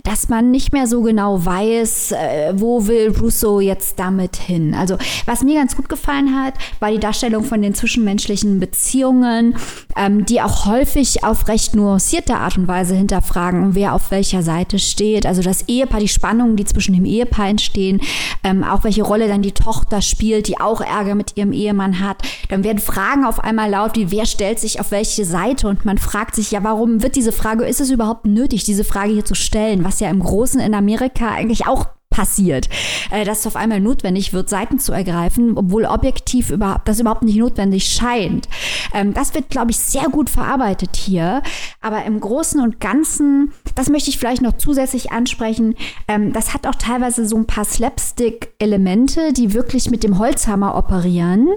dass 0.04 0.28
man 0.28 0.52
nicht 0.52 0.74
mehr 0.74 0.86
so 0.86 1.02
genau 1.02 1.46
weiß, 1.46 2.12
äh, 2.12 2.54
wo 2.58 2.88
will 2.88 3.16
Rousseau 3.18 3.62
jetzt 3.62 4.00
damit 4.00 4.36
hin. 4.36 4.74
Also, 4.74 4.98
was 5.26 5.44
mir 5.44 5.56
ganz 5.56 5.78
gut 5.78 5.88
gefallen 5.88 6.36
hat, 6.38 6.56
war 6.82 6.92
die 6.92 7.00
Darstellung 7.00 7.46
von 7.46 7.62
den 7.62 7.74
zwischenmenschlichen 7.74 8.60
Beziehungen, 8.60 9.56
ähm, 9.96 10.26
die 10.26 10.42
auch 10.42 10.66
häufig 10.66 11.24
auf 11.24 11.48
recht 11.48 11.74
nuancierte 11.74 12.36
Art 12.36 12.49
Art 12.50 12.58
und 12.58 12.68
Weise 12.68 12.96
hinterfragen, 12.96 13.76
wer 13.76 13.94
auf 13.94 14.10
welcher 14.10 14.42
Seite 14.42 14.80
steht. 14.80 15.28
Also 15.28 15.44
das 15.44 15.68
Ehepaar, 15.68 16.00
die 16.00 16.08
Spannungen, 16.08 16.56
die 16.56 16.66
zwischen 16.66 16.96
dem 16.96 17.06
Ehepaar 17.06 17.48
entstehen, 17.48 18.02
ähm, 18.44 18.64
auch 18.64 18.84
welche 18.84 19.04
Rolle 19.04 19.28
dann 19.28 19.44
die 19.44 19.52
Tochter 19.52 20.02
spielt, 20.02 20.48
die 20.48 20.60
auch 20.60 20.82
Ärger 20.82 21.14
mit 21.14 21.38
ihrem 21.38 21.52
Ehemann 21.52 22.00
hat. 22.00 22.24
Dann 22.50 22.64
werden 22.64 22.80
Fragen 22.80 23.24
auf 23.24 23.44
einmal 23.44 23.70
laut, 23.70 23.96
wie 23.98 24.10
wer 24.10 24.26
stellt 24.26 24.60
sich 24.60 24.80
auf 24.80 24.90
welche 24.90 25.26
Seite 25.26 25.68
und 25.68 25.86
man 25.86 26.00
fragt 26.00 26.34
sich, 26.34 26.50
ja, 26.50 26.64
warum 26.64 27.04
wird 27.04 27.16
diese 27.16 27.32
Frage, 27.32 27.66
ist 27.66 27.82
es 27.82 27.92
überhaupt 27.92 28.26
nötig, 28.26 28.64
diese 28.64 28.84
Frage 28.84 29.14
hier 29.14 29.26
zu 29.26 29.36
stellen, 29.36 29.84
was 29.84 30.00
ja 30.00 30.10
im 30.10 30.20
Großen 30.20 30.60
in 30.60 30.74
Amerika 30.74 31.30
eigentlich 31.30 31.68
auch 31.68 31.86
passiert, 32.10 32.70
äh, 33.12 33.24
dass 33.24 33.40
es 33.40 33.48
auf 33.48 33.56
einmal 33.56 33.80
notwendig 33.80 34.34
wird, 34.34 34.50
Seiten 34.50 34.80
zu 34.80 34.92
ergreifen, 34.92 35.54
obwohl 35.56 35.86
objektiv 35.86 36.50
überhaupt, 36.50 36.88
das 36.88 37.00
überhaupt 37.00 37.24
nicht 37.24 37.38
notwendig 37.38 37.86
scheint. 37.86 38.50
Ähm, 38.94 39.14
das 39.14 39.34
wird, 39.34 39.50
glaube 39.50 39.72
ich, 39.72 39.78
sehr 39.78 40.10
gut 40.10 40.30
verarbeitet 40.30 40.96
hier. 40.96 41.42
Aber 41.82 42.04
im 42.04 42.20
Großen 42.20 42.60
und 42.60 42.80
Ganzen, 42.80 43.54
das 43.76 43.90
möchte 43.90 44.10
ich 44.10 44.18
vielleicht 44.18 44.42
noch 44.42 44.58
zusätzlich 44.58 45.12
ansprechen, 45.12 45.76
ähm, 46.08 46.34
das 46.34 46.54
hat 46.54 46.68
auch 46.68 46.76
teilweise 46.76 47.26
so 47.26 47.38
ein 47.38 47.46
paar 47.46 47.66
Slapstick-Elemente, 47.66 49.32
die 49.32 49.54
wirklich 49.54 49.90
mit 49.90 50.04
dem 50.04 50.20
Holzhammer 50.20 50.76
operieren. 50.76 51.48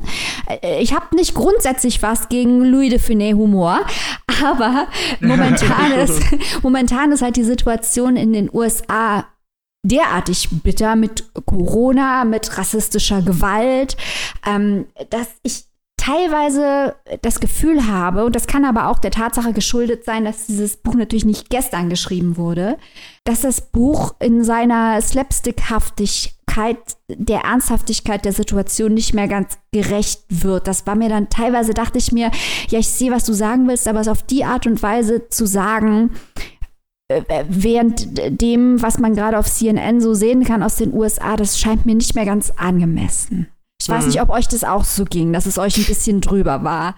Äh, 0.46 0.82
ich 0.82 0.94
habe 0.94 1.16
nicht 1.16 1.34
grundsätzlich 1.34 2.02
was 2.02 2.28
gegen 2.28 2.64
Louis 2.64 2.90
de 2.90 3.00
Funès-Humor, 3.00 3.80
aber 4.44 4.86
momentan 5.20 5.92
ist, 5.92 6.22
momentan 6.62 7.10
ist 7.10 7.22
halt 7.22 7.36
die 7.36 7.42
Situation 7.42 8.16
in 8.16 8.32
den 8.32 8.48
USA 8.52 9.24
derartig 9.82 10.48
bitter 10.62 10.96
mit 10.96 11.32
Corona, 11.44 12.24
mit 12.24 12.56
rassistischer 12.56 13.22
Gewalt, 13.22 13.96
ähm, 14.46 14.86
dass 15.10 15.28
ich 15.42 15.64
teilweise 15.96 16.96
das 17.22 17.38
Gefühl 17.38 17.86
habe, 17.86 18.24
und 18.24 18.34
das 18.34 18.48
kann 18.48 18.64
aber 18.64 18.88
auch 18.88 18.98
der 18.98 19.12
Tatsache 19.12 19.52
geschuldet 19.52 20.04
sein, 20.04 20.24
dass 20.24 20.46
dieses 20.46 20.76
Buch 20.76 20.94
natürlich 20.94 21.24
nicht 21.24 21.48
gestern 21.48 21.88
geschrieben 21.88 22.36
wurde, 22.36 22.76
dass 23.22 23.42
das 23.42 23.60
Buch 23.60 24.14
in 24.18 24.42
seiner 24.42 25.00
Slapstickhaftigkeit, 25.00 26.78
der 27.08 27.42
Ernsthaftigkeit 27.42 28.24
der 28.24 28.32
Situation 28.32 28.94
nicht 28.94 29.14
mehr 29.14 29.28
ganz 29.28 29.58
gerecht 29.70 30.24
wird. 30.28 30.66
Das 30.66 30.88
war 30.88 30.96
mir 30.96 31.08
dann 31.08 31.30
teilweise, 31.30 31.72
dachte 31.72 31.98
ich 31.98 32.10
mir, 32.10 32.32
ja, 32.68 32.80
ich 32.80 32.88
sehe, 32.88 33.12
was 33.12 33.24
du 33.24 33.32
sagen 33.32 33.68
willst, 33.68 33.86
aber 33.86 34.00
es 34.00 34.08
auf 34.08 34.24
die 34.24 34.44
Art 34.44 34.66
und 34.66 34.82
Weise 34.82 35.28
zu 35.28 35.46
sagen, 35.46 36.10
während 37.08 38.40
dem, 38.40 38.80
was 38.80 38.98
man 38.98 39.14
gerade 39.14 39.38
auf 39.38 39.50
CNN 39.50 40.00
so 40.00 40.14
sehen 40.14 40.44
kann 40.44 40.62
aus 40.62 40.76
den 40.76 40.94
USA, 40.94 41.36
das 41.36 41.58
scheint 41.58 41.86
mir 41.86 41.94
nicht 41.94 42.14
mehr 42.14 42.24
ganz 42.24 42.50
angemessen. 42.56 43.48
Ich 43.80 43.88
weiß 43.88 44.04
mhm. 44.04 44.10
nicht, 44.10 44.22
ob 44.22 44.30
euch 44.30 44.48
das 44.48 44.64
auch 44.64 44.84
so 44.84 45.04
ging, 45.04 45.32
dass 45.32 45.46
es 45.46 45.58
euch 45.58 45.76
ein 45.76 45.84
bisschen 45.84 46.20
drüber 46.20 46.62
war. 46.62 46.94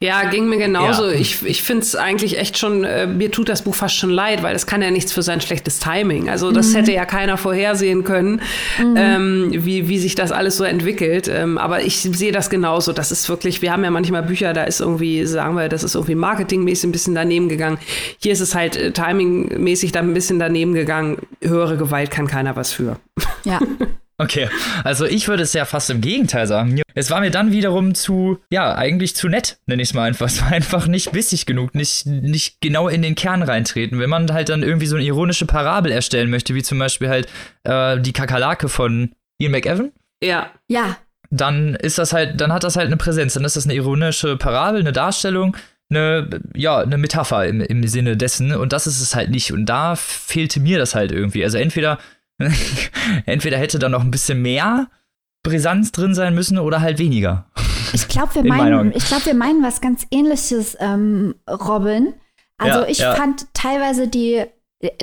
Ja, 0.00 0.28
ging 0.30 0.48
mir 0.48 0.58
genauso. 0.58 1.06
Ja. 1.06 1.12
Ich, 1.12 1.44
ich 1.44 1.62
finde 1.62 1.82
es 1.82 1.96
eigentlich 1.96 2.38
echt 2.38 2.58
schon, 2.58 2.84
äh, 2.84 3.06
mir 3.06 3.30
tut 3.30 3.48
das 3.48 3.62
Buch 3.62 3.74
fast 3.74 3.96
schon 3.96 4.10
leid, 4.10 4.42
weil 4.42 4.54
es 4.54 4.66
kann 4.66 4.82
ja 4.82 4.90
nichts 4.90 5.12
für 5.12 5.22
sein 5.22 5.40
schlechtes 5.40 5.78
Timing. 5.78 6.28
Also 6.28 6.52
das 6.52 6.70
mhm. 6.70 6.76
hätte 6.76 6.92
ja 6.92 7.04
keiner 7.04 7.36
vorhersehen 7.36 8.04
können, 8.04 8.40
mhm. 8.78 8.94
ähm, 8.96 9.48
wie, 9.52 9.88
wie 9.88 9.98
sich 9.98 10.14
das 10.14 10.32
alles 10.32 10.56
so 10.56 10.64
entwickelt. 10.64 11.28
Ähm, 11.28 11.58
aber 11.58 11.82
ich 11.82 12.00
sehe 12.00 12.32
das 12.32 12.50
genauso. 12.50 12.92
Das 12.92 13.10
ist 13.10 13.28
wirklich, 13.28 13.62
wir 13.62 13.72
haben 13.72 13.84
ja 13.84 13.90
manchmal 13.90 14.22
Bücher, 14.22 14.52
da 14.52 14.64
ist 14.64 14.80
irgendwie, 14.80 15.26
sagen 15.26 15.56
wir, 15.56 15.68
das 15.68 15.84
ist 15.84 15.94
irgendwie 15.94 16.14
marketingmäßig 16.14 16.88
ein 16.88 16.92
bisschen 16.92 17.14
daneben 17.14 17.48
gegangen. 17.48 17.78
Hier 18.18 18.32
ist 18.32 18.40
es 18.40 18.54
halt 18.54 18.76
äh, 18.76 18.92
timingmäßig 18.92 19.92
dann 19.92 20.10
ein 20.10 20.14
bisschen 20.14 20.38
daneben 20.38 20.74
gegangen. 20.74 21.18
Höhere 21.42 21.76
Gewalt 21.76 22.10
kann 22.10 22.26
keiner 22.26 22.56
was 22.56 22.72
für. 22.72 22.96
Ja. 23.44 23.60
Okay, 24.20 24.48
also 24.82 25.04
ich 25.04 25.28
würde 25.28 25.44
es 25.44 25.52
ja 25.52 25.64
fast 25.64 25.90
im 25.90 26.00
Gegenteil 26.00 26.48
sagen. 26.48 26.82
Es 26.94 27.08
war 27.08 27.20
mir 27.20 27.30
dann 27.30 27.52
wiederum 27.52 27.94
zu, 27.94 28.38
ja, 28.50 28.74
eigentlich 28.74 29.14
zu 29.14 29.28
nett, 29.28 29.58
nenne 29.66 29.80
ich 29.80 29.90
es 29.90 29.94
mal 29.94 30.08
einfach. 30.08 30.26
Es 30.38 30.42
war 30.42 30.48
einfach 30.48 30.88
nicht 30.88 31.12
bissig 31.12 31.46
genug, 31.46 31.74
nicht, 31.76 32.04
nicht 32.06 32.60
genau 32.60 32.88
in 32.88 33.02
den 33.02 33.14
Kern 33.14 33.44
reintreten. 33.44 34.00
Wenn 34.00 34.10
man 34.10 34.32
halt 34.32 34.48
dann 34.48 34.64
irgendwie 34.64 34.86
so 34.86 34.96
eine 34.96 35.04
ironische 35.04 35.46
Parabel 35.46 35.92
erstellen 35.92 36.30
möchte, 36.30 36.56
wie 36.56 36.64
zum 36.64 36.80
Beispiel 36.80 37.08
halt 37.08 37.28
äh, 37.62 38.00
die 38.00 38.12
Kakerlake 38.12 38.68
von 38.68 39.12
Ian 39.38 39.52
McEwan. 39.52 39.92
Ja. 40.22 40.50
Ja. 40.66 40.96
Dann 41.30 41.76
ist 41.76 41.98
das 41.98 42.12
halt, 42.12 42.40
dann 42.40 42.52
hat 42.52 42.64
das 42.64 42.76
halt 42.76 42.88
eine 42.88 42.96
Präsenz, 42.96 43.34
dann 43.34 43.44
ist 43.44 43.54
das 43.54 43.66
eine 43.66 43.74
ironische 43.74 44.36
Parabel, 44.36 44.80
eine 44.80 44.92
Darstellung, 44.92 45.56
eine, 45.90 46.40
ja, 46.54 46.78
eine 46.78 46.98
Metapher 46.98 47.46
im, 47.46 47.60
im 47.60 47.86
Sinne 47.86 48.16
dessen. 48.16 48.52
Und 48.52 48.72
das 48.72 48.88
ist 48.88 49.00
es 49.00 49.14
halt 49.14 49.30
nicht. 49.30 49.52
Und 49.52 49.66
da 49.66 49.94
fehlte 49.94 50.58
mir 50.58 50.78
das 50.78 50.96
halt 50.96 51.12
irgendwie. 51.12 51.44
Also 51.44 51.58
entweder 51.58 51.98
Entweder 53.26 53.58
hätte 53.58 53.78
da 53.78 53.88
noch 53.88 54.02
ein 54.02 54.10
bisschen 54.10 54.42
mehr 54.42 54.88
Brisanz 55.42 55.92
drin 55.92 56.14
sein 56.14 56.34
müssen 56.34 56.58
oder 56.58 56.80
halt 56.80 56.98
weniger. 56.98 57.50
Ich 57.92 58.08
glaube, 58.08 58.34
wir, 58.36 58.44
meinen, 58.46 58.92
glaub, 58.92 59.26
wir 59.26 59.34
meinen 59.34 59.62
was 59.62 59.80
ganz 59.80 60.06
ähnliches, 60.10 60.76
ähm, 60.80 61.34
Robin. 61.48 62.14
Also 62.58 62.80
ja, 62.80 62.86
ich 62.88 62.98
ja. 62.98 63.14
fand 63.14 63.46
teilweise 63.54 64.08
die 64.08 64.44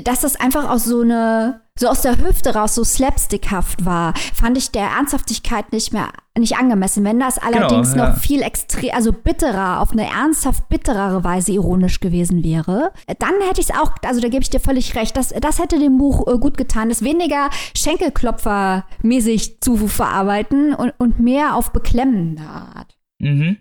dass 0.02 0.20
das 0.20 0.36
einfach 0.36 0.68
aus 0.68 0.84
so 0.84 1.02
eine, 1.02 1.60
so 1.78 1.88
aus 1.88 2.00
der 2.00 2.18
Hüfte 2.18 2.54
raus 2.54 2.74
so 2.74 2.84
slapstickhaft 2.84 3.84
war, 3.84 4.14
fand 4.34 4.56
ich 4.58 4.70
der 4.70 4.84
Ernsthaftigkeit 4.84 5.72
nicht 5.72 5.92
mehr, 5.92 6.10
nicht 6.36 6.56
angemessen. 6.56 7.04
Wenn 7.04 7.20
das 7.20 7.36
genau, 7.36 7.46
allerdings 7.46 7.92
genau, 7.92 8.04
ja. 8.04 8.10
noch 8.10 8.18
viel 8.18 8.42
extrem, 8.42 8.94
also 8.94 9.12
bitterer, 9.12 9.80
auf 9.80 9.92
eine 9.92 10.06
ernsthaft 10.06 10.68
bitterere 10.68 11.22
Weise 11.22 11.52
ironisch 11.52 12.00
gewesen 12.00 12.42
wäre, 12.42 12.92
dann 13.18 13.34
hätte 13.46 13.60
ich 13.60 13.68
es 13.68 13.74
auch, 13.74 13.92
also 14.04 14.20
da 14.20 14.28
gebe 14.28 14.42
ich 14.42 14.50
dir 14.50 14.60
völlig 14.60 14.94
recht, 14.94 15.16
das, 15.16 15.34
das 15.40 15.58
hätte 15.58 15.78
dem 15.78 15.98
Buch 15.98 16.26
äh, 16.26 16.38
gut 16.38 16.56
getan, 16.56 16.88
das 16.88 17.02
weniger 17.02 17.50
Schenkelklopfer-mäßig 17.76 19.60
zu 19.60 19.76
verarbeiten 19.88 20.74
und, 20.74 20.94
und 20.98 21.20
mehr 21.20 21.56
auf 21.56 21.72
beklemmende 21.72 22.42
Art. 22.42 22.96
Mhm. 23.18 23.58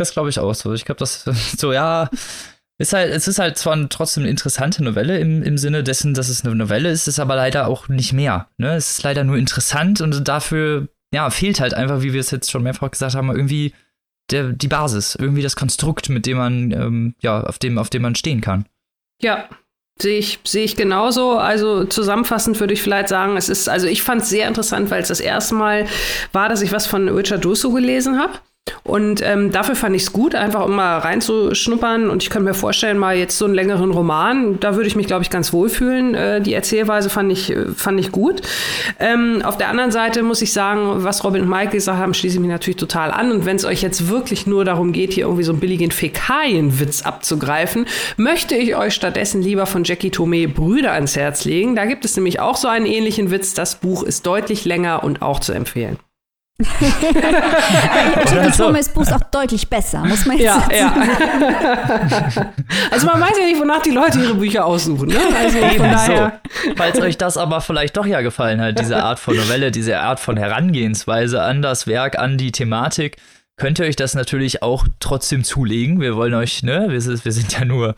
Das 0.00 0.12
glaube 0.12 0.30
ich 0.30 0.38
auch 0.38 0.54
so. 0.54 0.72
Ich 0.72 0.86
glaube, 0.86 0.98
das 0.98 1.24
so, 1.58 1.72
ja, 1.72 2.08
ist 2.80 2.94
halt, 2.94 3.12
es 3.12 3.28
ist 3.28 3.38
halt 3.38 3.58
zwar 3.58 3.88
trotzdem 3.90 4.22
eine 4.22 4.30
interessante 4.30 4.82
Novelle 4.82 5.18
im, 5.18 5.42
im 5.42 5.58
Sinne 5.58 5.84
dessen, 5.84 6.14
dass 6.14 6.30
es 6.30 6.44
eine 6.44 6.54
Novelle 6.54 6.90
ist, 6.90 7.08
ist 7.08 7.20
aber 7.20 7.36
leider 7.36 7.68
auch 7.68 7.88
nicht 7.88 8.14
mehr. 8.14 8.48
Ne? 8.56 8.74
Es 8.74 8.92
ist 8.92 9.02
leider 9.02 9.22
nur 9.22 9.36
interessant 9.36 10.00
und 10.00 10.26
dafür, 10.26 10.88
ja, 11.12 11.28
fehlt 11.28 11.60
halt 11.60 11.74
einfach, 11.74 12.00
wie 12.00 12.14
wir 12.14 12.20
es 12.20 12.30
jetzt 12.30 12.50
schon 12.50 12.62
mehrfach 12.62 12.90
gesagt 12.90 13.14
haben, 13.14 13.30
irgendwie 13.30 13.74
der, 14.30 14.52
die 14.52 14.68
Basis, 14.68 15.14
irgendwie 15.14 15.42
das 15.42 15.56
Konstrukt, 15.56 16.08
mit 16.08 16.24
dem 16.24 16.38
man, 16.38 16.70
ähm, 16.70 17.14
ja, 17.20 17.42
auf 17.42 17.58
dem, 17.58 17.76
auf 17.76 17.90
dem 17.90 18.00
man 18.00 18.14
stehen 18.14 18.40
kann. 18.40 18.64
Ja, 19.20 19.48
Sehe 20.00 20.18
ich, 20.18 20.38
sehe 20.44 20.64
ich 20.64 20.76
genauso. 20.76 21.32
Also 21.36 21.84
zusammenfassend 21.84 22.58
würde 22.58 22.72
ich 22.72 22.80
vielleicht 22.80 23.08
sagen, 23.08 23.36
es 23.36 23.50
ist, 23.50 23.68
also 23.68 23.86
ich 23.86 24.02
fand 24.02 24.22
es 24.22 24.30
sehr 24.30 24.48
interessant, 24.48 24.90
weil 24.90 25.02
es 25.02 25.08
das 25.08 25.20
erste 25.20 25.54
Mal 25.54 25.86
war, 26.32 26.48
dass 26.48 26.62
ich 26.62 26.72
was 26.72 26.86
von 26.86 27.08
Richard 27.10 27.44
Russo 27.44 27.70
gelesen 27.70 28.18
habe. 28.18 28.32
Und 28.82 29.22
ähm, 29.22 29.52
dafür 29.52 29.76
fand 29.76 29.94
ich 29.94 30.02
es 30.02 30.12
gut, 30.12 30.34
einfach 30.34 30.64
um 30.64 30.74
mal 30.74 30.98
reinzuschnuppern. 30.98 32.10
Und 32.10 32.22
ich 32.22 32.30
kann 32.30 32.44
mir 32.44 32.54
vorstellen, 32.54 32.98
mal 32.98 33.16
jetzt 33.16 33.38
so 33.38 33.44
einen 33.44 33.54
längeren 33.54 33.90
Roman, 33.90 34.58
da 34.60 34.74
würde 34.74 34.88
ich 34.88 34.96
mich, 34.96 35.06
glaube 35.06 35.22
ich, 35.22 35.30
ganz 35.30 35.52
wohlfühlen. 35.52 36.14
Äh, 36.14 36.40
die 36.40 36.54
Erzählweise 36.54 37.10
fand 37.10 37.30
ich, 37.30 37.50
äh, 37.50 37.66
fand 37.66 38.00
ich 38.00 38.10
gut. 38.10 38.42
Ähm, 38.98 39.42
auf 39.44 39.56
der 39.56 39.68
anderen 39.68 39.90
Seite 39.90 40.22
muss 40.22 40.42
ich 40.42 40.52
sagen, 40.52 41.04
was 41.04 41.24
Robin 41.24 41.42
und 41.42 41.48
Mike 41.48 41.72
gesagt 41.72 41.98
haben, 41.98 42.14
schließe 42.14 42.36
ich 42.36 42.40
mich 42.40 42.50
natürlich 42.50 42.78
total 42.78 43.10
an. 43.10 43.30
Und 43.30 43.46
wenn 43.46 43.56
es 43.56 43.64
euch 43.64 43.82
jetzt 43.82 44.08
wirklich 44.08 44.46
nur 44.46 44.64
darum 44.64 44.92
geht, 44.92 45.12
hier 45.12 45.24
irgendwie 45.24 45.44
so 45.44 45.52
einen 45.52 45.60
billigen 45.60 45.90
Fäkalienwitz 45.90 47.02
abzugreifen, 47.02 47.86
möchte 48.16 48.56
ich 48.56 48.76
euch 48.76 48.94
stattdessen 48.94 49.42
lieber 49.42 49.66
von 49.66 49.84
Jackie 49.84 50.10
Tomei 50.10 50.46
Brüder 50.46 50.92
ans 50.92 51.16
Herz 51.16 51.44
legen. 51.44 51.76
Da 51.76 51.84
gibt 51.84 52.04
es 52.04 52.16
nämlich 52.16 52.40
auch 52.40 52.56
so 52.56 52.68
einen 52.68 52.86
ähnlichen 52.86 53.30
Witz. 53.30 53.54
Das 53.54 53.76
Buch 53.76 54.02
ist 54.02 54.26
deutlich 54.26 54.64
länger 54.64 55.04
und 55.04 55.22
auch 55.22 55.38
zu 55.38 55.52
empfehlen. 55.52 55.98
Buch 58.94 59.02
ist 59.02 59.12
auch 59.12 59.22
deutlich 59.30 59.68
besser, 59.68 60.04
muss 60.04 60.26
man 60.26 60.38
jetzt 60.38 60.46
ja, 60.46 60.68
ja. 60.70 60.92
Also 62.90 63.06
man 63.06 63.20
weiß 63.20 63.32
ja 63.38 63.46
nicht, 63.46 63.60
wonach 63.60 63.82
die 63.82 63.90
Leute 63.90 64.20
ihre 64.20 64.34
Bücher 64.34 64.64
aussuchen. 64.64 65.08
Ne? 65.08 65.16
Also. 65.40 65.58
So. 66.12 66.30
Falls 66.76 67.00
euch 67.00 67.16
das 67.16 67.36
aber 67.36 67.60
vielleicht 67.60 67.96
doch 67.96 68.06
ja 68.06 68.20
gefallen 68.20 68.60
hat, 68.60 68.78
diese 68.78 69.02
Art 69.02 69.18
von 69.18 69.36
Novelle, 69.36 69.70
diese 69.70 70.00
Art 70.00 70.20
von 70.20 70.36
Herangehensweise 70.36 71.42
an 71.42 71.62
das 71.62 71.86
Werk, 71.86 72.18
an 72.18 72.36
die 72.36 72.52
Thematik, 72.52 73.16
könnt 73.56 73.78
ihr 73.78 73.86
euch 73.86 73.96
das 73.96 74.14
natürlich 74.14 74.62
auch 74.62 74.86
trotzdem 75.00 75.44
zulegen. 75.44 76.00
Wir 76.00 76.16
wollen 76.16 76.34
euch, 76.34 76.62
ne, 76.62 76.86
wir, 76.88 77.24
wir 77.24 77.32
sind 77.32 77.52
ja 77.52 77.64
nur 77.64 77.94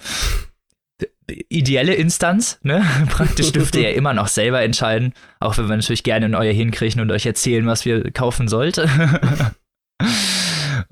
ideelle 1.48 1.94
Instanz, 1.94 2.58
ne? 2.62 2.84
Praktisch 3.08 3.52
dürft 3.52 3.74
ihr 3.76 3.82
ja 3.82 3.90
immer 3.90 4.14
noch 4.14 4.28
selber 4.28 4.62
entscheiden, 4.62 5.12
auch 5.40 5.58
wenn 5.58 5.68
wir 5.68 5.76
natürlich 5.76 6.02
gerne 6.02 6.26
in 6.26 6.34
euer 6.34 6.52
hinkriegen 6.52 7.00
und 7.00 7.10
euch 7.10 7.26
erzählen, 7.26 7.66
was 7.66 7.84
wir 7.84 8.10
kaufen 8.10 8.48
sollten. 8.48 8.88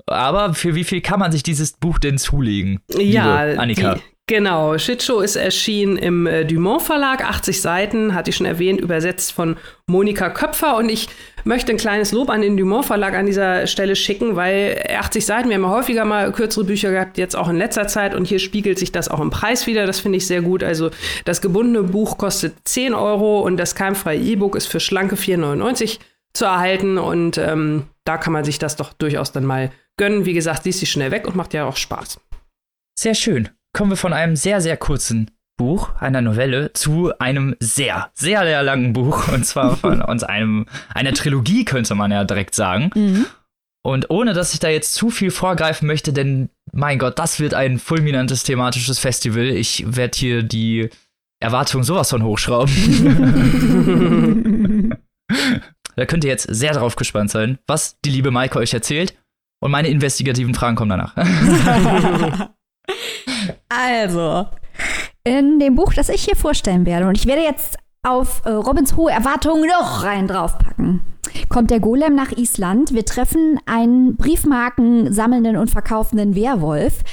Aber 0.05 0.53
für 0.53 0.75
wie 0.75 0.83
viel 0.83 1.01
kann 1.01 1.19
man 1.19 1.31
sich 1.31 1.43
dieses 1.43 1.73
Buch 1.73 1.99
denn 1.99 2.17
zulegen? 2.17 2.79
Ja, 2.97 3.37
Annika. 3.37 3.95
Die, 3.95 4.01
Genau, 4.31 4.77
Shitshow 4.77 5.19
ist 5.19 5.35
erschienen 5.35 5.97
im 5.97 6.25
äh, 6.25 6.45
Dumont 6.45 6.83
Verlag, 6.83 7.21
80 7.21 7.61
Seiten, 7.61 8.15
hatte 8.15 8.29
ich 8.29 8.37
schon 8.37 8.45
erwähnt, 8.45 8.79
übersetzt 8.79 9.33
von 9.33 9.57
Monika 9.87 10.29
Köpfer. 10.29 10.77
Und 10.77 10.87
ich 10.87 11.09
möchte 11.43 11.73
ein 11.73 11.77
kleines 11.77 12.13
Lob 12.13 12.29
an 12.29 12.41
den 12.41 12.55
Dumont 12.55 12.85
Verlag 12.85 13.13
an 13.13 13.25
dieser 13.25 13.67
Stelle 13.67 13.93
schicken, 13.95 14.37
weil 14.37 14.81
80 14.97 15.25
Seiten, 15.25 15.49
wir 15.49 15.55
haben 15.55 15.63
ja 15.63 15.69
häufiger 15.69 16.05
mal 16.05 16.31
kürzere 16.31 16.63
Bücher 16.63 16.91
gehabt, 16.91 17.17
jetzt 17.17 17.35
auch 17.35 17.49
in 17.49 17.57
letzter 17.57 17.87
Zeit. 17.87 18.15
Und 18.15 18.25
hier 18.25 18.39
spiegelt 18.39 18.79
sich 18.79 18.93
das 18.93 19.09
auch 19.09 19.19
im 19.19 19.31
Preis 19.31 19.67
wieder. 19.67 19.85
Das 19.85 19.99
finde 19.99 20.17
ich 20.17 20.27
sehr 20.27 20.41
gut. 20.41 20.63
Also 20.63 20.91
das 21.25 21.41
gebundene 21.41 21.83
Buch 21.83 22.17
kostet 22.17 22.53
10 22.63 22.93
Euro 22.93 23.41
und 23.41 23.57
das 23.57 23.75
keimfreie 23.75 24.19
E-Book 24.19 24.55
ist 24.55 24.67
für 24.67 24.79
schlanke 24.79 25.17
4,99 25.17 25.99
zu 26.33 26.45
erhalten. 26.45 26.97
Und 26.97 27.37
ähm, 27.37 27.87
da 28.05 28.17
kann 28.17 28.31
man 28.31 28.45
sich 28.45 28.59
das 28.59 28.77
doch 28.77 28.93
durchaus 28.93 29.33
dann 29.33 29.43
mal 29.43 29.71
gönnen. 29.97 30.25
Wie 30.25 30.33
gesagt, 30.33 30.63
liest 30.63 30.79
sich 30.79 30.89
schnell 30.89 31.11
weg 31.11 31.27
und 31.27 31.35
macht 31.35 31.53
ja 31.53 31.65
auch 31.65 31.75
Spaß. 31.75 32.21
Sehr 32.97 33.15
schön 33.15 33.49
kommen 33.73 33.91
wir 33.91 33.97
von 33.97 34.13
einem 34.13 34.35
sehr, 34.35 34.61
sehr 34.61 34.77
kurzen 34.77 35.31
Buch, 35.57 35.95
einer 35.99 36.21
Novelle, 36.21 36.73
zu 36.73 37.11
einem 37.19 37.55
sehr, 37.59 38.09
sehr, 38.15 38.43
sehr 38.43 38.63
langen 38.63 38.93
Buch. 38.93 39.27
Und 39.27 39.45
zwar 39.45 39.77
von 39.81 40.01
uns 40.01 40.23
einem, 40.23 40.65
einer 40.93 41.13
Trilogie, 41.13 41.65
könnte 41.65 41.93
man 41.95 42.11
ja 42.11 42.23
direkt 42.23 42.55
sagen. 42.55 42.89
Mhm. 42.95 43.25
Und 43.83 44.09
ohne 44.09 44.33
dass 44.33 44.53
ich 44.53 44.59
da 44.59 44.69
jetzt 44.69 44.93
zu 44.93 45.09
viel 45.09 45.31
vorgreifen 45.31 45.87
möchte, 45.87 46.13
denn 46.13 46.49
mein 46.71 46.99
Gott, 46.99 47.17
das 47.19 47.39
wird 47.39 47.53
ein 47.53 47.79
fulminantes 47.79 48.43
thematisches 48.43 48.99
Festival. 48.99 49.45
Ich 49.45 49.83
werde 49.87 50.17
hier 50.17 50.43
die 50.43 50.89
Erwartungen 51.39 51.83
sowas 51.83 52.11
von 52.11 52.23
hochschrauben. 52.23 52.71
da 55.95 56.05
könnt 56.05 56.23
ihr 56.23 56.29
jetzt 56.29 56.47
sehr 56.49 56.73
drauf 56.73 56.95
gespannt 56.95 57.31
sein, 57.31 57.57
was 57.67 57.99
die 58.01 58.11
liebe 58.11 58.29
Maike 58.29 58.59
euch 58.59 58.73
erzählt. 58.73 59.15
Und 59.63 59.71
meine 59.71 59.89
investigativen 59.89 60.53
Fragen 60.55 60.75
kommen 60.75 60.89
danach. 60.89 61.15
Also, 63.71 64.47
in 65.23 65.59
dem 65.59 65.75
Buch, 65.75 65.93
das 65.93 66.09
ich 66.09 66.25
hier 66.25 66.35
vorstellen 66.35 66.85
werde, 66.85 67.07
und 67.07 67.17
ich 67.17 67.25
werde 67.25 67.43
jetzt 67.43 67.77
auf 68.03 68.41
äh, 68.45 68.49
Robins 68.49 68.95
hohe 68.97 69.11
Erwartungen 69.11 69.69
noch 69.69 70.03
rein 70.03 70.27
draufpacken, 70.27 71.01
kommt 71.47 71.71
der 71.71 71.79
Golem 71.79 72.15
nach 72.15 72.31
Island. 72.31 72.93
Wir 72.93 73.05
treffen 73.05 73.59
einen 73.65 74.17
Briefmarken 74.17 75.13
sammelnden 75.13 75.55
und 75.55 75.69
verkaufenden 75.69 76.35
Werwolf. 76.35 77.03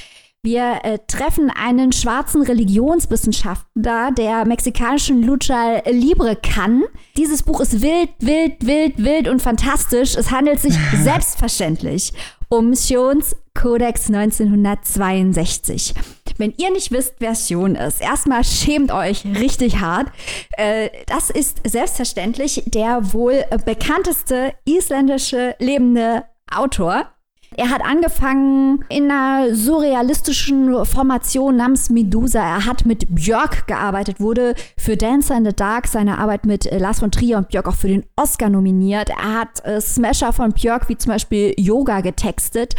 Wir 0.41 0.79
äh, 0.83 0.99
treffen 1.07 1.49
einen 1.51 1.91
schwarzen 1.91 2.41
Religionswissenschaftler, 2.41 4.11
der 4.11 4.45
mexikanischen 4.45 5.21
Lucha 5.21 5.81
Libre 5.89 6.35
kann. 6.35 6.83
Dieses 7.17 7.43
Buch 7.43 7.59
ist 7.59 7.81
wild, 7.81 8.09
wild, 8.19 8.65
wild, 8.65 8.97
wild 8.97 9.27
und 9.27 9.41
fantastisch. 9.41 10.15
Es 10.15 10.31
handelt 10.31 10.59
sich 10.59 10.73
selbstverständlich 11.03 12.13
um 12.49 12.73
Sions 12.73 13.35
Codex 13.53 14.07
1962. 14.07 15.93
Wenn 16.39 16.53
ihr 16.55 16.71
nicht 16.71 16.91
wisst, 16.91 17.15
wer 17.19 17.35
Sion 17.35 17.75
ist, 17.75 18.01
erstmal 18.01 18.45
schämt 18.45 18.93
euch 18.93 19.25
richtig 19.25 19.81
hart. 19.81 20.07
Äh, 20.51 20.89
das 21.05 21.29
ist 21.29 21.59
selbstverständlich 21.67 22.63
der 22.65 23.13
wohl 23.13 23.43
bekannteste 23.65 24.53
isländische 24.63 25.55
lebende 25.59 26.23
Autor. 26.49 27.11
Er 27.59 27.71
hat 27.71 27.83
angefangen 27.83 28.85
in 28.87 29.11
einer 29.11 29.53
surrealistischen 29.53 30.85
Formation 30.85 31.57
namens 31.57 31.89
Medusa. 31.89 32.39
Er 32.39 32.65
hat 32.65 32.85
mit 32.85 33.13
Björk 33.13 33.67
gearbeitet, 33.67 34.21
wurde 34.21 34.55
für 34.77 34.95
Dancer 34.95 35.35
in 35.35 35.43
the 35.43 35.51
Dark 35.51 35.87
seine 35.87 36.19
Arbeit 36.19 36.45
mit 36.45 36.65
äh, 36.67 36.77
Lars 36.77 37.01
von 37.01 37.11
Trier 37.11 37.37
und 37.37 37.49
Björk 37.49 37.67
auch 37.67 37.75
für 37.75 37.89
den 37.89 38.05
Oscar 38.15 38.49
nominiert. 38.49 39.09
Er 39.09 39.41
hat 39.41 39.65
äh, 39.65 39.81
Smasher 39.81 40.31
von 40.31 40.53
Björk 40.53 40.87
wie 40.87 40.95
zum 40.95 41.11
Beispiel 41.11 41.53
Yoga 41.57 41.99
getextet. 41.99 42.75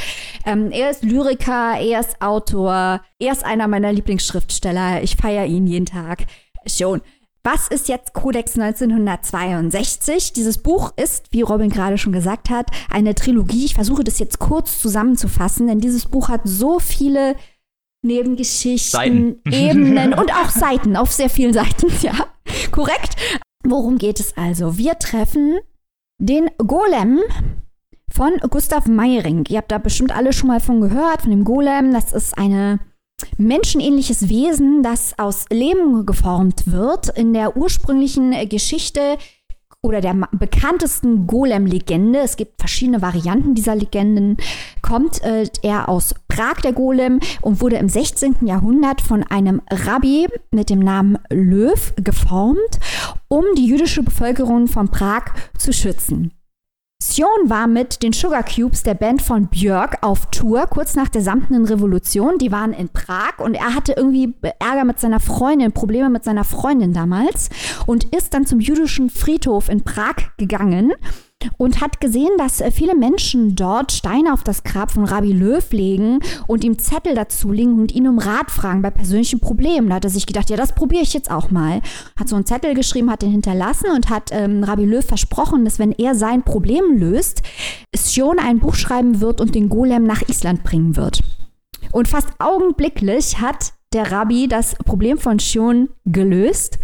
Ähm, 0.47 0.70
er 0.70 0.89
ist 0.89 1.05
Lyriker, 1.05 1.78
er 1.78 2.01
ist 2.01 2.22
Autor, 2.22 3.03
er 3.18 3.33
ist 3.33 3.45
einer 3.45 3.68
meiner 3.68 3.93
Lieblingsschriftsteller. 3.93 5.03
Ich 5.03 5.14
feiere 5.14 5.45
ihn 5.45 5.66
jeden 5.66 5.85
Tag. 5.85 6.24
Schon. 6.66 7.03
Was 7.43 7.68
ist 7.68 7.88
jetzt 7.88 8.12
Codex 8.12 8.59
1962? 8.59 10.34
Dieses 10.34 10.59
Buch 10.59 10.93
ist, 10.97 11.32
wie 11.32 11.41
Robin 11.41 11.70
gerade 11.70 11.97
schon 11.97 12.12
gesagt 12.12 12.51
hat, 12.51 12.66
eine 12.91 13.14
Trilogie. 13.14 13.64
Ich 13.64 13.74
versuche 13.74 14.05
das 14.05 14.18
jetzt 14.18 14.38
kurz 14.38 14.78
zusammenzufassen, 14.78 15.66
denn 15.66 15.80
dieses 15.80 16.07
Buch 16.07 16.28
hat 16.28 16.43
so 16.45 16.78
viele 16.78 17.36
Nebengeschichten, 18.03 18.91
Seiten. 18.91 19.41
Ebenen 19.51 20.12
und 20.12 20.34
auch 20.34 20.51
Seiten 20.51 20.97
auf 20.97 21.12
sehr 21.12 21.30
vielen 21.30 21.55
Seiten, 21.55 21.88
ja. 22.03 22.26
Korrekt. 22.72 23.16
Worum 23.64 23.97
geht 23.99 24.20
es 24.20 24.36
also? 24.36 24.76
Wir 24.76 24.99
treffen 24.99 25.59
Den 26.18 26.51
Golem 26.59 27.20
von 28.11 28.36
Gustav 28.51 28.86
Meyring. 28.86 29.47
Ihr 29.49 29.59
habt 29.59 29.72
da 29.72 29.78
bestimmt 29.78 30.14
alle 30.14 30.32
schon 30.32 30.49
mal 30.49 30.61
von 30.61 30.80
gehört, 30.80 31.22
von 31.22 31.30
dem 31.30 31.45
Golem. 31.45 31.93
Das 31.93 32.12
ist 32.12 32.36
eine 32.36 32.80
menschenähnliches 33.38 34.28
Wesen, 34.28 34.82
das 34.82 35.18
aus 35.18 35.46
Lehm 35.50 36.06
geformt 36.06 36.70
wird. 36.70 37.08
In 37.10 37.32
der 37.32 37.56
ursprünglichen 37.56 38.48
Geschichte 38.48 39.18
oder 39.82 40.00
der 40.00 40.14
bekanntesten 40.32 41.26
Golem-Legende, 41.26 42.18
es 42.20 42.36
gibt 42.36 42.60
verschiedene 42.60 43.00
Varianten 43.00 43.54
dieser 43.54 43.74
Legenden, 43.74 44.36
kommt 44.82 45.22
äh, 45.22 45.46
er 45.62 45.88
aus 45.88 46.14
Prag, 46.28 46.60
der 46.62 46.72
Golem, 46.72 47.20
und 47.40 47.60
wurde 47.60 47.76
im 47.76 47.88
16. 47.88 48.46
Jahrhundert 48.46 49.00
von 49.00 49.22
einem 49.22 49.62
Rabbi 49.70 50.28
mit 50.50 50.68
dem 50.68 50.80
Namen 50.80 51.18
Löw 51.30 51.94
geformt, 51.96 52.78
um 53.28 53.44
die 53.56 53.66
jüdische 53.66 54.02
Bevölkerung 54.02 54.66
von 54.66 54.90
Prag 54.90 55.32
zu 55.56 55.72
schützen. 55.72 56.32
Sion 57.03 57.48
war 57.48 57.66
mit 57.66 58.03
den 58.03 58.12
Sugar 58.12 58.42
Cubes 58.42 58.82
der 58.82 58.92
Band 58.94 59.22
von 59.22 59.46
Björk 59.46 59.98
auf 60.03 60.26
Tour 60.26 60.66
kurz 60.66 60.96
nach 60.96 61.09
der 61.09 61.22
samtenen 61.22 61.64
Revolution. 61.64 62.36
Die 62.36 62.53
waren 62.53 62.74
in 62.74 62.90
Prag 62.90 63.38
und 63.38 63.55
er 63.55 63.74
hatte 63.74 63.94
irgendwie 63.96 64.34
Ärger 64.59 64.84
mit 64.84 65.01
seiner 65.01 65.18
Freundin, 65.18 65.72
Probleme 65.72 66.11
mit 66.11 66.24
seiner 66.24 66.44
Freundin 66.44 66.92
damals 66.92 67.48
und 67.86 68.05
ist 68.14 68.34
dann 68.34 68.46
zum 68.46 68.61
jüdischen 68.61 69.09
Friedhof 69.09 69.70
in 69.70 69.82
Prag 69.82 70.16
gegangen 70.36 70.92
und 71.57 71.80
hat 71.80 72.01
gesehen, 72.01 72.30
dass 72.38 72.61
äh, 72.61 72.70
viele 72.70 72.95
Menschen 72.95 73.57
dort 73.57 73.93
Steine 73.93 74.32
auf 74.32 74.43
das 74.43 74.62
Grab 74.62 74.91
von 74.91 75.05
Rabbi 75.05 75.32
Löw 75.32 75.64
legen 75.72 76.20
und 76.47 76.64
ihm 76.64 76.78
Zettel 76.78 77.14
dazu 77.14 77.53
legen 77.53 77.78
und 77.78 77.93
ihn 77.93 78.09
um 78.09 78.18
Rat 78.18 78.51
fragen 78.51 78.82
bei 78.82 78.91
persönlichen 78.91 79.41
Problemen. 79.41 79.88
Da 79.88 79.97
hat 79.97 80.05
er 80.05 80.11
sich 80.11 80.26
gedacht, 80.26 80.51
ja, 80.51 80.57
das 80.57 80.74
probiere 80.74 81.03
ich 81.03 81.14
jetzt 81.14 81.30
auch 81.30 81.51
mal. 81.51 81.80
Hat 82.18 82.28
so 82.28 82.36
einen 82.36 82.47
Zettel 82.47 82.74
geschrieben, 82.74 83.11
hat 83.11 83.22
den 83.22 83.30
hinterlassen 83.30 83.91
und 83.95 84.11
hat 84.11 84.30
ähm, 84.32 84.64
Rabbi 84.64 84.84
Löw 84.84 85.05
versprochen, 85.05 85.64
dass 85.64 85.78
wenn 85.78 85.93
er 85.93 86.14
sein 86.14 86.43
Problem 86.43 86.97
löst, 86.97 87.43
Sion 87.95 88.38
ein 88.38 88.59
Buch 88.59 88.74
schreiben 88.74 89.20
wird 89.20 89.41
und 89.41 89.55
den 89.55 89.68
Golem 89.68 90.05
nach 90.05 90.22
Island 90.28 90.62
bringen 90.62 90.97
wird. 90.97 91.20
Und 91.93 92.09
fast 92.09 92.28
augenblicklich 92.38 93.41
hat 93.41 93.72
der 93.93 94.12
Rabbi 94.12 94.47
das 94.49 94.76
Problem 94.76 95.18
von 95.18 95.38
Sion 95.38 95.88
gelöst. 96.05 96.78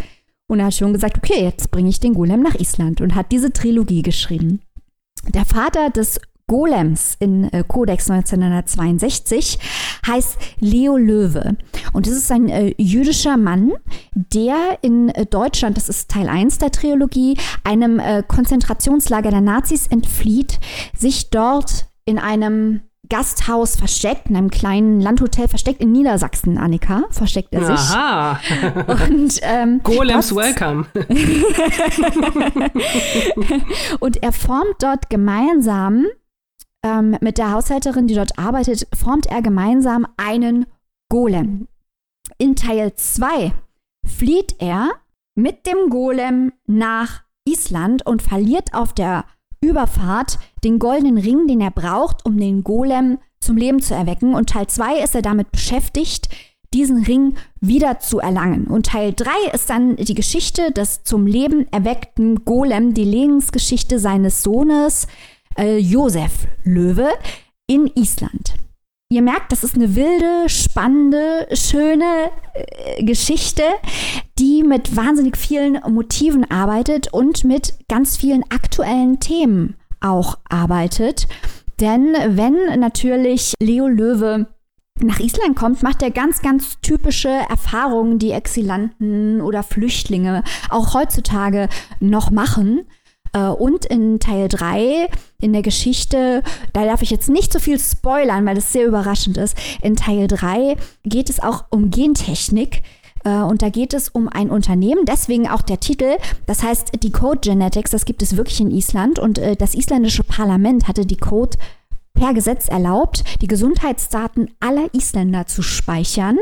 Und 0.47 0.59
er 0.59 0.67
hat 0.67 0.73
schon 0.73 0.93
gesagt, 0.93 1.17
okay, 1.17 1.43
jetzt 1.43 1.71
bringe 1.71 1.89
ich 1.89 1.99
den 1.99 2.13
Golem 2.13 2.41
nach 2.41 2.55
Island 2.55 3.01
und 3.01 3.15
hat 3.15 3.31
diese 3.31 3.51
Trilogie 3.51 4.01
geschrieben. 4.01 4.61
Der 5.33 5.45
Vater 5.45 5.89
des 5.89 6.19
Golems 6.47 7.17
in 7.19 7.51
äh, 7.51 7.65
Codex 7.67 8.09
1962 8.09 9.59
heißt 10.07 10.37
Leo 10.61 10.95
Löwe. 10.95 11.57
Und 11.91 12.07
das 12.07 12.13
ist 12.13 12.31
ein 12.31 12.47
äh, 12.47 12.73
jüdischer 12.77 13.35
Mann, 13.35 13.73
der 14.15 14.79
in 14.81 15.09
äh, 15.09 15.25
Deutschland, 15.25 15.75
das 15.75 15.89
ist 15.89 16.09
Teil 16.09 16.29
1 16.29 16.59
der 16.59 16.71
Trilogie, 16.71 17.37
einem 17.65 17.99
äh, 17.99 18.23
Konzentrationslager 18.25 19.29
der 19.29 19.41
Nazis 19.41 19.87
entflieht, 19.87 20.59
sich 20.97 21.29
dort 21.29 21.87
in 22.05 22.17
einem 22.17 22.81
Gasthaus 23.09 23.75
versteckt, 23.75 24.29
in 24.29 24.35
einem 24.35 24.49
kleinen 24.49 24.99
Landhotel 24.99 25.47
versteckt 25.47 25.81
in 25.81 25.91
Niedersachsen, 25.91 26.57
Annika, 26.57 27.03
versteckt 27.09 27.53
er 27.53 27.65
sich. 27.65 27.95
Aha. 27.95 28.39
Und, 29.09 29.39
ähm, 29.41 29.81
Golems 29.83 30.35
Welcome. 30.35 30.85
und 33.99 34.23
er 34.23 34.31
formt 34.31 34.75
dort 34.79 35.09
gemeinsam 35.09 36.05
ähm, 36.83 37.17
mit 37.21 37.37
der 37.37 37.51
Haushälterin, 37.51 38.07
die 38.07 38.15
dort 38.15 38.37
arbeitet, 38.37 38.87
formt 38.93 39.25
er 39.27 39.41
gemeinsam 39.41 40.07
einen 40.17 40.65
Golem. 41.09 41.67
In 42.37 42.55
Teil 42.55 42.93
2 42.95 43.53
flieht 44.05 44.55
er 44.59 44.89
mit 45.35 45.65
dem 45.65 45.89
Golem 45.89 46.53
nach 46.65 47.23
Island 47.47 48.05
und 48.05 48.21
verliert 48.21 48.73
auf 48.73 48.93
der 48.93 49.25
Überfahrt 49.61 50.39
den 50.63 50.79
goldenen 50.79 51.17
Ring, 51.17 51.47
den 51.47 51.61
er 51.61 51.71
braucht, 51.71 52.25
um 52.25 52.37
den 52.37 52.63
Golem 52.63 53.19
zum 53.39 53.57
Leben 53.57 53.81
zu 53.81 53.93
erwecken. 53.93 54.33
Und 54.33 54.49
Teil 54.49 54.67
2 54.67 54.99
ist 55.03 55.15
er 55.15 55.21
damit 55.21 55.51
beschäftigt, 55.51 56.29
diesen 56.73 57.03
Ring 57.03 57.35
wieder 57.61 57.99
zu 57.99 58.19
erlangen. 58.19 58.67
Und 58.67 58.87
Teil 58.87 59.13
3 59.13 59.29
ist 59.53 59.69
dann 59.69 59.95
die 59.95 60.13
Geschichte 60.13 60.71
des 60.71 61.03
zum 61.03 61.25
Leben 61.25 61.65
erweckten 61.71 62.43
Golem, 62.45 62.93
die 62.93 63.05
Lebensgeschichte 63.05 63.99
seines 63.99 64.43
Sohnes 64.43 65.07
äh, 65.57 65.77
Josef 65.77 66.47
Löwe 66.63 67.09
in 67.67 67.89
Island. 67.95 68.55
Ihr 69.09 69.21
merkt, 69.21 69.53
das 69.53 69.63
ist 69.63 69.75
eine 69.75 69.95
wilde, 69.95 70.49
spannende, 70.49 71.47
schöne 71.53 72.29
äh, 72.53 73.03
Geschichte, 73.05 73.63
die 74.37 74.63
mit 74.63 74.97
wahnsinnig 74.97 75.37
vielen 75.37 75.79
Motiven 75.89 76.43
arbeitet 76.51 77.13
und 77.13 77.45
mit 77.45 77.75
ganz 77.87 78.17
vielen 78.17 78.43
aktuellen 78.51 79.21
Themen 79.21 79.77
auch 80.01 80.37
arbeitet. 80.49 81.27
Denn 81.79 82.15
wenn 82.27 82.79
natürlich 82.81 83.53
Leo 83.61 83.87
Löwe 83.87 84.47
nach 84.99 85.19
Island 85.19 85.55
kommt, 85.55 85.83
macht 85.83 86.01
er 86.01 86.11
ganz, 86.11 86.41
ganz 86.41 86.81
typische 86.81 87.29
Erfahrungen, 87.29 88.19
die 88.19 88.31
Exilanten 88.31 89.39
oder 89.39 89.63
Flüchtlinge 89.63 90.43
auch 90.69 90.93
heutzutage 90.93 91.69
noch 92.01 92.29
machen. 92.29 92.81
Äh, 93.37 93.49
und 93.49 93.85
in 93.85 94.19
Teil 94.19 94.47
3 94.47 95.07
in 95.39 95.53
der 95.53 95.61
Geschichte, 95.61 96.43
da 96.73 96.85
darf 96.85 97.01
ich 97.01 97.11
jetzt 97.11 97.29
nicht 97.29 97.53
so 97.53 97.59
viel 97.59 97.79
spoilern, 97.79 98.45
weil 98.45 98.55
das 98.55 98.73
sehr 98.73 98.85
überraschend 98.85 99.37
ist. 99.37 99.55
In 99.81 99.95
Teil 99.95 100.27
3 100.27 100.77
geht 101.03 101.29
es 101.29 101.41
auch 101.41 101.65
um 101.69 101.91
Gentechnik. 101.91 102.83
Äh, 103.23 103.41
und 103.41 103.61
da 103.61 103.69
geht 103.69 103.93
es 103.93 104.09
um 104.09 104.27
ein 104.27 104.49
Unternehmen, 104.49 105.05
deswegen 105.05 105.47
auch 105.47 105.61
der 105.61 105.79
Titel. 105.79 106.17
Das 106.45 106.63
heißt, 106.63 107.03
die 107.03 107.11
Code 107.11 107.39
Genetics, 107.41 107.91
das 107.91 108.05
gibt 108.05 108.21
es 108.21 108.37
wirklich 108.37 108.59
in 108.59 108.71
Island. 108.71 109.19
Und 109.19 109.37
äh, 109.37 109.55
das 109.55 109.75
isländische 109.75 110.23
Parlament 110.23 110.87
hatte 110.87 111.05
die 111.05 111.17
Code 111.17 111.57
per 112.17 112.33
Gesetz 112.33 112.67
erlaubt, 112.67 113.23
die 113.41 113.47
Gesundheitsdaten 113.47 114.49
aller 114.59 114.93
Isländer 114.93 115.45
zu 115.45 115.61
speichern 115.61 116.37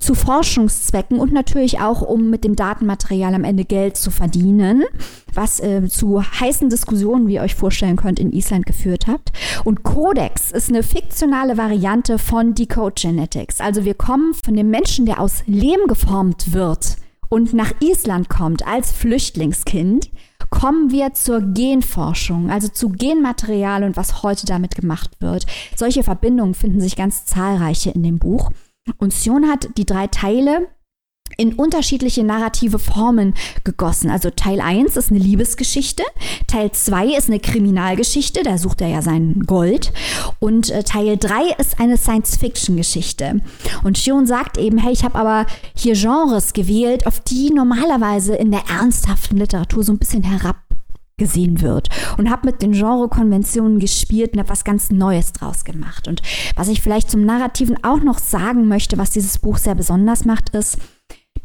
zu 0.00 0.14
Forschungszwecken 0.14 1.18
und 1.18 1.32
natürlich 1.32 1.78
auch, 1.80 2.02
um 2.02 2.28
mit 2.28 2.44
dem 2.44 2.56
Datenmaterial 2.56 3.34
am 3.34 3.44
Ende 3.44 3.64
Geld 3.64 3.96
zu 3.96 4.10
verdienen, 4.10 4.84
was 5.32 5.60
äh, 5.60 5.88
zu 5.88 6.22
heißen 6.22 6.68
Diskussionen, 6.68 7.28
wie 7.28 7.34
ihr 7.34 7.42
euch 7.42 7.54
vorstellen 7.54 7.96
könnt, 7.96 8.18
in 8.18 8.32
Island 8.32 8.66
geführt 8.66 9.06
habt. 9.06 9.32
Und 9.64 9.84
Codex 9.84 10.50
ist 10.50 10.68
eine 10.68 10.82
fiktionale 10.82 11.56
Variante 11.56 12.18
von 12.18 12.54
Decode 12.54 13.00
Genetics. 13.00 13.60
Also 13.60 13.84
wir 13.84 13.94
kommen 13.94 14.34
von 14.34 14.54
dem 14.54 14.70
Menschen, 14.70 15.06
der 15.06 15.20
aus 15.20 15.44
Lehm 15.46 15.86
geformt 15.86 16.52
wird 16.52 16.96
und 17.28 17.54
nach 17.54 17.72
Island 17.80 18.28
kommt 18.28 18.66
als 18.66 18.92
Flüchtlingskind, 18.92 20.10
kommen 20.50 20.90
wir 20.90 21.12
zur 21.14 21.40
Genforschung, 21.40 22.50
also 22.50 22.68
zu 22.68 22.90
Genmaterial 22.90 23.84
und 23.84 23.96
was 23.96 24.22
heute 24.22 24.46
damit 24.46 24.74
gemacht 24.74 25.10
wird. 25.20 25.46
Solche 25.74 26.02
Verbindungen 26.02 26.54
finden 26.54 26.80
sich 26.80 26.96
ganz 26.96 27.26
zahlreiche 27.26 27.90
in 27.90 28.02
dem 28.02 28.18
Buch. 28.18 28.50
Und 28.98 29.12
Sion 29.12 29.48
hat 29.48 29.68
die 29.76 29.86
drei 29.86 30.06
Teile 30.06 30.68
in 31.36 31.54
unterschiedliche 31.54 32.24
narrative 32.24 32.78
Formen 32.78 33.34
gegossen. 33.64 34.10
Also 34.10 34.30
Teil 34.30 34.60
1 34.60 34.96
ist 34.96 35.10
eine 35.10 35.20
Liebesgeschichte, 35.20 36.02
Teil 36.46 36.72
2 36.72 37.16
ist 37.16 37.28
eine 37.28 37.40
Kriminalgeschichte, 37.40 38.42
da 38.42 38.58
sucht 38.58 38.80
er 38.80 38.88
ja 38.88 39.02
sein 39.02 39.42
Gold 39.46 39.92
und 40.38 40.70
äh, 40.70 40.82
Teil 40.82 41.16
3 41.16 41.54
ist 41.58 41.80
eine 41.80 41.96
Science-Fiction-Geschichte. 41.96 43.40
Und 43.84 43.98
Shion 43.98 44.26
sagt 44.26 44.58
eben, 44.58 44.78
hey, 44.78 44.92
ich 44.92 45.04
habe 45.04 45.18
aber 45.18 45.46
hier 45.74 45.94
Genres 45.94 46.52
gewählt, 46.52 47.06
auf 47.06 47.20
die 47.20 47.50
normalerweise 47.50 48.34
in 48.34 48.50
der 48.50 48.64
ernsthaften 48.68 49.36
Literatur 49.36 49.82
so 49.82 49.92
ein 49.92 49.98
bisschen 49.98 50.22
herab 50.22 50.56
gesehen 51.18 51.62
wird 51.62 51.88
und 52.18 52.30
habe 52.30 52.46
mit 52.46 52.60
den 52.60 52.72
Genrekonventionen 52.72 53.78
gespielt 53.78 54.34
und 54.34 54.38
habe 54.40 54.50
was 54.50 54.64
ganz 54.64 54.90
Neues 54.90 55.32
draus 55.32 55.64
gemacht. 55.64 56.08
Und 56.08 56.20
was 56.56 56.68
ich 56.68 56.82
vielleicht 56.82 57.10
zum 57.10 57.24
Narrativen 57.24 57.82
auch 57.82 58.00
noch 58.00 58.18
sagen 58.18 58.68
möchte, 58.68 58.98
was 58.98 59.10
dieses 59.10 59.38
Buch 59.38 59.56
sehr 59.56 59.74
besonders 59.74 60.26
macht, 60.26 60.50
ist, 60.50 60.76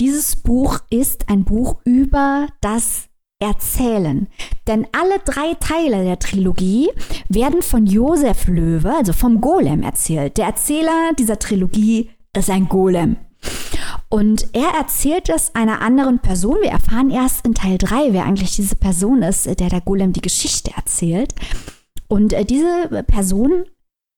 dieses 0.02 0.36
Buch 0.36 0.80
ist 0.90 1.30
ein 1.30 1.46
Buch 1.46 1.76
über 1.86 2.48
das 2.60 3.08
Erzählen. 3.40 4.28
Denn 4.66 4.88
alle 5.00 5.20
drei 5.24 5.54
Teile 5.60 6.04
der 6.04 6.18
Trilogie 6.18 6.90
werden 7.30 7.62
von 7.62 7.86
Josef 7.86 8.48
Löwe, 8.48 8.96
also 8.96 9.14
vom 9.14 9.42
Golem, 9.42 9.84
erzählt. 9.84 10.38
Der 10.38 10.48
Erzähler 10.48 11.12
dieser 11.20 11.38
Trilogie 11.38 12.10
ist 12.36 12.50
ein 12.50 12.68
Golem. 12.68 13.18
Und 14.10 14.48
er 14.54 14.70
erzählt 14.80 15.30
es 15.30 15.54
einer 15.54 15.82
anderen 15.84 16.18
Person. 16.18 16.58
Wir 16.62 16.72
erfahren 16.72 17.12
erst 17.12 17.46
in 17.46 17.54
Teil 17.54 17.78
3, 17.78 18.12
wer 18.12 18.26
eigentlich 18.26 18.56
diese 18.56 18.76
Person 18.76 19.22
ist, 19.22 19.46
der 19.46 19.70
der 19.70 19.82
Golem 19.82 20.14
die 20.14 20.22
Geschichte 20.22 20.72
erzählt. 20.76 21.36
Und 22.08 22.34
äh, 22.34 22.44
diese 22.44 23.04
Person 23.04 23.66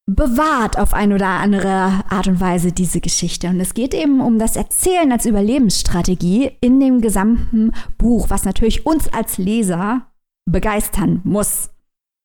bewahrt 0.06 0.78
auf 0.78 0.94
eine 0.94 1.16
oder 1.16 1.28
andere 1.28 2.04
Art 2.10 2.28
und 2.28 2.40
Weise 2.40 2.72
diese 2.72 3.00
Geschichte. 3.00 3.48
Und 3.48 3.60
es 3.60 3.74
geht 3.74 3.94
eben 3.94 4.22
um 4.22 4.38
das 4.38 4.56
Erzählen 4.56 5.12
als 5.12 5.26
Überlebensstrategie 5.26 6.52
in 6.62 6.80
dem 6.80 7.02
gesamten 7.02 7.72
Buch, 7.98 8.30
was 8.30 8.44
natürlich 8.44 8.86
uns 8.86 9.12
als 9.14 9.38
Leser 9.38 10.08
begeistern 10.46 11.22
muss. 11.24 11.70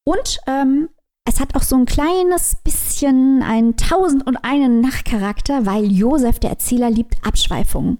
Und 0.04 0.40
ähm, 0.46 0.88
es 1.24 1.40
hat 1.40 1.54
auch 1.54 1.62
so 1.62 1.76
ein 1.76 1.84
kleines 1.84 2.56
bisschen 2.64 3.42
einen 3.42 3.76
Tausend 3.76 4.26
und 4.26 4.38
einen 4.38 4.80
Nachtcharakter, 4.80 5.66
weil 5.66 5.92
Josef, 5.92 6.38
der 6.40 6.50
Erzähler, 6.50 6.90
liebt 6.90 7.16
Abschweifungen. 7.24 7.98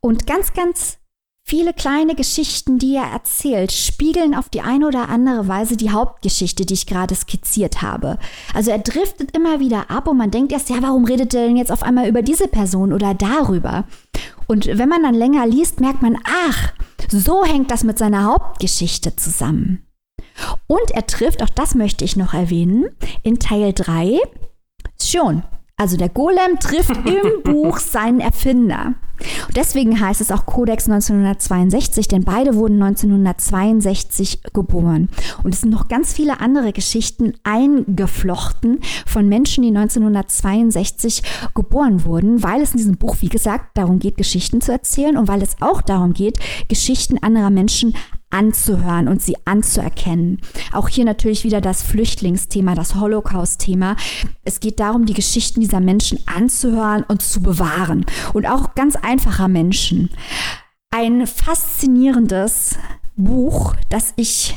Und 0.00 0.26
ganz, 0.26 0.54
ganz 0.54 0.98
Viele 1.48 1.72
kleine 1.72 2.14
Geschichten, 2.14 2.78
die 2.78 2.94
er 2.94 3.10
erzählt, 3.10 3.72
spiegeln 3.72 4.34
auf 4.34 4.50
die 4.50 4.60
eine 4.60 4.86
oder 4.86 5.08
andere 5.08 5.48
Weise 5.48 5.78
die 5.78 5.90
Hauptgeschichte, 5.90 6.66
die 6.66 6.74
ich 6.74 6.86
gerade 6.86 7.14
skizziert 7.14 7.80
habe. 7.80 8.18
Also 8.52 8.70
er 8.70 8.80
driftet 8.80 9.34
immer 9.34 9.58
wieder 9.58 9.90
ab 9.90 10.08
und 10.08 10.18
man 10.18 10.30
denkt 10.30 10.52
erst, 10.52 10.68
ja, 10.68 10.76
warum 10.82 11.06
redet 11.06 11.32
er 11.32 11.46
denn 11.46 11.56
jetzt 11.56 11.72
auf 11.72 11.82
einmal 11.82 12.06
über 12.06 12.20
diese 12.20 12.48
Person 12.48 12.92
oder 12.92 13.14
darüber? 13.14 13.84
Und 14.46 14.66
wenn 14.66 14.90
man 14.90 15.02
dann 15.02 15.14
länger 15.14 15.46
liest, 15.46 15.80
merkt 15.80 16.02
man, 16.02 16.18
ach, 16.22 16.74
so 17.10 17.42
hängt 17.46 17.70
das 17.70 17.82
mit 17.82 17.96
seiner 17.96 18.24
Hauptgeschichte 18.24 19.16
zusammen. 19.16 19.86
Und 20.66 20.90
er 20.90 21.06
trifft, 21.06 21.42
auch 21.42 21.48
das 21.48 21.74
möchte 21.74 22.04
ich 22.04 22.14
noch 22.14 22.34
erwähnen, 22.34 22.90
in 23.22 23.38
Teil 23.38 23.72
3 23.72 24.18
schon 25.00 25.44
also 25.78 25.96
der 25.96 26.10
Golem 26.10 26.58
trifft 26.60 26.96
im 27.06 27.42
Buch 27.42 27.78
seinen 27.78 28.20
Erfinder. 28.20 28.94
Und 29.48 29.56
deswegen 29.56 30.00
heißt 30.00 30.20
es 30.20 30.30
auch 30.30 30.46
Codex 30.46 30.88
1962, 30.88 32.08
denn 32.08 32.24
beide 32.24 32.54
wurden 32.54 32.80
1962 32.82 34.42
geboren. 34.52 35.08
Und 35.42 35.54
es 35.54 35.62
sind 35.62 35.70
noch 35.70 35.88
ganz 35.88 36.12
viele 36.12 36.40
andere 36.40 36.72
Geschichten 36.72 37.32
eingeflochten 37.42 38.80
von 39.06 39.28
Menschen, 39.28 39.62
die 39.62 39.76
1962 39.76 41.22
geboren 41.54 42.04
wurden, 42.04 42.42
weil 42.42 42.62
es 42.62 42.72
in 42.72 42.78
diesem 42.78 42.96
Buch, 42.96 43.16
wie 43.20 43.28
gesagt, 43.28 43.76
darum 43.76 43.98
geht, 43.98 44.16
Geschichten 44.16 44.60
zu 44.60 44.72
erzählen 44.72 45.16
und 45.16 45.26
weil 45.28 45.42
es 45.42 45.56
auch 45.60 45.82
darum 45.82 46.12
geht, 46.12 46.38
Geschichten 46.68 47.18
anderer 47.18 47.50
Menschen 47.50 47.94
anzuhören 48.30 49.08
und 49.08 49.22
sie 49.22 49.36
anzuerkennen. 49.44 50.40
Auch 50.72 50.88
hier 50.88 51.04
natürlich 51.04 51.44
wieder 51.44 51.60
das 51.60 51.82
Flüchtlingsthema, 51.82 52.74
das 52.74 52.94
Holocaust-Thema. 52.94 53.96
Es 54.44 54.60
geht 54.60 54.80
darum, 54.80 55.06
die 55.06 55.14
Geschichten 55.14 55.60
dieser 55.60 55.80
Menschen 55.80 56.20
anzuhören 56.26 57.04
und 57.08 57.22
zu 57.22 57.40
bewahren. 57.40 58.04
Und 58.34 58.46
auch 58.46 58.74
ganz 58.74 58.96
einfacher 58.96 59.48
Menschen. 59.48 60.10
Ein 60.90 61.26
faszinierendes 61.26 62.76
Buch, 63.16 63.74
das 63.88 64.12
ich 64.16 64.54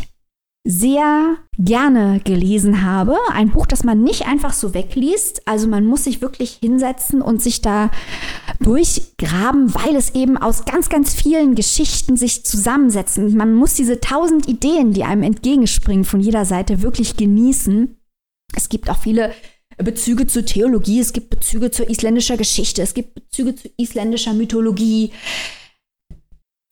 sehr 0.64 1.38
gerne 1.57 2.22
gelesen 2.24 2.84
habe. 2.84 3.18
Ein 3.32 3.49
Buch, 3.49 3.66
das 3.66 3.84
man 3.84 4.03
nicht 4.03 4.28
einfach 4.28 4.53
so 4.53 4.74
wegliest. 4.74 5.47
Also 5.47 5.68
man 5.68 5.86
muss 5.86 6.03
sich 6.03 6.22
wirklich 6.22 6.59
hinsetzen 6.62 7.22
und 7.22 7.41
sich 7.41 7.62
da 7.62 7.89
durchgraben, 8.59 9.74
weil 9.74 9.95
es 9.95 10.14
eben 10.14 10.38
aus 10.38 10.66
ganz, 10.66 10.89
ganz 10.89 11.16
vielen 11.16 11.55
Geschichten 11.55 12.16
sich 12.16 12.45
zusammensetzen. 12.45 13.36
Man 13.36 13.53
muss 13.55 13.74
diese 13.74 13.99
tausend 13.99 14.47
Ideen, 14.47 14.93
die 14.93 15.03
einem 15.03 15.24
entgegenspringen 15.24 16.05
von 16.05 16.20
jeder 16.20 16.45
Seite, 16.45 16.84
wirklich 16.84 17.18
genießen. 17.18 17.97
Es 18.55 18.70
gibt 18.70 18.89
auch 18.89 18.99
viele 18.99 19.34
Bezüge 19.78 20.28
zur 20.28 20.45
Theologie, 20.45 20.99
es 20.99 21.14
gibt 21.14 21.32
Bezüge 21.32 21.72
zur 21.72 21.89
isländischer 21.89 22.38
Geschichte, 22.38 22.84
es 22.84 22.93
gibt 22.93 23.16
Bezüge 23.16 23.55
zu 23.55 23.70
isländischer 23.78 24.34
Mythologie 24.34 25.12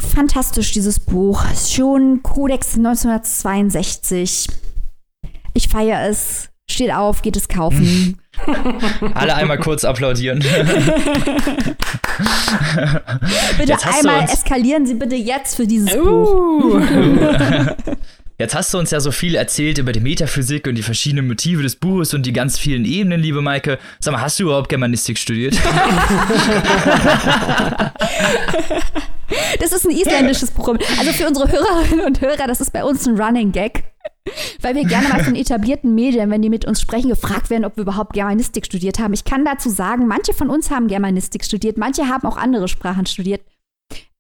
fantastisch, 0.01 0.71
dieses 0.71 0.99
Buch. 0.99 1.43
Schon 1.55 2.23
Codex 2.23 2.75
1962. 2.77 4.47
Ich 5.53 5.67
feiere 5.67 6.07
es. 6.09 6.49
Steht 6.69 6.93
auf, 6.93 7.23
geht 7.23 7.35
es 7.35 7.47
kaufen. 7.47 8.21
Alle 9.15 9.35
einmal 9.35 9.57
kurz 9.57 9.83
applaudieren. 9.83 10.39
bitte 13.57 13.77
einmal 13.83 14.25
eskalieren 14.25 14.85
Sie 14.85 14.93
bitte 14.93 15.15
jetzt 15.15 15.55
für 15.55 15.65
dieses 15.65 15.95
uh. 15.95 16.59
Buch. 16.59 16.81
Jetzt 18.39 18.55
hast 18.55 18.73
du 18.73 18.77
uns 18.77 18.89
ja 18.91 19.01
so 19.01 19.11
viel 19.11 19.35
erzählt 19.35 19.79
über 19.79 19.91
die 19.91 19.99
Metaphysik 19.99 20.65
und 20.65 20.75
die 20.75 20.81
verschiedenen 20.81 21.27
Motive 21.27 21.61
des 21.61 21.75
Buches 21.75 22.13
und 22.13 22.25
die 22.25 22.31
ganz 22.31 22.57
vielen 22.57 22.85
Ebenen, 22.85 23.19
liebe 23.19 23.41
Maike. 23.41 23.77
Sag 23.99 24.13
mal, 24.13 24.21
hast 24.21 24.39
du 24.39 24.43
überhaupt 24.43 24.69
Germanistik 24.69 25.17
studiert? 25.17 25.57
Das 29.59 29.73
ist 29.73 29.85
ein 29.85 29.91
isländisches 29.91 30.51
Buch. 30.51 30.73
Also 30.99 31.11
für 31.11 31.27
unsere 31.27 31.51
Hörerinnen 31.51 32.05
und 32.05 32.21
Hörer, 32.21 32.47
das 32.47 32.61
ist 32.61 32.71
bei 32.71 32.83
uns 32.83 33.05
ein 33.05 33.19
Running 33.19 33.51
Gag. 33.51 33.83
Weil 34.61 34.73
wir 34.75 34.85
gerne 34.85 35.09
mal 35.09 35.23
von 35.23 35.35
etablierten 35.35 35.93
Medien, 35.93 36.31
wenn 36.31 36.41
die 36.41 36.49
mit 36.49 36.65
uns 36.65 36.79
sprechen, 36.79 37.09
gefragt 37.09 37.49
werden, 37.49 37.65
ob 37.65 37.75
wir 37.75 37.81
überhaupt 37.81 38.13
Germanistik 38.13 38.65
studiert 38.65 38.99
haben. 38.99 39.13
Ich 39.13 39.25
kann 39.25 39.43
dazu 39.43 39.69
sagen, 39.69 40.07
manche 40.07 40.33
von 40.33 40.49
uns 40.49 40.71
haben 40.71 40.87
Germanistik 40.87 41.43
studiert, 41.43 41.77
manche 41.77 42.07
haben 42.07 42.25
auch 42.25 42.37
andere 42.37 42.69
Sprachen 42.69 43.05
studiert. 43.05 43.41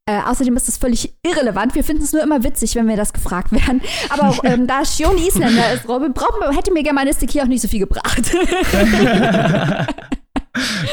Äh, 0.09 0.21
außerdem 0.25 0.57
ist 0.57 0.67
das 0.67 0.77
völlig 0.77 1.13
irrelevant. 1.23 1.75
Wir 1.75 1.83
finden 1.83 2.01
es 2.01 2.13
nur 2.13 2.23
immer 2.23 2.43
witzig, 2.43 2.73
wenn 2.73 2.87
wir 2.87 2.97
das 2.97 3.13
gefragt 3.13 3.51
werden. 3.51 3.79
Aber 4.09 4.35
ähm, 4.43 4.65
da 4.65 4.83
Shion 4.83 5.19
Isländer 5.19 5.71
ist, 5.71 5.87
Robin, 5.87 6.15
hätte 6.51 6.73
mir 6.73 6.81
Germanistik 6.81 7.29
hier 7.29 7.43
auch 7.43 7.47
nicht 7.47 7.61
so 7.61 7.67
viel 7.67 7.81
gebracht. 7.81 8.23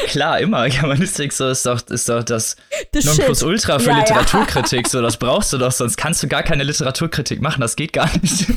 Klar, 0.05 0.39
immer. 0.39 0.69
Germanistik 0.69 1.33
so 1.33 1.49
ist 1.49 1.65
doch, 1.65 1.81
ist 1.87 2.07
doch 2.07 2.21
das, 2.21 2.57
das 2.91 3.05
Nonplusultra 3.05 3.79
für 3.79 3.89
ja, 3.89 3.97
Literaturkritik. 3.97 4.85
Ja. 4.85 4.89
So, 4.89 5.01
das 5.01 5.17
brauchst 5.17 5.51
du 5.51 5.57
doch, 5.57 5.71
sonst 5.71 5.97
kannst 5.97 6.21
du 6.21 6.27
gar 6.27 6.43
keine 6.43 6.61
Literaturkritik 6.63 7.41
machen. 7.41 7.61
Das 7.61 7.75
geht 7.75 7.93
gar 7.93 8.09
nicht. 8.21 8.45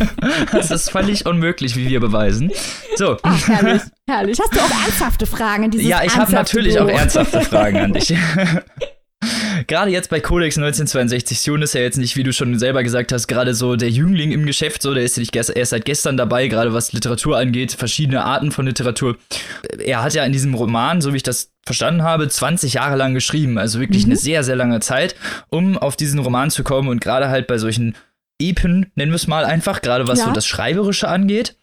Das 0.53 0.71
ist 0.71 0.91
völlig 0.91 1.25
unmöglich, 1.25 1.75
wie 1.77 1.89
wir 1.89 2.01
beweisen. 2.01 2.53
So. 2.97 3.17
Ach, 3.23 3.49
herrlich, 3.49 3.81
herrlich. 4.07 4.39
Hast 4.39 4.55
du 4.55 4.61
auch 4.61 4.85
ernsthafte 4.85 5.25
Fragen 5.25 5.65
in 5.65 5.71
dieses 5.71 5.89
Ja, 5.89 6.03
ich 6.05 6.15
habe 6.17 6.31
natürlich 6.33 6.77
Buch. 6.77 6.83
auch 6.85 6.89
ernsthafte 6.89 7.41
Fragen 7.41 7.79
an 7.79 7.93
dich. 7.95 8.15
gerade 9.67 9.91
jetzt 9.91 10.11
bei 10.11 10.21
Codex 10.21 10.57
1962, 10.57 11.41
Sion 11.41 11.63
ist 11.63 11.75
ja 11.75 11.81
jetzt 11.81 11.99
nicht, 11.99 12.17
wie 12.17 12.23
du 12.23 12.33
schon 12.33 12.59
selber 12.59 12.83
gesagt 12.83 13.13
hast, 13.13 13.27
gerade 13.27 13.55
so 13.55 13.77
der 13.77 13.91
Jüngling 13.91 14.33
im 14.33 14.47
Geschäft, 14.47 14.83
so, 14.83 14.95
der 14.95 15.05
ist 15.05 15.17
ja 15.17 15.21
nicht 15.21 15.35
erst 15.35 15.71
seit 15.71 15.85
gestern 15.85 16.17
dabei, 16.17 16.49
gerade 16.49 16.73
was 16.73 16.93
Literatur 16.93 17.39
angeht, 17.39 17.73
verschiedene 17.73 18.25
Arten 18.25 18.53
von 18.53 18.67
Literatur. 18.67 19.17
Er 19.79 20.03
hat 20.03 20.15
ja 20.15 20.25
in 20.25 20.33
diesem 20.33 20.55
Roman, 20.55 21.01
so 21.01 21.13
wie 21.13 21.19
ich 21.19 21.23
das 21.23 21.53
verstanden 21.65 22.03
habe, 22.03 22.29
20 22.29 22.75
Jahre 22.75 22.97
lang 22.97 23.15
geschrieben, 23.15 23.59
also 23.59 23.81
wirklich 23.81 24.05
mhm. 24.05 24.13
eine 24.13 24.19
sehr, 24.19 24.45
sehr 24.45 24.57
lange 24.57 24.81
Zeit, 24.81 25.15
um 25.49 25.79
auf 25.79 25.97
diesen 25.97 26.21
Roman 26.21 26.51
zu 26.51 26.65
kommen 26.65 26.89
und 26.89 27.01
gerade 27.01 27.29
halt 27.29 27.47
bei 27.47 27.59
solchen 27.59 27.97
Epen, 28.41 28.91
nennen 28.95 29.13
wir 29.13 29.17
es 29.17 29.27
mal 29.27 29.45
einfach, 29.45 29.83
gerade 29.83 30.09
was 30.09 30.21
ja. 30.21 30.27
so 30.27 30.33
das 30.33 30.47
Schreiberische 30.47 31.09
angeht 31.09 31.57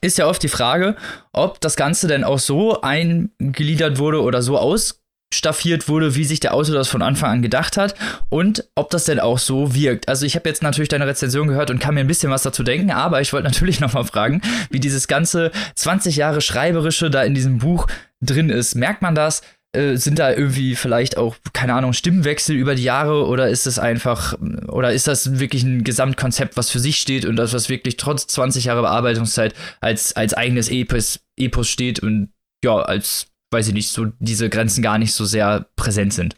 ist 0.00 0.18
ja 0.18 0.26
oft 0.26 0.42
die 0.42 0.48
Frage, 0.48 0.96
ob 1.32 1.62
das 1.62 1.76
Ganze 1.76 2.06
denn 2.08 2.24
auch 2.24 2.38
so 2.38 2.82
eingegliedert 2.82 3.98
wurde 3.98 4.20
oder 4.20 4.42
so 4.42 4.58
aus 4.58 5.00
staffiert 5.34 5.88
wurde, 5.88 6.14
wie 6.14 6.24
sich 6.24 6.40
der 6.40 6.54
Autor 6.54 6.74
das 6.74 6.88
von 6.88 7.02
Anfang 7.02 7.30
an 7.30 7.42
gedacht 7.42 7.76
hat 7.76 7.94
und 8.28 8.64
ob 8.74 8.90
das 8.90 9.04
denn 9.04 9.20
auch 9.20 9.38
so 9.38 9.74
wirkt. 9.74 10.08
Also 10.08 10.26
ich 10.26 10.34
habe 10.36 10.48
jetzt 10.48 10.62
natürlich 10.62 10.88
deine 10.88 11.06
Rezension 11.06 11.48
gehört 11.48 11.70
und 11.70 11.78
kann 11.78 11.94
mir 11.94 12.00
ein 12.00 12.06
bisschen 12.06 12.30
was 12.30 12.42
dazu 12.42 12.62
denken, 12.62 12.90
aber 12.90 13.20
ich 13.20 13.32
wollte 13.32 13.48
natürlich 13.48 13.80
nochmal 13.80 14.04
fragen, 14.04 14.40
wie 14.70 14.80
dieses 14.80 15.08
ganze 15.08 15.50
20 15.74 16.16
Jahre 16.16 16.40
Schreiberische 16.40 17.10
da 17.10 17.22
in 17.22 17.34
diesem 17.34 17.58
Buch 17.58 17.86
drin 18.20 18.50
ist. 18.50 18.74
Merkt 18.74 19.02
man 19.02 19.14
das? 19.14 19.42
Äh, 19.74 19.96
sind 19.96 20.20
da 20.20 20.30
irgendwie 20.30 20.76
vielleicht 20.76 21.16
auch, 21.16 21.36
keine 21.52 21.74
Ahnung, 21.74 21.92
Stimmenwechsel 21.92 22.54
über 22.54 22.76
die 22.76 22.84
Jahre 22.84 23.26
oder 23.26 23.48
ist 23.48 23.66
es 23.66 23.80
einfach, 23.80 24.38
oder 24.68 24.92
ist 24.92 25.08
das 25.08 25.40
wirklich 25.40 25.64
ein 25.64 25.82
Gesamtkonzept, 25.82 26.56
was 26.56 26.70
für 26.70 26.78
sich 26.78 26.98
steht 27.00 27.24
und 27.24 27.34
das, 27.34 27.52
was 27.52 27.68
wirklich 27.68 27.96
trotz 27.96 28.28
20 28.28 28.66
Jahre 28.66 28.82
Bearbeitungszeit 28.82 29.52
als, 29.80 30.14
als 30.14 30.32
eigenes 30.32 30.68
Epos, 30.68 31.20
Epos 31.36 31.68
steht 31.68 31.98
und 31.98 32.28
ja, 32.64 32.76
als 32.76 33.26
weiß 33.54 33.68
ich 33.68 33.74
nicht, 33.74 33.90
so 33.90 34.06
diese 34.18 34.50
Grenzen 34.50 34.82
gar 34.82 34.98
nicht 34.98 35.14
so 35.14 35.24
sehr 35.24 35.66
präsent 35.76 36.12
sind. 36.12 36.36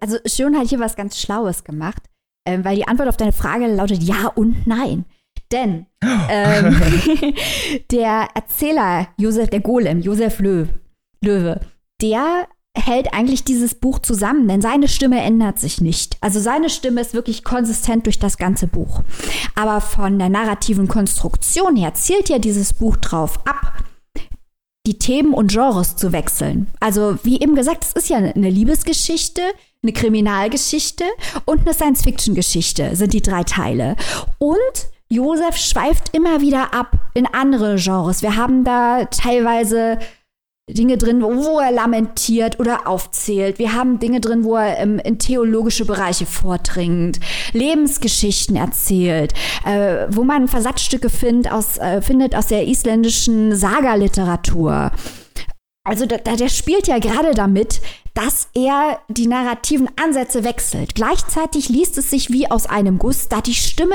Also 0.00 0.18
Schon 0.26 0.56
hat 0.56 0.68
hier 0.68 0.80
was 0.80 0.96
ganz 0.96 1.20
Schlaues 1.20 1.64
gemacht, 1.64 2.02
ähm, 2.46 2.64
weil 2.64 2.76
die 2.76 2.88
Antwort 2.88 3.08
auf 3.08 3.16
deine 3.16 3.32
Frage 3.32 3.66
lautet 3.66 4.02
ja 4.02 4.28
und 4.34 4.66
nein. 4.66 5.04
Denn 5.52 5.86
ähm, 6.02 6.80
der 7.90 8.28
Erzähler 8.34 9.08
Josef, 9.18 9.50
der 9.50 9.60
Golem, 9.60 10.00
Josef 10.00 10.40
Löw, 10.40 10.68
Löwe, 11.22 11.60
der 12.00 12.48
hält 12.76 13.12
eigentlich 13.14 13.44
dieses 13.44 13.74
Buch 13.74 14.00
zusammen, 14.00 14.46
denn 14.48 14.60
seine 14.60 14.88
Stimme 14.88 15.20
ändert 15.22 15.58
sich 15.58 15.80
nicht. 15.80 16.18
Also 16.20 16.40
seine 16.40 16.68
Stimme 16.68 17.00
ist 17.00 17.14
wirklich 17.14 17.42
konsistent 17.42 18.06
durch 18.06 18.18
das 18.18 18.36
ganze 18.36 18.66
Buch. 18.66 19.02
Aber 19.54 19.80
von 19.80 20.18
der 20.18 20.28
narrativen 20.28 20.86
Konstruktion 20.86 21.76
her 21.76 21.94
zielt 21.94 22.28
ja 22.28 22.38
dieses 22.38 22.74
Buch 22.74 22.96
drauf 22.98 23.40
ab, 23.46 23.82
die 24.86 24.98
Themen 24.98 25.34
und 25.34 25.50
Genres 25.50 25.96
zu 25.96 26.12
wechseln. 26.12 26.68
Also 26.80 27.18
wie 27.22 27.40
eben 27.40 27.54
gesagt, 27.54 27.84
es 27.84 27.92
ist 27.92 28.08
ja 28.08 28.18
eine 28.18 28.50
Liebesgeschichte, 28.50 29.42
eine 29.82 29.92
Kriminalgeschichte 29.92 31.04
und 31.44 31.60
eine 31.60 31.74
Science-Fiction-Geschichte 31.74 32.96
sind 32.96 33.12
die 33.12 33.22
drei 33.22 33.42
Teile. 33.42 33.96
Und 34.38 34.56
Josef 35.08 35.56
schweift 35.56 36.16
immer 36.16 36.40
wieder 36.40 36.74
ab 36.74 36.92
in 37.14 37.26
andere 37.26 37.76
Genres. 37.76 38.22
Wir 38.22 38.36
haben 38.36 38.64
da 38.64 39.04
teilweise 39.04 39.98
Dinge 40.68 40.98
drin, 40.98 41.22
wo 41.22 41.60
er 41.60 41.70
lamentiert 41.70 42.58
oder 42.58 42.88
aufzählt. 42.88 43.60
Wir 43.60 43.74
haben 43.74 44.00
Dinge 44.00 44.20
drin, 44.20 44.42
wo 44.42 44.56
er 44.56 44.78
ähm, 44.78 44.98
in 44.98 45.20
theologische 45.20 45.84
Bereiche 45.84 46.26
vordringt, 46.26 47.20
Lebensgeschichten 47.52 48.56
erzählt, 48.56 49.32
äh, 49.64 50.06
wo 50.10 50.24
man 50.24 50.48
Versatzstücke 50.48 51.08
find 51.08 51.52
aus, 51.52 51.78
äh, 51.78 52.02
findet 52.02 52.34
aus 52.34 52.48
der 52.48 52.66
isländischen 52.66 53.54
Saga-Literatur. 53.54 54.90
Also 55.84 56.04
da, 56.04 56.16
der 56.16 56.48
spielt 56.48 56.88
ja 56.88 56.98
gerade 56.98 57.32
damit, 57.32 57.80
dass 58.14 58.48
er 58.52 58.98
die 59.08 59.28
narrativen 59.28 59.88
Ansätze 60.02 60.42
wechselt. 60.42 60.96
Gleichzeitig 60.96 61.68
liest 61.68 61.96
es 61.96 62.10
sich 62.10 62.30
wie 62.30 62.50
aus 62.50 62.66
einem 62.66 62.98
Guss, 62.98 63.28
da 63.28 63.40
die 63.40 63.54
Stimme, 63.54 63.94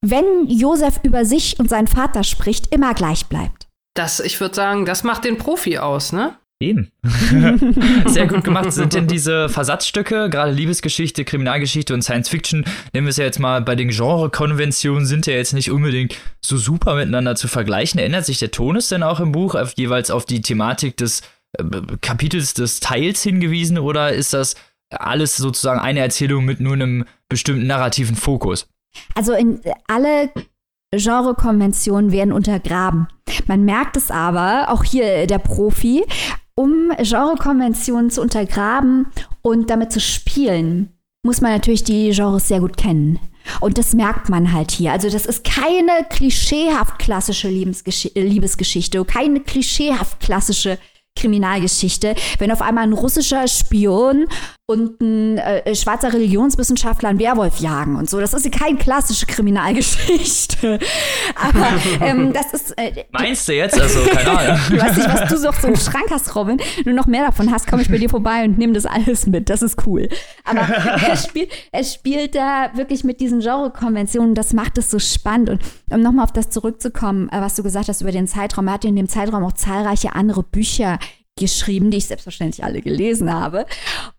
wenn 0.00 0.48
Josef 0.48 0.98
über 1.04 1.24
sich 1.24 1.60
und 1.60 1.70
seinen 1.70 1.86
Vater 1.86 2.24
spricht, 2.24 2.74
immer 2.74 2.94
gleich 2.94 3.26
bleibt. 3.26 3.65
Das, 3.96 4.20
ich 4.20 4.40
würde 4.40 4.54
sagen, 4.54 4.84
das 4.84 5.02
macht 5.02 5.24
den 5.24 5.38
Profi 5.38 5.78
aus, 5.78 6.12
ne? 6.12 6.36
Eben. 6.58 6.90
Sehr 8.06 8.26
gut 8.26 8.42
gemacht. 8.42 8.72
Sind 8.72 8.94
denn 8.94 9.06
diese 9.06 9.50
Versatzstücke, 9.50 10.30
gerade 10.30 10.52
Liebesgeschichte, 10.52 11.24
Kriminalgeschichte 11.24 11.92
und 11.92 12.00
Science 12.00 12.30
Fiction, 12.30 12.64
nehmen 12.94 13.06
wir 13.06 13.10
es 13.10 13.18
ja 13.18 13.24
jetzt 13.24 13.38
mal 13.38 13.60
bei 13.60 13.74
den 13.74 13.90
Genre-Konventionen, 13.90 15.04
sind 15.04 15.26
ja 15.26 15.34
jetzt 15.34 15.52
nicht 15.52 15.70
unbedingt 15.70 16.16
so 16.42 16.56
super 16.56 16.94
miteinander 16.94 17.34
zu 17.36 17.46
vergleichen. 17.46 18.00
Ändert 18.00 18.24
sich 18.24 18.38
der 18.38 18.52
Tonus 18.52 18.88
denn 18.88 19.02
auch 19.02 19.20
im 19.20 19.32
Buch 19.32 19.54
auf, 19.54 19.74
jeweils 19.76 20.10
auf 20.10 20.24
die 20.24 20.40
Thematik 20.40 20.96
des 20.96 21.20
äh, 21.58 21.64
Kapitels, 22.00 22.54
des 22.54 22.80
Teils 22.80 23.22
hingewiesen 23.22 23.78
oder 23.78 24.12
ist 24.14 24.32
das 24.32 24.54
alles 24.88 25.36
sozusagen 25.36 25.80
eine 25.80 26.00
Erzählung 26.00 26.46
mit 26.46 26.60
nur 26.60 26.72
einem 26.72 27.04
bestimmten 27.28 27.66
narrativen 27.66 28.16
Fokus? 28.16 28.66
Also 29.14 29.34
in 29.34 29.60
alle 29.88 30.30
Genrekonventionen 30.96 32.12
werden 32.12 32.32
untergraben. 32.32 33.08
Man 33.46 33.64
merkt 33.64 33.96
es 33.96 34.10
aber, 34.10 34.66
auch 34.70 34.84
hier 34.84 35.26
der 35.26 35.38
Profi, 35.38 36.04
um 36.54 36.90
Genrekonventionen 36.98 38.10
zu 38.10 38.22
untergraben 38.22 39.06
und 39.42 39.70
damit 39.70 39.92
zu 39.92 40.00
spielen, 40.00 40.92
muss 41.22 41.40
man 41.40 41.52
natürlich 41.52 41.84
die 41.84 42.10
Genres 42.10 42.48
sehr 42.48 42.60
gut 42.60 42.76
kennen. 42.76 43.18
Und 43.60 43.78
das 43.78 43.94
merkt 43.94 44.28
man 44.28 44.52
halt 44.52 44.70
hier. 44.70 44.92
Also 44.92 45.08
das 45.10 45.26
ist 45.26 45.44
keine 45.44 45.92
klischeehaft 46.10 46.98
klassische 46.98 47.48
Liebesgeschichte, 47.48 49.04
keine 49.04 49.40
klischeehaft 49.40 50.20
klassische 50.20 50.78
Kriminalgeschichte, 51.16 52.14
wenn 52.38 52.52
auf 52.52 52.62
einmal 52.62 52.84
ein 52.84 52.92
russischer 52.92 53.48
Spion 53.48 54.26
und 54.68 55.00
ein 55.00 55.38
äh, 55.38 55.74
schwarzer 55.76 56.12
Religionswissenschaftler 56.12 57.08
einen 57.10 57.20
Werwolf 57.20 57.60
jagen 57.60 57.94
und 57.94 58.10
so. 58.10 58.18
Das 58.18 58.34
ist 58.34 58.44
ja 58.44 58.50
keine 58.50 58.76
klassische 58.76 59.24
Kriminalgeschichte. 59.24 60.80
Aber 61.36 61.68
ähm, 62.00 62.32
das 62.32 62.52
ist. 62.52 62.76
Äh, 62.76 63.04
Meinst 63.12 63.46
du 63.46 63.54
jetzt? 63.54 63.80
Also, 63.80 64.00
keine 64.00 64.30
Ahnung. 64.38 64.60
ich 64.72 64.80
weiß 64.80 64.96
nicht, 64.96 65.08
was 65.08 65.28
du 65.28 65.38
so 65.38 65.48
auf 65.50 65.60
so 65.60 65.68
einem 65.68 65.76
Schrank 65.76 66.06
hast, 66.10 66.34
Robin. 66.34 66.58
Wenn 66.82 66.84
du 66.84 66.94
noch 66.94 67.06
mehr 67.06 67.26
davon 67.26 67.52
hast, 67.52 67.68
komme 67.68 67.82
ich 67.82 67.88
bei 67.88 67.98
dir 67.98 68.10
vorbei 68.10 68.44
und 68.44 68.58
nehme 68.58 68.72
das 68.72 68.86
alles 68.86 69.26
mit. 69.26 69.48
Das 69.50 69.62
ist 69.62 69.86
cool. 69.86 70.08
Aber 70.42 70.62
er 70.62 71.16
spielt, 71.16 71.52
er 71.70 71.84
spielt 71.84 72.34
da 72.34 72.70
wirklich 72.74 73.04
mit 73.04 73.20
diesen 73.20 73.38
Genre-Konventionen. 73.38 74.34
Das 74.34 74.52
macht 74.52 74.78
es 74.78 74.90
so 74.90 74.98
spannend. 74.98 75.48
Und 75.48 75.60
um 75.90 76.02
nochmal 76.02 76.24
auf 76.24 76.32
das 76.32 76.50
zurückzukommen, 76.50 77.28
äh, 77.28 77.40
was 77.40 77.54
du 77.54 77.62
gesagt 77.62 77.88
hast 77.88 78.00
über 78.00 78.10
den 78.10 78.26
Zeitraum, 78.26 78.66
er 78.66 78.74
hat 78.74 78.84
in 78.84 78.96
dem 78.96 79.08
Zeitraum 79.08 79.44
auch 79.44 79.52
zahlreiche 79.52 80.16
andere 80.16 80.42
Bücher 80.42 80.98
geschrieben, 81.38 81.90
die 81.90 81.98
ich 81.98 82.06
selbstverständlich 82.06 82.64
alle 82.64 82.80
gelesen 82.80 83.32
habe. 83.32 83.66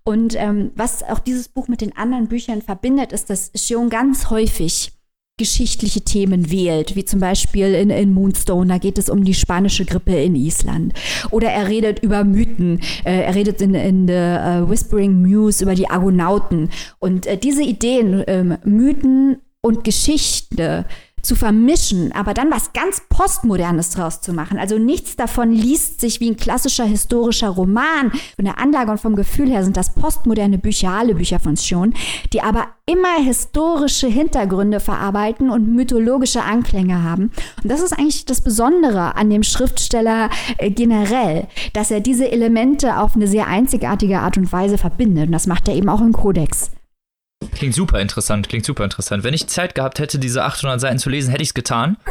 Und 0.03 0.35
ähm, 0.35 0.71
was 0.75 1.03
auch 1.03 1.19
dieses 1.19 1.49
Buch 1.49 1.67
mit 1.67 1.81
den 1.81 1.95
anderen 1.97 2.27
Büchern 2.27 2.61
verbindet, 2.61 3.11
ist, 3.11 3.29
dass 3.29 3.51
Shion 3.55 3.89
ganz 3.89 4.29
häufig 4.29 4.91
geschichtliche 5.37 6.01
Themen 6.01 6.51
wählt, 6.51 6.95
wie 6.95 7.05
zum 7.05 7.19
Beispiel 7.19 7.75
in, 7.75 7.91
in 7.91 8.11
Moonstone, 8.11 8.67
da 8.67 8.77
geht 8.79 8.97
es 8.97 9.07
um 9.07 9.23
die 9.23 9.35
spanische 9.35 9.85
Grippe 9.85 10.15
in 10.15 10.35
Island. 10.35 10.93
Oder 11.29 11.49
er 11.49 11.67
redet 11.67 11.99
über 11.99 12.23
Mythen, 12.23 12.79
äh, 13.05 13.21
er 13.21 13.35
redet 13.35 13.61
in, 13.61 13.75
in 13.75 14.07
The 14.07 14.13
uh, 14.13 14.69
Whispering 14.69 15.21
Muse 15.21 15.63
über 15.63 15.75
die 15.75 15.89
Argonauten. 15.89 16.71
Und 16.97 17.27
äh, 17.27 17.37
diese 17.37 17.61
Ideen, 17.61 18.23
ähm, 18.25 18.57
Mythen 18.63 19.37
und 19.61 19.83
Geschichte, 19.83 20.85
zu 21.21 21.35
vermischen, 21.35 22.11
aber 22.13 22.33
dann 22.33 22.51
was 22.51 22.73
ganz 22.73 23.01
Postmodernes 23.09 23.89
draus 23.89 24.21
zu 24.21 24.33
machen. 24.33 24.57
Also 24.57 24.77
nichts 24.77 25.15
davon 25.15 25.51
liest 25.51 25.99
sich 25.99 26.19
wie 26.19 26.29
ein 26.29 26.37
klassischer 26.37 26.85
historischer 26.85 27.49
Roman. 27.49 28.11
Von 28.35 28.45
der 28.45 28.59
Anlage 28.59 28.91
und 28.91 28.99
vom 28.99 29.15
Gefühl 29.15 29.49
her 29.49 29.63
sind 29.63 29.77
das 29.77 29.93
postmoderne 29.93 30.57
Bücher, 30.57 30.91
alle 30.91 31.15
Bücher 31.15 31.39
von 31.39 31.57
Schon, 31.57 31.93
die 32.33 32.41
aber 32.41 32.67
immer 32.85 33.21
historische 33.21 34.07
Hintergründe 34.07 34.79
verarbeiten 34.79 35.49
und 35.49 35.73
mythologische 35.73 36.43
Anklänge 36.43 37.03
haben. 37.03 37.31
Und 37.61 37.71
das 37.71 37.81
ist 37.81 37.93
eigentlich 37.93 38.25
das 38.25 38.41
Besondere 38.41 39.15
an 39.15 39.29
dem 39.29 39.43
Schriftsteller 39.43 40.29
äh, 40.57 40.71
generell, 40.71 41.47
dass 41.73 41.91
er 41.91 41.99
diese 41.99 42.31
Elemente 42.31 42.97
auf 42.97 43.15
eine 43.15 43.27
sehr 43.27 43.47
einzigartige 43.47 44.19
Art 44.19 44.37
und 44.37 44.51
Weise 44.53 44.77
verbindet. 44.77 45.27
Und 45.27 45.33
das 45.33 45.47
macht 45.47 45.67
er 45.67 45.75
eben 45.75 45.89
auch 45.89 46.01
im 46.01 46.13
Kodex. 46.13 46.71
Klingt 47.53 47.75
super 47.75 47.99
interessant, 48.01 48.49
klingt 48.49 48.65
super 48.65 48.83
interessant. 48.83 49.23
Wenn 49.23 49.33
ich 49.33 49.47
Zeit 49.47 49.75
gehabt 49.75 49.99
hätte, 49.99 50.19
diese 50.19 50.43
800 50.43 50.79
Seiten 50.81 50.99
zu 50.99 51.09
lesen, 51.09 51.29
hätte 51.31 51.43
ich 51.43 51.49
es 51.49 51.53
getan. 51.53 51.97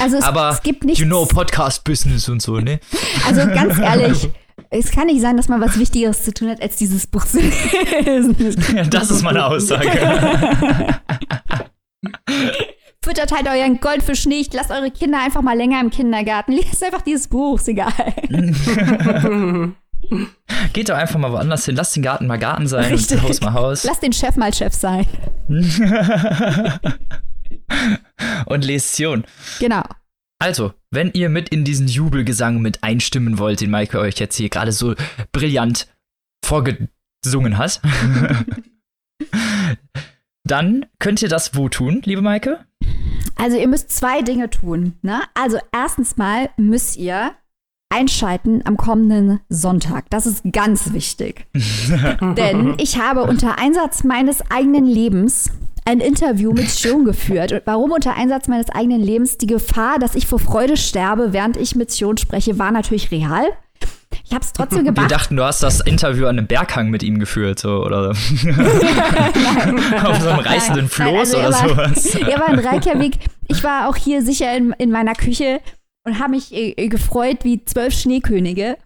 Also 0.00 0.16
es, 0.16 0.24
Aber 0.24 0.50
es 0.50 0.62
gibt 0.62 0.84
nichts. 0.84 0.98
you 1.00 1.06
know 1.06 1.24
Podcast-Business 1.26 2.28
und 2.28 2.42
so, 2.42 2.58
ne? 2.58 2.80
Also 3.26 3.46
ganz 3.46 3.78
ehrlich, 3.82 4.28
es 4.70 4.90
kann 4.90 5.06
nicht 5.06 5.20
sein, 5.20 5.36
dass 5.36 5.48
man 5.48 5.60
was 5.60 5.78
Wichtigeres 5.78 6.24
zu 6.24 6.34
tun 6.34 6.48
hat, 6.48 6.60
als 6.60 6.76
dieses 6.76 7.06
Buch 7.06 7.24
zu 7.24 7.38
lesen. 7.40 8.36
das 8.90 9.10
ist 9.10 9.22
meine 9.22 9.44
Aussage. 9.46 9.88
Füttert 13.04 13.32
halt 13.32 13.46
euren 13.46 13.78
Goldfisch 13.80 14.26
nicht, 14.26 14.52
lasst 14.54 14.70
eure 14.70 14.90
Kinder 14.90 15.22
einfach 15.22 15.42
mal 15.42 15.56
länger 15.56 15.80
im 15.80 15.90
Kindergarten. 15.90 16.52
Lest 16.52 16.82
einfach 16.82 17.02
dieses 17.02 17.28
Buch, 17.28 17.58
ist 17.58 17.68
egal. 17.68 17.92
Geht 20.72 20.88
doch 20.88 20.96
einfach 20.96 21.18
mal 21.18 21.32
woanders 21.32 21.64
hin. 21.66 21.76
Lass 21.76 21.92
den 21.92 22.02
Garten 22.02 22.26
mal 22.26 22.38
Garten 22.38 22.66
sein 22.66 22.92
Richtig. 22.92 23.18
und 23.18 23.28
Haus 23.28 23.40
mal 23.40 23.52
Haus. 23.52 23.84
Lass 23.84 24.00
den 24.00 24.12
Chef 24.12 24.36
mal 24.36 24.52
Chef 24.52 24.74
sein. 24.74 25.06
und 28.46 28.64
Lesion. 28.64 29.24
Genau. 29.60 29.82
Also, 30.38 30.74
wenn 30.90 31.10
ihr 31.12 31.28
mit 31.28 31.48
in 31.48 31.64
diesen 31.64 31.88
Jubelgesang 31.88 32.60
mit 32.60 32.82
einstimmen 32.82 33.38
wollt, 33.38 33.60
den 33.60 33.70
Maike 33.70 33.98
euch 33.98 34.18
jetzt 34.18 34.36
hier 34.36 34.48
gerade 34.48 34.72
so 34.72 34.94
brillant 35.32 35.88
vorgesungen 36.44 37.56
hat, 37.56 37.80
dann 40.44 40.86
könnt 40.98 41.22
ihr 41.22 41.28
das 41.28 41.54
wo 41.54 41.68
tun, 41.68 42.02
liebe 42.04 42.20
Maike? 42.20 42.66
Also 43.36 43.56
ihr 43.56 43.68
müsst 43.68 43.90
zwei 43.90 44.22
Dinge 44.22 44.50
tun. 44.50 44.94
Ne? 45.02 45.22
Also 45.34 45.58
erstens 45.72 46.16
mal 46.16 46.50
müsst 46.56 46.96
ihr 46.96 47.34
einschalten 47.90 48.62
am 48.64 48.76
kommenden 48.76 49.40
Sonntag. 49.48 50.10
Das 50.10 50.26
ist 50.26 50.42
ganz 50.52 50.92
wichtig. 50.92 51.46
Denn 52.36 52.74
ich 52.78 52.98
habe 53.00 53.22
unter 53.22 53.58
Einsatz 53.58 54.04
meines 54.04 54.42
eigenen 54.50 54.86
Lebens 54.86 55.50
ein 55.84 56.00
Interview 56.00 56.52
mit 56.52 56.70
Sion 56.70 57.04
geführt. 57.04 57.52
Und 57.52 57.62
warum 57.66 57.92
unter 57.92 58.14
Einsatz 58.14 58.48
meines 58.48 58.70
eigenen 58.70 59.00
Lebens? 59.00 59.38
Die 59.38 59.46
Gefahr, 59.46 59.98
dass 59.98 60.14
ich 60.14 60.26
vor 60.26 60.38
Freude 60.38 60.76
sterbe, 60.76 61.32
während 61.32 61.56
ich 61.56 61.76
mit 61.76 61.90
Sion 61.90 62.16
spreche, 62.16 62.58
war 62.58 62.72
natürlich 62.72 63.10
real. 63.10 63.44
Ich 64.24 64.32
habe 64.32 64.44
es 64.44 64.52
trotzdem 64.52 64.84
gemacht. 64.84 65.10
Wir 65.10 65.16
dachten, 65.16 65.36
du 65.36 65.42
hast 65.44 65.62
das 65.62 65.80
Interview 65.80 66.26
an 66.26 66.38
einem 66.38 66.46
Berghang 66.46 66.88
mit 66.88 67.02
ihm 67.02 67.18
geführt, 67.18 67.58
so, 67.58 67.84
oder 67.84 68.10
auf 68.12 68.18
so 70.20 70.28
einem 70.28 70.38
reißenden 70.38 70.88
Floß 70.88 71.06
Nein, 71.06 71.16
also 71.16 71.36
oder 71.36 71.46
er 71.46 71.52
war, 71.52 71.68
sowas. 71.68 72.14
Er 72.14 72.40
war 72.40 72.48
in 72.52 72.58
Reykjavik. 72.60 73.18
Ich 73.48 73.62
war 73.64 73.88
auch 73.88 73.96
hier 73.96 74.22
sicher 74.22 74.56
in, 74.56 74.72
in 74.78 74.90
meiner 74.90 75.14
Küche 75.14 75.60
und 76.04 76.18
habe 76.18 76.32
mich 76.32 76.52
äh, 76.52 76.88
gefreut 76.88 77.38
wie 77.42 77.64
zwölf 77.64 77.94
Schneekönige, 77.94 78.76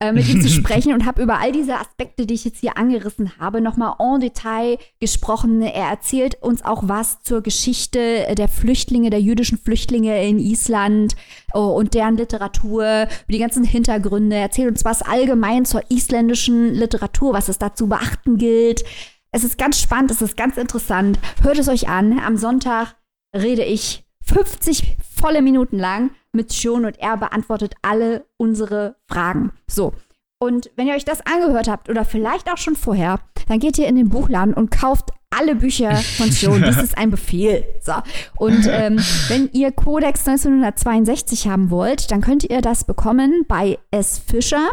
äh, 0.00 0.12
mit 0.12 0.28
ihm 0.28 0.40
zu 0.40 0.48
sprechen 0.50 0.92
und 0.92 1.06
habe 1.06 1.22
über 1.22 1.38
all 1.38 1.52
diese 1.52 1.76
Aspekte, 1.78 2.26
die 2.26 2.34
ich 2.34 2.44
jetzt 2.44 2.58
hier 2.60 2.76
angerissen 2.76 3.38
habe, 3.38 3.60
nochmal 3.60 3.94
en 3.98 4.20
Detail 4.20 4.78
gesprochen. 5.00 5.62
Er 5.62 5.88
erzählt 5.88 6.42
uns 6.42 6.64
auch 6.64 6.82
was 6.86 7.22
zur 7.22 7.42
Geschichte 7.42 8.26
der 8.36 8.48
Flüchtlinge, 8.48 9.10
der 9.10 9.20
jüdischen 9.20 9.58
Flüchtlinge 9.58 10.26
in 10.26 10.38
Island 10.38 11.14
oh, 11.52 11.68
und 11.68 11.94
deren 11.94 12.16
Literatur, 12.16 13.04
über 13.04 13.32
die 13.32 13.38
ganzen 13.38 13.64
Hintergründe. 13.64 14.36
Er 14.36 14.42
erzählt 14.42 14.68
uns 14.68 14.84
was 14.84 15.02
allgemein 15.02 15.64
zur 15.64 15.82
isländischen 15.90 16.74
Literatur, 16.74 17.32
was 17.32 17.48
es 17.48 17.58
da 17.58 17.74
zu 17.74 17.88
beachten 17.88 18.36
gilt. 18.36 18.84
Es 19.30 19.44
ist 19.44 19.58
ganz 19.58 19.80
spannend, 19.80 20.10
es 20.10 20.22
ist 20.22 20.36
ganz 20.36 20.56
interessant. 20.56 21.18
Hört 21.42 21.58
es 21.58 21.68
euch 21.68 21.88
an. 21.88 22.18
Am 22.20 22.36
Sonntag 22.36 22.94
rede 23.34 23.64
ich 23.64 24.03
50 24.24 24.96
volle 25.16 25.42
Minuten 25.42 25.78
lang 25.78 26.10
mit 26.32 26.52
Schon 26.52 26.84
und 26.84 26.98
er 26.98 27.16
beantwortet 27.16 27.74
alle 27.82 28.26
unsere 28.36 28.96
Fragen. 29.06 29.52
So. 29.66 29.92
Und 30.38 30.70
wenn 30.76 30.88
ihr 30.88 30.94
euch 30.94 31.04
das 31.04 31.24
angehört 31.24 31.68
habt 31.68 31.88
oder 31.88 32.04
vielleicht 32.04 32.50
auch 32.50 32.58
schon 32.58 32.76
vorher, 32.76 33.20
dann 33.48 33.60
geht 33.60 33.78
ihr 33.78 33.86
in 33.86 33.96
den 33.96 34.08
Buchladen 34.08 34.52
und 34.52 34.70
kauft 34.70 35.10
alle 35.30 35.54
Bücher 35.54 35.94
von 35.96 36.30
Schon. 36.32 36.62
Das 36.62 36.82
ist 36.82 36.96
ein 36.98 37.10
Befehl. 37.10 37.64
So. 37.80 37.94
Und 38.36 38.66
ähm, 38.68 38.98
wenn 39.28 39.48
ihr 39.52 39.72
Codex 39.72 40.26
1962 40.26 41.48
haben 41.48 41.70
wollt, 41.70 42.10
dann 42.10 42.20
könnt 42.20 42.44
ihr 42.44 42.60
das 42.60 42.84
bekommen 42.84 43.44
bei 43.48 43.78
S. 43.90 44.18
Fischer, 44.18 44.70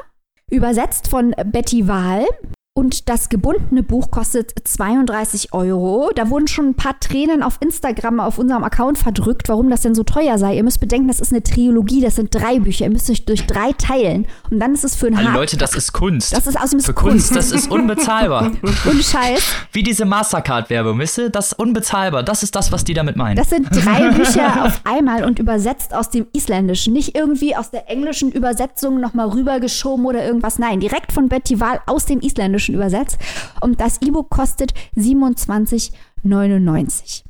übersetzt 0.49 1.07
von 1.07 1.33
Betty 1.45 1.87
Wahl. 1.87 2.25
Und 2.73 3.09
das 3.09 3.27
gebundene 3.27 3.83
Buch 3.83 4.11
kostet 4.11 4.53
32 4.63 5.51
Euro. 5.51 6.09
Da 6.15 6.29
wurden 6.29 6.47
schon 6.47 6.67
ein 6.69 6.73
paar 6.75 6.97
Tränen 7.01 7.43
auf 7.43 7.57
Instagram 7.59 8.21
auf 8.21 8.37
unserem 8.37 8.63
Account 8.63 8.97
verdrückt, 8.97 9.49
warum 9.49 9.69
das 9.69 9.81
denn 9.81 9.93
so 9.93 10.03
teuer 10.03 10.37
sei. 10.37 10.55
Ihr 10.55 10.63
müsst 10.63 10.79
bedenken, 10.79 11.09
das 11.09 11.19
ist 11.19 11.33
eine 11.33 11.43
Trilogie, 11.43 11.99
das 11.99 12.15
sind 12.15 12.33
drei 12.33 12.59
Bücher. 12.61 12.85
Ihr 12.85 12.91
müsst 12.91 13.09
euch 13.09 13.25
durch 13.25 13.45
drei 13.45 13.73
teilen. 13.73 14.25
Und 14.49 14.61
dann 14.61 14.73
ist 14.73 14.85
es 14.85 14.95
für 14.95 15.07
ein 15.07 15.17
Also 15.17 15.27
Hard- 15.27 15.35
Leute, 15.37 15.57
das 15.57 15.75
ist 15.75 15.91
Kunst. 15.91 16.31
Das 16.31 16.47
ist 16.47 16.55
außerdem 16.57 16.79
ist 16.79 16.85
Für 16.85 16.93
Kunst, 16.93 17.35
das 17.35 17.51
ist 17.51 17.69
unbezahlbar. 17.69 18.51
Ohne 18.89 19.03
Scheiß. 19.03 19.43
Wie 19.73 19.83
diese 19.83 20.05
Mastercard-Werbung, 20.05 20.97
wisst 20.97 21.17
ihr? 21.17 21.29
Das 21.29 21.47
ist 21.51 21.59
unbezahlbar. 21.59 22.23
Das 22.23 22.41
ist 22.41 22.55
das, 22.55 22.71
was 22.71 22.85
die 22.85 22.93
damit 22.93 23.17
meinen. 23.17 23.35
Das 23.35 23.49
sind 23.49 23.67
drei 23.69 24.11
Bücher 24.11 24.63
auf 24.65 24.79
einmal 24.85 25.25
und 25.25 25.39
übersetzt 25.39 25.93
aus 25.93 26.09
dem 26.09 26.25
Isländischen. 26.31 26.93
Nicht 26.93 27.17
irgendwie 27.17 27.53
aus 27.53 27.69
der 27.69 27.89
englischen 27.89 28.31
Übersetzung 28.31 29.01
nochmal 29.01 29.27
rübergeschoben 29.27 30.05
oder 30.05 30.23
irgendwas. 30.25 30.57
Nein, 30.57 30.79
direkt 30.79 31.11
von 31.11 31.27
Betty 31.27 31.59
Wahl 31.59 31.81
aus 31.85 32.05
dem 32.05 32.21
Isländischen 32.21 32.60
übersetzt. 32.69 33.17
Und 33.61 33.81
das 33.81 34.01
E-Book 34.01 34.29
kostet 34.29 34.73
27,99. 34.95 37.23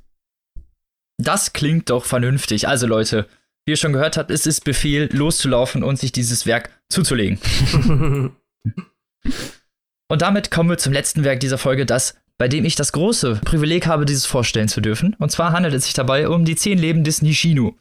Das 1.18 1.54
klingt 1.54 1.90
doch 1.90 2.06
vernünftig. 2.06 2.68
Also 2.68 2.86
Leute, 2.88 3.28
wie 3.66 3.72
ihr 3.72 3.78
schon 3.78 3.94
gehört 3.94 4.18
habt, 4.18 4.32
es 4.32 4.48
ist 4.48 4.64
Befehl, 4.64 5.10
loszulaufen 5.12 5.84
und 5.84 6.00
sich 6.00 6.12
dieses 6.12 6.46
Werk 6.46 6.70
zuzulegen. 6.90 7.40
Und 10.12 10.22
damit 10.22 10.52
kommen 10.52 10.70
wir 10.70 10.78
zum 10.78 10.92
letzten 10.92 11.24
Werk 11.24 11.40
dieser 11.40 11.58
Folge, 11.58 11.86
das, 11.86 12.16
bei 12.38 12.50
dem 12.50 12.66
ich 12.66 12.76
das 12.76 12.92
große 12.92 13.40
Privileg 13.46 13.88
habe, 13.88 14.04
dieses 14.04 14.26
vorstellen 14.26 14.68
zu 14.68 14.82
dürfen. 14.82 15.16
Und 15.20 15.32
zwar 15.32 15.54
handelt 15.54 15.74
es 15.74 15.86
sich 15.86 15.94
dabei 15.94 16.28
um 16.28 16.44
die 16.44 16.58
zehn 16.58 16.78
Leben 16.78 17.06
des 17.06 17.22
Nishino 17.22 17.78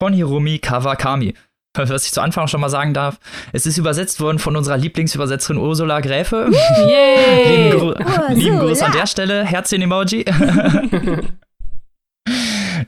von 0.00 0.12
Hiromi 0.12 0.60
Kawakami. 0.60 1.34
Was 1.74 2.04
ich 2.04 2.12
zu 2.12 2.20
Anfang 2.20 2.48
schon 2.48 2.60
mal 2.60 2.68
sagen 2.68 2.92
darf, 2.92 3.18
es 3.52 3.64
ist 3.64 3.78
übersetzt 3.78 4.20
worden 4.20 4.38
von 4.38 4.56
unserer 4.56 4.76
Lieblingsübersetzerin 4.76 5.56
Ursula 5.56 6.00
Gräfe. 6.00 6.50
Yay! 6.86 7.70
lieben, 7.70 7.78
Gru 7.78 7.94
lieben 8.34 8.58
Gruß 8.58 8.82
an 8.82 8.92
der 8.92 9.06
Stelle, 9.06 9.44
Herzchen-Emoji. 9.44 10.26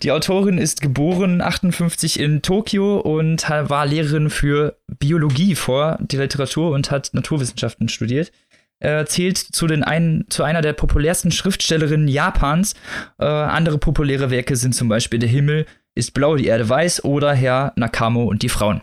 Die 0.02 0.12
Autorin 0.12 0.58
ist 0.58 0.82
geboren 0.82 1.40
58 1.40 2.20
in 2.20 2.42
Tokio 2.42 2.98
und 2.98 3.48
war 3.48 3.86
Lehrerin 3.86 4.28
für 4.28 4.76
Biologie 4.98 5.54
vor 5.54 5.98
die 6.00 6.16
Literatur 6.16 6.72
und 6.72 6.90
hat 6.90 7.10
Naturwissenschaften 7.14 7.88
studiert. 7.88 8.32
Äh, 8.80 9.06
zählt 9.06 9.38
zu, 9.38 9.66
den 9.66 9.82
ein, 9.82 10.26
zu 10.28 10.42
einer 10.42 10.60
der 10.60 10.74
populärsten 10.74 11.30
Schriftstellerinnen 11.30 12.08
Japans. 12.08 12.74
Äh, 13.18 13.24
andere 13.24 13.78
populäre 13.78 14.30
Werke 14.30 14.56
sind 14.56 14.74
zum 14.74 14.88
Beispiel 14.88 15.20
Der 15.20 15.28
Himmel 15.28 15.64
ist 15.94 16.14
blau, 16.14 16.36
die 16.36 16.46
Erde 16.46 16.68
weiß 16.68 17.04
oder 17.04 17.34
Herr 17.34 17.72
Nakamo 17.76 18.24
und 18.24 18.42
die 18.42 18.48
Frauen. 18.48 18.82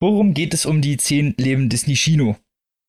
Worum 0.00 0.34
geht 0.34 0.54
es 0.54 0.66
um 0.66 0.82
die 0.82 0.96
zehn 0.96 1.34
Leben 1.38 1.68
des 1.68 1.86
Nishino? 1.86 2.36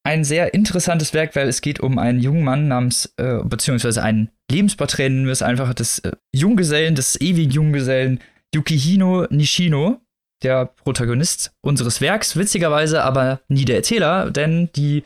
Ein 0.03 0.23
sehr 0.23 0.53
interessantes 0.53 1.13
Werk, 1.13 1.35
weil 1.35 1.47
es 1.47 1.61
geht 1.61 1.79
um 1.79 1.99
einen 1.99 2.19
jungen 2.19 2.43
Mann 2.43 2.67
namens, 2.67 3.13
äh, 3.17 3.39
beziehungsweise 3.43 4.01
ein 4.03 4.29
Lebensporträt, 4.49 5.09
nennen 5.09 5.25
wir 5.25 5.33
es 5.33 5.41
einfach, 5.41 5.73
des 5.73 5.99
äh, 5.99 6.11
Junggesellen, 6.33 6.95
des 6.95 7.19
ewigen 7.19 7.51
Junggesellen 7.51 8.19
Yukihino 8.55 9.27
Nishino, 9.29 9.99
der 10.43 10.65
Protagonist 10.65 11.51
unseres 11.61 11.99
Werks, 11.99 12.37
witzigerweise 12.37 13.03
aber 13.03 13.41
nie 13.49 13.65
der 13.65 13.77
Erzähler, 13.77 14.31
denn 14.31 14.69
die 14.75 15.03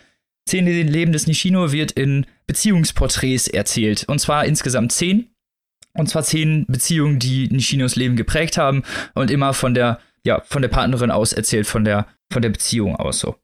zehn 0.48 0.66
Leben 0.66 1.14
des 1.14 1.28
Nishino 1.28 1.72
wird 1.72 1.94
in 1.94 2.26
Beziehungsporträts 2.48 3.48
erzählt. 3.48 4.06
Und 4.08 4.20
zwar 4.20 4.46
insgesamt 4.46 4.92
zehn. 4.92 5.31
Und 5.94 6.10
zwar 6.10 6.24
zehn 6.24 6.66
Beziehungen, 6.68 7.20
die 7.20 7.48
Nishinos 7.50 7.96
Leben 7.96 8.16
geprägt 8.16 8.58
haben 8.58 8.84
und 9.14 9.32
immer 9.32 9.54
von 9.54 9.74
der, 9.74 10.00
ja, 10.26 10.42
von 10.46 10.62
der 10.62 10.70
Partnerin 10.70 11.12
aus 11.12 11.34
erzählt, 11.34 11.68
von 11.68 11.84
der, 11.84 12.08
von 12.32 12.42
der 12.42 12.50
Beziehung 12.50 12.96
aus 12.96 13.20
so. 13.20 13.36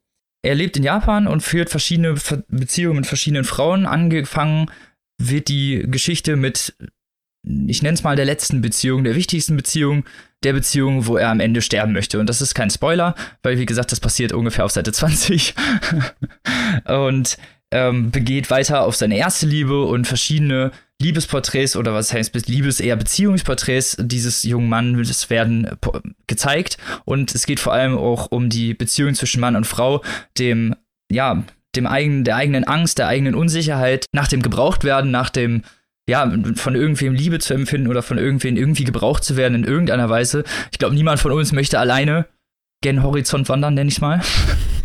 Er 0.42 0.54
lebt 0.54 0.76
in 0.76 0.84
Japan 0.84 1.26
und 1.26 1.42
führt 1.42 1.68
verschiedene 1.68 2.14
Beziehungen 2.48 2.96
mit 2.96 3.06
verschiedenen 3.06 3.44
Frauen. 3.44 3.86
Angefangen 3.86 4.70
wird 5.20 5.48
die 5.48 5.84
Geschichte 5.88 6.36
mit, 6.36 6.74
ich 7.44 7.82
nenne 7.82 7.94
es 7.94 8.04
mal 8.04 8.16
der 8.16 8.24
letzten 8.24 8.60
Beziehung, 8.60 9.02
der 9.02 9.16
wichtigsten 9.16 9.56
Beziehung, 9.56 10.04
der 10.44 10.52
Beziehung, 10.52 11.06
wo 11.06 11.16
er 11.16 11.30
am 11.30 11.40
Ende 11.40 11.60
sterben 11.60 11.92
möchte. 11.92 12.20
Und 12.20 12.28
das 12.28 12.40
ist 12.40 12.54
kein 12.54 12.70
Spoiler, 12.70 13.16
weil 13.42 13.58
wie 13.58 13.66
gesagt, 13.66 13.90
das 13.90 14.00
passiert 14.00 14.32
ungefähr 14.32 14.64
auf 14.64 14.70
Seite 14.70 14.92
20. 14.92 15.54
und 16.86 17.36
ähm, 17.70 18.10
begeht 18.10 18.50
weiter 18.50 18.82
auf 18.82 18.96
seine 18.96 19.18
erste 19.18 19.46
Liebe 19.46 19.84
und 19.84 20.06
verschiedene 20.06 20.70
Liebesporträts 21.00 21.76
oder 21.76 21.94
was 21.94 22.12
heißt 22.12 22.34
Liebes 22.48 22.80
eher 22.80 22.96
Beziehungsporträts 22.96 23.96
dieses 24.00 24.42
jungen 24.42 24.68
Mannes 24.68 25.30
werden 25.30 25.68
gezeigt 26.26 26.76
und 27.04 27.34
es 27.34 27.46
geht 27.46 27.60
vor 27.60 27.72
allem 27.72 27.96
auch 27.96 28.32
um 28.32 28.48
die 28.48 28.74
Beziehung 28.74 29.14
zwischen 29.14 29.40
Mann 29.40 29.54
und 29.54 29.66
Frau, 29.66 30.02
dem 30.38 30.74
ja, 31.10 31.44
dem 31.76 31.86
eigenen 31.86 32.24
der 32.24 32.36
eigenen 32.36 32.64
Angst, 32.64 32.98
der 32.98 33.06
eigenen 33.06 33.34
Unsicherheit, 33.34 34.06
nach 34.12 34.28
dem 34.28 34.42
Gebrauchtwerden, 34.42 35.10
nach 35.10 35.30
dem 35.30 35.62
ja, 36.08 36.32
von 36.54 36.74
irgendwem 36.74 37.14
Liebe 37.14 37.38
zu 37.38 37.54
empfinden 37.54 37.86
oder 37.86 38.02
von 38.02 38.18
irgendwem 38.18 38.56
irgendwie 38.56 38.84
gebraucht 38.84 39.22
zu 39.22 39.36
werden 39.36 39.54
in 39.54 39.64
irgendeiner 39.64 40.08
Weise. 40.08 40.42
Ich 40.72 40.78
glaube, 40.78 40.94
niemand 40.94 41.20
von 41.20 41.32
uns 41.32 41.52
möchte 41.52 41.78
alleine 41.78 42.26
gen 42.82 43.02
Horizont 43.02 43.48
wandern, 43.48 43.74
nenne 43.74 43.90
ich 43.90 44.00
mal. 44.00 44.20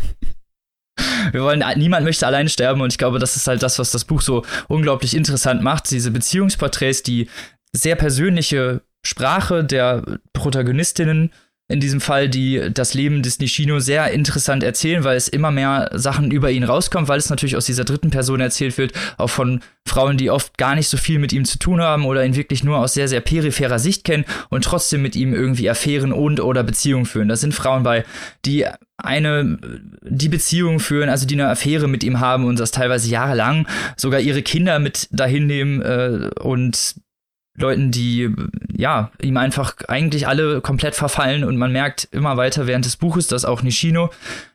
wir 1.32 1.42
wollen, 1.42 1.64
niemand 1.76 2.04
möchte 2.04 2.26
alleine 2.26 2.48
sterben 2.48 2.80
und 2.80 2.92
ich 2.92 2.98
glaube, 2.98 3.18
das 3.18 3.36
ist 3.36 3.46
halt 3.46 3.62
das, 3.62 3.78
was 3.78 3.90
das 3.90 4.04
Buch 4.04 4.20
so 4.20 4.44
unglaublich 4.68 5.14
interessant 5.14 5.62
macht. 5.62 5.90
Diese 5.90 6.10
Beziehungsporträts, 6.10 7.02
die 7.02 7.28
sehr 7.72 7.96
persönliche 7.96 8.82
Sprache 9.02 9.64
der 9.64 10.18
Protagonistinnen 10.32 11.32
in 11.66 11.80
diesem 11.80 12.02
Fall, 12.02 12.28
die 12.28 12.60
das 12.72 12.92
Leben 12.92 13.22
des 13.22 13.38
Nishino 13.38 13.78
sehr 13.78 14.10
interessant 14.10 14.62
erzählen, 14.62 15.02
weil 15.02 15.16
es 15.16 15.28
immer 15.28 15.50
mehr 15.50 15.90
Sachen 15.94 16.30
über 16.30 16.50
ihn 16.50 16.62
rauskommt, 16.62 17.08
weil 17.08 17.18
es 17.18 17.30
natürlich 17.30 17.56
aus 17.56 17.64
dieser 17.64 17.84
dritten 17.84 18.10
Person 18.10 18.40
erzählt 18.40 18.76
wird, 18.76 18.92
auch 19.16 19.30
von 19.30 19.60
Frauen, 19.88 20.18
die 20.18 20.28
oft 20.28 20.58
gar 20.58 20.74
nicht 20.74 20.88
so 20.88 20.98
viel 20.98 21.18
mit 21.18 21.32
ihm 21.32 21.46
zu 21.46 21.58
tun 21.58 21.80
haben 21.80 22.04
oder 22.04 22.24
ihn 22.24 22.36
wirklich 22.36 22.64
nur 22.64 22.78
aus 22.78 22.92
sehr, 22.92 23.08
sehr 23.08 23.22
peripherer 23.22 23.78
Sicht 23.78 24.04
kennen 24.04 24.26
und 24.50 24.64
trotzdem 24.64 25.00
mit 25.00 25.16
ihm 25.16 25.32
irgendwie 25.32 25.70
Affären 25.70 26.12
und 26.12 26.38
oder 26.40 26.62
Beziehungen 26.64 27.06
führen. 27.06 27.28
Das 27.28 27.40
sind 27.40 27.54
Frauen 27.54 27.82
bei, 27.82 28.04
die 28.44 28.66
eine, 28.98 29.58
die 30.02 30.28
Beziehung 30.28 30.80
führen, 30.80 31.08
also 31.08 31.26
die 31.26 31.34
eine 31.34 31.48
Affäre 31.48 31.88
mit 31.88 32.04
ihm 32.04 32.20
haben 32.20 32.44
und 32.44 32.60
das 32.60 32.72
teilweise 32.72 33.08
jahrelang, 33.08 33.66
sogar 33.96 34.20
ihre 34.20 34.42
Kinder 34.42 34.78
mit 34.78 35.08
dahin 35.12 35.46
nehmen 35.46 35.80
äh, 35.80 36.28
und 36.40 36.96
Leuten, 37.56 37.90
die 37.90 38.34
ja 38.76 39.12
ihm 39.22 39.36
einfach 39.36 39.76
eigentlich 39.88 40.26
alle 40.26 40.60
komplett 40.60 40.94
verfallen 40.94 41.44
und 41.44 41.56
man 41.56 41.72
merkt 41.72 42.08
immer 42.10 42.36
weiter 42.36 42.66
während 42.66 42.84
des 42.84 42.96
Buches, 42.96 43.28
dass 43.28 43.44
auch 43.44 43.62
Nishino 43.62 44.10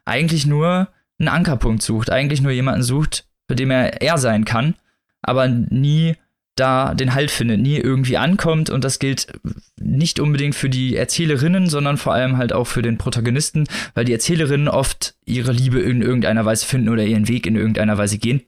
eigentlich 0.06 0.46
nur 0.46 0.90
einen 1.18 1.30
Ankerpunkt 1.30 1.82
sucht, 1.82 2.12
eigentlich 2.12 2.42
nur 2.42 2.52
jemanden 2.52 2.84
sucht, 2.84 3.26
für 3.48 3.56
dem 3.56 3.72
er 3.72 4.02
er 4.02 4.18
sein 4.18 4.46
kann, 4.46 4.76
aber 5.22 5.48
nie 5.48 6.16
da 6.56 6.94
den 6.94 7.14
Halt 7.14 7.32
findet, 7.32 7.62
nie 7.62 7.78
irgendwie 7.78 8.18
ankommt 8.18 8.70
und 8.70 8.84
das 8.84 9.00
gilt 9.00 9.28
nicht 9.80 10.20
unbedingt 10.20 10.56
für 10.56 10.70
die 10.70 10.96
Erzählerinnen, 10.96 11.70
sondern 11.70 11.98
vor 11.98 12.14
allem 12.14 12.38
halt 12.38 12.52
auch 12.52 12.68
für 12.68 12.82
den 12.82 12.98
Protagonisten, 12.98 13.66
weil 13.94 14.06
die 14.06 14.14
Erzählerinnen 14.14 14.68
oft 14.68 15.16
ihre 15.26 15.54
Liebe 15.54 15.80
in 15.80 16.02
irgendeiner 16.02 16.46
Weise 16.46 16.66
finden 16.66 16.90
oder 16.90 17.04
ihren 17.04 17.28
Weg 17.28 17.48
in 17.48 17.56
irgendeiner 17.56 17.98
Weise 17.98 18.18
gehen. 18.18 18.42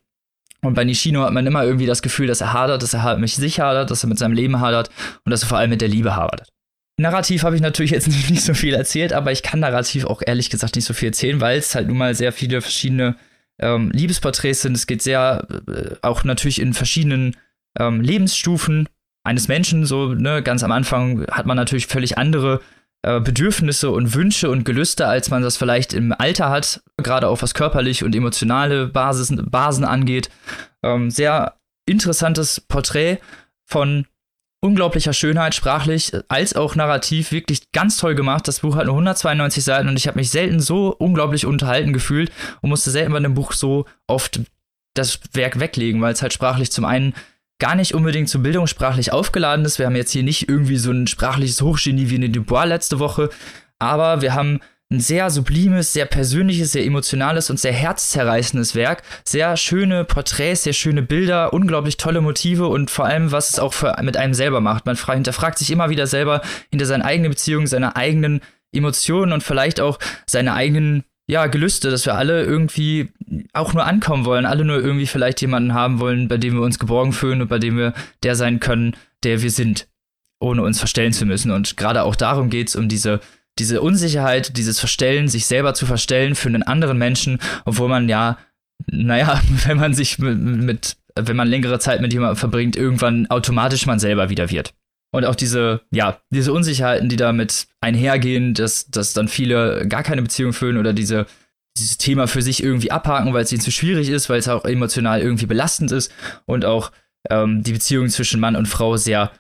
Und 0.64 0.76
bei 0.76 0.84
Nishino 0.84 1.24
hat 1.24 1.34
man 1.34 1.48
immer 1.48 1.64
irgendwie 1.64 1.88
das 1.88 2.02
Gefühl, 2.02 2.28
dass 2.28 2.42
er 2.42 2.54
hadert, 2.54 2.84
dass 2.84 2.94
er 2.94 3.04
halt 3.04 3.20
mit 3.20 3.30
sich 3.30 3.60
hadert, 3.60 3.90
dass 3.90 4.04
er 4.04 4.10
mit 4.10 4.20
seinem 4.20 4.34
Leben 4.34 4.60
hadert 4.60 4.90
und 5.26 5.32
dass 5.32 5.44
er 5.44 5.48
vor 5.48 5.58
allem 5.58 5.72
mit 5.72 5.82
der 5.82 5.88
Liebe 5.88 6.16
hadert. 6.16 6.50
Narrativ 6.98 7.44
habe 7.44 7.56
ich 7.56 7.62
natürlich 7.62 7.92
jetzt 7.92 8.08
nicht 8.30 8.44
so 8.44 8.54
viel 8.54 8.74
erzählt, 8.74 9.14
aber 9.14 9.32
ich 9.32 9.44
kann 9.44 9.60
narrativ 9.60 10.06
auch 10.06 10.22
ehrlich 10.26 10.50
gesagt 10.50 10.76
nicht 10.76 10.86
so 10.86 10.94
viel 10.94 11.10
erzählen, 11.10 11.42
weil 11.42 11.58
es 11.58 11.74
halt 11.74 11.88
nun 11.88 11.98
mal 11.98 12.14
sehr 12.14 12.32
viele 12.32 12.62
verschiedene 12.62 13.16
ähm, 13.60 13.92
Liebesporträts 13.92 14.62
sind. 14.62 14.76
Es 14.76 14.88
geht 14.88 15.02
sehr 15.02 15.48
äh, 15.68 15.96
auch 16.02 16.24
natürlich 16.24 16.62
in 16.62 16.74
verschiedenen 16.74 17.36
ähm, 17.80 18.02
Lebensstufen 18.02 18.88
eines 19.24 19.48
Menschen. 19.48 19.86
So, 19.86 20.14
ne, 20.14 20.44
ganz 20.44 20.64
am 20.64 20.72
Anfang 20.72 21.26
hat 21.32 21.46
man 21.46 21.58
natürlich 21.58 21.88
völlig 21.88 22.18
andere 22.18 22.62
äh, 23.04 23.20
Bedürfnisse 23.20 23.90
und 23.90 24.14
Wünsche 24.14 24.50
und 24.50 24.64
Gelüste, 24.64 25.08
als 25.08 25.30
man 25.30 25.42
das 25.42 25.58
vielleicht 25.58 25.94
im 25.94 26.14
Alter 26.18 26.50
hat, 26.50 26.82
gerade 26.98 27.28
auch 27.28 27.42
was 27.42 27.54
körperlich 27.54 28.04
und 28.04 28.16
emotionale 28.16 28.88
Basis, 28.88 29.34
Basen 29.36 29.86
angeht. 29.86 30.30
Ähm, 30.84 31.10
sehr 31.10 31.56
interessantes 31.86 32.62
Porträt 32.62 33.18
von 33.66 34.06
unglaublicher 34.62 35.14
Schönheit, 35.14 35.56
sprachlich 35.56 36.12
als 36.28 36.56
auch 36.56 36.76
narrativ, 36.76 37.32
wirklich 37.32 37.72
ganz 37.72 37.98
toll 37.98 38.14
gemacht. 38.14 38.48
Das 38.48 38.60
Buch 38.60 38.76
hat 38.76 38.86
nur 38.86 38.94
192 38.94 39.64
Seiten 39.64 39.90
und 39.90 39.98
ich 39.98 40.08
habe 40.08 40.20
mich 40.20 40.30
selten 40.30 40.60
so 40.60 40.96
unglaublich 40.96 41.48
unterhalten 41.48 41.94
gefühlt 41.94 42.32
und 42.62 42.70
musste 42.70 42.92
selten 42.92 43.12
bei 43.12 43.18
einem 43.18 43.34
Buch 43.34 43.54
so 43.54 43.86
oft 44.06 44.42
das 44.94 45.20
Werk 45.34 45.60
weglegen, 45.60 46.02
weil 46.02 46.14
es 46.14 46.22
halt 46.22 46.34
sprachlich 46.34 46.72
zum 46.72 46.86
einen 46.86 47.16
gar 47.62 47.76
nicht 47.76 47.94
unbedingt 47.94 48.28
so 48.28 48.40
bildungssprachlich 48.40 49.14
aufgeladen 49.14 49.64
ist. 49.64 49.78
Wir 49.78 49.86
haben 49.86 49.96
jetzt 49.96 50.12
hier 50.12 50.24
nicht 50.24 50.50
irgendwie 50.50 50.78
so 50.78 50.92
ein 50.92 51.06
sprachliches 51.08 51.62
Hochgenie 51.62 52.10
wie 52.10 52.16
in 52.16 52.34
Dubois 52.34 52.66
letzte 52.66 53.00
Woche, 53.00 53.30
aber 53.80 54.22
wir 54.22 54.34
haben 54.34 54.60
ein 54.92 55.00
sehr 55.00 55.30
sublimes, 55.30 55.94
sehr 55.94 56.06
persönliches, 56.06 56.74
sehr 56.74 56.86
emotionales 56.86 57.50
und 57.50 57.60
sehr 57.60 57.72
herzzerreißendes 57.72 58.76
Werk. 58.76 59.04
Sehr 59.24 59.56
schöne 59.56 60.04
Porträts, 60.04 60.64
sehr 60.64 60.74
schöne 60.74 61.02
Bilder, 61.02 61.54
unglaublich 61.54 61.96
tolle 61.96 62.20
Motive 62.20 62.68
und 62.68 62.92
vor 62.92 63.06
allem, 63.06 63.32
was 63.32 63.52
es 63.52 63.60
auch 63.60 63.74
für, 63.74 63.96
mit 64.02 64.18
einem 64.18 64.34
selber 64.34 64.60
macht. 64.60 64.86
Man 64.86 64.98
hinterfragt 64.98 65.60
sich 65.60 65.72
immer 65.72 65.90
wieder 65.90 66.08
selber 66.08 66.42
hinter 66.72 66.86
seinen 66.86 67.04
eigenen 67.04 67.32
Beziehungen, 67.32 67.68
seine 67.68 67.96
eigenen 67.96 68.42
Emotionen 68.74 69.32
und 69.32 69.44
vielleicht 69.44 69.80
auch 69.80 69.98
seine 70.26 70.56
eigenen 70.56 71.04
ja, 71.28 71.48
Gelüste, 71.48 71.90
dass 71.90 72.06
wir 72.06 72.16
alle 72.16 72.44
irgendwie 72.44 73.10
auch 73.54 73.74
nur 73.74 73.86
ankommen 73.86 74.26
wollen, 74.26 74.46
alle 74.46 74.66
nur 74.66 74.82
irgendwie 74.82 75.08
vielleicht 75.08 75.42
jemanden 75.42 75.74
haben 75.74 76.00
wollen, 76.00 76.28
bei 76.28 76.38
dem 76.38 76.56
wir 76.56 76.62
uns 76.62 76.80
geborgen 76.80 77.14
fühlen 77.14 77.42
und 77.42 77.48
bei 77.48 77.60
dem 77.60 77.78
wir 77.78 77.94
der 78.24 78.36
sein 78.36 78.60
können, 78.60 78.96
der 79.24 79.42
wir 79.42 79.52
sind, 79.52 79.88
ohne 80.40 80.64
uns 80.64 80.80
verstellen 80.80 81.14
zu 81.14 81.26
müssen. 81.26 81.52
Und 81.52 81.78
gerade 81.78 82.04
auch 82.04 82.16
darum 82.16 82.50
geht 82.50 82.70
es, 82.70 82.76
um 82.76 82.90
diese, 82.90 83.22
diese 83.60 83.82
Unsicherheit, 83.82 84.58
dieses 84.58 84.80
Verstellen, 84.80 85.28
sich 85.28 85.46
selber 85.46 85.74
zu 85.74 85.86
verstellen 85.86 86.36
für 86.36 86.50
einen 86.50 86.64
anderen 86.64 86.98
Menschen, 86.98 87.40
obwohl 87.66 87.88
man 87.88 88.10
ja, 88.10 88.38
naja, 88.88 89.42
wenn 89.66 89.78
man 89.78 89.94
sich 89.94 90.20
mit, 90.20 90.38
mit 90.38 90.98
wenn 91.16 91.36
man 91.36 91.48
längere 91.48 91.80
Zeit 91.80 92.02
mit 92.02 92.14
jemandem 92.14 92.38
verbringt, 92.38 92.76
irgendwann 92.76 93.28
automatisch 93.28 93.86
man 93.86 94.00
selber 94.00 94.30
wieder 94.30 94.50
wird. 94.50 94.74
Und 95.12 95.26
auch 95.26 95.36
diese, 95.36 95.82
ja, 95.92 96.22
diese 96.30 96.54
Unsicherheiten, 96.54 97.10
die 97.10 97.18
damit 97.18 97.68
einhergehen, 97.82 98.54
dass, 98.54 98.90
dass 98.90 99.14
dann 99.14 99.28
viele 99.28 99.88
gar 99.88 100.04
keine 100.04 100.22
Beziehung 100.22 100.54
führen 100.54 100.78
oder 100.78 100.94
diese, 100.94 101.26
dieses 101.78 101.98
Thema 101.98 102.28
für 102.28 102.42
sich 102.42 102.64
irgendwie 102.64 102.92
abhaken, 102.92 103.34
weil 103.34 103.44
es 103.44 103.52
ihnen 103.52 103.62
zu 103.62 103.72
schwierig 103.72 104.10
ist, 104.10 104.30
weil 104.30 104.40
es 104.40 104.48
auch 104.48 104.66
emotional 104.66 105.22
irgendwie 105.22 105.46
belastend 105.46 105.92
ist 105.92 106.14
und 106.46 106.64
auch 106.64 106.92
ähm, 107.30 107.62
die 107.64 107.74
Beziehung 107.74 108.10
zwischen 108.10 108.40
Mann 108.40 108.56
und 108.56 108.68
Frau 108.68 108.96
sehr 108.98 109.32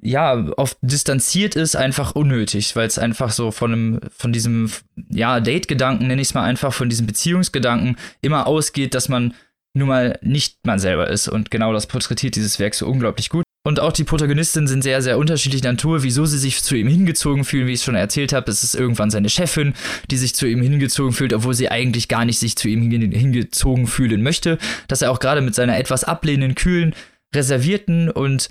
ja, 0.00 0.48
oft 0.56 0.78
distanziert 0.80 1.54
ist, 1.54 1.76
einfach 1.76 2.12
unnötig, 2.14 2.74
weil 2.74 2.88
es 2.88 2.98
einfach 2.98 3.30
so 3.30 3.50
von 3.50 3.72
einem, 3.72 4.00
von 4.16 4.32
diesem, 4.32 4.70
ja, 5.10 5.38
Date-Gedanken, 5.38 6.06
nenne 6.06 6.22
ich 6.22 6.28
es 6.28 6.34
mal 6.34 6.44
einfach, 6.44 6.72
von 6.72 6.88
diesem 6.88 7.06
Beziehungsgedanken 7.06 7.96
immer 8.20 8.46
ausgeht, 8.46 8.94
dass 8.94 9.08
man 9.08 9.34
nun 9.74 9.88
mal 9.88 10.18
nicht 10.22 10.66
man 10.66 10.78
selber 10.78 11.08
ist. 11.08 11.28
Und 11.28 11.50
genau 11.50 11.72
das 11.72 11.86
porträtiert 11.86 12.36
dieses 12.36 12.58
Werk 12.58 12.74
so 12.74 12.86
unglaublich 12.86 13.28
gut. 13.28 13.44
Und 13.64 13.78
auch 13.78 13.92
die 13.92 14.04
Protagonistinnen 14.04 14.66
sind 14.66 14.82
sehr, 14.82 15.02
sehr 15.02 15.18
unterschiedlicher 15.18 15.70
Natur, 15.70 16.02
wieso 16.02 16.26
sie 16.26 16.38
sich 16.38 16.62
zu 16.62 16.74
ihm 16.74 16.88
hingezogen 16.88 17.44
fühlen, 17.44 17.68
wie 17.68 17.72
ich 17.72 17.78
es 17.78 17.84
schon 17.84 17.94
erzählt 17.94 18.32
habe. 18.32 18.50
Es 18.50 18.64
ist 18.64 18.74
irgendwann 18.74 19.10
seine 19.10 19.28
Chefin, 19.28 19.74
die 20.10 20.16
sich 20.16 20.34
zu 20.34 20.46
ihm 20.46 20.62
hingezogen 20.62 21.12
fühlt, 21.12 21.32
obwohl 21.32 21.54
sie 21.54 21.70
eigentlich 21.70 22.08
gar 22.08 22.24
nicht 22.24 22.40
sich 22.40 22.56
zu 22.56 22.68
ihm 22.68 22.90
hingezogen 22.90 23.86
fühlen 23.86 24.22
möchte. 24.22 24.58
Dass 24.88 25.02
er 25.02 25.12
auch 25.12 25.20
gerade 25.20 25.42
mit 25.42 25.54
seiner 25.54 25.78
etwas 25.78 26.02
ablehnenden, 26.02 26.56
kühlen, 26.56 26.94
reservierten 27.32 28.10
und 28.10 28.48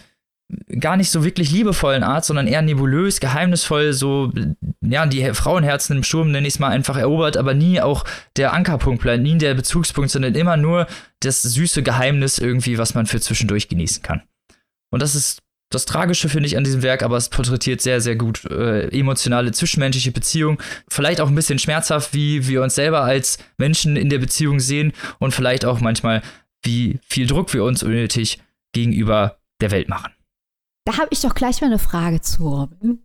gar 0.80 0.98
nicht 0.98 1.12
so 1.12 1.24
wirklich 1.24 1.52
liebevollen 1.52 2.04
Art, 2.04 2.26
sondern 2.26 2.48
eher 2.48 2.62
nebulös, 2.62 3.20
geheimnisvoll, 3.20 3.94
so, 3.94 4.32
ja, 4.82 5.06
die 5.06 5.34
Frauenherzen 5.34 5.98
im 5.98 6.04
Sturm, 6.04 6.32
nenne 6.32 6.48
ich 6.48 6.56
es 6.56 6.60
mal, 6.60 6.70
einfach 6.70 6.98
erobert, 6.98 7.38
aber 7.38 7.54
nie 7.54 7.82
auch 7.82 8.06
der 8.38 8.54
Ankerpunkt 8.54 9.02
bleibt, 9.02 9.24
nie 9.24 9.38
der 9.38 9.54
Bezugspunkt, 9.54 10.12
sondern 10.12 10.36
immer 10.36 10.58
nur 10.58 10.88
das 11.22 11.42
süße 11.42 11.84
Geheimnis 11.84 12.38
irgendwie, 12.38 12.78
was 12.78 12.96
man 12.96 13.06
für 13.06 13.20
zwischendurch 13.20 13.70
genießen 13.70 14.04
kann. 14.04 14.24
Und 14.92 15.02
das 15.02 15.16
ist 15.16 15.42
das 15.72 15.86
Tragische, 15.86 16.30
finde 16.30 16.48
ich, 16.48 16.58
an 16.58 16.64
diesem 16.64 16.84
Werk, 16.84 17.02
aber 17.02 17.18
es 17.18 17.30
porträtiert 17.30 17.82
sehr, 17.82 18.02
sehr 18.02 18.16
gut 18.16 18.46
äh, 18.46 18.88
emotionale 18.90 19.52
zwischenmenschliche 19.52 20.12
Beziehungen. 20.12 20.58
Vielleicht 20.90 21.22
auch 21.22 21.30
ein 21.30 21.36
bisschen 21.36 21.60
schmerzhaft, 21.60 22.14
wie 22.14 22.48
wir 22.48 22.62
uns 22.62 22.76
selber 22.76 23.02
als 23.04 23.38
Menschen 23.58 23.96
in 23.96 24.10
der 24.10 24.20
Beziehung 24.20 24.60
sehen 24.60 24.92
und 25.20 25.34
vielleicht 25.34 25.66
auch 25.66 25.80
manchmal, 25.80 26.22
wie 26.64 27.00
viel 27.08 27.26
Druck 27.26 27.54
wir 27.54 27.64
uns 27.64 27.84
unnötig 27.84 28.40
gegenüber 28.74 29.40
der 29.62 29.72
Welt 29.72 29.90
machen. 29.90 30.12
Da 30.86 30.98
habe 30.98 31.10
ich 31.12 31.22
doch 31.22 31.36
gleich 31.36 31.62
mal 31.62 31.68
eine 31.68 31.80
Frage 31.80 32.22
zu, 32.22 32.48
Robin. 32.48 33.00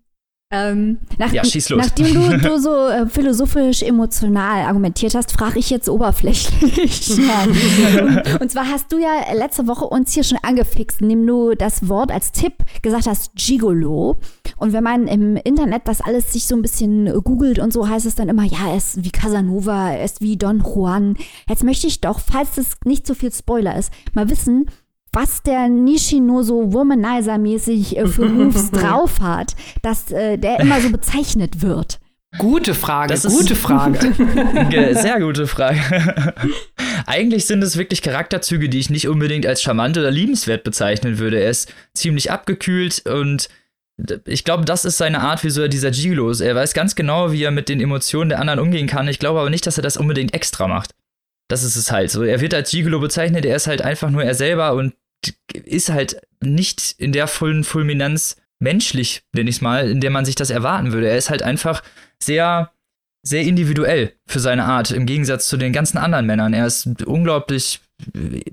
Ähm, 0.56 0.98
nach, 1.18 1.32
ja, 1.32 1.44
schieß 1.44 1.70
los. 1.70 1.80
Nachdem 1.84 2.14
du, 2.14 2.38
du 2.48 2.58
so 2.58 2.88
äh, 2.88 3.06
philosophisch 3.06 3.82
emotional 3.82 4.62
argumentiert 4.66 5.14
hast, 5.14 5.32
frage 5.32 5.58
ich 5.58 5.70
jetzt 5.70 5.88
oberflächlich. 5.88 7.10
und, 7.18 8.40
und, 8.40 8.50
zwar 8.50 8.66
hast 8.68 8.92
du 8.92 8.98
ja 8.98 9.32
letzte 9.34 9.66
Woche 9.66 9.84
uns 9.84 10.12
hier 10.12 10.24
schon 10.24 10.38
angefixt, 10.42 11.00
indem 11.00 11.26
du 11.26 11.54
das 11.54 11.88
Wort 11.88 12.10
als 12.10 12.32
Tipp 12.32 12.54
gesagt 12.82 13.06
hast, 13.06 13.34
Gigolo. 13.34 14.16
Und 14.56 14.72
wenn 14.72 14.84
man 14.84 15.06
im 15.06 15.36
Internet 15.36 15.82
das 15.86 16.00
alles 16.00 16.32
sich 16.32 16.46
so 16.46 16.56
ein 16.56 16.62
bisschen 16.62 17.12
googelt 17.22 17.58
und 17.58 17.72
so, 17.72 17.88
heißt 17.88 18.06
es 18.06 18.14
dann 18.14 18.28
immer, 18.28 18.44
ja, 18.44 18.68
er 18.68 18.76
ist 18.76 19.04
wie 19.04 19.10
Casanova, 19.10 19.92
er 19.92 20.04
ist 20.04 20.20
wie 20.20 20.36
Don 20.36 20.60
Juan. 20.60 21.16
Jetzt 21.48 21.64
möchte 21.64 21.86
ich 21.86 22.00
doch, 22.00 22.20
falls 22.20 22.58
es 22.58 22.76
nicht 22.84 23.06
so 23.06 23.14
viel 23.14 23.32
Spoiler 23.32 23.76
ist, 23.76 23.92
mal 24.14 24.30
wissen, 24.30 24.66
was 25.16 25.42
der 25.42 25.68
Nishino 25.70 26.42
so 26.42 26.74
Womanizer-mäßig 26.74 27.96
äh, 27.96 28.06
für 28.06 28.26
Moves 28.28 28.70
drauf 28.70 29.20
hat, 29.20 29.56
dass 29.80 30.12
äh, 30.12 30.36
der 30.36 30.60
immer 30.60 30.78
so 30.82 30.90
bezeichnet 30.90 31.62
wird. 31.62 31.98
Gute 32.36 32.74
Frage, 32.74 33.14
das 33.14 33.22
gute 33.22 33.54
Frage. 33.54 33.98
Sehr 34.94 35.20
gute 35.20 35.46
Frage. 35.46 35.80
Eigentlich 37.06 37.46
sind 37.46 37.62
es 37.62 37.78
wirklich 37.78 38.02
Charakterzüge, 38.02 38.68
die 38.68 38.78
ich 38.78 38.90
nicht 38.90 39.08
unbedingt 39.08 39.46
als 39.46 39.62
charmant 39.62 39.96
oder 39.96 40.10
liebenswert 40.10 40.62
bezeichnen 40.62 41.18
würde. 41.18 41.40
Er 41.40 41.48
ist 41.48 41.72
ziemlich 41.94 42.30
abgekühlt 42.30 43.06
und 43.06 43.48
ich 44.26 44.44
glaube, 44.44 44.66
das 44.66 44.84
ist 44.84 44.98
seine 44.98 45.22
Art, 45.22 45.44
wie 45.44 45.50
so 45.50 45.66
dieser 45.66 45.92
Gigolo 45.92 46.28
ist. 46.28 46.42
Er 46.42 46.54
weiß 46.54 46.74
ganz 46.74 46.94
genau, 46.94 47.32
wie 47.32 47.42
er 47.42 47.52
mit 47.52 47.70
den 47.70 47.80
Emotionen 47.80 48.28
der 48.28 48.40
anderen 48.40 48.60
umgehen 48.60 48.86
kann. 48.86 49.08
Ich 49.08 49.18
glaube 49.18 49.40
aber 49.40 49.48
nicht, 49.48 49.66
dass 49.66 49.78
er 49.78 49.82
das 49.82 49.96
unbedingt 49.96 50.34
extra 50.34 50.68
macht. 50.68 50.90
Das 51.48 51.62
ist 51.62 51.76
es 51.76 51.90
halt 51.90 52.10
so. 52.10 52.22
Er 52.22 52.42
wird 52.42 52.52
als 52.52 52.70
Gigolo 52.70 53.00
bezeichnet, 53.00 53.46
er 53.46 53.56
ist 53.56 53.66
halt 53.66 53.80
einfach 53.80 54.10
nur 54.10 54.22
er 54.22 54.34
selber 54.34 54.74
und 54.74 54.92
ist 55.52 55.90
halt 55.90 56.20
nicht 56.40 56.94
in 56.98 57.12
der 57.12 57.26
vollen 57.26 57.64
Fulminanz 57.64 58.36
menschlich, 58.58 59.22
nenne 59.32 59.50
ich 59.50 59.56
es 59.56 59.62
mal, 59.62 59.90
in 59.90 60.00
der 60.00 60.10
man 60.10 60.24
sich 60.24 60.34
das 60.34 60.50
erwarten 60.50 60.92
würde. 60.92 61.08
Er 61.08 61.18
ist 61.18 61.30
halt 61.30 61.42
einfach 61.42 61.82
sehr, 62.22 62.72
sehr 63.22 63.42
individuell 63.42 64.12
für 64.26 64.40
seine 64.40 64.64
Art, 64.64 64.90
im 64.90 65.06
Gegensatz 65.06 65.48
zu 65.48 65.56
den 65.56 65.72
ganzen 65.72 65.98
anderen 65.98 66.26
Männern. 66.26 66.54
Er 66.54 66.66
ist 66.66 67.02
unglaublich, 67.04 67.80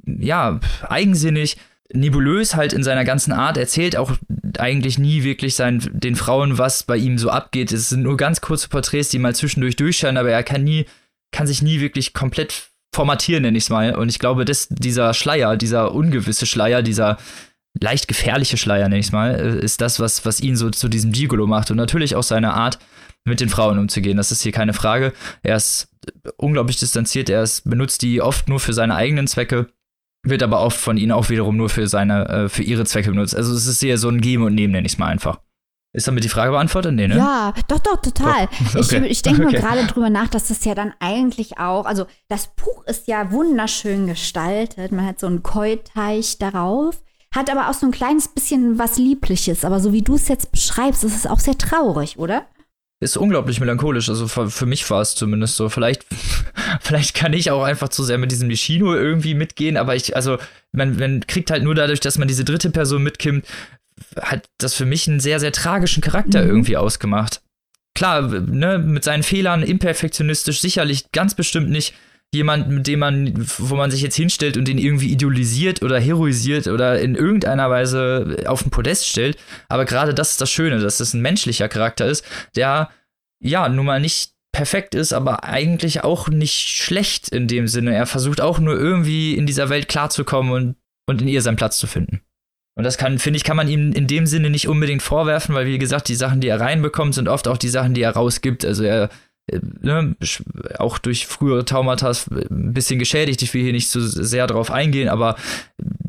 ja, 0.05 0.59
eigensinnig, 0.88 1.57
nebulös 1.93 2.55
halt 2.55 2.74
in 2.74 2.84
seiner 2.84 3.05
ganzen 3.05 3.32
Art, 3.32 3.57
erzählt 3.57 3.95
auch 3.95 4.14
eigentlich 4.57 4.97
nie 4.97 5.24
wirklich 5.24 5.55
seinen, 5.55 5.82
den 5.93 6.16
Frauen, 6.16 6.57
was 6.57 6.84
bei 6.84 6.97
ihm 6.97 7.18
so 7.18 7.30
abgeht. 7.30 7.72
Es 7.72 7.89
sind 7.89 8.03
nur 8.03 8.18
ganz 8.18 8.41
kurze 8.41 8.70
Porträts, 8.70 9.09
die 9.09 9.20
mal 9.20 9.36
zwischendurch 9.36 9.76
durchscheinen, 9.76 10.18
aber 10.18 10.32
er 10.32 10.43
kann 10.43 10.64
nie, 10.64 10.86
kann 11.32 11.47
sich 11.47 11.61
nie 11.61 11.80
wirklich 11.80 12.14
komplett 12.14 12.70
formatieren, 12.94 13.44
nenne 13.44 13.58
ich 13.58 13.66
es 13.66 13.70
mal. 13.70 13.96
Und 13.96 14.10
ich 14.10 14.20
glaube, 14.20 14.46
dass 14.46 14.68
dieser 14.70 15.14
Schleier, 15.14 15.58
dieser 15.58 15.94
ungewisse 15.94 16.46
Schleier, 16.46 16.82
dieser 16.82 17.18
leicht 17.80 18.08
gefährliche 18.08 18.58
Schleier, 18.58 18.88
nenne 18.88 19.00
ich 19.00 19.08
es 19.08 19.12
mal, 19.12 19.36
äh, 19.36 19.64
ist 19.64 19.82
das, 19.82 20.00
was, 20.00 20.26
was 20.26 20.39
ihn 20.39 20.56
so 20.56 20.70
zu 20.70 20.88
diesem 20.88 21.12
Gigolo 21.12 21.48
macht. 21.48 21.72
Und 21.72 21.78
natürlich 21.78 22.16
auch 22.16 22.24
seine 22.24 22.54
Art, 22.54 22.80
mit 23.26 23.39
den 23.39 23.50
Frauen 23.50 23.80
umzugehen. 23.80 24.18
Das 24.18 24.32
ist 24.32 24.41
hier 24.41 24.52
keine 24.52 24.74
Frage. 24.74 25.14
Er 25.44 25.56
ist 25.56 25.89
unglaublich 26.38 26.78
distanziert. 26.78 27.30
Er 27.30 27.44
ist, 27.44 27.70
benutzt 27.70 28.02
die 28.02 28.22
oft 28.22 28.50
nur 28.50 28.60
für 28.60 28.74
seine 28.74 28.96
eigenen 28.96 29.28
Zwecke, 29.28 29.68
wird 30.24 30.44
aber 30.44 30.62
oft 30.62 30.80
von 30.80 30.98
ihnen 30.98 31.12
auch 31.12 31.30
wiederum 31.30 31.58
nur 31.58 31.70
für 31.70 31.88
seine, 31.88 32.28
äh, 32.28 32.50
für 32.50 32.64
ihre 32.64 32.86
Zwecke 32.86 33.12
benutzt. 33.12 33.36
Also 33.36 33.54
es 33.54 33.66
ist 33.66 33.84
eher 33.84 33.98
so 33.98 34.10
ein 34.10 34.22
Geben 34.22 34.44
und 34.44 34.56
Nehmen, 34.56 34.74
nenne 34.74 34.86
ich 34.86 34.94
es 34.94 35.00
mal 35.00 35.08
einfach. 35.08 35.39
Ist 35.96 36.08
damit 36.08 36.24
die 36.24 36.30
Frage 36.30 36.52
beantwortet? 36.52 36.94
Nee, 36.96 37.08
ne? 37.08 37.18
Ja, 37.18 37.54
doch, 37.68 37.78
doch, 37.78 38.02
total. 38.02 38.48
Doch. 38.48 38.76
Okay. 38.84 39.06
Ich, 39.06 39.12
ich 39.12 39.22
denke 39.22 39.46
okay. 39.46 39.52
nur 39.52 39.62
gerade 39.62 39.86
drüber 39.86 40.10
nach, 40.10 40.28
dass 40.28 40.48
das 40.48 40.66
ja 40.66 40.74
dann 40.74 40.94
eigentlich 41.00 41.60
auch, 41.60 41.86
also 41.86 42.08
das 42.28 42.48
Buch 42.48 42.84
ist 42.88 43.08
ja 43.08 43.32
wunderschön 43.32 44.08
gestaltet. 44.08 44.91
Man 44.91 45.06
hat 45.06 45.20
so 45.20 45.28
einen 45.28 45.44
Koi-Teich 45.44 46.39
darauf, 46.39 47.04
hat 47.32 47.52
aber 47.52 47.70
auch 47.70 47.76
so 47.76 47.86
ein 47.86 47.91
kleines 47.91 48.28
bisschen 48.28 48.80
was 48.80 48.98
Liebliches. 48.98 49.64
Aber 49.64 49.80
so 49.80 49.94
wie 49.94 50.02
du 50.02 50.16
es 50.16 50.28
jetzt 50.28 50.52
beschreibst, 50.52 51.04
ist 51.04 51.16
es 51.16 51.28
auch 51.28 51.39
sehr 51.39 51.58
traurig, 51.58 52.18
oder? 52.18 52.48
Ist 53.00 53.18
unglaublich 53.18 53.60
melancholisch. 53.60 54.10
Also 54.10 54.28
für, 54.28 54.50
für 54.50 54.66
mich 54.66 54.89
war 54.89 55.02
es 55.02 55.14
zumindest 55.14 55.58
so. 55.58 55.70
Vielleicht, 55.70 56.06
vielleicht 56.82 57.14
kann 57.14 57.34
ich 57.34 57.52
auch 57.52 57.64
einfach 57.64 57.89
zu 57.89 58.04
sehr 58.04 58.18
mit 58.18 58.32
diesem 58.32 58.48
Nishino 58.48 58.96
irgendwie 58.96 59.36
mitgehen, 59.36 59.78
aber 59.78 59.96
ich, 59.96 60.16
also 60.16 60.39
man, 60.72 60.98
man 60.98 61.28
kriegt 61.28 61.52
halt 61.52 61.64
nur 61.64 61.76
dadurch, 61.76 62.00
dass 62.00 62.18
man 62.18 62.28
diese 62.28 62.46
dritte 62.46 62.72
Person 62.72 63.04
mitkimmt, 63.04 63.46
hat 64.22 64.45
das 64.58 64.74
für 64.74 64.86
mich 64.86 65.08
einen 65.08 65.20
sehr, 65.20 65.39
sehr 65.39 65.51
tragischen 65.51 66.01
Charakter 66.01 66.43
mhm. 66.43 66.49
irgendwie 66.49 66.78
ausgemacht. 66.78 67.41
Klar, 67.95 68.22
ne, 68.22 68.80
mit 68.80 69.04
seinen 69.04 69.24
Fehlern, 69.24 69.64
imperfektionistisch, 69.64 70.62
sicherlich 70.62 71.12
ganz 71.12 71.36
bestimmt 71.36 71.70
nicht 71.70 71.93
jemand, 72.34 72.68
mit 72.68 72.88
dem 72.88 72.99
man, 72.99 73.34
wo 73.60 73.76
man 73.76 73.91
sich 73.91 74.01
jetzt 74.01 74.16
hinstellt 74.16 74.58
und 74.58 74.68
den 74.68 74.80
irgendwie 74.80 75.12
idealisiert 75.12 75.84
oder 75.84 75.99
heroisiert 75.99 76.68
oder 76.68 76.99
in 76.99 77.16
irgendeiner 77.16 77.70
Weise 77.70 78.43
auf 78.47 78.64
den 78.64 78.72
Podest 78.72 79.08
stellt. 79.08 79.38
Aber 79.70 79.86
gerade 79.86 80.16
das 80.16 80.32
ist 80.32 80.41
das 80.41 80.49
Schöne, 80.49 80.80
dass 80.80 80.97
das 80.97 81.14
ein 81.14 81.22
menschlicher 81.22 81.70
Charakter 81.70 82.08
ist, 82.08 82.26
der 82.56 82.89
ja 83.39 83.70
nun 83.70 83.86
mal 83.86 83.99
nicht 83.99 84.32
perfekt 84.51 84.95
ist, 84.95 85.14
aber 85.14 85.43
eigentlich 85.43 86.04
auch 86.04 86.28
nicht 86.28 86.56
schlecht 86.56 87.30
in 87.30 87.47
dem 87.47 87.68
Sinne. 87.68 87.93
Er 87.95 88.06
versucht 88.06 88.41
auch 88.41 88.60
nur 88.60 88.76
irgendwie 88.76 89.36
in 89.36 89.45
dieser 89.45 89.70
Welt 89.70 89.88
klarzukommen 89.88 90.51
und, 90.51 90.76
und 91.08 91.22
in 91.22 91.28
ihr 91.28 91.41
seinen 91.41 91.56
Platz 91.56 91.78
zu 91.78 91.88
finden. 91.88 92.22
Und 92.76 92.84
das 92.84 92.98
kann, 92.98 93.20
finde 93.20 93.38
ich, 93.38 93.44
kann 93.44 93.58
man 93.58 93.68
ihm 93.68 93.92
in 93.92 94.08
dem 94.08 94.26
Sinne 94.26 94.50
nicht 94.50 94.68
unbedingt 94.68 95.04
vorwerfen, 95.04 95.54
weil, 95.54 95.68
wie 95.68 95.78
gesagt, 95.78 96.08
die 96.08 96.16
Sachen, 96.16 96.42
die 96.42 96.48
er 96.48 96.60
reinbekommt, 96.60 97.14
sind 97.14 97.28
oft 97.28 97.48
auch 97.48 97.58
die 97.58 97.70
Sachen, 97.70 97.94
die 97.94 98.02
er 98.02 98.12
rausgibt. 98.12 98.66
Also 98.66 98.84
er, 98.84 99.10
äh, 99.48 99.60
ne, 99.82 100.16
auch 100.80 100.98
durch 100.98 101.28
frühere 101.28 101.66
Traumata 101.66 102.12
ein 102.32 102.74
bisschen 102.74 102.98
geschädigt. 102.98 103.42
Ich 103.44 103.54
will 103.54 103.64
hier 103.64 103.74
nicht 103.74 103.90
so 103.90 104.00
sehr 104.00 104.48
drauf 104.48 104.72
eingehen, 104.72 105.10
aber 105.10 105.36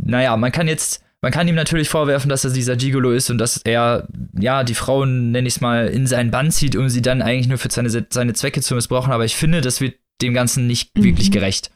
naja, 0.02 0.36
man 0.36 0.52
kann 0.52 0.68
jetzt, 0.68 1.02
man 1.20 1.32
kann 1.32 1.48
ihm 1.48 1.54
natürlich 1.54 1.90
vorwerfen, 1.90 2.30
dass 2.30 2.44
er 2.44 2.50
dieser 2.50 2.76
Gigolo 2.76 3.12
ist 3.12 3.28
und 3.30 3.38
dass 3.38 3.58
er, 3.58 4.08
ja, 4.38 4.64
die 4.64 4.74
Frauen, 4.74 5.32
nenne 5.32 5.48
ich 5.48 5.56
es 5.56 5.60
mal, 5.60 5.88
in 5.88 6.06
seinen 6.06 6.30
Bann 6.30 6.50
zieht, 6.50 6.76
um 6.76 6.88
sie 6.88 7.02
dann 7.02 7.20
eigentlich 7.20 7.48
nur 7.48 7.58
für 7.58 7.70
seine, 7.70 7.90
seine 7.90 8.32
Zwecke 8.32 8.62
zu 8.62 8.74
missbrauchen. 8.74 9.12
Aber 9.12 9.24
ich 9.26 9.36
finde, 9.36 9.60
das 9.60 9.82
wird 9.82 9.96
dem 10.22 10.32
Ganzen 10.32 10.66
nicht 10.66 10.96
mhm. 10.96 11.04
wirklich 11.04 11.30
gerecht. 11.30 11.70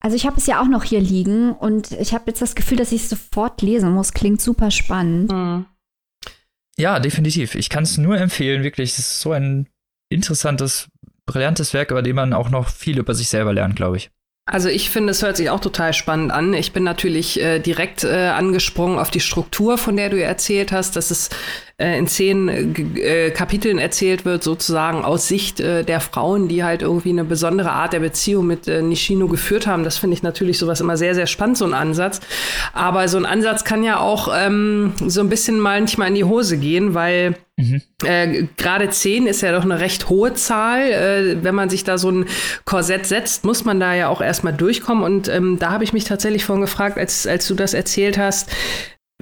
Also 0.00 0.16
ich 0.16 0.26
habe 0.26 0.38
es 0.38 0.46
ja 0.46 0.60
auch 0.62 0.68
noch 0.68 0.82
hier 0.82 1.00
liegen 1.00 1.52
und 1.52 1.92
ich 1.92 2.14
habe 2.14 2.24
jetzt 2.28 2.40
das 2.40 2.54
Gefühl, 2.54 2.78
dass 2.78 2.92
ich 2.92 3.02
es 3.02 3.10
sofort 3.10 3.60
lesen 3.60 3.92
muss. 3.92 4.12
Klingt 4.12 4.40
super 4.40 4.70
spannend. 4.70 5.30
Mhm. 5.30 5.66
Ja, 6.78 6.98
definitiv. 6.98 7.54
Ich 7.54 7.68
kann 7.68 7.82
es 7.82 7.98
nur 7.98 8.18
empfehlen, 8.18 8.62
wirklich. 8.62 8.92
Es 8.92 8.98
ist 8.98 9.20
so 9.20 9.32
ein 9.32 9.68
interessantes, 10.08 10.88
brillantes 11.26 11.74
Werk, 11.74 11.90
über 11.90 12.02
dem 12.02 12.16
man 12.16 12.32
auch 12.32 12.48
noch 12.48 12.70
viel 12.70 12.98
über 12.98 13.14
sich 13.14 13.28
selber 13.28 13.52
lernt, 13.52 13.76
glaube 13.76 13.98
ich. 13.98 14.10
Also 14.46 14.68
ich 14.68 14.90
finde, 14.90 15.10
es 15.10 15.22
hört 15.22 15.36
sich 15.36 15.50
auch 15.50 15.60
total 15.60 15.92
spannend 15.92 16.32
an. 16.32 16.54
Ich 16.54 16.72
bin 16.72 16.82
natürlich 16.82 17.40
äh, 17.40 17.60
direkt 17.60 18.02
äh, 18.02 18.28
angesprungen 18.28 18.98
auf 18.98 19.10
die 19.10 19.20
Struktur, 19.20 19.78
von 19.78 19.96
der 19.96 20.10
du 20.10 20.20
erzählt 20.20 20.72
hast, 20.72 20.96
dass 20.96 21.10
es 21.10 21.30
äh, 21.80 21.98
in 21.98 22.06
zehn 22.06 22.48
äh, 22.96 23.30
Kapiteln 23.30 23.78
erzählt 23.78 24.24
wird, 24.24 24.42
sozusagen 24.42 25.04
aus 25.04 25.26
Sicht 25.26 25.60
äh, 25.60 25.82
der 25.82 26.00
Frauen, 26.00 26.48
die 26.48 26.62
halt 26.62 26.82
irgendwie 26.82 27.10
eine 27.10 27.24
besondere 27.24 27.72
Art 27.72 27.92
der 27.92 28.00
Beziehung 28.00 28.46
mit 28.46 28.68
äh, 28.68 28.82
Nishino 28.82 29.26
geführt 29.28 29.66
haben. 29.66 29.82
Das 29.82 29.98
finde 29.98 30.14
ich 30.14 30.22
natürlich 30.22 30.58
sowas 30.58 30.80
immer 30.80 30.96
sehr, 30.96 31.14
sehr 31.14 31.26
spannend, 31.26 31.58
so 31.58 31.64
ein 31.64 31.74
Ansatz. 31.74 32.20
Aber 32.72 33.08
so 33.08 33.16
ein 33.16 33.26
Ansatz 33.26 33.64
kann 33.64 33.82
ja 33.82 33.98
auch 33.98 34.28
ähm, 34.36 34.92
so 35.06 35.20
ein 35.20 35.28
bisschen 35.28 35.58
manchmal 35.58 36.08
in 36.08 36.14
die 36.14 36.24
Hose 36.24 36.58
gehen, 36.58 36.94
weil 36.94 37.34
Mhm. 37.60 37.82
Äh, 38.04 38.44
Gerade 38.56 38.88
10 38.88 39.26
ist 39.26 39.42
ja 39.42 39.52
doch 39.52 39.64
eine 39.64 39.80
recht 39.80 40.08
hohe 40.08 40.32
Zahl. 40.34 40.80
Äh, 40.80 41.44
wenn 41.44 41.54
man 41.54 41.68
sich 41.68 41.84
da 41.84 41.98
so 41.98 42.10
ein 42.10 42.26
Korsett 42.64 43.06
setzt, 43.06 43.44
muss 43.44 43.64
man 43.64 43.78
da 43.78 43.94
ja 43.94 44.08
auch 44.08 44.22
erstmal 44.22 44.54
durchkommen. 44.54 45.04
Und 45.04 45.28
ähm, 45.28 45.58
da 45.58 45.70
habe 45.70 45.84
ich 45.84 45.92
mich 45.92 46.04
tatsächlich 46.04 46.44
vorhin 46.44 46.62
gefragt, 46.62 46.96
als, 46.96 47.26
als 47.26 47.46
du 47.46 47.54
das 47.54 47.74
erzählt 47.74 48.16
hast, 48.16 48.50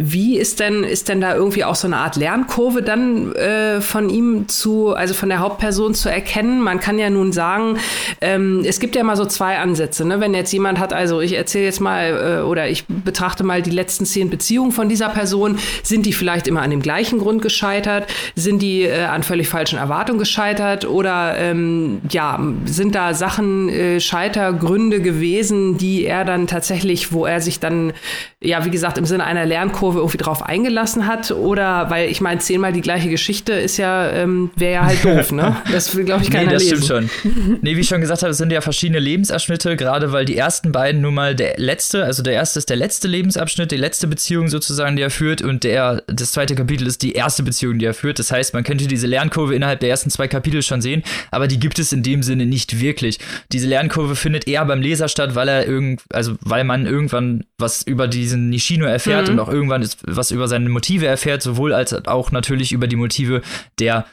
wie 0.00 0.38
ist 0.38 0.60
denn, 0.60 0.84
ist 0.84 1.08
denn 1.08 1.20
da 1.20 1.34
irgendwie 1.34 1.64
auch 1.64 1.74
so 1.74 1.88
eine 1.88 1.96
Art 1.96 2.14
Lernkurve 2.14 2.82
dann 2.82 3.34
äh, 3.34 3.80
von 3.80 4.10
ihm 4.10 4.46
zu, 4.46 4.94
also 4.94 5.12
von 5.12 5.28
der 5.28 5.40
Hauptperson 5.40 5.92
zu 5.92 6.08
erkennen? 6.08 6.60
Man 6.62 6.78
kann 6.78 7.00
ja 7.00 7.10
nun 7.10 7.32
sagen, 7.32 7.78
ähm, 8.20 8.62
es 8.64 8.78
gibt 8.78 8.94
ja 8.94 9.02
mal 9.02 9.16
so 9.16 9.24
zwei 9.24 9.58
Ansätze. 9.58 10.06
Ne? 10.06 10.20
Wenn 10.20 10.34
jetzt 10.34 10.52
jemand 10.52 10.78
hat, 10.78 10.92
also 10.92 11.20
ich 11.20 11.32
erzähle 11.36 11.64
jetzt 11.64 11.80
mal 11.80 12.38
äh, 12.38 12.42
oder 12.42 12.68
ich 12.68 12.84
betrachte 12.86 13.42
mal 13.42 13.60
die 13.60 13.70
letzten 13.70 14.06
zehn 14.06 14.30
Beziehungen 14.30 14.70
von 14.70 14.88
dieser 14.88 15.08
Person, 15.08 15.58
sind 15.82 16.06
die 16.06 16.12
vielleicht 16.12 16.46
immer 16.46 16.62
an 16.62 16.70
dem 16.70 16.80
gleichen 16.80 17.18
Grund 17.18 17.42
gescheitert? 17.42 18.06
Sind 18.36 18.62
die 18.62 18.82
äh, 18.82 19.02
an 19.02 19.24
völlig 19.24 19.48
falschen 19.48 19.80
Erwartungen 19.80 20.20
gescheitert? 20.20 20.86
Oder 20.86 21.36
ähm, 21.38 22.02
ja, 22.08 22.40
sind 22.66 22.94
da 22.94 23.14
Sachen, 23.14 23.68
äh, 23.68 23.98
Scheitergründe 23.98 25.00
gewesen, 25.02 25.76
die 25.76 26.04
er 26.04 26.24
dann 26.24 26.46
tatsächlich, 26.46 27.12
wo 27.12 27.26
er 27.26 27.40
sich 27.40 27.58
dann, 27.58 27.92
ja, 28.40 28.64
wie 28.64 28.70
gesagt, 28.70 28.96
im 28.96 29.04
Sinne 29.04 29.24
einer 29.24 29.44
Lernkurve 29.44 29.87
Kurve 29.88 30.00
irgendwie 30.00 30.18
drauf 30.18 30.42
eingelassen 30.42 31.06
hat 31.06 31.30
oder 31.30 31.88
weil 31.88 32.10
ich 32.10 32.20
meine, 32.20 32.40
zehnmal 32.40 32.74
die 32.74 32.82
gleiche 32.82 33.08
Geschichte 33.08 33.54
ist 33.54 33.78
ja, 33.78 34.10
ähm, 34.10 34.50
wäre 34.56 34.72
ja 34.74 34.84
halt 34.84 35.02
doof, 35.02 35.32
ne? 35.32 35.56
Das 35.72 35.94
will, 35.96 36.04
glaube 36.04 36.22
ich, 36.24 36.30
keiner 36.30 36.48
Nee, 36.48 36.52
das 36.52 36.62
lesen. 36.64 36.82
stimmt 36.84 37.10
schon. 37.24 37.58
Nee, 37.62 37.74
wie 37.76 37.80
ich 37.80 37.88
schon 37.88 38.02
gesagt 38.02 38.20
habe, 38.22 38.30
es 38.32 38.36
sind 38.38 38.52
ja 38.52 38.60
verschiedene 38.60 38.98
Lebensabschnitte, 38.98 39.76
gerade 39.76 40.12
weil 40.12 40.26
die 40.26 40.36
ersten 40.36 40.72
beiden 40.72 41.00
nun 41.00 41.14
mal 41.14 41.34
der 41.34 41.54
letzte, 41.58 42.04
also 42.04 42.22
der 42.22 42.34
erste 42.34 42.58
ist 42.58 42.68
der 42.68 42.76
letzte 42.76 43.08
Lebensabschnitt, 43.08 43.70
die 43.70 43.76
letzte 43.76 44.06
Beziehung 44.08 44.48
sozusagen, 44.48 44.96
die 44.96 45.02
er 45.02 45.10
führt 45.10 45.40
und 45.40 45.64
der, 45.64 46.02
das 46.06 46.32
zweite 46.32 46.54
Kapitel 46.54 46.86
ist 46.86 47.02
die 47.02 47.12
erste 47.12 47.42
Beziehung, 47.42 47.78
die 47.78 47.86
er 47.86 47.94
führt. 47.94 48.18
Das 48.18 48.30
heißt, 48.30 48.52
man 48.52 48.64
könnte 48.64 48.86
diese 48.86 49.06
Lernkurve 49.06 49.54
innerhalb 49.54 49.80
der 49.80 49.88
ersten 49.88 50.10
zwei 50.10 50.28
Kapitel 50.28 50.62
schon 50.62 50.82
sehen, 50.82 51.02
aber 51.30 51.48
die 51.48 51.58
gibt 51.58 51.78
es 51.78 51.92
in 51.92 52.02
dem 52.02 52.22
Sinne 52.22 52.44
nicht 52.44 52.80
wirklich. 52.80 53.18
Diese 53.52 53.66
Lernkurve 53.66 54.16
findet 54.16 54.46
eher 54.46 54.64
beim 54.66 54.82
Leser 54.82 55.08
statt, 55.08 55.34
weil 55.34 55.48
er 55.48 55.66
irgend, 55.66 56.02
also 56.12 56.34
weil 56.40 56.64
man 56.64 56.84
irgendwann 56.84 57.44
was 57.58 57.82
über 57.82 58.06
diesen 58.08 58.50
Nishino 58.50 58.84
erfährt 58.84 59.28
Mhm. 59.28 59.34
und 59.34 59.40
auch 59.40 59.48
irgendwann 59.48 59.77
ist, 59.82 59.98
was 60.06 60.30
über 60.30 60.48
seine 60.48 60.68
Motive 60.68 61.06
erfährt, 61.06 61.42
sowohl 61.42 61.72
als 61.72 61.92
auch 62.06 62.30
natürlich 62.32 62.72
über 62.72 62.86
die 62.86 62.96
Motive 62.96 63.42
der 63.78 64.06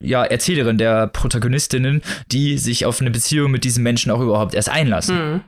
ja, 0.00 0.24
Erzählerin, 0.24 0.76
der 0.78 1.06
Protagonistinnen, 1.06 2.02
die 2.30 2.58
sich 2.58 2.84
auf 2.84 3.00
eine 3.00 3.10
Beziehung 3.10 3.50
mit 3.50 3.64
diesem 3.64 3.82
Menschen 3.82 4.12
auch 4.12 4.20
überhaupt 4.20 4.54
erst 4.54 4.68
einlassen. 4.68 5.16
Mhm. 5.34 5.40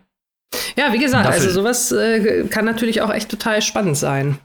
Ja, 0.76 0.92
wie 0.92 0.98
gesagt, 0.98 1.26
Dafür- 1.26 1.42
also 1.42 1.50
sowas 1.50 1.92
äh, 1.92 2.44
kann 2.48 2.64
natürlich 2.64 3.02
auch 3.02 3.12
echt 3.12 3.28
total 3.30 3.60
spannend 3.60 3.98
sein. 3.98 4.38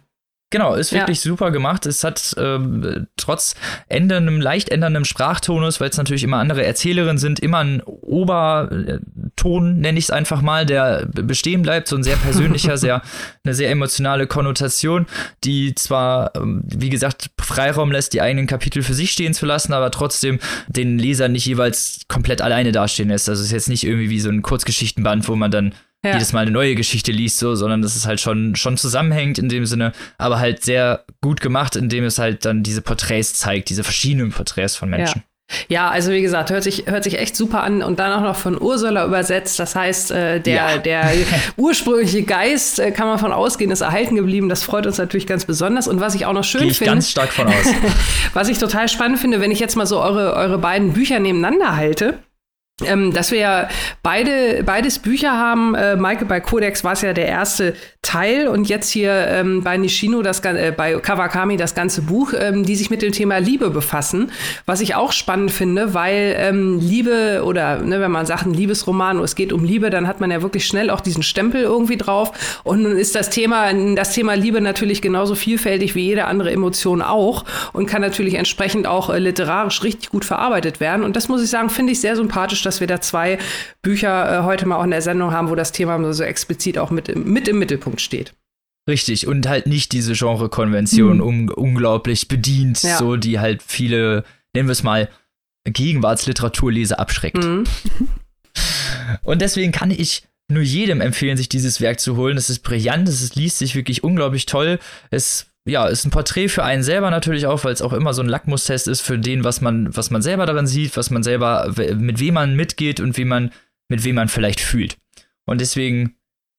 Genau, 0.53 0.75
ist 0.75 0.91
Ja. 0.91 0.99
wirklich 0.99 1.19
super 1.19 1.49
gemacht. 1.49 1.87
Es 1.87 2.03
hat 2.03 2.35
ähm, 2.37 3.07
trotz 3.17 3.55
änderndem, 3.89 4.39
leicht 4.39 4.69
änderndem 4.69 5.03
Sprachtonus, 5.03 5.81
weil 5.81 5.89
es 5.89 5.97
natürlich 5.97 6.23
immer 6.23 6.37
andere 6.37 6.63
Erzählerinnen 6.63 7.17
sind, 7.17 7.39
immer 7.39 7.57
ein 7.57 7.81
Oberton, 7.83 9.79
nenne 9.79 9.97
ich 9.97 10.05
es 10.05 10.11
einfach 10.11 10.43
mal, 10.43 10.67
der 10.67 11.07
bestehen 11.07 11.63
bleibt, 11.63 11.87
so 11.87 11.95
ein 11.95 12.03
sehr 12.03 12.17
persönlicher, 12.17 12.77
sehr, 12.83 13.01
eine 13.43 13.55
sehr 13.55 13.71
emotionale 13.71 14.27
Konnotation, 14.27 15.07
die 15.43 15.73
zwar, 15.73 16.35
ähm, 16.35 16.61
wie 16.65 16.89
gesagt, 16.91 17.31
Freiraum 17.41 17.91
lässt, 17.91 18.13
die 18.13 18.21
eigenen 18.21 18.45
Kapitel 18.45 18.83
für 18.83 18.93
sich 18.93 19.11
stehen 19.11 19.33
zu 19.33 19.47
lassen, 19.47 19.73
aber 19.73 19.89
trotzdem 19.89 20.39
den 20.67 20.99
Leser 20.99 21.29
nicht 21.29 21.47
jeweils 21.47 22.01
komplett 22.07 22.41
alleine 22.43 22.71
dastehen 22.71 23.09
lässt. 23.09 23.27
Also 23.27 23.41
es 23.41 23.47
ist 23.47 23.53
jetzt 23.53 23.69
nicht 23.69 23.85
irgendwie 23.85 24.11
wie 24.11 24.19
so 24.19 24.29
ein 24.29 24.43
Kurzgeschichtenband, 24.43 25.27
wo 25.27 25.35
man 25.35 25.49
dann 25.49 25.73
Ja. 26.05 26.13
jedes 26.13 26.33
Mal 26.33 26.41
eine 26.41 26.51
neue 26.51 26.75
Geschichte 26.75 27.11
liest, 27.11 27.39
so, 27.39 27.55
sondern 27.55 27.81
das 27.81 27.95
ist 27.95 28.05
halt 28.05 28.19
schon, 28.19 28.55
schon 28.55 28.75
zusammenhängt 28.77 29.37
in 29.39 29.47
dem 29.47 29.65
Sinne, 29.65 29.93
aber 30.17 30.39
halt 30.39 30.63
sehr 30.63 31.05
gut 31.21 31.39
gemacht, 31.39 31.75
indem 31.77 32.03
es 32.03 32.19
halt 32.19 32.43
dann 32.45 32.61
diese 32.61 32.81
Porträts 32.81 33.33
zeigt, 33.35 33.69
diese 33.69 33.83
verschiedenen 33.85 34.31
Porträts 34.31 34.75
von 34.75 34.89
Menschen. 34.89 35.23
Ja, 35.67 35.89
also 35.89 36.11
wie 36.11 36.21
gesagt, 36.21 36.49
hört 36.49 36.63
sich, 36.63 36.85
hört 36.87 37.03
sich 37.03 37.19
echt 37.19 37.35
super 37.35 37.63
an 37.63 37.83
und 37.83 37.99
dann 37.99 38.11
auch 38.11 38.21
noch 38.23 38.35
von 38.35 38.59
Ursula 38.59 39.05
übersetzt. 39.05 39.59
Das 39.59 39.75
heißt, 39.75 40.11
äh, 40.11 40.39
der, 40.39 40.53
Ja. 40.55 40.77
der 40.77 41.11
ursprüngliche 41.57 42.23
Geist, 42.23 42.79
äh, 42.79 42.91
kann 42.91 43.07
man 43.07 43.19
von 43.19 43.31
ausgehen, 43.31 43.69
ist 43.69 43.81
erhalten 43.81 44.15
geblieben. 44.15 44.49
Das 44.49 44.63
freut 44.63 44.87
uns 44.87 44.97
natürlich 44.97 45.27
ganz 45.27 45.45
besonders. 45.45 45.87
Und 45.87 45.99
was 45.99 46.15
ich 46.15 46.25
auch 46.25 46.33
noch 46.33 46.43
schön 46.45 46.61
Gehe 46.61 46.71
ich 46.71 46.77
finde, 46.77 46.93
ganz 46.93 47.09
stark 47.09 47.31
von 47.33 47.47
aus. 47.47 47.53
was 48.33 48.47
ich 48.49 48.57
total 48.57 48.87
spannend 48.89 49.19
finde, 49.19 49.41
wenn 49.41 49.51
ich 49.51 49.59
jetzt 49.59 49.75
mal 49.75 49.85
so 49.85 50.01
eure, 50.01 50.33
eure 50.33 50.57
beiden 50.57 50.93
Bücher 50.93 51.19
nebeneinander 51.19 51.75
halte, 51.75 52.19
ähm, 52.81 53.13
dass 53.13 53.29
wir 53.29 53.37
ja 53.37 53.69
beide, 54.01 54.63
beides 54.63 54.97
Bücher 54.97 55.37
haben. 55.37 55.75
Äh, 55.75 55.95
Maike 55.95 56.25
bei 56.25 56.39
Codex 56.39 56.83
war 56.83 56.93
es 56.93 57.01
ja 57.01 57.13
der 57.13 57.27
erste 57.27 57.75
Teil 58.01 58.47
und 58.47 58.67
jetzt 58.67 58.89
hier 58.89 59.27
ähm, 59.27 59.63
bei 59.63 59.77
Nishino, 59.77 60.23
das, 60.23 60.39
äh, 60.39 60.73
bei 60.75 60.95
Kawakami 60.95 61.55
das 61.55 61.75
ganze 61.75 62.01
Buch, 62.01 62.33
ähm, 62.37 62.65
die 62.65 62.75
sich 62.75 62.89
mit 62.89 63.03
dem 63.03 63.11
Thema 63.11 63.37
Liebe 63.37 63.69
befassen. 63.69 64.31
Was 64.65 64.81
ich 64.81 64.95
auch 64.95 65.11
spannend 65.11 65.51
finde, 65.51 65.93
weil 65.93 66.35
ähm, 66.37 66.79
Liebe 66.79 67.43
oder 67.45 67.77
ne, 67.77 68.01
wenn 68.01 68.11
man 68.11 68.25
sagt, 68.25 68.47
ein 68.47 68.55
Liebesroman, 68.55 69.19
es 69.19 69.35
geht 69.35 69.53
um 69.53 69.63
Liebe, 69.63 69.91
dann 69.91 70.07
hat 70.07 70.19
man 70.19 70.31
ja 70.31 70.41
wirklich 70.41 70.65
schnell 70.65 70.89
auch 70.89 71.01
diesen 71.01 71.21
Stempel 71.21 71.61
irgendwie 71.61 71.97
drauf. 71.97 72.59
Und 72.63 72.81
nun 72.81 72.97
ist 72.97 73.13
das 73.13 73.29
Thema, 73.29 73.71
das 73.93 74.13
Thema 74.13 74.33
Liebe 74.33 74.61
natürlich 74.61 75.03
genauso 75.03 75.35
vielfältig 75.35 75.93
wie 75.93 76.07
jede 76.07 76.25
andere 76.25 76.51
Emotion 76.51 77.03
auch 77.03 77.45
und 77.71 77.85
kann 77.85 78.01
natürlich 78.01 78.33
entsprechend 78.33 78.87
auch 78.87 79.11
äh, 79.11 79.19
literarisch 79.19 79.83
richtig 79.83 80.09
gut 80.09 80.25
verarbeitet 80.25 80.79
werden. 80.79 81.03
Und 81.03 81.15
das 81.15 81.29
muss 81.29 81.43
ich 81.43 81.51
sagen, 81.51 81.69
finde 81.69 81.91
ich 81.91 82.01
sehr 82.01 82.15
sympathisch, 82.15 82.62
dass 82.65 82.79
wir 82.79 82.87
da 82.87 83.01
zwei 83.01 83.37
Bücher 83.81 84.39
äh, 84.39 84.43
heute 84.43 84.65
mal 84.65 84.77
auch 84.77 84.83
in 84.83 84.91
der 84.91 85.01
Sendung 85.01 85.31
haben, 85.31 85.49
wo 85.49 85.55
das 85.55 85.71
Thema 85.71 86.13
so 86.13 86.23
explizit 86.23 86.77
auch 86.77 86.91
mit, 86.91 87.09
im- 87.09 87.31
mit 87.31 87.47
im 87.47 87.59
Mittelpunkt 87.59 88.01
steht. 88.01 88.33
Richtig, 88.89 89.27
und 89.27 89.47
halt 89.47 89.65
nicht 89.67 89.93
diese 89.93 90.13
Genre-Konvention 90.13 91.21
um, 91.21 91.47
unglaublich 91.49 92.27
bedient, 92.27 92.83
Ja. 92.83 92.97
so 92.97 93.15
die 93.15 93.39
halt 93.39 93.63
viele, 93.63 94.25
nennen 94.53 94.67
wir 94.67 94.73
es 94.73 94.83
mal, 94.83 95.07
Gegenwartsliteraturleser 95.65 96.99
abschreckt. 96.99 97.41
Mhm. 97.43 97.63
Und 99.23 99.41
deswegen 99.41 99.71
kann 99.71 99.91
ich 99.91 100.23
nur 100.51 100.63
jedem 100.63 101.01
empfehlen, 101.01 101.37
sich 101.37 101.49
dieses 101.49 101.81
Werk 101.81 101.99
zu 101.99 102.15
holen. 102.17 102.37
Es 102.37 102.49
ist 102.49 102.59
brillant, 102.59 103.07
es 103.07 103.35
liest 103.35 103.57
sich 103.57 103.75
wirklich 103.75 104.03
unglaublich 104.03 104.45
toll. 104.45 104.79
Es 105.09 105.47
ja, 105.65 105.87
ist 105.87 106.05
ein 106.05 106.11
Porträt 106.11 106.49
für 106.49 106.63
einen 106.63 106.83
selber 106.83 107.09
natürlich 107.09 107.45
auch, 107.47 107.63
weil 107.63 107.73
es 107.73 107.81
auch 107.81 107.93
immer 107.93 108.13
so 108.13 108.21
ein 108.21 108.27
Lackmustest 108.27 108.87
ist 108.87 109.01
für 109.01 109.17
den, 109.17 109.43
was 109.43 109.61
man, 109.61 109.95
was 109.95 110.09
man 110.11 110.21
selber 110.21 110.45
darin 110.45 110.67
sieht, 110.67 110.97
was 110.97 111.09
man 111.09 111.23
selber, 111.23 111.73
mit 111.95 112.19
wem 112.19 112.33
man 112.33 112.55
mitgeht 112.55 112.99
und 112.99 113.17
wie 113.17 113.25
man, 113.25 113.51
mit 113.89 114.03
wem 114.03 114.15
man 114.15 114.27
vielleicht 114.27 114.59
fühlt. 114.59 114.97
Und 115.45 115.61
deswegen 115.61 116.15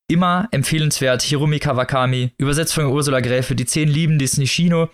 immer 0.09 0.49
empfehlenswert 0.51 1.23
Hiromi 1.23 1.59
Kawakami, 1.59 2.33
übersetzt 2.39 2.75
von 2.75 2.87
Ursula 2.87 3.21
Gräfe, 3.21 3.55
die 3.55 3.67
zehn 3.67 3.89
Lieben 3.89 4.19
des 4.19 4.37
Nishino, 4.39 4.89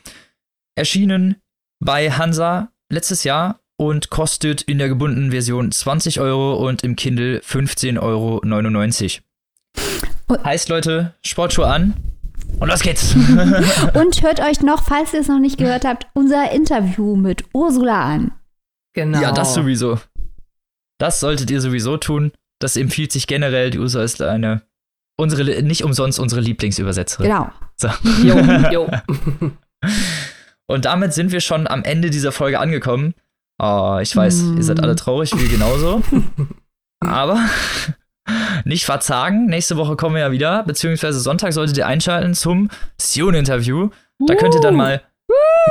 erschienen 0.76 1.36
bei 1.82 2.10
Hansa 2.10 2.72
letztes 2.92 3.24
Jahr 3.24 3.60
und 3.76 4.10
kostet 4.10 4.62
in 4.62 4.78
der 4.78 4.88
gebundenen 4.88 5.30
Version 5.30 5.72
20 5.72 6.20
Euro 6.20 6.54
und 6.66 6.84
im 6.84 6.96
Kindle 6.96 7.40
15,99 7.40 8.00
Euro. 8.00 8.40
Und- 10.28 10.44
Heißt, 10.44 10.68
Leute, 10.68 11.14
Sportschuhe 11.24 11.66
an 11.66 11.94
und 12.58 12.68
los 12.68 12.80
geht's. 12.80 13.14
Und 13.94 14.22
hört 14.22 14.40
euch 14.40 14.60
noch, 14.60 14.82
falls 14.84 15.12
ihr 15.14 15.20
es 15.20 15.28
noch 15.28 15.38
nicht 15.38 15.58
gehört 15.58 15.84
habt, 15.84 16.06
unser 16.14 16.50
Interview 16.52 17.16
mit 17.16 17.44
Ursula 17.54 18.04
an. 18.04 18.32
Genau. 18.94 19.20
Ja, 19.20 19.32
das 19.32 19.54
sowieso. 19.54 19.98
Das 20.98 21.20
solltet 21.20 21.50
ihr 21.50 21.60
sowieso 21.60 21.96
tun. 21.96 22.32
Das 22.60 22.76
empfiehlt 22.76 23.12
sich 23.12 23.26
generell. 23.26 23.70
Die 23.70 23.78
Ursula 23.78 24.04
ist 24.04 24.20
eine, 24.20 24.62
unsere, 25.18 25.62
nicht 25.62 25.84
umsonst 25.84 26.18
unsere 26.18 26.40
Lieblingsübersetzerin. 26.42 27.30
Genau. 27.30 27.50
So. 27.76 27.88
Jo, 28.22 28.36
jo. 28.72 28.90
Und 30.66 30.84
damit 30.84 31.14
sind 31.14 31.32
wir 31.32 31.40
schon 31.40 31.66
am 31.66 31.82
Ende 31.84 32.10
dieser 32.10 32.32
Folge 32.32 32.60
angekommen. 32.60 33.14
Oh, 33.62 33.98
ich 34.00 34.14
weiß, 34.14 34.42
Mm. 34.42 34.56
ihr 34.58 34.62
seid 34.64 34.82
alle 34.82 34.96
traurig, 34.96 35.32
wir 35.38 35.48
genauso. 35.48 36.02
Aber 37.00 37.38
nicht 38.64 38.84
verzagen. 38.84 39.46
Nächste 39.46 39.76
Woche 39.76 39.96
kommen 39.96 40.14
wir 40.14 40.22
ja 40.22 40.32
wieder, 40.32 40.62
beziehungsweise 40.64 41.20
Sonntag 41.20 41.52
solltet 41.52 41.76
ihr 41.76 41.86
einschalten 41.86 42.34
zum 42.34 42.70
Sion-Interview. 42.98 43.90
Da 44.26 44.34
könnt 44.34 44.54
ihr 44.54 44.60
dann 44.60 44.76
mal, 44.76 45.02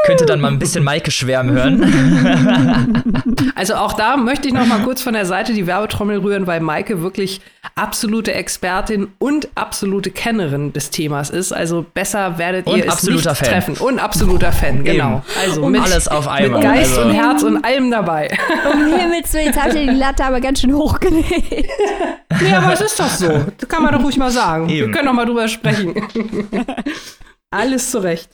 könnt 0.05 0.21
ihr 0.21 0.27
dann 0.27 0.41
mal 0.41 0.47
ein 0.49 0.59
bisschen 0.59 0.83
Maike 0.83 1.11
schwärmen 1.11 1.51
hören. 1.55 3.05
Also 3.55 3.75
auch 3.75 3.91
da 3.93 4.15
möchte 4.15 4.47
ich 4.47 4.53
noch 4.53 4.65
mal 4.65 4.79
kurz 4.83 5.01
von 5.01 5.13
der 5.13 5.25
Seite 5.25 5.53
die 5.53 5.67
Werbetrommel 5.67 6.19
rühren, 6.19 6.47
weil 6.47 6.61
Maike 6.61 7.01
wirklich 7.01 7.41
absolute 7.75 8.33
Expertin 8.33 9.09
und 9.19 9.49
absolute 9.55 10.11
Kennerin 10.11 10.71
des 10.71 10.91
Themas 10.91 11.29
ist. 11.29 11.51
Also 11.51 11.85
besser 11.93 12.37
werdet 12.37 12.67
Und 12.67 12.77
ihr 12.77 12.85
es 12.85 12.91
absoluter 12.93 13.31
nicht 13.31 13.39
Fan. 13.39 13.49
treffen. 13.49 13.77
Und 13.77 13.99
absoluter 13.99 14.53
Fan, 14.53 14.83
genau. 14.85 15.09
Eben. 15.09 15.21
Also 15.45 15.61
Und 15.63 15.73
mit, 15.73 15.81
alles 15.81 16.07
auf 16.07 16.23
mit 16.25 16.33
einmal. 16.33 16.61
Geist 16.61 16.97
Also- 16.97 17.09
und 17.09 17.13
Herz 17.13 17.43
und 17.43 17.65
allem 17.65 17.91
dabei. 17.91 18.29
Um 18.71 18.93
Himmels 18.97 19.33
Willen, 19.33 19.45
jetzt 19.47 19.61
habt 19.61 19.73
ihr 19.73 19.87
die 19.91 19.97
Latte 19.97 20.23
aber 20.23 20.39
ganz 20.39 20.61
schön 20.61 20.73
hochgelegt. 20.73 21.29
nee, 22.41 22.53
aber 22.53 22.73
es 22.73 22.81
ist 22.81 22.97
doch 22.99 23.09
so. 23.09 23.45
Das 23.57 23.67
kann 23.67 23.83
man 23.83 23.93
doch 23.93 24.03
ruhig 24.03 24.15
mal 24.17 24.31
sagen. 24.31 24.69
Eben. 24.69 24.87
Wir 24.87 24.93
können 24.93 25.07
doch 25.07 25.13
mal 25.13 25.25
drüber 25.25 25.49
sprechen. 25.49 25.95
Alles 27.51 27.91
zurecht. 27.91 28.29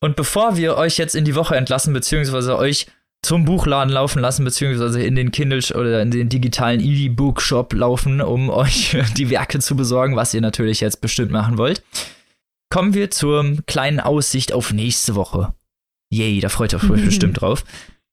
Und 0.00 0.16
bevor 0.16 0.56
wir 0.56 0.76
euch 0.76 0.96
jetzt 0.98 1.14
in 1.14 1.24
die 1.24 1.34
Woche 1.34 1.56
entlassen, 1.56 1.92
beziehungsweise 1.92 2.56
euch 2.56 2.86
zum 3.22 3.44
Buchladen 3.44 3.92
laufen 3.92 4.20
lassen, 4.20 4.44
beziehungsweise 4.44 5.02
in 5.02 5.16
den 5.16 5.32
Kindle 5.32 5.58
oder 5.74 6.00
in 6.02 6.12
den 6.12 6.28
digitalen 6.28 6.80
E-Book-Shop 6.80 7.72
laufen, 7.72 8.20
um 8.20 8.48
euch 8.50 8.96
die 9.16 9.30
Werke 9.30 9.58
zu 9.58 9.76
besorgen, 9.76 10.14
was 10.16 10.34
ihr 10.34 10.40
natürlich 10.40 10.80
jetzt 10.80 11.00
bestimmt 11.00 11.32
machen 11.32 11.58
wollt, 11.58 11.82
kommen 12.70 12.94
wir 12.94 13.10
zur 13.10 13.56
kleinen 13.66 13.98
Aussicht 13.98 14.52
auf 14.52 14.72
nächste 14.72 15.14
Woche. 15.16 15.52
Yay, 16.10 16.38
da 16.40 16.48
freut 16.48 16.72
ihr 16.74 16.82
euch 16.90 17.04
bestimmt 17.04 17.40
drauf. 17.40 17.64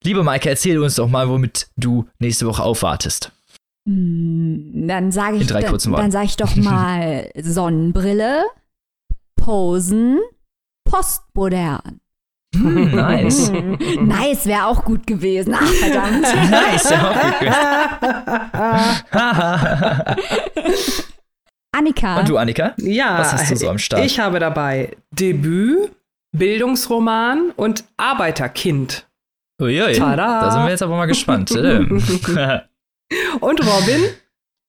Liebe 0.03 0.24
Maike, 0.24 0.49
erzähl 0.49 0.80
uns 0.80 0.95
doch 0.95 1.07
mal, 1.07 1.30
womit 1.30 1.68
du 1.78 2.07
nächste 2.20 2.45
Woche 2.48 2.64
aufwartest. 2.64 3.32
Hm, 3.88 4.88
Dann 4.88 5.12
sage 5.12 5.36
ich, 5.36 5.41
In 5.44 5.48
drei 5.48 5.62
dann, 5.62 5.70
kurzen 5.70 5.91
Worten. 5.91 6.02
dann 6.03 6.12
sag 6.12 6.26
ich 6.26 6.36
doch 6.36 6.56
mal 6.56 7.30
Sonnenbrille, 7.40 8.44
Posen, 9.36 10.20
postmodern. 10.86 11.99
Hm, 12.56 12.91
nice. 12.95 13.49
nice 13.99 14.45
wäre 14.45 14.66
auch 14.68 14.86
gut 14.86 15.06
gewesen. 15.06 15.53
Ach, 15.53 15.68
verdammt. 15.68 16.22
nice, 16.52 16.90
ja 16.90 17.10
auch 17.10 17.22
gut 17.22 17.40
gewesen. 17.40 17.56
Annika. 21.72 22.20
Und 22.20 22.30
du, 22.30 22.38
Annika? 22.38 22.74
Ja, 22.78 23.18
Was 23.20 23.34
hast 23.34 23.52
du 23.52 23.56
so 23.57 23.70
am 23.70 23.78
Start? 23.78 24.06
ich 24.06 24.18
habe 24.20 24.40
dabei 24.40 24.95
Debüt, 25.12 25.91
Bildungsroman 26.32 27.52
und 27.57 27.84
Arbeiterkind. 27.98 29.06
Uiui, 29.62 29.94
Tada. 29.94 30.41
da 30.41 30.52
sind 30.52 30.64
wir 30.64 30.70
jetzt 30.70 30.84
aber 30.84 30.95
mal 30.95 31.06
gespannt. 31.06 31.52
Und 31.52 31.91
Robin? 33.41 34.03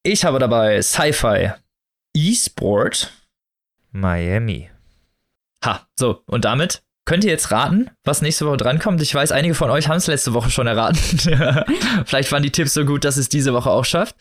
ich 0.03 0.23
habe 0.25 0.39
dabei 0.39 0.81
Sci-Fi, 0.81 1.51
E-Sport, 2.13 3.11
Miami. 3.91 4.69
Ha, 5.67 5.87
so, 5.99 6.21
und 6.27 6.45
damit 6.45 6.81
könnt 7.05 7.23
ihr 7.23 7.29
jetzt 7.31 7.51
raten, 7.51 7.89
was 8.03 8.21
nächste 8.21 8.45
Woche 8.45 8.57
drankommt. 8.57 9.01
Ich 9.01 9.13
weiß, 9.13 9.31
einige 9.31 9.53
von 9.53 9.69
euch 9.69 9.87
haben 9.87 9.97
es 9.97 10.07
letzte 10.07 10.33
Woche 10.33 10.49
schon 10.49 10.65
erraten. 10.67 10.97
Vielleicht 12.05 12.31
waren 12.31 12.43
die 12.43 12.51
Tipps 12.51 12.73
so 12.73 12.85
gut, 12.85 13.03
dass 13.05 13.17
es 13.17 13.29
diese 13.29 13.53
Woche 13.53 13.69
auch 13.69 13.85
schafft. 13.85 14.15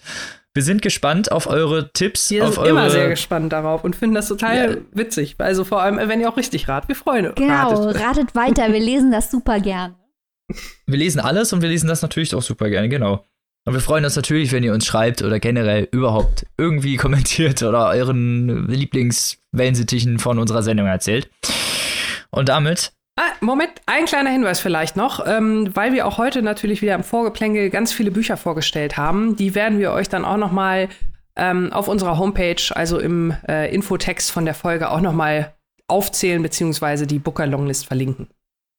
Wir 0.54 0.62
sind 0.62 0.82
gespannt 0.82 1.30
auf 1.32 1.46
eure 1.48 1.92
Tipps. 1.92 2.30
Wir 2.30 2.44
auf 2.44 2.54
sind 2.54 2.62
eure 2.62 2.70
immer 2.70 2.90
sehr 2.90 3.08
gespannt 3.08 3.52
darauf 3.52 3.84
und 3.84 3.94
finden 3.94 4.14
das 4.14 4.28
total 4.28 4.70
Ja. 4.70 4.76
witzig. 4.92 5.34
Also 5.38 5.64
vor 5.64 5.82
allem, 5.82 5.96
wenn 6.08 6.20
ihr 6.20 6.28
auch 6.28 6.36
richtig 6.36 6.68
ratet. 6.68 6.88
Wir 6.88 6.96
freuen 6.96 7.26
uns. 7.26 7.34
Genau, 7.34 7.70
Ratet. 7.84 8.02
ratet 8.02 8.34
weiter. 8.34 8.72
Wir 8.72 8.80
lesen 8.80 9.10
das 9.12 9.30
super 9.30 9.60
gern. 9.60 9.94
Wir 10.86 10.96
lesen 10.98 11.20
alles 11.20 11.52
und 11.52 11.60
wir 11.62 11.68
lesen 11.68 11.88
das 11.88 12.02
natürlich 12.02 12.34
auch 12.34 12.42
super 12.42 12.70
gerne, 12.70 12.88
genau. 12.88 13.24
Und 13.66 13.74
wir 13.74 13.80
freuen 13.80 14.04
uns 14.04 14.14
natürlich, 14.14 14.52
wenn 14.52 14.62
ihr 14.62 14.72
uns 14.72 14.86
schreibt 14.86 15.22
oder 15.22 15.40
generell 15.40 15.88
überhaupt 15.90 16.46
irgendwie 16.56 16.96
kommentiert 16.96 17.62
oder 17.62 17.88
euren 17.88 18.68
Lieblingswellensittichen 18.68 20.20
von 20.20 20.38
unserer 20.38 20.62
Sendung 20.62 20.86
erzählt. 20.86 21.28
Und 22.30 22.48
damit, 22.48 22.92
Ah, 23.18 23.32
Moment, 23.40 23.70
ein 23.86 24.04
kleiner 24.04 24.28
Hinweis 24.28 24.60
vielleicht 24.60 24.94
noch, 24.94 25.26
ähm, 25.26 25.74
weil 25.74 25.94
wir 25.94 26.06
auch 26.06 26.18
heute 26.18 26.42
natürlich 26.42 26.82
wieder 26.82 26.94
im 26.94 27.02
Vorgeplänkel 27.02 27.70
ganz 27.70 27.90
viele 27.90 28.10
Bücher 28.10 28.36
vorgestellt 28.36 28.98
haben. 28.98 29.36
Die 29.36 29.54
werden 29.54 29.78
wir 29.78 29.92
euch 29.92 30.10
dann 30.10 30.26
auch 30.26 30.36
noch 30.36 30.52
mal 30.52 30.90
ähm, 31.34 31.72
auf 31.72 31.88
unserer 31.88 32.18
Homepage, 32.18 32.62
also 32.74 32.98
im 32.98 33.34
äh, 33.48 33.74
Infotext 33.74 34.30
von 34.30 34.44
der 34.44 34.52
Folge, 34.52 34.90
auch 34.90 35.00
noch 35.00 35.14
mal 35.14 35.54
aufzählen 35.88 36.42
beziehungsweise 36.42 37.06
die 37.06 37.18
Booker 37.18 37.46
Longlist 37.46 37.86
verlinken. 37.86 38.28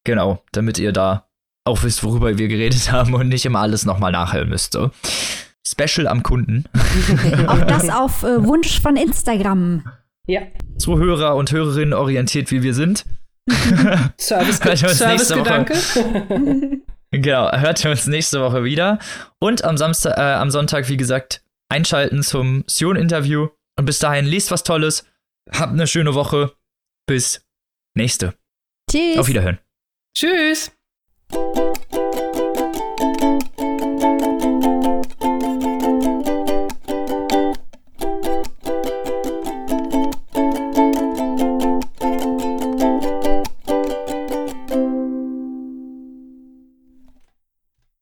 genau, 0.06 0.44
damit 0.52 0.78
ihr 0.78 0.92
da 0.92 1.27
auch 1.68 1.84
wisst, 1.84 2.04
worüber 2.04 2.38
wir 2.38 2.48
geredet 2.48 2.92
haben 2.92 3.14
und 3.14 3.30
nicht 3.30 3.46
immer 3.46 3.60
alles 3.60 3.86
nochmal 3.86 4.12
nachhören 4.12 4.50
müsst. 4.50 4.74
So. 4.74 4.92
Special 5.68 6.08
am 6.08 6.24
Kunden. 6.24 6.64
Auch 7.48 7.64
das 7.66 7.90
auf 7.94 8.24
äh, 8.24 8.44
Wunsch 8.44 8.80
von 8.80 8.96
Instagram. 8.96 9.84
Ja. 10.26 10.42
So 10.78 10.98
Hörer 10.98 11.36
und 11.36 11.52
Hörerinnen 11.52 11.94
orientiert, 11.94 12.52
wie 12.52 12.64
wir 12.64 12.74
sind. 12.74 13.06
Service 14.20 14.64
Hört 14.64 14.82
ihr 14.82 14.90
uns 14.90 15.00
nächste 15.00 15.36
Servicegedanke. 15.36 15.74
Genau, 17.12 17.52
hört 17.52 17.84
ihr 17.84 17.92
uns 17.92 18.08
nächste 18.08 18.42
Woche 18.42 18.64
wieder. 18.64 19.00
Und 19.40 19.64
am 19.64 19.78
Samstag, 19.78 20.18
äh, 20.18 20.22
am 20.22 20.52
Sonntag, 20.52 20.90
wie 20.90 20.98
gesagt, 20.98 21.44
einschalten 21.70 22.24
zum 22.24 22.66
Sion-Interview. 22.68 23.48
Und 23.78 23.86
bis 23.86 24.00
dahin, 24.00 24.26
liest 24.26 24.52
was 24.52 24.64
Tolles. 24.64 25.06
Habt 25.52 25.74
eine 25.74 25.88
schöne 25.88 26.14
Woche. 26.14 26.54
Bis 27.06 27.46
nächste. 27.96 28.34
Tschüss. 28.92 29.18
Auf 29.18 29.28
Wiederhören. 29.28 29.60
Tschüss. 30.14 30.77
Thank 31.30 31.58
you 31.58 31.67